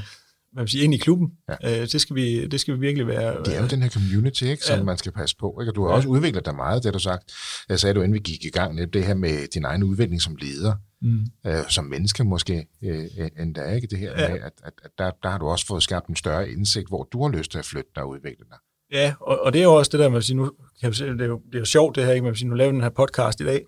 hvad 0.54 0.64
vil 0.64 0.70
sige, 0.70 0.84
ind 0.84 0.93
i 0.93 0.97
klubben. 0.97 1.32
Ja. 1.50 1.82
Øh, 1.82 1.88
det, 1.88 2.02
skal 2.02 2.16
vi, 2.16 2.47
det 2.47 2.60
skal 2.60 2.74
vi 2.74 2.80
virkelig 2.80 3.08
være... 3.08 3.43
Det 3.45 3.56
er 3.56 3.62
jo 3.62 3.68
den 3.68 3.82
her 3.82 3.89
community, 3.89 4.43
ikke, 4.43 4.64
som 4.64 4.78
ja. 4.78 4.84
man 4.84 4.97
skal 4.97 5.12
passe 5.12 5.36
på. 5.38 5.58
Ikke? 5.62 5.72
Og 5.72 5.76
du 5.76 5.84
har 5.84 5.89
ja. 5.89 5.95
også 5.95 6.10
udviklet 6.10 6.45
dig 6.45 6.56
meget, 6.56 6.84
det 6.84 6.93
du 6.93 7.00
sagt. 7.00 7.24
Jeg 7.70 7.80
sagde 7.80 7.93
du, 7.93 8.00
inden 8.00 8.14
vi 8.14 8.20
gik 8.20 8.45
i 8.45 8.50
gang, 8.50 8.93
det 8.93 9.06
her 9.06 9.14
med 9.14 9.47
din 9.47 9.66
egen 9.66 9.84
udvikling 9.84 10.22
som 10.22 10.36
leder, 10.36 10.74
mm. 11.02 11.26
øh, 11.47 11.70
som 11.70 11.86
menneske 11.86 12.24
måske, 12.24 12.68
øh, 12.84 13.06
endda 13.39 13.64
ikke 13.64 13.88
det 13.88 13.97
her 14.00 14.22
ja. 14.22 14.30
med, 14.30 14.39
at, 14.39 14.54
at, 14.64 14.74
at 14.84 14.91
der, 14.97 15.12
der 15.24 15.30
har 15.30 15.38
du 15.38 15.45
også 15.45 15.66
fået 15.66 15.84
skabt 15.84 16.08
en 16.08 16.16
større 16.16 16.50
indsigt, 16.50 16.88
hvor 16.88 17.08
du 17.14 17.22
har 17.22 17.38
lyst 17.38 17.52
til 17.52 17.60
at 17.60 17.66
flytte 17.66 17.89
dig 17.95 18.04
og 18.04 18.10
udvikle 18.10 18.45
dig. 18.50 18.58
Ja, 18.91 19.14
og, 19.22 19.39
og 19.41 19.54
det 19.54 19.60
er 19.60 19.64
jo 19.64 19.74
også 19.74 19.89
det 19.91 20.00
der, 20.00 20.10
man 20.10 20.16
vil 20.16 20.24
sige, 20.24 20.38
nu, 20.38 20.45
kan 20.45 20.88
jeg 20.88 20.95
sige, 20.95 21.12
det, 21.12 21.22
er 21.22 21.26
jo, 21.26 21.41
det 21.45 21.56
er 21.56 21.60
jo 21.60 21.66
sjovt 21.66 21.95
det 21.95 22.06
her, 22.06 22.12
ikke? 22.12 22.24
man 22.24 22.32
vil 22.32 22.38
sige, 22.38 22.50
nu 22.50 22.56
laver 22.56 22.72
den 22.72 22.82
her 22.82 22.89
podcast 22.89 23.41
i 23.41 23.45
dag, 23.45 23.66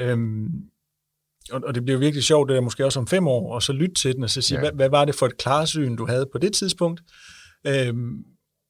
øhm, 0.00 0.48
og, 1.52 1.60
og 1.66 1.74
det 1.74 1.84
bliver 1.84 1.98
virkelig 1.98 2.24
sjovt, 2.24 2.48
det 2.48 2.56
er 2.56 2.60
måske 2.60 2.84
også 2.84 3.00
om 3.00 3.06
fem 3.06 3.28
år, 3.28 3.54
og 3.54 3.62
så 3.62 3.72
lytte 3.72 3.94
til 3.94 4.14
den, 4.14 4.22
og 4.22 4.30
så 4.30 4.42
sige, 4.42 4.58
ja. 4.58 4.60
hvad, 4.60 4.72
hvad 4.72 4.90
var 4.90 5.04
det 5.04 5.14
for 5.14 5.26
et 5.26 5.36
klarsyn, 5.36 5.96
du 5.96 6.06
havde 6.06 6.26
på 6.32 6.38
det 6.38 6.52
tidspunkt? 6.52 7.00
Øhm, 7.66 8.24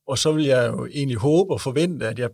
og 0.07 0.19
så 0.19 0.33
vil 0.33 0.45
jeg 0.45 0.73
jo 0.73 0.87
egentlig 0.87 1.17
håbe 1.17 1.53
og 1.53 1.61
forvente, 1.61 2.09
at 2.09 2.19
jeg 2.19 2.31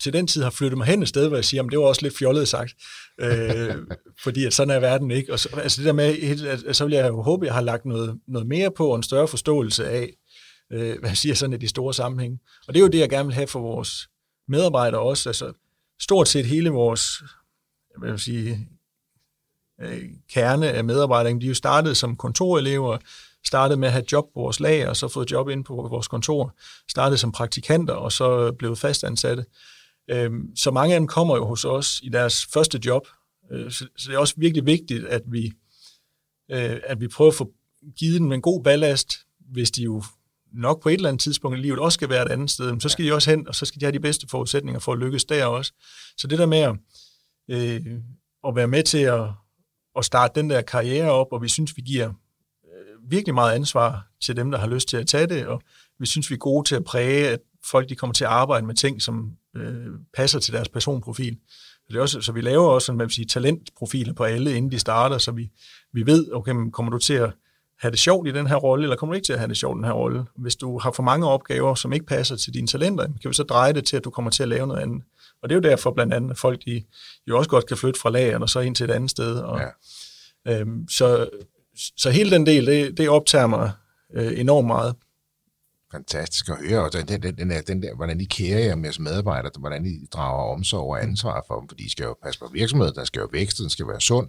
til 0.00 0.12
den 0.12 0.26
tid 0.26 0.42
har 0.42 0.50
flyttet 0.50 0.78
mig 0.78 0.86
hen 0.86 1.02
et 1.02 1.08
sted, 1.08 1.28
hvor 1.28 1.36
jeg 1.36 1.44
siger, 1.44 1.62
at 1.62 1.70
det 1.70 1.78
var 1.78 1.84
også 1.84 2.02
lidt 2.02 2.18
fjollet 2.18 2.48
sagt, 2.48 2.74
øh, 3.20 3.74
fordi 4.24 4.44
at 4.44 4.54
sådan 4.54 4.74
er 4.74 4.80
verden 4.80 5.10
ikke. 5.10 5.32
Og 5.32 5.38
så, 5.38 5.48
altså 5.56 5.78
det 5.78 5.86
der 5.86 5.92
med, 5.92 6.04
at, 6.66 6.76
så 6.76 6.84
vil 6.84 6.94
jeg 6.94 7.08
jo 7.08 7.22
håbe, 7.22 7.44
at 7.44 7.46
jeg 7.46 7.54
har 7.54 7.62
lagt 7.62 7.84
noget, 7.84 8.20
noget 8.28 8.48
mere 8.48 8.70
på, 8.70 8.88
og 8.88 8.96
en 8.96 9.02
større 9.02 9.28
forståelse 9.28 9.88
af, 9.88 10.10
øh, 10.72 10.98
hvad 10.98 11.10
jeg 11.10 11.16
siger, 11.16 11.34
sådan 11.34 11.52
i 11.52 11.56
de 11.56 11.68
store 11.68 11.94
sammenhæng. 11.94 12.40
Og 12.68 12.74
det 12.74 12.80
er 12.80 12.84
jo 12.84 12.88
det, 12.88 12.98
jeg 12.98 13.10
gerne 13.10 13.26
vil 13.26 13.34
have 13.34 13.46
for 13.46 13.60
vores 13.60 14.08
medarbejdere 14.48 15.00
også. 15.00 15.28
Altså 15.28 15.52
stort 16.00 16.28
set 16.28 16.46
hele 16.46 16.70
vores, 16.70 17.22
jeg 18.02 18.12
vil 18.12 18.18
sige, 18.18 18.68
øh, 19.80 20.02
kerne 20.32 20.70
af 20.70 20.84
medarbejderne, 20.84 21.40
de 21.40 21.46
er 21.46 21.48
jo 21.48 21.54
startet 21.54 21.96
som 21.96 22.16
kontorelever, 22.16 22.98
startede 23.46 23.80
med 23.80 23.88
at 23.88 23.92
have 23.92 24.04
job 24.12 24.24
på 24.34 24.40
vores 24.40 24.60
lager, 24.60 24.88
og 24.88 24.96
så 24.96 25.08
fået 25.08 25.30
job 25.30 25.48
ind 25.48 25.64
på 25.64 25.74
vores 25.74 26.08
kontor. 26.08 26.54
Startede 26.90 27.18
som 27.18 27.32
praktikanter, 27.32 27.94
og 27.94 28.12
så 28.12 28.52
blev 28.52 28.76
fastansatte. 28.76 29.44
Øhm, 30.10 30.56
så 30.56 30.70
mange 30.70 30.94
af 30.94 31.00
dem 31.00 31.06
kommer 31.06 31.36
jo 31.36 31.44
hos 31.44 31.64
os 31.64 32.00
i 32.02 32.08
deres 32.08 32.46
første 32.52 32.80
job. 32.86 33.08
Øh, 33.52 33.70
så 33.70 33.88
det 33.96 34.14
er 34.14 34.18
også 34.18 34.34
virkelig 34.36 34.66
vigtigt, 34.66 35.06
at 35.06 35.22
vi, 35.26 35.52
øh, 36.50 36.80
at 36.84 37.00
vi 37.00 37.08
prøver 37.08 37.30
at 37.30 37.36
få 37.36 37.50
givet 37.98 38.20
dem 38.20 38.32
en 38.32 38.42
god 38.42 38.62
ballast, 38.62 39.18
hvis 39.52 39.70
de 39.70 39.82
jo 39.82 40.02
nok 40.52 40.82
på 40.82 40.88
et 40.88 40.94
eller 40.94 41.08
andet 41.08 41.22
tidspunkt 41.22 41.58
i 41.58 41.60
livet 41.60 41.78
også 41.78 41.96
skal 41.96 42.08
være 42.08 42.26
et 42.26 42.32
andet 42.32 42.50
sted, 42.50 42.80
så 42.80 42.88
skal 42.88 43.04
de 43.04 43.12
også 43.12 43.30
hen, 43.30 43.48
og 43.48 43.54
så 43.54 43.66
skal 43.66 43.80
de 43.80 43.84
have 43.84 43.92
de 43.92 44.00
bedste 44.00 44.28
forudsætninger 44.28 44.80
for 44.80 44.92
at 44.92 44.98
lykkes 44.98 45.24
der 45.24 45.46
også. 45.46 45.72
Så 46.16 46.26
det 46.26 46.38
der 46.38 46.46
med 46.46 46.58
at, 46.58 46.74
øh, 47.48 47.86
at 48.48 48.56
være 48.56 48.68
med 48.68 48.82
til 48.82 48.98
at, 48.98 49.24
at 49.98 50.04
starte 50.04 50.40
den 50.40 50.50
der 50.50 50.62
karriere 50.62 51.10
op, 51.10 51.26
og 51.32 51.42
vi 51.42 51.48
synes, 51.48 51.76
vi 51.76 51.82
giver 51.82 52.08
øh, 52.64 53.10
virkelig 53.10 53.34
meget 53.34 53.54
ansvar 53.54 54.06
til 54.22 54.36
dem, 54.36 54.50
der 54.50 54.58
har 54.58 54.66
lyst 54.66 54.88
til 54.88 54.96
at 54.96 55.06
tage 55.06 55.26
det, 55.26 55.46
og 55.46 55.62
vi 55.98 56.06
synes, 56.06 56.30
vi 56.30 56.34
er 56.34 56.38
gode 56.38 56.68
til 56.68 56.74
at 56.74 56.84
præge, 56.84 57.28
at 57.28 57.40
folk 57.70 57.88
de 57.88 57.96
kommer 57.96 58.14
til 58.14 58.24
at 58.24 58.30
arbejde 58.30 58.66
med 58.66 58.74
ting, 58.74 59.02
som 59.02 59.32
øh, 59.56 59.86
passer 60.14 60.38
til 60.38 60.52
deres 60.52 60.68
personprofil. 60.68 61.38
Så, 61.74 61.88
det 61.88 61.96
er 61.96 62.00
også, 62.00 62.20
så 62.20 62.32
vi 62.32 62.40
laver 62.40 62.68
også 62.68 62.92
en, 62.92 62.98
man 62.98 63.10
sige, 63.10 63.26
talentprofiler 63.26 64.12
på 64.12 64.24
alle, 64.24 64.56
inden 64.56 64.72
de 64.72 64.78
starter, 64.78 65.18
så 65.18 65.32
vi, 65.32 65.50
vi 65.92 66.06
ved, 66.06 66.32
okay, 66.32 66.54
kommer 66.72 66.92
du 66.92 66.98
til 66.98 67.14
at 67.14 67.32
have 67.78 67.90
det 67.90 67.98
sjovt 67.98 68.28
i 68.28 68.32
den 68.32 68.46
her 68.46 68.56
rolle, 68.56 68.82
eller 68.82 68.96
kommer 68.96 69.12
du 69.12 69.16
ikke 69.16 69.26
til 69.26 69.32
at 69.32 69.38
have 69.38 69.48
det 69.48 69.56
sjovt 69.56 69.76
i 69.76 69.78
den 69.78 69.84
her 69.84 69.92
rolle? 69.92 70.24
Hvis 70.36 70.56
du 70.56 70.78
har 70.78 70.90
for 70.90 71.02
mange 71.02 71.28
opgaver, 71.28 71.74
som 71.74 71.92
ikke 71.92 72.06
passer 72.06 72.36
til 72.36 72.54
dine 72.54 72.66
talenter, 72.66 73.06
kan 73.06 73.28
vi 73.28 73.34
så 73.34 73.42
dreje 73.42 73.72
det 73.72 73.84
til, 73.84 73.96
at 73.96 74.04
du 74.04 74.10
kommer 74.10 74.30
til 74.30 74.42
at 74.42 74.48
lave 74.48 74.66
noget 74.66 74.80
andet. 74.80 75.02
Og 75.46 75.50
det 75.50 75.56
er 75.56 75.60
jo 75.68 75.70
derfor 75.70 75.90
blandt 75.90 76.14
andet, 76.14 76.30
at 76.30 76.38
folk 76.38 76.64
de 76.64 76.84
jo 77.28 77.38
også 77.38 77.50
godt 77.50 77.66
kan 77.66 77.76
flytte 77.76 78.00
fra 78.00 78.10
lageren 78.10 78.42
og 78.42 78.48
så 78.48 78.60
ind 78.60 78.74
til 78.74 78.84
et 78.84 78.90
andet 78.90 79.10
sted. 79.10 79.38
Og, 79.38 79.60
ja. 80.46 80.60
øhm, 80.60 80.88
så, 80.88 81.28
så 81.96 82.10
hele 82.10 82.30
den 82.30 82.46
del, 82.46 82.66
det, 82.66 82.98
det 82.98 83.08
optager 83.08 83.46
mig 83.46 83.72
øh, 84.14 84.40
enormt 84.40 84.66
meget. 84.66 84.94
Fantastisk 85.92 86.48
at 86.48 86.56
høre, 86.68 86.84
og 86.84 86.92
den, 86.92 87.08
den, 87.08 87.36
den, 87.38 87.50
der, 87.50 87.60
den 87.60 87.82
der, 87.82 87.94
hvordan 87.94 88.20
I 88.20 88.24
kærer 88.24 88.58
jer 88.58 88.74
med 88.74 88.84
jeres 88.84 88.98
medarbejdere, 88.98 89.50
hvordan 89.58 89.86
I 89.86 90.06
drager 90.12 90.54
omsorg 90.54 90.90
og 90.90 91.02
ansvar 91.02 91.44
for 91.46 91.60
dem, 91.60 91.68
fordi 91.68 91.84
I 91.84 91.88
skal 91.88 92.04
jo 92.04 92.16
passe 92.22 92.40
på 92.40 92.50
virksomheden, 92.52 92.94
der 92.94 93.04
skal 93.04 93.20
jo 93.20 93.28
vækste, 93.32 93.62
den 93.62 93.70
skal 93.70 93.88
være 93.88 94.00
sund, 94.00 94.28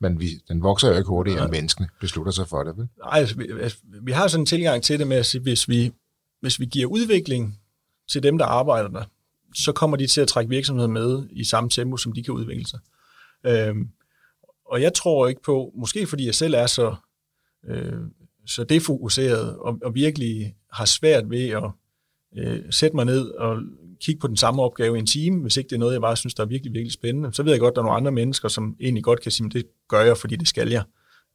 men 0.00 0.20
vi, 0.20 0.28
den 0.48 0.62
vokser 0.62 0.88
jo 0.88 0.96
ikke 0.96 1.08
hurtigt, 1.08 1.40
end 1.40 1.50
menneskene 1.50 1.88
beslutter 2.00 2.32
sig 2.32 2.48
for 2.48 2.62
det, 2.62 2.76
vel? 2.76 2.88
Nej, 3.04 3.18
altså, 3.18 3.36
vi, 3.36 3.46
altså, 3.60 3.78
vi 4.02 4.12
har 4.12 4.28
sådan 4.28 4.42
en 4.42 4.46
tilgang 4.46 4.82
til 4.82 4.98
det 4.98 5.06
med 5.06 5.16
at 5.16 5.26
sige, 5.26 5.40
hvis 5.40 5.68
vi, 5.68 5.92
hvis 6.40 6.60
vi 6.60 6.66
giver 6.66 6.86
udvikling 6.86 7.58
til 8.10 8.22
dem, 8.22 8.38
der 8.38 8.44
arbejder 8.44 8.88
der, 8.88 9.04
så 9.64 9.72
kommer 9.72 9.96
de 9.96 10.06
til 10.06 10.20
at 10.20 10.28
trække 10.28 10.50
virksomheden 10.50 10.92
med 10.92 11.28
i 11.30 11.44
samme 11.44 11.70
tempo, 11.70 11.96
som 11.96 12.12
de 12.12 12.22
kan 12.22 12.34
udvikle 12.34 12.66
sig. 12.66 12.78
Øhm, 13.46 13.88
og 14.66 14.82
jeg 14.82 14.94
tror 14.94 15.28
ikke 15.28 15.42
på, 15.42 15.72
måske 15.74 16.06
fordi 16.06 16.26
jeg 16.26 16.34
selv 16.34 16.54
er 16.54 16.66
så, 16.66 16.94
øh, 17.68 17.92
så 18.46 18.64
defokuseret 18.64 19.56
og, 19.56 19.78
og 19.82 19.94
virkelig 19.94 20.54
har 20.72 20.84
svært 20.84 21.30
ved 21.30 21.48
at 21.48 21.70
øh, 22.38 22.62
sætte 22.70 22.96
mig 22.96 23.04
ned 23.04 23.30
og 23.30 23.62
kigge 24.00 24.20
på 24.20 24.26
den 24.26 24.36
samme 24.36 24.62
opgave 24.62 24.96
i 24.96 24.98
en 24.98 25.06
time, 25.06 25.42
hvis 25.42 25.56
ikke 25.56 25.68
det 25.68 25.74
er 25.74 25.80
noget, 25.80 25.92
jeg 25.92 26.00
bare 26.00 26.16
synes, 26.16 26.34
der 26.34 26.42
er 26.42 26.46
virkelig, 26.48 26.72
virkelig 26.72 26.92
spændende. 26.92 27.32
Så 27.32 27.42
ved 27.42 27.52
jeg 27.52 27.60
godt, 27.60 27.72
at 27.72 27.76
der 27.76 27.82
er 27.82 27.86
nogle 27.86 27.96
andre 27.96 28.12
mennesker, 28.12 28.48
som 28.48 28.76
egentlig 28.80 29.04
godt 29.04 29.20
kan 29.20 29.32
sige, 29.32 29.46
at 29.46 29.52
det 29.52 29.66
gør 29.88 30.00
jeg, 30.00 30.16
fordi 30.16 30.36
det 30.36 30.48
skal 30.48 30.68
jeg. 30.68 30.84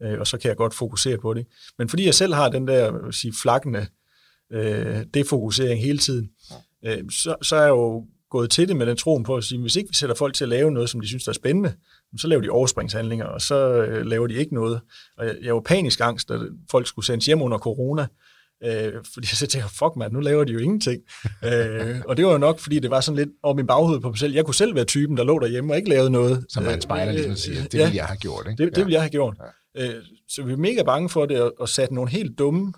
Øh, 0.01 0.19
og 0.19 0.27
så 0.27 0.37
kan 0.37 0.49
jeg 0.49 0.57
godt 0.57 0.73
fokusere 0.73 1.17
på 1.17 1.33
det. 1.33 1.47
Men 1.77 1.89
fordi 1.89 2.05
jeg 2.05 2.13
selv 2.13 2.33
har 2.33 2.49
den 2.49 2.67
der 2.67 3.11
sige, 3.11 3.33
flakkende 3.41 3.87
øh, 4.51 5.05
defokusering 5.13 5.81
hele 5.81 5.97
tiden, 5.97 6.29
øh, 6.85 6.97
så, 7.11 7.35
så 7.41 7.55
er 7.55 7.61
jeg 7.61 7.69
jo 7.69 8.05
gået 8.29 8.49
til 8.49 8.67
det 8.67 8.75
med 8.75 8.85
den 8.85 8.97
troen 8.97 9.23
på 9.23 9.35
at 9.35 9.43
sige, 9.43 9.61
hvis 9.61 9.75
ikke 9.75 9.89
vi 9.89 9.95
sætter 9.95 10.15
folk 10.15 10.33
til 10.33 10.43
at 10.45 10.49
lave 10.49 10.71
noget, 10.71 10.89
som 10.89 11.01
de 11.01 11.07
synes 11.07 11.23
der 11.23 11.29
er 11.31 11.33
spændende, 11.33 11.73
så 12.17 12.27
laver 12.27 12.41
de 12.41 12.49
overspringshandlinger, 12.49 13.25
og 13.25 13.41
så 13.41 13.55
øh, 13.83 14.05
laver 14.05 14.27
de 14.27 14.33
ikke 14.33 14.53
noget. 14.53 14.81
Og 15.17 15.25
jeg, 15.25 15.35
jeg 15.41 15.53
var 15.53 15.61
panisk 15.61 15.99
angst, 16.01 16.31
at 16.31 16.39
folk 16.71 16.87
skulle 16.87 17.05
sendes 17.05 17.25
hjem 17.25 17.41
under 17.41 17.57
corona, 17.57 18.07
Øh, 18.63 18.93
fordi 19.13 19.27
jeg 19.31 19.37
så 19.37 19.47
tænkte, 19.47 19.69
fuck 19.69 19.95
man, 19.97 20.11
nu 20.11 20.19
laver 20.19 20.43
de 20.43 20.53
jo 20.53 20.59
ingenting. 20.59 21.01
øh, 21.45 22.01
og 22.05 22.17
det 22.17 22.25
var 22.25 22.31
jo 22.31 22.37
nok, 22.37 22.59
fordi 22.59 22.79
det 22.79 22.89
var 22.89 23.01
sådan 23.01 23.17
lidt 23.17 23.29
over 23.43 23.55
min 23.55 23.67
baghoved 23.67 23.99
på 23.99 24.09
mig 24.09 24.17
selv. 24.17 24.33
Jeg 24.33 24.45
kunne 24.45 24.55
selv 24.55 24.75
være 24.75 24.85
typen, 24.85 25.17
der 25.17 25.23
lå 25.23 25.39
derhjemme 25.39 25.73
og 25.73 25.77
ikke 25.77 25.89
lavede 25.89 26.09
noget. 26.09 26.45
Som 26.49 26.63
man 26.63 26.81
spejler 26.81 27.11
ligesom 27.11 27.35
siger, 27.35 27.63
det 27.63 27.73
ja, 27.73 27.83
ville 27.83 27.95
jeg 27.95 28.05
have 28.05 28.17
gjort. 28.17 28.47
Ikke? 28.49 28.63
Det, 28.63 28.75
det 28.75 28.85
ville 28.85 28.93
jeg 28.93 29.01
have 29.01 29.09
gjort. 29.09 29.37
Ja. 29.75 29.87
Øh, 29.87 30.03
så 30.29 30.43
vi 30.43 30.53
er 30.53 30.57
mega 30.57 30.83
bange 30.83 31.09
for 31.09 31.25
det, 31.25 31.35
at, 31.35 31.51
at 31.61 31.69
sætte 31.69 31.95
nogle 31.95 32.11
helt 32.11 32.39
dumme 32.39 32.73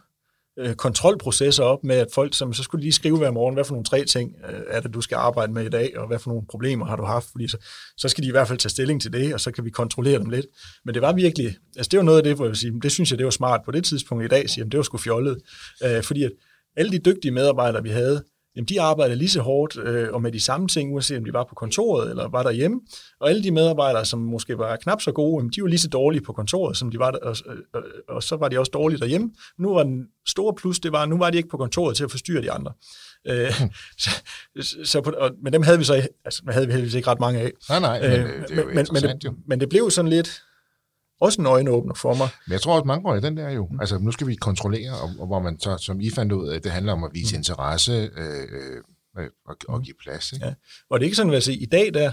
øh, 0.60 0.76
kontrolprocesser 0.76 1.64
op 1.64 1.84
med, 1.84 1.96
at 1.96 2.08
folk, 2.14 2.34
som, 2.34 2.54
så 2.54 2.64
skulle 2.64 2.82
lige 2.82 2.92
skrive 2.92 3.18
hver 3.18 3.32
morgen, 3.32 3.54
hvad 3.54 3.64
for 3.64 3.74
nogle 3.74 3.86
tre 3.86 4.06
ting 4.06 4.36
øh, 4.50 4.60
er 4.68 4.80
det, 4.80 4.94
du 4.94 5.02
skal 5.02 5.16
arbejde 5.16 5.54
med 5.54 5.66
i 5.66 5.70
dag, 5.70 5.98
og 5.98 6.08
hvad 6.08 6.20
for 6.20 6.30
nogle 6.30 6.48
problemer 6.50 6.86
har 6.86 6.96
du 6.96 7.04
haft, 7.04 7.28
fordi 7.32 7.48
så, 7.48 7.58
så 7.98 8.10
skal 8.10 8.24
de 8.24 8.28
i 8.28 8.32
hvert 8.32 8.48
fald 8.48 8.60
tage 8.60 8.70
stilling 8.70 9.02
til 9.02 9.14
det, 9.14 9.34
og 9.34 9.40
så 9.40 9.52
kan 9.52 9.66
vi 9.66 9.70
kontrollere 9.70 10.20
dem 10.20 10.30
lidt. 10.30 10.46
Men 10.86 10.94
det 10.94 11.02
var 11.02 11.14
virkelig, 11.14 11.56
altså 11.78 11.90
det 11.90 11.98
var 11.98 12.04
noget 12.04 12.18
af 12.18 12.24
det, 12.24 12.36
hvor 12.36 12.46
jeg 12.46 12.50
vil 12.50 12.58
sige, 12.58 12.82
det 12.82 12.92
synes 12.92 13.12
jeg, 13.12 13.18
det 13.18 13.26
var 13.26 13.32
smart 13.32 13.62
på 13.66 13.72
det 13.72 13.86
tidspunkt 13.86 14.26
i 14.26 14.28
dag, 14.28 14.50
siger, 14.50 14.66
det 14.66 14.78
var 14.78 14.84
sgu 14.84 14.98
fjollet, 14.98 15.38
øh, 15.84 16.04
fordi 16.04 16.24
at 16.24 16.32
alle 16.78 16.92
de 16.92 17.00
dygtige 17.00 17.32
medarbejdere, 17.32 17.84
vi 17.84 17.90
havde, 17.90 18.24
jamen 18.56 18.66
de 18.66 18.82
arbejdede 18.82 19.18
lige 19.18 19.30
så 19.30 19.42
hårdt 19.42 19.78
øh, 19.78 20.14
og 20.14 20.22
med 20.22 20.32
de 20.32 20.40
samme 20.40 20.68
ting, 20.68 20.94
uanset 20.94 21.18
om 21.18 21.26
de 21.26 21.34
var 21.34 21.44
på 21.44 21.56
kontoret 21.56 22.10
eller 22.10 22.28
var 22.28 22.44
derhjemme. 22.44 22.82
Og 23.20 23.30
alle 23.30 23.44
de 23.44 23.52
medarbejdere, 23.52 24.06
som 24.06 24.20
måske 24.20 24.58
var 24.58 24.76
knap 24.76 25.02
så 25.02 25.12
gode, 25.12 25.40
jamen, 25.40 25.52
de 25.56 25.62
var 25.62 25.68
lige 25.68 25.80
så 25.80 25.90
dårlige 25.90 26.22
på 26.22 26.34
kontoret, 26.34 26.78
som 26.78 26.92
de 26.92 27.00
var, 27.00 27.12
og, 27.12 27.36
og, 27.74 27.84
og 28.10 28.24
så 28.24 28.36
var 28.36 28.48
de 28.48 28.60
også 28.60 28.72
dårlige 28.74 29.00
derhjemme. 29.00 29.32
Nu 29.60 29.74
var 29.74 29.84
den 29.84 30.08
store 30.28 30.54
plus, 30.54 30.80
det 30.80 30.92
var, 30.92 31.06
nu 31.06 31.18
var 31.18 31.30
de 31.30 31.38
ikke 31.38 31.50
på 31.50 31.58
kontoret 31.58 31.96
til 31.96 32.04
at 32.04 32.12
forstyrre 32.12 32.42
de 32.42 32.52
andre. 32.52 32.72
Øh, 33.28 33.52
så, 34.04 34.10
så 34.84 35.02
på, 35.02 35.10
og, 35.10 35.32
men 35.44 35.54
dem 35.54 35.62
havde 35.62 35.78
vi 35.78 35.84
så 35.84 36.08
altså, 36.26 36.44
havde 36.50 36.66
vi 36.66 36.72
heldigvis 36.72 36.94
ikke 36.94 37.08
ret 37.08 37.20
mange 37.20 37.40
af. 37.40 37.52
Nej, 37.70 37.80
nej, 37.80 38.02
men 38.02 38.12
øh, 38.12 38.48
det 38.48 38.52
er 38.52 38.62
jo 38.62 38.68
men, 38.68 38.88
men, 38.92 39.04
det, 39.04 39.34
men 39.48 39.60
det 39.60 39.70
blev 39.70 39.92
sådan 39.92 40.10
lidt, 40.10 40.42
også 41.24 41.42
en 41.42 41.48
øjenåbner 41.48 41.94
for 41.94 42.14
mig. 42.14 42.30
Men 42.48 42.54
jeg 42.54 42.62
tror 42.62 42.74
også, 42.74 42.86
mange 42.86 43.04
går 43.04 43.16
i 43.16 43.22
den 43.22 43.38
der 43.38 43.50
jo. 43.50 43.70
Altså, 43.80 43.98
nu 43.98 44.12
skal 44.12 44.28
vi 44.28 44.36
kontrollere, 44.36 44.92
og, 44.92 45.10
og 45.20 45.28
hvor 45.28 45.40
man 45.40 45.60
så, 45.60 45.78
som 45.78 46.02
I 46.02 46.10
fandt 46.10 46.32
ud 46.32 46.48
af, 46.48 46.62
det 46.62 46.72
handler 46.72 46.94
om 46.94 47.04
at 47.04 47.12
vise 47.14 47.36
mm. 47.36 47.40
interesse 47.40 47.92
øh, 48.18 48.82
øh, 49.18 49.30
og, 49.46 49.56
og 49.68 49.82
give 49.82 49.96
plads. 50.04 50.34
Ikke? 50.34 50.46
Ja. 50.46 50.54
Og 50.90 51.00
det 51.00 51.06
er 51.06 51.08
ikke 51.08 51.18
sådan, 51.18 51.34
at 51.34 51.44
sige, 51.44 51.58
i 51.58 51.66
dag 51.66 51.94
der, 51.94 52.12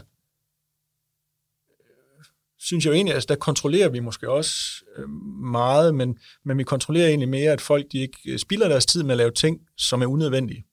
synes 2.58 2.84
jeg 2.84 2.90
jo 2.90 2.94
egentlig, 2.94 3.14
altså 3.14 3.26
der 3.26 3.36
kontrollerer 3.36 3.88
vi 3.88 4.00
måske 4.00 4.30
også 4.30 4.54
øh, 4.96 5.08
meget, 5.50 5.94
men, 5.94 6.18
men 6.44 6.58
vi 6.58 6.64
kontrollerer 6.64 7.08
egentlig 7.08 7.28
mere, 7.28 7.52
at 7.52 7.60
folk 7.60 7.86
de 7.92 7.98
ikke 7.98 8.18
øh, 8.28 8.38
spilder 8.38 8.68
deres 8.68 8.86
tid 8.86 9.02
med 9.02 9.10
at 9.10 9.16
lave 9.16 9.30
ting, 9.30 9.60
som 9.76 10.02
er 10.02 10.06
unødvendige. 10.06 10.64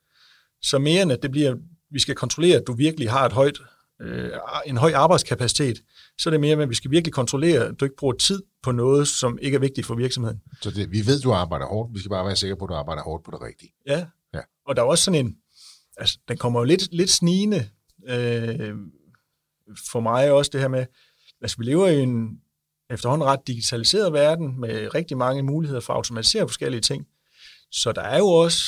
Så 0.61 0.79
mere 0.79 1.01
end 1.01 1.11
at 1.11 1.21
det 1.21 1.31
bliver, 1.31 1.55
vi 1.91 1.99
skal 1.99 2.15
kontrollere, 2.15 2.57
at 2.57 2.67
du 2.67 2.73
virkelig 2.73 3.11
har 3.11 3.25
et 3.25 3.31
højt, 3.31 3.59
øh, 4.01 4.29
en 4.65 4.77
høj 4.77 4.91
arbejdskapacitet, 4.93 5.77
så 6.17 6.29
er 6.29 6.31
det 6.31 6.39
mere 6.39 6.55
med, 6.55 6.63
at 6.63 6.69
vi 6.69 6.75
skal 6.75 6.91
virkelig 6.91 7.13
kontrollere, 7.13 7.65
at 7.65 7.79
du 7.79 7.85
ikke 7.85 7.95
bruger 7.95 8.13
tid 8.13 8.43
på 8.63 8.71
noget, 8.71 9.07
som 9.07 9.39
ikke 9.41 9.55
er 9.55 9.59
vigtigt 9.59 9.87
for 9.87 9.95
virksomheden. 9.95 10.41
Så 10.61 10.71
det, 10.71 10.91
vi 10.91 11.05
ved, 11.05 11.21
du 11.21 11.31
arbejder 11.33 11.65
hårdt. 11.65 11.93
Vi 11.93 11.99
skal 11.99 12.09
bare 12.09 12.25
være 12.25 12.35
sikre 12.35 12.57
på, 12.57 12.65
at 12.65 12.69
du 12.69 12.73
arbejder 12.73 13.03
hårdt 13.03 13.23
på 13.23 13.31
det 13.31 13.41
rigtige. 13.41 13.73
Ja, 13.87 14.05
ja. 14.33 14.39
og 14.65 14.75
der 14.75 14.81
er 14.81 14.85
også 14.85 15.03
sådan 15.03 15.25
en, 15.25 15.37
altså 15.97 16.19
den 16.27 16.37
kommer 16.37 16.59
jo 16.59 16.63
lidt, 16.63 16.93
lidt 16.93 17.09
snigende 17.09 17.69
øh, 18.07 18.75
for 19.91 19.99
mig 19.99 20.31
også 20.31 20.51
det 20.53 20.61
her 20.61 20.67
med, 20.67 20.85
altså 21.41 21.57
vi 21.57 21.63
lever 21.63 21.87
i 21.87 21.99
en 21.99 22.41
efterhånden 22.89 23.27
ret 23.27 23.47
digitaliseret 23.47 24.13
verden 24.13 24.59
med 24.59 24.95
rigtig 24.95 25.17
mange 25.17 25.43
muligheder 25.43 25.81
for 25.81 25.93
at 25.93 25.97
automatisere 25.97 26.47
forskellige 26.47 26.81
ting. 26.81 27.07
Så 27.71 27.91
der 27.91 28.01
er 28.01 28.17
jo 28.17 28.27
også 28.27 28.59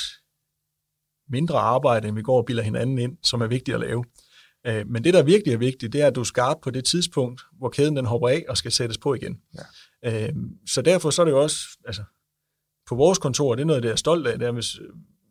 mindre 1.29 1.59
arbejde, 1.59 2.07
end 2.07 2.15
vi 2.15 2.21
går 2.21 2.37
og 2.37 2.45
bilder 2.45 2.63
hinanden 2.63 2.99
ind, 2.99 3.17
som 3.23 3.41
er 3.41 3.47
vigtigt 3.47 3.75
at 3.75 3.81
lave. 3.81 4.03
Øh, 4.67 4.87
men 4.87 5.03
det, 5.03 5.13
der 5.13 5.23
virkelig 5.23 5.53
er 5.53 5.57
vigtigt, 5.57 5.93
det 5.93 6.01
er, 6.01 6.07
at 6.07 6.15
du 6.15 6.19
er 6.19 6.23
skarp 6.23 6.57
på 6.63 6.69
det 6.69 6.85
tidspunkt, 6.85 7.41
hvor 7.57 7.69
kæden 7.69 7.95
den 7.95 8.05
hopper 8.05 8.27
af 8.29 8.45
og 8.49 8.57
skal 8.57 8.71
sættes 8.71 8.97
på 8.97 9.13
igen. 9.13 9.41
Ja. 10.03 10.27
Øh, 10.27 10.33
så 10.67 10.81
derfor 10.81 11.09
så 11.09 11.21
er 11.21 11.25
det 11.25 11.31
jo 11.31 11.41
også, 11.41 11.59
altså, 11.85 12.03
på 12.87 12.95
vores 12.95 13.17
kontor, 13.17 13.55
det 13.55 13.61
er 13.61 13.65
noget, 13.65 13.83
det 13.83 13.91
er 13.91 13.95
stolt 13.95 14.27
af, 14.27 14.39
det 14.39 14.47
er, 14.47 14.51
hvis, 14.51 14.79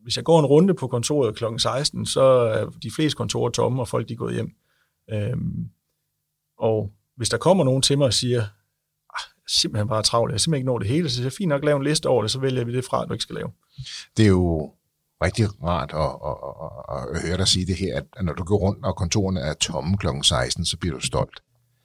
hvis 0.03 0.15
jeg 0.15 0.25
går 0.25 0.39
en 0.39 0.45
runde 0.45 0.73
på 0.73 0.87
kontoret 0.87 1.35
kl. 1.35 1.43
16, 1.57 2.05
så 2.05 2.21
er 2.21 2.65
de 2.83 2.91
fleste 2.95 3.17
kontorer 3.17 3.49
tomme, 3.49 3.81
og 3.81 3.87
folk 3.87 4.07
de 4.07 4.13
er 4.13 4.17
gået 4.17 4.33
hjem. 4.33 4.51
Øh, 5.11 5.37
og 6.57 6.91
hvis 7.17 7.29
der 7.29 7.37
kommer 7.37 7.63
nogen 7.63 7.81
til 7.81 7.97
mig 7.97 8.07
og 8.07 8.13
siger, 8.13 8.41
ah, 9.09 9.31
simpelthen 9.47 9.87
bare 9.87 10.03
travlt, 10.03 10.31
jeg 10.31 10.41
simpelthen 10.41 10.61
ikke 10.61 10.71
når 10.71 10.79
det 10.79 10.87
hele, 10.87 11.09
så 11.09 11.21
er 11.21 11.23
det 11.23 11.33
fint 11.33 11.49
nok 11.49 11.61
at 11.61 11.65
lave 11.65 11.77
en 11.77 11.83
liste 11.83 12.09
over 12.09 12.21
det, 12.21 12.31
så 12.31 12.39
vælger 12.39 12.63
vi 12.63 12.73
det 12.73 12.85
fra, 12.85 13.05
du 13.05 13.13
ikke 13.13 13.23
skal 13.23 13.35
lave. 13.35 13.51
Det 14.17 14.23
er 14.23 14.29
jo 14.29 14.73
rigtig 15.23 15.63
rart 15.63 15.91
at, 15.93 16.11
at, 16.29 16.37
at, 16.55 17.15
at 17.15 17.27
høre 17.27 17.37
dig 17.37 17.47
sige 17.47 17.65
det 17.65 17.75
her, 17.75 18.01
at 18.17 18.25
når 18.25 18.33
du 18.33 18.43
går 18.43 18.57
rundt, 18.57 18.85
og 18.85 18.95
kontorerne 18.95 19.39
er 19.39 19.53
tomme 19.53 19.97
kl. 19.97 20.07
16, 20.23 20.65
så 20.65 20.77
bliver 20.77 20.95
du 20.95 21.05
stolt. 21.05 21.39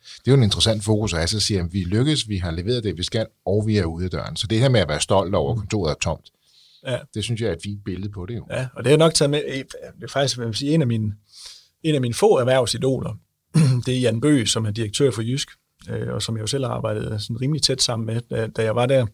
Det 0.04 0.28
er 0.28 0.32
jo 0.32 0.36
en 0.36 0.42
interessant 0.42 0.84
fokus 0.84 1.12
at 1.12 1.18
have, 1.18 1.28
så 1.28 1.40
siger, 1.40 1.64
at 1.64 1.72
vi 1.72 1.84
lykkes, 1.84 2.28
vi 2.28 2.36
har 2.36 2.50
leveret 2.50 2.84
det, 2.84 2.98
vi 2.98 3.02
skal, 3.02 3.26
og 3.46 3.66
vi 3.66 3.78
er 3.78 3.84
ude 3.84 4.04
af 4.04 4.10
døren. 4.10 4.36
Så 4.36 4.46
det 4.46 4.60
her 4.60 4.68
med 4.68 4.80
at 4.80 4.88
være 4.88 5.00
stolt 5.00 5.34
over, 5.34 5.52
at 5.52 5.58
kontoret 5.58 5.90
er 5.90 5.94
tomt, 5.94 6.30
ja. 6.86 6.98
det 7.14 7.24
synes 7.24 7.40
jeg 7.40 7.48
er 7.48 7.52
et 7.52 7.62
fint 7.62 7.84
billede 7.84 8.12
på 8.12 8.26
det. 8.26 8.36
Jo. 8.36 8.46
Ja, 8.50 8.68
og 8.74 8.84
det 8.84 8.92
er 8.92 8.96
nok 8.96 9.14
taget 9.14 9.30
med, 9.30 9.42
det 9.96 10.04
er 10.04 10.08
faktisk 10.08 10.38
vil 10.38 10.54
sige, 10.54 10.74
en 10.74 10.80
af 10.80 10.86
mine, 10.86 11.14
en 11.82 11.94
af 11.94 12.00
mine 12.00 12.14
få 12.14 12.38
erhvervsidoler, 12.38 13.18
det 13.86 13.96
er 13.96 14.00
Jan 14.00 14.20
Bøge, 14.20 14.46
som 14.46 14.66
er 14.66 14.70
direktør 14.70 15.10
for 15.10 15.22
Jysk, 15.22 15.48
øh, 15.90 16.14
og 16.14 16.22
som 16.22 16.36
jeg 16.36 16.42
jo 16.42 16.46
selv 16.46 16.64
har 16.64 16.72
arbejdet 16.72 17.22
sådan 17.22 17.40
rimelig 17.40 17.62
tæt 17.62 17.82
sammen 17.82 18.06
med, 18.06 18.20
da, 18.30 18.46
da 18.46 18.62
jeg 18.62 18.76
var 18.76 18.86
der. 18.86 19.06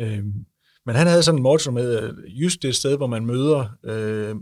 Øh, 0.00 0.24
men 0.90 0.96
han 0.96 1.06
havde 1.06 1.22
sådan 1.22 1.38
en 1.38 1.42
motto 1.42 1.70
med, 1.70 2.14
just 2.28 2.62
det 2.62 2.76
sted, 2.76 2.96
hvor 2.96 3.06
man 3.06 3.26
møder 3.26 3.68
øh, 3.84 4.36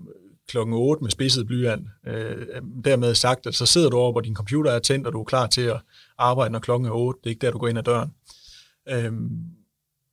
klokken 0.47 0.75
8 0.75 1.03
med 1.03 1.11
spidset 1.11 1.47
blyant, 1.47 1.87
øh, 2.07 2.47
dermed 2.85 3.15
sagt, 3.15 3.47
at 3.47 3.55
så 3.55 3.67
sidder 3.67 3.91
du 3.91 3.97
over, 3.97 4.13
hvor 4.13 4.21
din 4.21 4.35
computer 4.35 4.71
er 4.71 4.79
tændt, 4.79 5.07
og 5.07 5.13
du 5.13 5.21
er 5.21 5.25
klar 5.25 5.47
til 5.47 5.61
at 5.61 5.81
arbejde, 6.19 6.53
når 6.53 6.59
klokken 6.59 6.89
er 6.89 6.93
8. 6.93 7.21
Det 7.21 7.27
er 7.27 7.31
ikke 7.31 7.47
der, 7.47 7.51
du 7.51 7.59
går 7.59 7.69
ind 7.69 7.79
ad 7.79 7.83
døren. 7.83 8.11
Øh, 8.89 9.13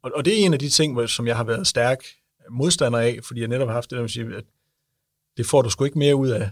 og, 0.03 0.11
og 0.15 0.25
det 0.25 0.41
er 0.41 0.45
en 0.45 0.53
af 0.53 0.59
de 0.59 0.69
ting, 0.69 1.09
som 1.09 1.27
jeg 1.27 1.37
har 1.37 1.43
været 1.43 1.67
stærk 1.67 2.03
modstander 2.49 2.99
af, 2.99 3.19
fordi 3.23 3.39
jeg 3.39 3.47
netop 3.47 3.67
har 3.67 3.75
haft 3.75 3.89
det, 3.89 3.99
der 3.99 4.07
sige, 4.07 4.35
at 4.35 4.43
det 5.37 5.45
får 5.45 5.61
du 5.61 5.69
sgu 5.69 5.83
ikke 5.83 5.99
mere 5.99 6.15
ud 6.15 6.29
af. 6.29 6.49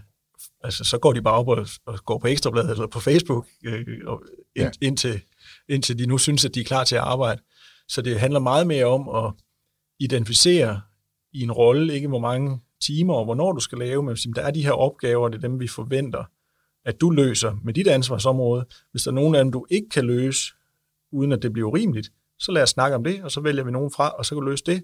Altså, 0.63 0.83
så 0.83 0.97
går 0.97 1.13
de 1.13 1.21
bare 1.21 1.35
op 1.35 1.47
og, 1.47 1.67
og 1.85 1.99
går 2.05 2.17
på 2.17 2.27
Ekstrabladet 2.27 2.71
eller 2.71 2.87
på 2.87 2.99
Facebook, 2.99 3.47
øh, 3.65 3.85
og 4.05 4.23
ind, 4.55 4.71
ja. 4.81 4.87
indtil, 4.87 5.21
indtil 5.69 5.99
de 5.99 6.05
nu 6.05 6.17
synes, 6.17 6.45
at 6.45 6.55
de 6.55 6.59
er 6.59 6.65
klar 6.65 6.83
til 6.83 6.95
at 6.95 7.01
arbejde. 7.01 7.41
Så 7.87 8.01
det 8.01 8.19
handler 8.19 8.39
meget 8.39 8.67
mere 8.67 8.85
om 8.85 9.09
at 9.09 9.33
identificere 10.03 10.81
i 11.33 11.41
en 11.41 11.51
rolle, 11.51 11.93
ikke 11.93 12.07
hvor 12.07 12.19
mange 12.19 12.59
timer 12.81 13.13
og 13.13 13.25
hvornår 13.25 13.51
du 13.51 13.59
skal 13.59 13.77
lave, 13.77 14.03
men 14.03 14.15
der 14.35 14.41
er 14.41 14.51
de 14.51 14.63
her 14.63 14.71
opgaver, 14.71 15.29
det 15.29 15.37
er 15.37 15.47
dem, 15.47 15.59
vi 15.59 15.67
forventer, 15.67 16.23
at 16.85 17.01
du 17.01 17.09
løser 17.09 17.55
med 17.63 17.73
dit 17.73 17.87
ansvarsområde. 17.87 18.65
Hvis 18.91 19.03
der 19.03 19.11
er 19.11 19.15
nogen 19.15 19.35
af 19.35 19.43
dem, 19.43 19.51
du 19.51 19.65
ikke 19.69 19.89
kan 19.89 20.05
løse, 20.05 20.53
uden 21.11 21.31
at 21.31 21.41
det 21.41 21.53
bliver 21.53 21.69
urimeligt, 21.69 22.11
så 22.39 22.51
lad 22.51 22.63
os 22.63 22.69
snakke 22.69 22.95
om 22.95 23.03
det, 23.03 23.23
og 23.23 23.31
så 23.31 23.41
vælger 23.41 23.63
vi 23.63 23.71
nogen 23.71 23.91
fra, 23.91 24.09
og 24.09 24.25
så 24.25 24.35
kan 24.35 24.41
du 24.43 24.49
løse 24.49 24.63
det. 24.65 24.83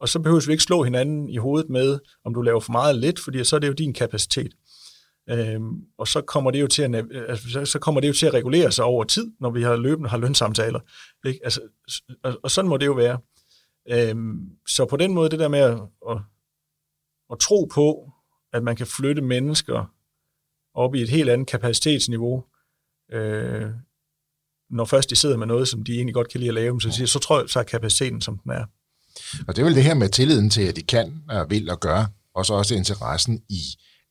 Og 0.00 0.08
så 0.08 0.20
behøver 0.20 0.46
vi 0.46 0.52
ikke 0.52 0.64
slå 0.64 0.82
hinanden 0.82 1.28
i 1.28 1.36
hovedet 1.36 1.70
med, 1.70 1.98
om 2.24 2.34
du 2.34 2.42
laver 2.42 2.60
for 2.60 2.72
meget 2.72 2.90
eller 2.90 3.06
lidt, 3.06 3.20
fordi 3.20 3.44
så 3.44 3.56
er 3.56 3.60
det 3.60 3.68
jo 3.68 3.72
din 3.72 3.94
kapacitet. 3.94 4.54
Øhm, 5.30 5.82
og 5.98 6.08
så 6.08 6.20
kommer, 6.20 6.50
det 6.50 6.60
jo 6.60 6.66
til 6.66 6.82
at, 6.82 7.06
altså, 7.28 7.64
så 7.64 7.78
kommer 7.78 8.00
det 8.00 8.08
jo 8.08 8.12
til 8.12 8.26
at 8.26 8.34
regulere 8.34 8.72
sig 8.72 8.84
over 8.84 9.04
tid, 9.04 9.32
når 9.40 9.50
vi 9.50 9.62
har 9.62 9.76
løbende 9.76 10.10
har 10.10 10.18
lønsamtaler. 10.18 10.80
Ikke? 11.26 11.40
Altså, 11.44 11.60
og, 12.22 12.40
og 12.42 12.50
sådan 12.50 12.68
må 12.68 12.76
det 12.76 12.86
jo 12.86 12.92
være. 12.92 13.18
Øhm, 13.90 14.50
så 14.68 14.86
på 14.86 14.96
den 14.96 15.14
måde, 15.14 15.30
det 15.30 15.38
der 15.38 15.48
med 15.48 15.58
at, 15.58 15.80
at, 16.10 16.18
at 17.32 17.38
tro 17.38 17.64
på, 17.74 18.12
at 18.52 18.62
man 18.62 18.76
kan 18.76 18.86
flytte 18.86 19.22
mennesker 19.22 19.94
op 20.74 20.94
i 20.94 21.02
et 21.02 21.08
helt 21.08 21.30
andet 21.30 21.46
kapacitetsniveau, 21.46 22.44
øh, 23.12 23.66
når 24.70 24.84
først 24.84 25.10
de 25.10 25.16
sidder 25.16 25.36
med 25.36 25.46
noget, 25.46 25.68
som 25.68 25.84
de 25.84 25.94
egentlig 25.94 26.14
godt 26.14 26.28
kan 26.28 26.40
lide 26.40 26.48
at 26.48 26.54
lave, 26.54 26.80
så, 26.80 26.90
siger, 26.90 27.06
så 27.06 27.18
tror 27.18 27.40
jeg, 27.40 27.48
så 27.48 27.58
er 27.58 27.62
kapaciteten, 27.62 28.20
som 28.20 28.38
den 28.38 28.52
er. 28.52 28.64
Og 29.48 29.56
det 29.56 29.62
er 29.62 29.66
vel 29.66 29.74
det 29.74 29.84
her 29.84 29.94
med 29.94 30.08
tilliden 30.08 30.50
til, 30.50 30.62
at 30.62 30.76
de 30.76 30.82
kan 30.82 31.22
og 31.28 31.50
vil 31.50 31.70
og 31.70 31.80
gøre, 31.80 32.08
og 32.34 32.46
så 32.46 32.54
også 32.54 32.74
interessen 32.74 33.42
i, 33.48 33.60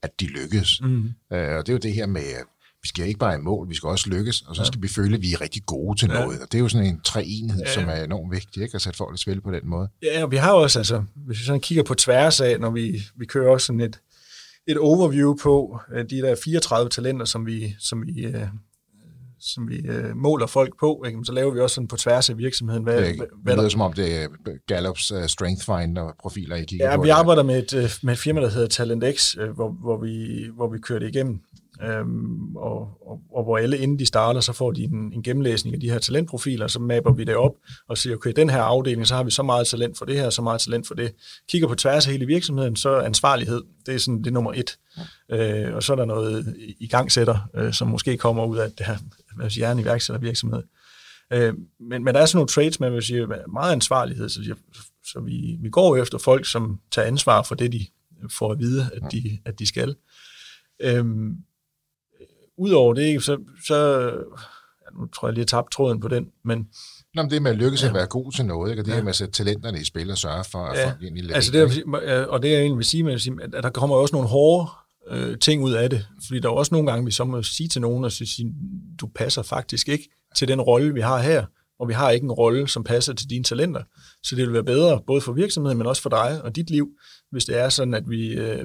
at 0.04 0.20
de 0.20 0.26
lykkes. 0.28 0.82
Mm. 0.82 1.14
Øh, 1.34 1.58
og 1.58 1.68
det 1.68 1.70
er 1.70 1.74
jo 1.74 1.78
det 1.78 1.94
her 1.94 2.06
med, 2.06 2.22
vi 2.82 2.88
skal 2.88 3.08
ikke 3.08 3.20
bare 3.20 3.36
i 3.36 3.42
mål, 3.42 3.70
vi 3.70 3.76
skal 3.76 3.88
også 3.88 4.10
lykkes, 4.10 4.42
og 4.42 4.56
så 4.56 4.66
skal 4.66 4.78
ja. 4.78 4.82
vi 4.82 4.88
føle, 4.88 5.16
at 5.16 5.22
vi 5.22 5.34
er 5.34 5.42
rigtig 5.42 5.64
gode 5.66 6.00
til 6.00 6.10
ja. 6.14 6.20
noget. 6.20 6.42
Og 6.42 6.52
det 6.52 6.58
er 6.58 6.62
jo 6.62 6.70
sådan 6.70 6.88
en 6.88 7.02
treenhed, 7.02 7.64
ja. 7.66 7.74
som 7.74 7.90
er 7.90 8.04
enormt 8.04 8.32
vigtig, 8.32 8.64
ikke? 8.64 8.76
at 8.76 8.82
sætte 8.82 8.98
folk 8.98 9.16
i 9.16 9.22
spil 9.22 9.42
på 9.42 9.52
den 9.52 9.62
måde. 9.64 9.90
Ja, 10.04 10.24
og 10.24 10.32
vi 10.32 10.36
har 10.36 10.54
også, 10.54 10.80
altså, 10.80 11.04
hvis 11.16 11.40
vi 11.40 11.44
sådan 11.44 11.62
kigger 11.62 11.84
på 11.84 11.94
tværs 11.94 12.42
af, 12.42 12.60
når 12.60 12.70
vi, 12.70 13.02
vi 13.16 13.26
kører 13.26 13.52
også 13.52 13.66
sådan 13.66 13.82
et, 13.82 14.00
et 14.68 14.78
overview 14.78 15.36
på 15.36 15.80
øh, 15.94 16.06
de 16.10 16.18
der 16.18 16.36
34 16.44 16.90
talenter, 16.90 17.26
som 17.26 17.46
vi, 17.46 17.76
som 17.80 18.08
vi 18.08 18.26
øh, 18.26 18.48
som 19.40 19.70
vi 19.70 19.76
øh, 19.76 20.16
måler 20.16 20.48
folk 20.48 20.80
på, 20.80 21.04
ikke? 21.08 21.20
så 21.24 21.32
laver 21.32 21.54
vi 21.54 21.60
også 21.60 21.74
sådan 21.74 21.88
på 21.88 21.98
tværs 21.98 22.30
af 22.30 22.38
virksomheden. 22.38 22.84
Hvad, 22.84 23.02
det, 23.02 23.16
hvad, 23.16 23.28
hvad 23.44 23.54
det 23.54 23.60
lyder 23.60 23.70
som 23.70 23.82
om, 23.82 23.94
det 23.94 24.24
er 24.24 24.28
Gallups 24.68 25.12
uh, 25.12 25.26
Strength 25.26 25.66
Finder-profiler, 25.66 26.56
I 26.56 26.64
kigger 26.64 26.90
ja, 26.90 26.96
på. 26.96 27.02
vi 27.02 27.10
arbejder 27.10 27.44
med 27.44 27.58
et, 27.58 27.74
øh, 27.74 27.90
med 28.04 28.14
et 28.14 28.20
firma, 28.20 28.42
der 28.42 28.50
hedder 28.50 28.68
TalentX, 28.68 29.38
øh, 29.38 29.50
hvor, 29.50 29.70
hvor, 29.70 29.98
vi, 29.98 30.46
hvor 30.56 30.70
vi 30.70 30.80
kører 30.80 31.00
det 31.00 31.08
igennem 31.08 31.40
Øhm, 31.84 32.56
og, 32.56 32.80
og, 33.08 33.20
og 33.32 33.44
hvor 33.44 33.58
alle 33.58 33.78
inden 33.78 34.00
de 34.00 34.06
starter, 34.06 34.42
så 34.42 34.54
får 34.54 34.72
de 34.72 34.84
en, 34.84 35.14
en 35.14 35.24
gennemlæsning 35.24 35.76
af 35.76 35.82
de 35.82 35.90
her 35.90 36.00
talentprofiler, 36.00 36.68
så 36.68 36.80
mapper 36.80 37.14
vi 37.14 37.24
det 37.24 37.36
op 37.36 37.52
og 37.90 37.98
siger, 37.98 38.16
okay, 38.16 38.34
den 38.36 38.50
her 38.50 38.62
afdeling, 38.62 39.08
så 39.08 39.16
har 39.16 39.24
vi 39.24 39.32
så 39.32 39.44
meget 39.44 39.68
talent 39.68 39.98
for 39.98 40.06
det 40.06 40.16
her, 40.16 40.30
så 40.30 40.42
meget 40.42 40.62
talent 40.62 40.88
for 40.88 40.94
det. 40.94 41.14
Kigger 41.50 41.68
på 41.68 41.76
tværs 41.76 42.08
af 42.08 42.12
hele 42.12 42.26
virksomheden, 42.26 42.76
så 42.76 43.00
ansvarlighed, 43.00 43.62
det 43.86 43.96
er 43.96 44.00
sådan 44.00 44.20
det 44.20 44.28
er 44.28 44.32
nummer 44.32 44.54
et. 44.54 44.78
Ja. 45.30 45.68
Øh, 45.68 45.76
og 45.76 45.84
så 45.84 45.94
er 45.94 45.96
der 45.98 46.06
noget 46.06 46.56
i 46.80 46.88
gangsætter, 46.88 47.50
øh, 47.56 47.74
som 47.74 47.88
måske 47.88 48.18
kommer 48.18 48.46
ud 48.46 48.58
af 48.58 48.72
det 48.78 48.86
her 48.86 48.98
hvad 49.38 49.50
siger, 49.50 49.72
en 49.72 49.80
iværksættervirksomhed. 49.80 50.64
Øh, 51.34 51.54
men, 51.80 52.04
men 52.04 52.16
der 52.16 52.22
er 52.22 52.26
sådan 52.26 52.38
nogle 52.38 52.48
traits 52.48 52.80
man 52.80 52.94
vil 52.94 53.04
jeg 53.10 53.28
meget 53.54 53.72
ansvarlighed, 53.72 54.30
så, 54.30 54.56
så 55.04 55.20
vi, 55.20 55.58
vi 55.60 55.70
går 55.70 55.98
efter 55.98 56.18
folk, 56.18 56.46
som 56.46 56.80
tager 56.92 57.08
ansvar 57.08 57.44
for 57.44 57.56
det, 57.56 57.72
de 57.72 57.86
får 58.38 58.52
at 58.52 58.60
vide, 58.60 58.90
at 58.94 59.12
de, 59.12 59.38
at 59.46 59.60
de 59.60 59.68
skal. 59.68 59.96
Øhm, 60.82 61.38
Udover 62.58 62.94
det, 62.94 63.24
så, 63.24 63.38
så 63.68 63.76
ja, 64.82 65.00
nu 65.00 65.08
tror 65.16 65.28
jeg 65.28 65.34
lige, 65.34 65.46
tabt 65.46 65.72
tråden 65.72 66.00
på 66.00 66.08
den, 66.08 66.28
men... 66.46 66.68
Nå, 67.16 67.22
men 67.22 67.32
det 67.32 67.42
med 67.42 67.52
at 67.52 67.58
lykkes 67.58 67.84
ja. 67.84 67.88
at 67.88 67.94
være 67.94 68.08
god 68.08 68.32
til 68.32 68.46
noget, 68.46 68.72
ikke? 68.72 68.82
og 68.82 68.86
det 68.86 68.92
ja. 68.92 69.02
med 69.02 69.10
at 69.10 69.16
sætte 69.16 69.34
talenterne 69.34 69.82
i 69.82 69.84
spil 69.84 70.12
og 70.12 70.18
sørge 70.18 70.44
for, 70.52 70.66
at 70.66 70.80
ja. 70.80 70.90
folk 70.90 71.04
egentlig 71.04 71.36
altså 71.36 71.52
det, 71.52 71.84
er, 72.04 72.26
og 72.26 72.42
det 72.42 72.52
jeg 72.52 72.60
egentlig 72.60 72.78
vil 72.78 72.86
sige, 72.86 73.04
med, 73.04 73.54
at 73.54 73.64
der 73.64 73.70
kommer 73.70 73.96
også 73.96 74.16
nogle 74.16 74.28
hårde 74.28 74.70
øh, 75.10 75.38
ting 75.40 75.64
ud 75.64 75.74
af 75.74 75.90
det, 75.90 76.08
fordi 76.28 76.40
der 76.40 76.50
er 76.50 76.54
også 76.54 76.76
nogle 76.76 76.92
gange, 76.92 77.06
vi 77.06 77.12
så 77.12 77.24
må 77.24 77.44
sige 77.44 77.70
til 77.70 77.82
nogen, 77.82 78.06
at 78.06 78.12
sige, 78.12 78.54
du 79.02 79.08
passer 79.16 79.42
faktisk 79.42 79.90
ikke 79.90 80.10
til 80.38 80.48
den 80.48 80.62
rolle, 80.62 80.94
vi 80.94 81.02
har 81.02 81.22
her, 81.22 81.46
og 81.80 81.88
vi 81.88 81.94
har 81.94 82.12
ikke 82.12 82.24
en 82.24 82.32
rolle, 82.32 82.68
som 82.68 82.84
passer 82.84 83.14
til 83.14 83.30
dine 83.30 83.44
talenter. 83.44 83.84
Så 84.24 84.36
det 84.36 84.44
vil 84.46 84.54
være 84.54 84.64
bedre, 84.64 85.02
både 85.08 85.22
for 85.22 85.32
virksomheden, 85.32 85.78
men 85.78 85.88
også 85.88 86.02
for 86.02 86.10
dig 86.10 86.42
og 86.44 86.56
dit 86.56 86.70
liv, 86.70 86.90
hvis 87.32 87.46
det 87.46 87.60
er 87.60 87.70
sådan, 87.70 87.94
at 87.94 88.04
vi 88.10 88.34
øh, 88.34 88.64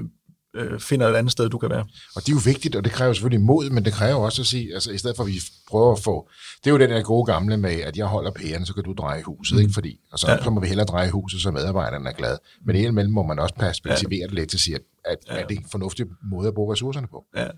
øh, 0.57 0.81
finder 0.81 1.09
et 1.09 1.17
andet 1.17 1.33
sted, 1.33 1.49
du 1.49 1.59
kan 1.59 1.71
være. 1.71 1.85
Og 2.17 2.23
det 2.23 2.29
er 2.29 2.33
jo 2.33 2.41
vigtigt, 2.45 2.77
og 2.77 2.85
det 2.85 2.93
kræver 2.93 3.13
selvfølgelig 3.13 3.47
mod, 3.47 3.71
men 3.71 3.85
det 3.85 3.93
kræver 3.93 4.21
også 4.21 4.43
at 4.43 4.47
sige, 4.47 4.75
altså 4.75 4.91
i 4.93 4.99
stedet 4.99 5.17
for 5.17 5.23
at 5.23 5.29
vi 5.29 5.41
prøver 5.69 5.93
at 5.93 5.99
få, 5.99 6.29
det 6.65 6.67
er 6.67 6.71
jo 6.71 6.79
den 6.79 6.91
der 6.91 7.03
gode 7.03 7.25
gamle 7.25 7.57
med, 7.57 7.71
at 7.71 7.97
jeg 7.97 8.07
holder 8.07 8.31
pæren, 8.31 8.67
så 8.67 8.75
kan 8.75 8.85
du 8.85 8.93
dreje 8.93 9.23
huset, 9.23 9.57
mm. 9.57 9.61
ikke 9.61 9.75
fordi, 9.75 10.01
og 10.13 10.19
så, 10.19 10.31
ja. 10.31 10.45
så 10.45 10.51
må 10.51 10.61
vi 10.61 10.67
hellere 10.67 10.87
dreje 10.87 11.11
huset, 11.11 11.41
så 11.41 11.51
medarbejderne 11.51 12.09
er 12.09 12.13
glade. 12.13 12.39
Men 12.67 12.77
i 12.77 12.91
mellem 12.91 13.13
må 13.13 13.23
man 13.23 13.39
også 13.39 13.55
perspektivere 13.55 14.21
ja. 14.21 14.27
det 14.27 14.35
lidt 14.35 14.51
til 14.51 14.57
at 14.57 14.61
sige, 14.61 14.75
at, 14.77 14.83
at, 15.05 15.19
ja. 15.29 15.43
at 15.43 15.49
det 15.49 15.57
er 15.57 15.61
en 15.61 15.67
fornuftig 15.71 16.07
måde 16.31 16.49
at 16.49 16.55
bruge 16.55 16.73
ressourcerne 16.73 17.07
på. 17.07 17.25
Ja. 17.37 17.49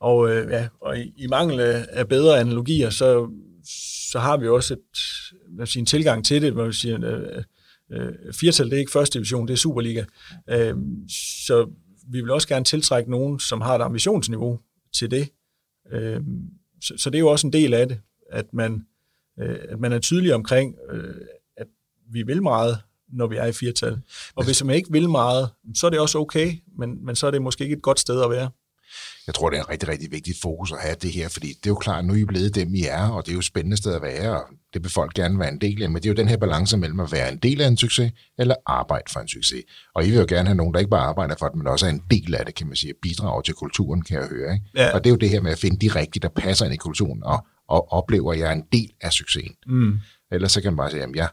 Og, 0.00 0.30
øh, 0.30 0.50
ja, 0.50 0.68
og 0.82 0.98
i, 0.98 1.12
i 1.16 1.26
mangel 1.26 1.60
af 1.90 2.08
bedre 2.08 2.40
analogier, 2.40 2.90
så, 2.90 3.28
så 4.12 4.18
har 4.18 4.36
vi 4.36 4.48
også 4.48 4.74
et, 4.74 4.98
hvad 5.56 5.66
sige, 5.66 5.80
en 5.80 5.86
tilgang 5.86 6.24
til 6.24 6.42
det, 6.42 6.52
hvor 6.52 6.66
vi 6.66 6.72
siger, 6.72 6.98
øh, 7.04 7.42
øh, 7.92 8.12
firtal, 8.40 8.66
det 8.66 8.74
er 8.74 8.78
ikke 8.78 8.92
første 8.92 9.18
division, 9.18 9.46
det 9.46 9.52
er 9.52 9.56
Superliga. 9.56 10.04
Øh, 10.50 10.74
så 11.46 11.70
vi 12.12 12.20
vil 12.20 12.30
også 12.30 12.48
gerne 12.48 12.64
tiltrække 12.64 13.10
nogen, 13.10 13.40
som 13.40 13.60
har 13.60 13.74
et 13.74 13.82
ambitionsniveau 13.82 14.60
til 14.92 15.10
det. 15.10 15.28
Øh, 15.90 16.20
så, 16.80 16.94
så 16.96 17.10
det 17.10 17.18
er 17.18 17.20
jo 17.20 17.28
også 17.28 17.46
en 17.46 17.52
del 17.52 17.74
af 17.74 17.88
det, 17.88 18.00
at 18.30 18.54
man, 18.54 18.86
øh, 19.40 19.58
at 19.68 19.80
man 19.80 19.92
er 19.92 19.98
tydelig 19.98 20.34
omkring, 20.34 20.76
øh, 20.90 21.14
at 21.56 21.66
vi 22.12 22.22
vil 22.22 22.42
meget, 22.42 22.78
når 23.08 23.26
vi 23.26 23.36
er 23.36 23.46
i 23.46 23.52
firtal. 23.52 24.00
Og 24.34 24.44
hvis 24.44 24.64
man 24.64 24.76
ikke 24.76 24.92
vil 24.92 25.08
meget, 25.08 25.50
så 25.74 25.86
er 25.86 25.90
det 25.90 26.00
også 26.00 26.18
okay, 26.18 26.52
men, 26.78 27.04
men 27.04 27.16
så 27.16 27.26
er 27.26 27.30
det 27.30 27.42
måske 27.42 27.64
ikke 27.64 27.76
et 27.76 27.82
godt 27.82 28.00
sted 28.00 28.22
at 28.22 28.30
være 28.30 28.50
jeg 29.26 29.34
tror, 29.34 29.50
det 29.50 29.56
er 29.58 29.62
en 29.62 29.68
rigtig, 29.68 29.88
rigtig 29.88 30.12
vigtig 30.12 30.34
fokus 30.42 30.72
at 30.72 30.78
have 30.78 30.96
det 31.02 31.12
her, 31.12 31.28
fordi 31.28 31.48
det 31.48 31.66
er 31.66 31.70
jo 31.70 31.74
klart, 31.74 32.04
nu 32.04 32.12
er 32.12 32.16
I 32.16 32.24
blevet 32.24 32.54
dem, 32.54 32.74
I 32.74 32.84
er, 32.84 33.08
og 33.08 33.26
det 33.26 33.32
er 33.32 33.34
jo 33.34 33.38
et 33.38 33.44
spændende 33.44 33.76
sted 33.76 33.94
at 33.94 34.02
være, 34.02 34.40
og 34.40 34.46
det 34.74 34.82
vil 34.82 34.90
folk 34.90 35.14
gerne 35.14 35.38
være 35.38 35.48
en 35.48 35.60
del 35.60 35.82
af, 35.82 35.90
men 35.90 36.02
det 36.02 36.08
er 36.08 36.10
jo 36.10 36.16
den 36.16 36.28
her 36.28 36.36
balance 36.36 36.76
mellem 36.76 37.00
at 37.00 37.12
være 37.12 37.32
en 37.32 37.38
del 37.38 37.60
af 37.60 37.68
en 37.68 37.76
succes, 37.76 38.12
eller 38.38 38.54
arbejde 38.66 39.12
for 39.12 39.20
en 39.20 39.28
succes. 39.28 39.64
Og 39.94 40.06
I 40.06 40.10
vil 40.10 40.18
jo 40.18 40.26
gerne 40.28 40.48
have 40.48 40.56
nogen, 40.56 40.74
der 40.74 40.80
ikke 40.80 40.90
bare 40.90 41.06
arbejder 41.06 41.34
for 41.38 41.48
det, 41.48 41.56
men 41.56 41.66
også 41.66 41.86
er 41.86 41.90
en 41.90 42.02
del 42.10 42.34
af 42.34 42.46
det, 42.46 42.54
kan 42.54 42.66
man 42.66 42.76
sige, 42.76 42.94
bidrager 43.02 43.40
til 43.40 43.54
kulturen, 43.54 44.02
kan 44.02 44.20
jeg 44.20 44.28
høre. 44.28 44.52
Ikke? 44.52 44.64
Ja. 44.74 44.94
Og 44.94 45.04
det 45.04 45.10
er 45.10 45.14
jo 45.14 45.18
det 45.18 45.30
her 45.30 45.40
med 45.40 45.52
at 45.52 45.58
finde 45.58 45.88
de 45.88 46.00
rigtige, 46.00 46.20
der 46.20 46.28
passer 46.28 46.64
ind 46.64 46.74
i 46.74 46.76
kulturen, 46.76 47.22
og, 47.24 47.46
og 47.68 47.92
oplever, 47.92 48.32
at 48.32 48.38
jeg 48.38 48.48
er 48.48 48.52
en 48.52 48.64
del 48.72 48.92
af 49.00 49.12
succesen. 49.12 49.56
Mm. 49.66 49.98
Ellers 50.32 50.52
så 50.52 50.60
kan 50.62 50.72
man 50.72 50.76
bare 50.76 50.90
sige, 50.90 51.02
at 51.02 51.08
jeg, 51.14 51.28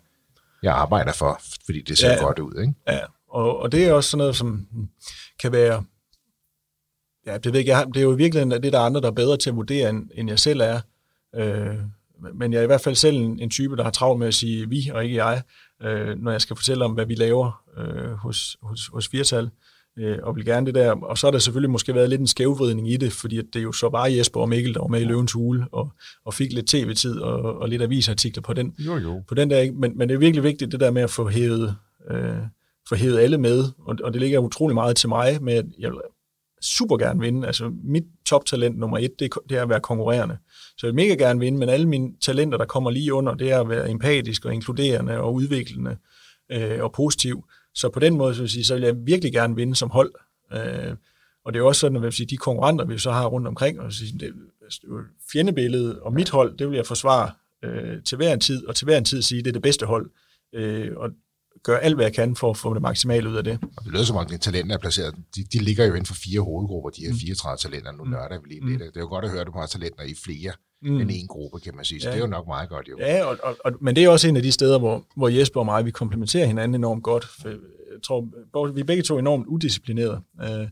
jeg 0.63 0.73
arbejder 0.73 1.13
for, 1.13 1.41
fordi 1.65 1.81
det 1.81 1.97
ser 1.97 2.11
ja. 2.11 2.23
godt 2.23 2.39
ud. 2.39 2.61
Ikke? 2.61 2.73
Ja, 2.87 2.99
og, 3.29 3.59
og 3.59 3.71
det 3.71 3.85
er 3.85 3.93
også 3.93 4.09
sådan 4.09 4.17
noget, 4.17 4.35
som 4.35 4.67
kan 5.41 5.51
være 5.51 5.83
Ja, 7.27 7.37
det, 7.37 7.53
ved 7.53 7.63
jeg, 7.65 7.85
det 7.87 7.97
er 7.97 8.03
jo 8.03 8.13
i 8.13 8.17
virkeligheden 8.17 8.63
det, 8.63 8.73
der 8.73 8.79
er 8.79 8.83
andre, 8.83 9.01
der 9.01 9.07
er 9.07 9.11
bedre 9.11 9.37
til 9.37 9.49
at 9.49 9.55
vurdere, 9.55 9.89
end, 9.89 10.09
end 10.15 10.29
jeg 10.29 10.39
selv 10.39 10.61
er. 10.61 10.79
Øh, 11.35 11.75
men 12.33 12.53
jeg 12.53 12.59
er 12.59 12.63
i 12.63 12.67
hvert 12.67 12.81
fald 12.81 12.95
selv 12.95 13.17
en, 13.17 13.39
en 13.39 13.49
type, 13.49 13.75
der 13.75 13.83
har 13.83 13.91
travlt 13.91 14.19
med 14.19 14.27
at 14.27 14.33
sige 14.33 14.69
vi, 14.69 14.91
og 14.93 15.03
ikke 15.03 15.25
jeg, 15.25 15.41
øh, 15.83 16.23
når 16.23 16.31
jeg 16.31 16.41
skal 16.41 16.55
fortælle 16.55 16.85
om, 16.85 16.91
hvad 16.91 17.05
vi 17.05 17.15
laver 17.15 17.63
øh, 17.77 18.11
hos, 18.11 18.57
hos, 18.61 18.87
hos 18.93 19.07
Firtal. 19.07 19.49
Øh, 19.99 20.17
og 20.23 20.35
vil 20.35 20.45
gerne 20.45 20.65
det 20.65 20.75
der. 20.75 20.91
Og 20.91 21.17
så 21.17 21.27
har 21.27 21.31
der 21.31 21.39
selvfølgelig 21.39 21.69
måske 21.69 21.95
været 21.95 22.09
lidt 22.09 22.21
en 22.21 22.27
skævvridning 22.27 22.91
i 22.91 22.97
det, 22.97 23.13
fordi 23.13 23.41
det 23.41 23.63
jo 23.63 23.71
så 23.71 23.89
bare 23.89 24.13
Jesper 24.13 24.41
og 24.41 24.49
Mikkel, 24.49 24.73
der 24.73 24.79
var 24.79 24.87
med 24.87 25.01
i 25.01 25.03
Løvens 25.03 25.31
Hule, 25.31 25.65
og, 25.71 25.93
og 26.25 26.33
fik 26.33 26.53
lidt 26.53 26.67
tv-tid 26.67 27.19
og, 27.19 27.57
og 27.59 27.69
lidt 27.69 27.81
avisartikler 27.81 28.41
på 28.41 28.53
den, 28.53 28.75
jo, 28.79 28.97
jo. 28.97 29.23
på 29.27 29.35
den 29.35 29.49
der. 29.49 29.71
Men, 29.71 29.97
men 29.97 30.09
det 30.09 30.15
er 30.15 30.19
virkelig 30.19 30.43
vigtigt, 30.43 30.71
det 30.71 30.79
der 30.79 30.91
med 30.91 31.01
at 31.01 31.09
få 31.09 31.29
hævet, 31.29 31.75
øh, 32.11 32.37
få 32.89 32.95
hævet 32.95 33.19
alle 33.19 33.37
med, 33.37 33.63
og, 33.79 33.95
og 34.03 34.13
det 34.13 34.21
ligger 34.21 34.39
utrolig 34.39 34.75
meget 34.75 34.95
til 34.95 35.09
mig 35.09 35.43
med, 35.43 35.53
at 35.53 35.65
jeg 35.79 35.91
super 36.63 36.97
gerne 36.97 37.19
vinde. 37.19 37.47
Altså 37.47 37.71
mit 37.83 38.03
toptalent 38.25 38.79
nummer 38.79 38.97
et, 38.97 39.19
det, 39.19 39.33
det 39.49 39.57
er 39.57 39.61
at 39.61 39.69
være 39.69 39.79
konkurrerende. 39.79 40.37
Så 40.77 40.87
jeg 40.87 40.95
vil 40.95 40.95
mega 40.95 41.13
gerne 41.13 41.39
vinde, 41.39 41.59
men 41.59 41.69
alle 41.69 41.87
mine 41.87 42.13
talenter, 42.21 42.57
der 42.57 42.65
kommer 42.65 42.91
lige 42.91 43.13
under, 43.13 43.33
det 43.33 43.51
er 43.51 43.59
at 43.59 43.69
være 43.69 43.91
empatisk 43.91 44.45
og 44.45 44.53
inkluderende 44.53 45.17
og 45.17 45.33
udviklende 45.33 45.97
øh, 46.51 46.83
og 46.83 46.91
positiv. 46.93 47.43
Så 47.73 47.89
på 47.89 47.99
den 47.99 48.17
måde, 48.17 48.35
så 48.35 48.41
vil, 48.41 48.49
sige, 48.49 48.63
så 48.63 48.73
vil 48.73 48.83
jeg 48.83 48.95
virkelig 49.05 49.33
gerne 49.33 49.55
vinde 49.55 49.75
som 49.75 49.89
hold. 49.89 50.13
Øh, 50.53 50.95
og 51.45 51.53
det 51.53 51.59
er 51.59 51.63
også 51.63 51.79
sådan, 51.79 51.95
at 51.95 52.03
vil 52.03 52.11
sige, 52.11 52.27
de 52.27 52.37
konkurrenter, 52.37 52.85
vi 52.85 52.97
så 52.97 53.11
har 53.11 53.25
rundt 53.25 53.47
omkring, 53.47 53.79
og 53.79 53.93
sige, 53.93 54.19
det, 54.19 54.33
altså, 54.63 54.81
fjendebilledet 55.31 55.99
og 55.99 56.13
mit 56.13 56.29
hold, 56.29 56.57
det 56.57 56.69
vil 56.69 56.75
jeg 56.75 56.85
forsvare 56.85 57.31
øh, 57.63 58.03
til 58.03 58.15
hver 58.15 58.33
en 58.33 58.39
tid, 58.39 58.65
og 58.65 58.75
til 58.75 58.85
hver 58.85 58.97
en 58.97 59.05
tid 59.05 59.21
sige, 59.21 59.41
det 59.41 59.47
er 59.47 59.53
det 59.53 59.61
bedste 59.61 59.85
hold. 59.85 60.11
Øh, 60.55 60.91
og 60.97 61.09
gøre 61.63 61.79
alt, 61.79 61.95
hvad 61.95 62.05
jeg 62.05 62.13
kan 62.13 62.35
for 62.35 62.49
at 62.49 62.57
få 62.57 62.73
det 62.73 62.81
maksimale 62.81 63.29
ud 63.29 63.35
af 63.35 63.43
det. 63.43 63.59
Og 63.77 63.83
det 63.83 63.91
lyder 63.91 64.03
som 64.03 64.15
om, 64.15 64.27
at 64.33 64.41
talenter 64.41 64.75
er 64.75 64.79
placeret. 64.79 65.15
De, 65.35 65.43
de 65.43 65.59
ligger 65.59 65.85
jo 65.85 65.93
inden 65.93 66.05
for 66.05 66.13
fire 66.13 66.41
hovedgrupper, 66.41 66.89
de 66.89 67.01
her 67.01 67.13
34 67.21 67.53
mm. 67.53 67.57
talenter. 67.57 67.91
Nu 67.91 68.03
mm. 68.03 68.09
nørder 68.09 68.39
vi 68.41 68.47
lige 68.47 68.61
mm. 68.61 68.67
lidt. 68.67 68.79
Det 68.81 68.95
er 68.95 68.99
jo 68.99 69.07
godt 69.07 69.25
at 69.25 69.31
høre, 69.31 69.41
at 69.41 69.47
du 69.47 69.51
har 69.51 69.65
talenter 69.65 70.03
i 70.03 70.15
flere 70.25 70.51
mm. 70.81 70.99
end 70.99 71.11
en 71.13 71.27
gruppe, 71.27 71.59
kan 71.59 71.75
man 71.75 71.85
sige. 71.85 72.01
Så 72.01 72.07
ja. 72.07 72.13
det 72.13 72.19
er 72.21 72.25
jo 72.25 72.29
nok 72.29 72.47
meget 72.47 72.69
godt, 72.69 72.87
jo. 72.87 72.97
Ja, 72.99 73.25
og, 73.25 73.37
og, 73.43 73.57
og, 73.65 73.71
men 73.81 73.95
det 73.95 74.03
er 74.03 74.09
også 74.09 74.27
en 74.27 74.37
af 74.37 74.43
de 74.43 74.51
steder, 74.51 74.79
hvor, 74.79 75.05
hvor 75.15 75.27
Jesper 75.29 75.59
og 75.59 75.65
mig, 75.65 75.85
vi 75.85 75.91
komplementerer 75.91 76.45
hinanden 76.45 76.75
enormt 76.75 77.03
godt. 77.03 77.25
For 77.41 77.49
jeg 77.49 78.03
tror, 78.03 78.71
vi 78.71 78.81
er 78.81 78.85
begge 78.85 79.03
to 79.03 79.17
enormt 79.17 79.47
udisciplinerede. 79.47 80.21
Øh, 80.41 80.67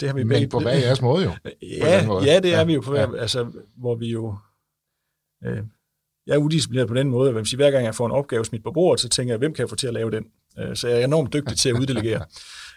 det 0.00 0.08
har 0.08 0.14
vi 0.14 0.24
begge... 0.24 0.40
Men 0.40 0.48
på 0.48 0.60
hver 0.60 0.74
jeres 0.74 1.02
måde, 1.02 1.24
jo. 1.24 1.30
Ja, 1.62 2.06
måde. 2.06 2.24
ja 2.24 2.40
det 2.40 2.54
er 2.54 2.58
ja. 2.58 2.64
vi 2.64 2.74
jo 2.74 2.80
på 2.80 2.90
hver, 2.90 3.10
ja. 3.10 3.16
altså, 3.16 3.46
hvor 3.76 3.94
vi 3.94 4.06
jo... 4.06 4.36
Øh, 5.44 5.62
jeg 6.26 6.34
er 6.34 6.38
udisciplineret 6.38 6.88
på 6.88 6.94
den 6.94 7.08
måde, 7.08 7.30
at 7.30 7.52
hver 7.56 7.70
gang 7.70 7.84
jeg 7.84 7.94
får 7.94 8.06
en 8.06 8.12
opgave 8.12 8.44
smidt 8.44 8.64
på 8.64 8.72
bordet, 8.72 9.00
så 9.00 9.08
tænker 9.08 9.34
jeg, 9.34 9.38
hvem 9.38 9.54
kan 9.54 9.62
jeg 9.62 9.68
få 9.68 9.76
til 9.76 9.86
at 9.86 9.94
lave 9.94 10.10
den? 10.10 10.24
Øh, 10.58 10.76
så 10.76 10.88
jeg 10.88 11.00
er 11.00 11.04
enormt 11.04 11.32
dygtig 11.32 11.56
til 11.56 11.68
at 11.68 11.74
uddelegere. 11.80 12.24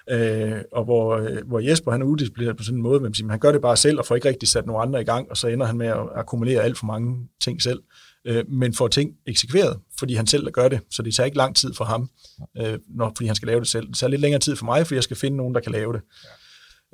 Øh, 0.10 0.62
og 0.72 0.84
hvor, 0.84 1.16
øh, 1.16 1.48
hvor 1.48 1.60
Jesper 1.60 1.92
han 1.92 2.02
er 2.02 2.06
udisciplineret 2.06 2.58
på 2.58 2.64
sådan 2.64 2.78
en 2.78 2.84
måde, 2.84 3.00
men 3.00 3.30
han 3.30 3.40
gør 3.40 3.52
det 3.52 3.62
bare 3.62 3.78
selv 3.78 4.00
og 4.00 4.06
får 4.06 4.16
ikke 4.16 4.30
rigtig 4.30 4.50
sat 4.50 4.66
nogle 4.66 4.82
andre 4.82 5.02
i 5.02 5.04
gang, 5.04 5.30
og 5.30 5.38
så 5.38 5.48
ender 5.48 5.66
han 5.66 5.78
med 5.78 5.88
at 5.88 5.98
akkumulere 6.16 6.64
alt 6.64 6.78
for 6.78 6.86
mange 6.86 7.28
ting 7.44 7.62
selv, 7.62 7.80
øh, 8.26 8.44
men 8.50 8.74
får 8.74 8.88
ting 8.88 9.12
eksekveret, 9.26 9.80
fordi 10.00 10.14
han 10.14 10.28
selv 10.28 10.52
gør 10.52 10.68
det, 10.68 10.80
så 10.92 11.02
det 11.02 11.16
tager 11.16 11.26
ikke 11.26 11.38
lang 11.38 11.56
tid 11.56 11.74
for 11.74 11.86
ham, 11.86 12.10
øh, 12.58 12.80
når, 12.96 13.12
fordi 13.18 13.28
han 13.28 13.36
skal 13.36 13.48
lave 13.48 13.60
det 13.60 13.68
selv. 13.68 13.88
Det 13.88 13.96
tager 13.96 14.10
lidt 14.10 14.22
længere 14.22 14.40
tid 14.40 14.56
for 14.56 14.66
mig, 14.66 14.88
for 14.88 14.96
jeg 14.96 15.04
skal 15.04 15.18
finde 15.18 15.38
nogen, 15.38 15.56
der 15.56 15.62
kan 15.62 15.72
lave 15.72 15.94
det. 15.94 16.02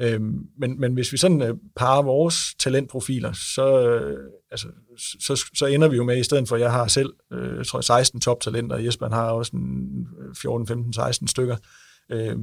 Øh, 0.02 0.22
men, 0.58 0.80
men 0.80 0.94
hvis 0.94 1.12
vi 1.12 1.18
sådan 1.18 1.42
øh, 1.42 1.56
parer 1.76 2.02
vores 2.02 2.56
talentprofiler, 2.60 3.34
så, 3.34 3.90
øh, 3.90 4.18
altså, 4.52 4.68
så, 5.20 5.46
så 5.56 5.66
ender 5.66 5.88
vi 5.88 5.96
jo 5.96 6.04
med, 6.04 6.18
i 6.18 6.24
stedet 6.24 6.48
for 6.48 6.56
at 6.56 6.62
jeg 6.62 6.72
har 6.72 6.88
selv, 6.88 7.14
øh, 7.34 7.58
jeg 7.58 7.68
tror 7.68 7.82
16 7.82 8.20
toptalenter, 8.22 8.76
og 8.76 8.86
Jesper 8.86 9.10
har 9.10 9.32
også 9.32 9.52
en 9.56 10.08
14, 10.42 10.68
15, 10.68 10.94
16 10.94 11.28
stykker, 11.28 11.56
Øh, 12.12 12.38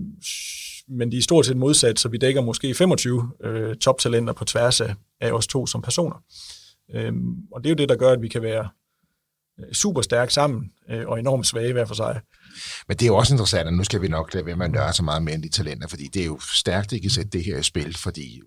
men 0.88 1.12
de 1.12 1.18
er 1.18 1.22
stort 1.22 1.46
set 1.46 1.56
modsat, 1.56 1.98
så 1.98 2.08
vi 2.08 2.16
dækker 2.16 2.40
måske 2.40 2.74
25 2.74 3.32
øh, 3.44 3.76
toptalenter 3.76 4.32
på 4.32 4.44
tværs 4.44 4.80
af, 4.80 4.94
af 5.20 5.32
os 5.32 5.46
to 5.46 5.66
som 5.66 5.82
personer. 5.82 6.22
Øh, 6.94 7.12
og 7.52 7.64
det 7.64 7.70
er 7.70 7.70
jo 7.70 7.76
det, 7.76 7.88
der 7.88 7.96
gør, 7.96 8.12
at 8.12 8.22
vi 8.22 8.28
kan 8.28 8.42
være 8.42 8.68
øh, 9.60 9.72
super 9.72 10.02
stærke 10.02 10.32
sammen 10.32 10.72
øh, 10.90 11.08
og 11.08 11.18
enormt 11.18 11.46
svage 11.46 11.72
hver 11.72 11.84
for 11.84 11.94
sig. 11.94 12.20
Men 12.88 12.96
det 12.96 13.02
er 13.02 13.06
jo 13.06 13.16
også 13.16 13.34
interessant, 13.34 13.68
at 13.68 13.74
nu 13.74 13.84
skal 13.84 14.02
vi 14.02 14.08
nok 14.08 14.34
lade 14.34 14.46
være 14.46 14.56
med 14.56 14.66
at 14.66 14.72
nørde 14.72 14.92
så 14.92 15.02
meget 15.02 15.22
mere 15.22 15.34
end 15.34 15.42
de 15.42 15.48
talenter, 15.48 15.88
fordi 15.88 16.08
det 16.14 16.22
er 16.22 16.26
jo 16.26 16.38
stærkt, 16.40 16.86
at 16.86 16.92
I 16.92 16.98
kan 16.98 17.10
sætte 17.10 17.30
det 17.30 17.44
her 17.44 17.58
i 17.58 17.62
spil, 17.62 17.96
fordi 17.98 18.40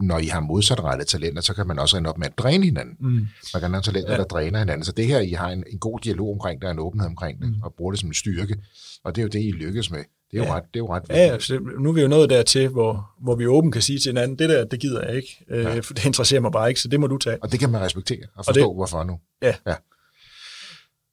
når 0.00 0.18
I 0.18 0.26
har 0.26 0.40
modsatrettede 0.40 1.08
talenter, 1.08 1.42
så 1.42 1.54
kan 1.54 1.66
man 1.66 1.78
også 1.78 1.96
ende 1.96 2.10
op 2.10 2.18
med 2.18 2.26
at 2.26 2.38
dræne 2.38 2.64
hinanden. 2.64 2.96
Mm. 3.00 3.26
Man 3.54 3.60
kan 3.60 3.70
have 3.70 3.82
talenter, 3.82 4.12
ja. 4.12 4.18
der 4.18 4.24
dræner 4.24 4.58
hinanden. 4.58 4.84
Så 4.84 4.92
det 4.92 5.06
her, 5.06 5.20
I 5.20 5.30
har 5.30 5.48
en, 5.48 5.64
en 5.72 5.78
god 5.78 6.00
dialog 6.00 6.32
omkring 6.32 6.62
det, 6.62 6.70
en 6.70 6.78
åbenhed 6.78 7.08
omkring 7.08 7.40
det, 7.40 7.48
mm. 7.48 7.62
og 7.62 7.74
bruger 7.74 7.92
det 7.92 8.00
som 8.00 8.08
en 8.08 8.14
styrke. 8.14 8.56
Og 9.04 9.16
det 9.16 9.22
er 9.22 9.24
jo 9.24 9.28
det, 9.28 9.40
I 9.40 9.50
lykkes 9.50 9.90
med. 9.90 9.98
Det 10.30 10.38
er 10.38 10.44
jo 10.44 10.44
ja. 10.44 10.54
ret, 10.56 10.62
det 10.62 10.80
er 10.80 10.84
jo 10.84 10.94
ret 10.94 11.02
Ja, 11.10 11.14
altså, 11.14 11.58
nu 11.80 11.88
er 11.88 11.92
vi 11.92 12.00
jo 12.00 12.08
nået 12.08 12.30
dertil, 12.30 12.68
hvor, 12.68 13.10
hvor 13.20 13.34
vi 13.34 13.46
åben 13.46 13.72
kan 13.72 13.82
sige 13.82 13.98
til 13.98 14.10
hinanden, 14.10 14.38
det 14.38 14.48
der, 14.48 14.64
det 14.64 14.80
gider 14.80 15.06
jeg 15.06 15.16
ikke, 15.16 15.44
øh, 15.50 15.64
ja. 15.64 15.74
det 15.76 16.04
interesserer 16.04 16.40
mig 16.40 16.52
bare 16.52 16.68
ikke, 16.68 16.80
så 16.80 16.88
det 16.88 17.00
må 17.00 17.06
du 17.06 17.18
tage. 17.18 17.42
Og 17.42 17.52
det 17.52 17.60
kan 17.60 17.70
man 17.70 17.80
respektere 17.80 18.22
og 18.34 18.44
forstå, 18.44 18.62
og 18.62 18.68
det, 18.68 18.76
hvorfor 18.76 19.04
nu. 19.04 19.18
Ja. 19.42 19.54
ja. 19.66 19.74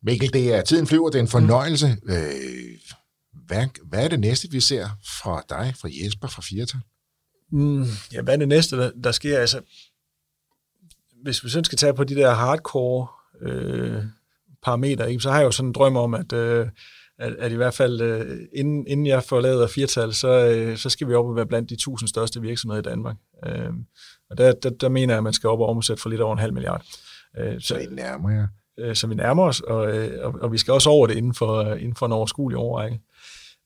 Mikkel, 0.04 0.34
det 0.34 0.54
er, 0.54 0.62
tiden 0.62 0.88
flyver, 0.88 1.10
det 1.10 1.18
er 1.18 1.22
en 1.22 1.28
fornøjelse. 1.28 1.97
Mm. 2.04 2.14
Øh, 2.14 2.24
hvad, 3.47 3.68
hvad 3.84 4.04
er 4.04 4.08
det 4.08 4.20
næste, 4.20 4.51
vi 4.51 4.60
ser 4.60 4.89
fra 5.22 5.43
dig, 5.49 5.74
fra 5.82 5.89
Jesper, 5.91 6.28
fra 6.28 6.41
Firtal? 6.41 6.80
Mm, 7.51 7.86
ja, 8.14 8.22
hvad 8.22 8.34
er 8.34 8.38
det 8.38 8.47
næste, 8.47 8.78
der, 8.78 8.91
der 9.04 9.12
sker? 9.12 9.39
Altså, 9.39 9.62
hvis 11.24 11.43
vi 11.43 11.49
sådan 11.49 11.64
skal 11.64 11.78
tage 11.78 11.93
på 11.93 12.04
de 12.04 12.16
der 12.16 12.34
hardcore 12.34 13.08
øh, 13.41 14.04
parametre, 14.64 15.12
ikke, 15.12 15.22
så 15.22 15.32
har 15.32 15.38
jeg 15.38 15.45
jo 15.45 15.51
sådan 15.51 15.70
en 15.70 15.74
drøm 15.74 15.97
om, 15.97 16.14
at, 16.14 16.34
øh, 16.34 16.68
at, 17.18 17.34
at 17.34 17.51
i 17.51 17.56
hvert 17.56 17.74
fald 17.74 18.01
øh, 18.01 18.39
inden, 18.54 18.88
inden 18.88 19.06
jeg 19.06 19.24
af 19.34 19.70
firtal, 19.70 20.14
så, 20.14 20.28
øh, 20.28 20.78
så 20.78 20.89
skal 20.89 21.08
vi 21.08 21.14
op 21.14 21.26
og 21.26 21.36
være 21.36 21.45
blandt 21.45 21.70
de 21.70 21.76
tusind 21.76 22.08
største 22.08 22.41
virksomheder 22.41 22.82
i 22.82 22.89
Danmark. 22.89 23.16
Øh, 23.45 23.70
og 24.30 24.38
der, 24.38 24.54
der, 24.54 24.70
der 24.70 24.89
mener 24.89 25.14
jeg, 25.14 25.18
at 25.18 25.24
man 25.24 25.34
skal 25.34 25.49
op 25.49 25.60
og 25.60 25.70
omsætte 25.70 26.01
for 26.01 26.10
lidt 26.10 26.22
over 26.22 26.34
en 26.34 26.39
halv 26.39 26.54
milliard. 26.54 26.86
Øh, 27.38 27.62
så, 27.62 27.68
så 27.68 27.78
I 27.78 27.86
nærmer 27.86 28.30
jer? 28.30 28.47
Øh, 28.80 28.95
så 28.95 29.07
vi 29.07 29.15
nærmer 29.15 29.43
os, 29.43 29.61
og, 29.61 29.97
øh, 29.97 30.26
og, 30.26 30.34
og 30.41 30.51
vi 30.51 30.57
skal 30.57 30.74
også 30.74 30.89
over 30.89 31.07
det 31.07 31.17
inden 31.17 31.34
for, 31.34 31.74
inden 31.74 31.95
for 31.95 32.05
en 32.05 32.11
overskuelig 32.11 32.57
overrække. 32.57 32.99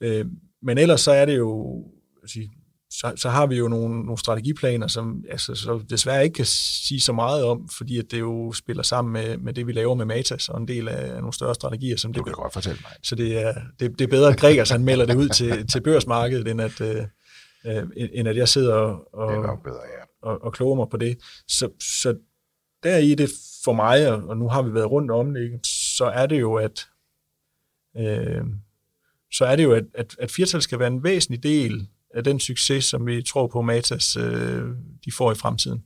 Øh, 0.01 0.25
men 0.63 0.77
ellers 0.77 1.01
så 1.01 1.11
er 1.11 1.25
det 1.25 1.37
jo, 1.37 1.83
sige, 2.25 2.51
så, 2.89 3.13
så 3.15 3.29
har 3.29 3.45
vi 3.45 3.55
jo 3.55 3.67
nogle, 3.67 3.99
nogle 3.99 4.17
strategiplaner, 4.17 4.87
som 4.87 5.23
altså, 5.31 5.55
så 5.55 5.81
desværre 5.89 6.23
ikke 6.23 6.33
kan 6.33 6.45
sige 6.45 7.01
så 7.01 7.13
meget 7.13 7.43
om, 7.43 7.69
fordi 7.77 7.99
at 7.99 8.05
det 8.11 8.19
jo 8.19 8.53
spiller 8.53 8.83
sammen 8.83 9.13
med, 9.13 9.37
med 9.37 9.53
det, 9.53 9.67
vi 9.67 9.71
laver 9.71 9.95
med 9.95 10.05
Matas, 10.05 10.49
og 10.49 10.61
en 10.61 10.67
del 10.67 10.87
af 10.87 11.17
nogle 11.17 11.33
større 11.33 11.55
strategier. 11.55 11.97
Som 11.97 12.13
du 12.13 12.17
det 12.17 12.25
kan 12.25 12.33
godt 12.33 12.53
fortælle 12.53 12.79
mig. 12.83 12.91
Så 13.03 13.15
det 13.15 13.41
er, 13.41 13.53
det, 13.79 13.99
det 13.99 14.01
er 14.01 14.07
bedre, 14.07 14.29
at 14.29 14.39
Gregers 14.39 14.69
han 14.69 14.83
melder 14.83 15.05
det 15.05 15.15
ud 15.15 15.29
til, 15.29 15.67
til 15.67 15.81
børsmarkedet, 15.81 16.47
end 16.47 16.61
at, 16.61 16.81
øh, 16.81 17.03
øh 17.65 17.83
end 18.13 18.27
at 18.27 18.37
jeg 18.37 18.47
sidder 18.47 18.73
og, 18.73 19.13
og, 19.13 19.59
bedre, 19.63 19.81
ja. 19.97 20.29
og, 20.29 20.43
og 20.43 20.53
kloger 20.53 20.75
mig 20.75 20.87
på 20.91 20.97
det. 20.97 21.17
Så, 21.47 21.69
så 21.99 22.15
der 22.83 22.97
i 22.97 23.15
det 23.15 23.29
for 23.63 23.73
mig, 23.73 24.11
og 24.11 24.37
nu 24.37 24.49
har 24.49 24.61
vi 24.61 24.73
været 24.73 24.91
rundt 24.91 25.11
om 25.11 25.33
det, 25.33 25.67
så 25.67 26.05
er 26.05 26.25
det 26.25 26.39
jo, 26.39 26.55
at 26.55 26.87
øh, 27.97 28.45
så 29.31 29.45
er 29.45 29.55
det 29.55 29.63
jo, 29.63 29.71
at, 29.71 29.83
at, 29.93 30.15
at 30.19 30.31
firtal 30.31 30.61
skal 30.61 30.79
være 30.79 30.87
en 30.87 31.03
væsentlig 31.03 31.43
del 31.43 31.87
af 32.13 32.23
den 32.23 32.39
succes, 32.39 32.85
som 32.85 33.07
vi 33.07 33.21
tror 33.21 33.47
på, 33.47 33.61
Matas 33.61 34.17
øh, 34.17 34.63
de 35.05 35.11
får 35.11 35.31
i 35.31 35.35
fremtiden. 35.35 35.83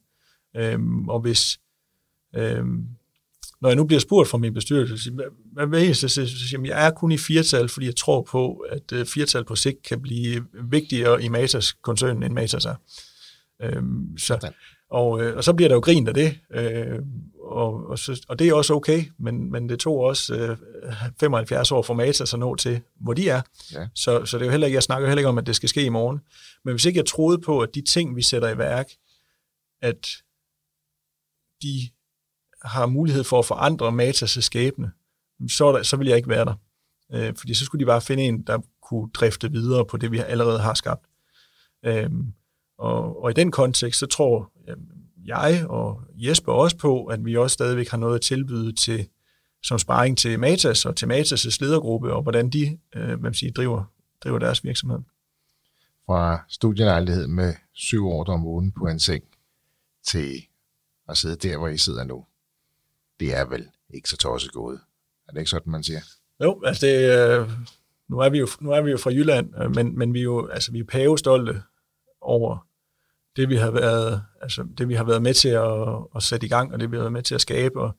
Øh, 0.55 0.79
og 1.07 1.19
hvis, 1.19 1.59
øh, 2.35 2.65
når 3.61 3.69
jeg 3.69 3.75
nu 3.75 3.85
bliver 3.85 3.99
spurgt 3.99 4.29
fra 4.29 4.37
min 4.37 4.53
bestyrelse, 4.53 4.97
så 4.97 5.11
hvad, 5.53 5.67
hvad 5.67 5.81
jeg, 5.81 5.95
så, 5.95 6.07
siger 6.07 6.27
jeg, 6.51 6.67
jeg 6.67 6.85
er 6.85 6.91
kun 6.91 7.11
i 7.11 7.17
firtal, 7.17 7.69
fordi 7.69 7.85
jeg 7.85 7.95
tror 7.95 8.21
på, 8.21 8.55
at 8.55 8.91
øh, 8.93 9.05
firtal 9.05 9.45
på 9.45 9.55
sigt 9.55 9.83
kan 9.83 10.01
blive 10.01 10.45
vigtigere 10.53 11.23
i 11.23 11.27
Matas 11.27 11.73
koncernen, 11.73 12.23
end 12.23 12.33
Matas 12.33 12.65
er. 12.65 12.75
Øh, 13.61 13.83
så, 14.17 14.51
og, 14.91 15.21
øh, 15.21 15.37
og 15.37 15.43
så 15.43 15.53
bliver 15.53 15.69
der 15.69 15.75
jo 15.75 15.81
grint 15.81 16.07
af 16.07 16.13
det, 16.13 16.39
øh, 16.51 16.99
og, 17.43 17.87
og, 17.87 17.99
så, 17.99 18.25
og 18.27 18.39
det 18.39 18.47
er 18.47 18.53
også 18.53 18.73
okay, 18.73 19.03
men, 19.17 19.51
men 19.51 19.69
det 19.69 19.79
tog 19.79 19.99
også 19.99 20.35
øh, 20.35 20.57
75 21.19 21.71
år 21.71 21.81
for 21.81 21.93
Matas 21.93 22.33
at 22.33 22.39
nå 22.39 22.55
til, 22.55 22.81
hvor 22.95 23.13
de 23.13 23.29
er. 23.29 23.41
Ja. 23.73 23.87
Så, 23.95 24.25
så 24.25 24.37
det 24.37 24.43
er 24.43 24.45
jo 24.45 24.51
heller 24.51 24.67
ikke, 24.67 24.75
jeg 24.75 24.83
snakker 24.83 25.07
heller 25.07 25.19
ikke 25.19 25.29
om, 25.29 25.37
at 25.37 25.47
det 25.47 25.55
skal 25.55 25.69
ske 25.69 25.83
i 25.83 25.89
morgen. 25.89 26.19
Men 26.65 26.73
hvis 26.73 26.85
ikke 26.85 26.97
jeg 26.97 27.05
troede 27.05 27.39
på, 27.41 27.59
at 27.59 27.75
de 27.75 27.81
ting, 27.81 28.15
vi 28.15 28.21
sætter 28.21 28.49
i 28.49 28.57
værk, 28.57 28.89
at 29.81 30.07
de 31.61 31.89
har 32.63 32.85
mulighed 32.85 33.23
for 33.23 33.39
at 33.39 33.45
forandre 33.45 33.89
Matas' 33.89 34.41
skæbne, 34.41 34.91
så, 35.49 35.71
der, 35.71 35.83
så 35.83 35.97
vil 35.97 36.07
jeg 36.07 36.17
ikke 36.17 36.29
være 36.29 36.45
der. 36.45 36.55
Øh, 37.13 37.33
fordi 37.37 37.53
så 37.53 37.65
skulle 37.65 37.79
de 37.79 37.85
bare 37.85 38.01
finde 38.01 38.23
en, 38.23 38.41
der 38.41 38.59
kunne 38.81 39.09
drifte 39.13 39.51
videre 39.51 39.85
på 39.85 39.97
det, 39.97 40.11
vi 40.11 40.17
allerede 40.17 40.59
har 40.59 40.73
skabt. 40.73 41.05
Øh, 41.85 42.09
og, 42.77 43.23
og 43.23 43.31
i 43.31 43.33
den 43.33 43.51
kontekst, 43.51 43.99
så 43.99 44.05
tror 44.05 44.50
jeg 45.25 45.65
og 45.69 46.01
Jesper 46.15 46.51
også 46.51 46.77
på, 46.77 47.05
at 47.05 47.25
vi 47.25 47.37
også 47.37 47.53
stadigvæk 47.53 47.89
har 47.89 47.97
noget 47.97 48.15
at 48.15 48.21
tilbyde 48.21 48.75
til, 48.75 49.07
som 49.63 49.79
sparring 49.79 50.17
til 50.17 50.39
Matas 50.39 50.85
og 50.85 50.95
til 50.95 51.05
Matas' 51.05 51.57
ledergruppe, 51.61 52.13
og 52.13 52.21
hvordan 52.21 52.49
de 52.49 52.77
øh, 52.95 53.19
hvad 53.19 53.33
siger, 53.33 53.51
driver, 53.51 53.83
driver 54.23 54.39
deres 54.39 54.63
virksomhed. 54.63 54.99
Fra 56.05 56.43
studielejlighed 56.49 57.27
med 57.27 57.53
syv 57.73 58.07
år 58.07 58.25
om 58.25 58.45
ugen 58.45 58.71
på 58.71 58.85
en 58.85 58.99
seng 58.99 59.23
til 60.03 60.45
at 61.09 61.17
sidde 61.17 61.35
der, 61.35 61.57
hvor 61.57 61.67
I 61.67 61.77
sidder 61.77 62.03
nu. 62.03 62.25
Det 63.19 63.35
er 63.35 63.45
vel 63.45 63.67
ikke 63.89 64.09
så 64.09 64.17
tosset 64.17 64.51
gået. 64.51 64.79
Er 65.27 65.31
det 65.31 65.39
ikke 65.39 65.49
sådan, 65.49 65.71
man 65.71 65.83
siger? 65.83 65.99
Jo, 66.43 66.61
altså 66.65 66.85
det, 66.85 67.19
øh, 67.19 67.49
nu, 68.09 68.19
er 68.19 68.29
vi 68.29 68.39
jo, 68.39 68.47
nu 68.59 68.71
er 68.71 68.81
vi 68.81 68.91
jo 68.91 68.97
fra 68.97 69.11
Jylland, 69.11 69.53
øh, 69.63 69.75
men, 69.75 69.97
men 69.97 70.13
vi 70.13 70.19
er 70.19 70.23
jo 70.23 70.47
altså, 70.47 70.71
vi 70.71 70.79
er 70.79 70.83
pavestolte 70.83 71.61
over 72.21 72.67
det 73.35 73.49
vi 73.49 73.55
har 73.55 73.71
været, 73.71 74.21
altså 74.41 74.65
det 74.77 74.89
vi 74.89 74.93
har 74.93 75.03
været 75.03 75.21
med 75.21 75.33
til 75.33 75.49
at, 75.49 75.97
at 76.15 76.23
sætte 76.23 76.45
i 76.45 76.49
gang, 76.49 76.73
og 76.73 76.79
det 76.79 76.91
vi 76.91 76.95
har 76.95 77.01
været 77.01 77.13
med 77.13 77.23
til 77.23 77.35
at 77.35 77.41
skabe, 77.41 77.81
og, 77.81 77.91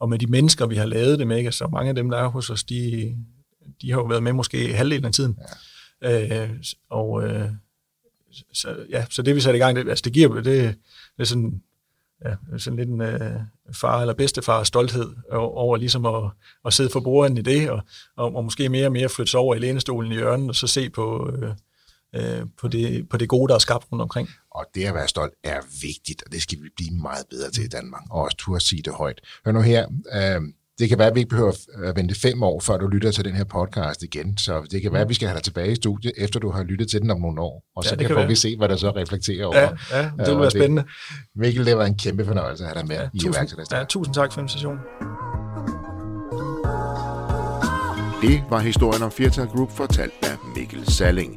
og 0.00 0.08
med 0.08 0.18
de 0.18 0.26
mennesker, 0.26 0.66
vi 0.66 0.76
har 0.76 0.86
lavet 0.86 1.18
det 1.18 1.26
med, 1.26 1.36
ikke? 1.36 1.48
altså 1.48 1.66
mange 1.66 1.88
af 1.88 1.94
dem, 1.94 2.10
der 2.10 2.18
er 2.18 2.26
hos 2.26 2.50
os, 2.50 2.64
de, 2.64 3.14
de 3.82 3.90
har 3.90 3.98
jo 3.98 4.04
været 4.04 4.22
med 4.22 4.32
måske 4.32 4.74
halvdelen 4.74 5.04
af 5.04 5.12
tiden. 5.12 5.38
Ja. 6.02 6.42
Øh, 6.42 6.50
og 6.90 7.24
øh, 7.24 7.50
så, 8.52 8.76
ja, 8.90 9.04
så 9.10 9.22
det 9.22 9.34
vi 9.34 9.40
satte 9.40 9.58
i 9.58 9.60
gang, 9.60 9.76
det, 9.76 9.88
altså 9.88 10.02
det 10.02 10.12
giver, 10.12 10.34
det, 10.34 10.44
det 10.44 10.74
er 11.18 11.24
sådan, 11.24 11.62
ja, 12.24 12.58
sådan 12.58 12.76
lidt 12.76 12.88
en 12.88 13.00
øh, 13.00 13.40
far 13.72 14.00
eller 14.00 14.14
bedstefar 14.14 14.62
stolthed 14.62 15.14
over 15.32 15.76
ligesom 15.76 16.06
at, 16.06 16.30
at 16.64 16.72
sidde 16.72 16.90
for 16.90 17.00
bordenden 17.00 17.38
i 17.38 17.42
det, 17.42 17.70
og, 17.70 17.82
og, 18.16 18.34
og 18.34 18.44
måske 18.44 18.68
mere 18.68 18.86
og 18.86 18.92
mere 18.92 19.08
flytte 19.08 19.30
sig 19.30 19.40
over 19.40 19.54
i 19.54 19.58
lænestolen 19.58 20.12
i 20.12 20.14
hjørnet, 20.14 20.48
og 20.48 20.54
så 20.54 20.66
se 20.66 20.90
på, 20.90 21.30
øh, 21.32 21.50
øh, 22.14 22.46
på, 22.60 22.68
det, 22.68 23.08
på 23.08 23.16
det 23.16 23.28
gode, 23.28 23.48
der 23.48 23.54
er 23.54 23.58
skabt 23.58 23.86
rundt 23.92 24.02
omkring. 24.02 24.28
Og 24.56 24.64
det 24.74 24.84
at 24.84 24.94
være 24.94 25.08
stolt 25.08 25.34
er 25.44 25.60
vigtigt, 25.82 26.22
og 26.26 26.32
det 26.32 26.42
skal 26.42 26.58
vi 26.62 26.68
blive 26.76 26.90
meget 27.02 27.24
bedre 27.30 27.50
til 27.50 27.64
i 27.64 27.68
Danmark, 27.68 28.02
og 28.10 28.22
også 28.22 28.36
turde 28.36 28.60
sige 28.60 28.82
det 28.82 28.92
højt. 28.92 29.20
Hør 29.44 29.52
nu 29.52 29.60
her, 29.60 29.86
øh, 30.12 30.40
det 30.78 30.88
kan 30.88 30.98
være, 30.98 31.08
at 31.08 31.14
vi 31.14 31.20
ikke 31.20 31.30
behøver 31.30 31.52
at 31.84 31.96
vente 31.96 32.14
fem 32.14 32.42
år, 32.42 32.60
før 32.60 32.76
du 32.76 32.86
lytter 32.86 33.10
til 33.10 33.24
den 33.24 33.34
her 33.34 33.44
podcast 33.44 34.02
igen. 34.02 34.38
Så 34.38 34.66
det 34.70 34.82
kan 34.82 34.92
være, 34.92 35.02
at 35.02 35.08
vi 35.08 35.14
skal 35.14 35.28
have 35.28 35.36
dig 35.36 35.44
tilbage 35.44 35.72
i 35.72 35.74
studiet, 35.74 36.12
efter 36.16 36.40
du 36.40 36.50
har 36.50 36.62
lyttet 36.62 36.90
til 36.90 37.00
den 37.02 37.10
om 37.10 37.20
nogle 37.20 37.40
år. 37.40 37.62
Og 37.76 37.84
så 37.84 37.96
ja, 38.00 38.06
kan, 38.06 38.16
kan 38.16 38.28
vi 38.28 38.34
se, 38.34 38.56
hvad 38.56 38.68
der 38.68 38.76
så 38.76 38.90
reflekterer 38.90 39.46
over. 39.46 39.56
Ja, 39.56 39.98
ja 39.98 40.10
det 40.18 40.28
vil 40.28 40.40
være 40.40 40.50
spændende. 40.50 40.84
Mikkel, 41.36 41.66
det 41.66 41.76
var 41.76 41.84
en 41.84 41.98
kæmpe 41.98 42.24
fornøjelse 42.24 42.64
at 42.64 42.70
have 42.70 42.80
dig 42.80 42.88
med 42.88 42.96
ja, 42.96 43.08
i 43.14 43.18
tusind, 43.18 43.72
ja, 43.72 43.84
tusind 43.84 44.14
tak 44.14 44.32
for 44.32 44.40
invitationen. 44.40 44.80
Det 48.22 48.44
var 48.50 48.58
historien 48.58 49.02
om 49.02 49.10
Firtal 49.10 49.46
Group 49.46 49.70
fortalt 49.70 50.12
af 50.22 50.36
Mikkel 50.56 50.92
Salling 50.92 51.34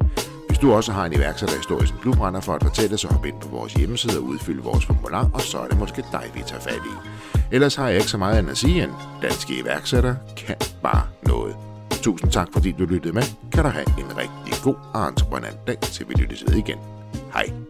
du 0.60 0.72
også 0.72 0.92
har 0.92 1.04
en 1.06 1.12
iværksætterhistorie, 1.12 1.86
som 1.86 1.96
du 2.04 2.12
brænder 2.12 2.40
for 2.40 2.52
at 2.52 2.62
fortælle, 2.62 2.98
så 2.98 3.08
hop 3.08 3.26
ind 3.26 3.40
på 3.40 3.48
vores 3.48 3.72
hjemmeside 3.72 4.18
og 4.18 4.24
udfylde 4.24 4.62
vores 4.62 4.86
formular, 4.86 5.30
og 5.34 5.40
så 5.40 5.58
er 5.58 5.68
det 5.68 5.78
måske 5.78 6.04
dig, 6.12 6.30
vi 6.34 6.42
tager 6.46 6.60
fat 6.60 6.80
i. 6.86 6.94
Ellers 7.54 7.74
har 7.74 7.88
jeg 7.88 7.96
ikke 7.96 8.10
så 8.10 8.18
meget 8.18 8.38
andet 8.38 8.50
at 8.50 8.58
sige 8.58 8.82
end, 8.82 8.92
danske 9.22 9.58
iværksættere 9.58 10.16
kan 10.36 10.56
bare 10.82 11.02
noget. 11.26 11.56
Tusind 12.02 12.30
tak, 12.30 12.48
fordi 12.52 12.72
du 12.72 12.84
lyttede 12.84 13.14
med. 13.14 13.22
Kan 13.52 13.64
du 13.64 13.70
have 13.70 13.86
en 13.98 14.16
rigtig 14.16 14.62
god 14.64 14.74
og 14.94 15.08
entreprenant 15.08 15.66
dag, 15.66 15.78
til 15.80 16.08
vi 16.08 16.14
lyttes 16.14 16.44
ved 16.48 16.54
igen. 16.54 16.78
Hej. 17.34 17.69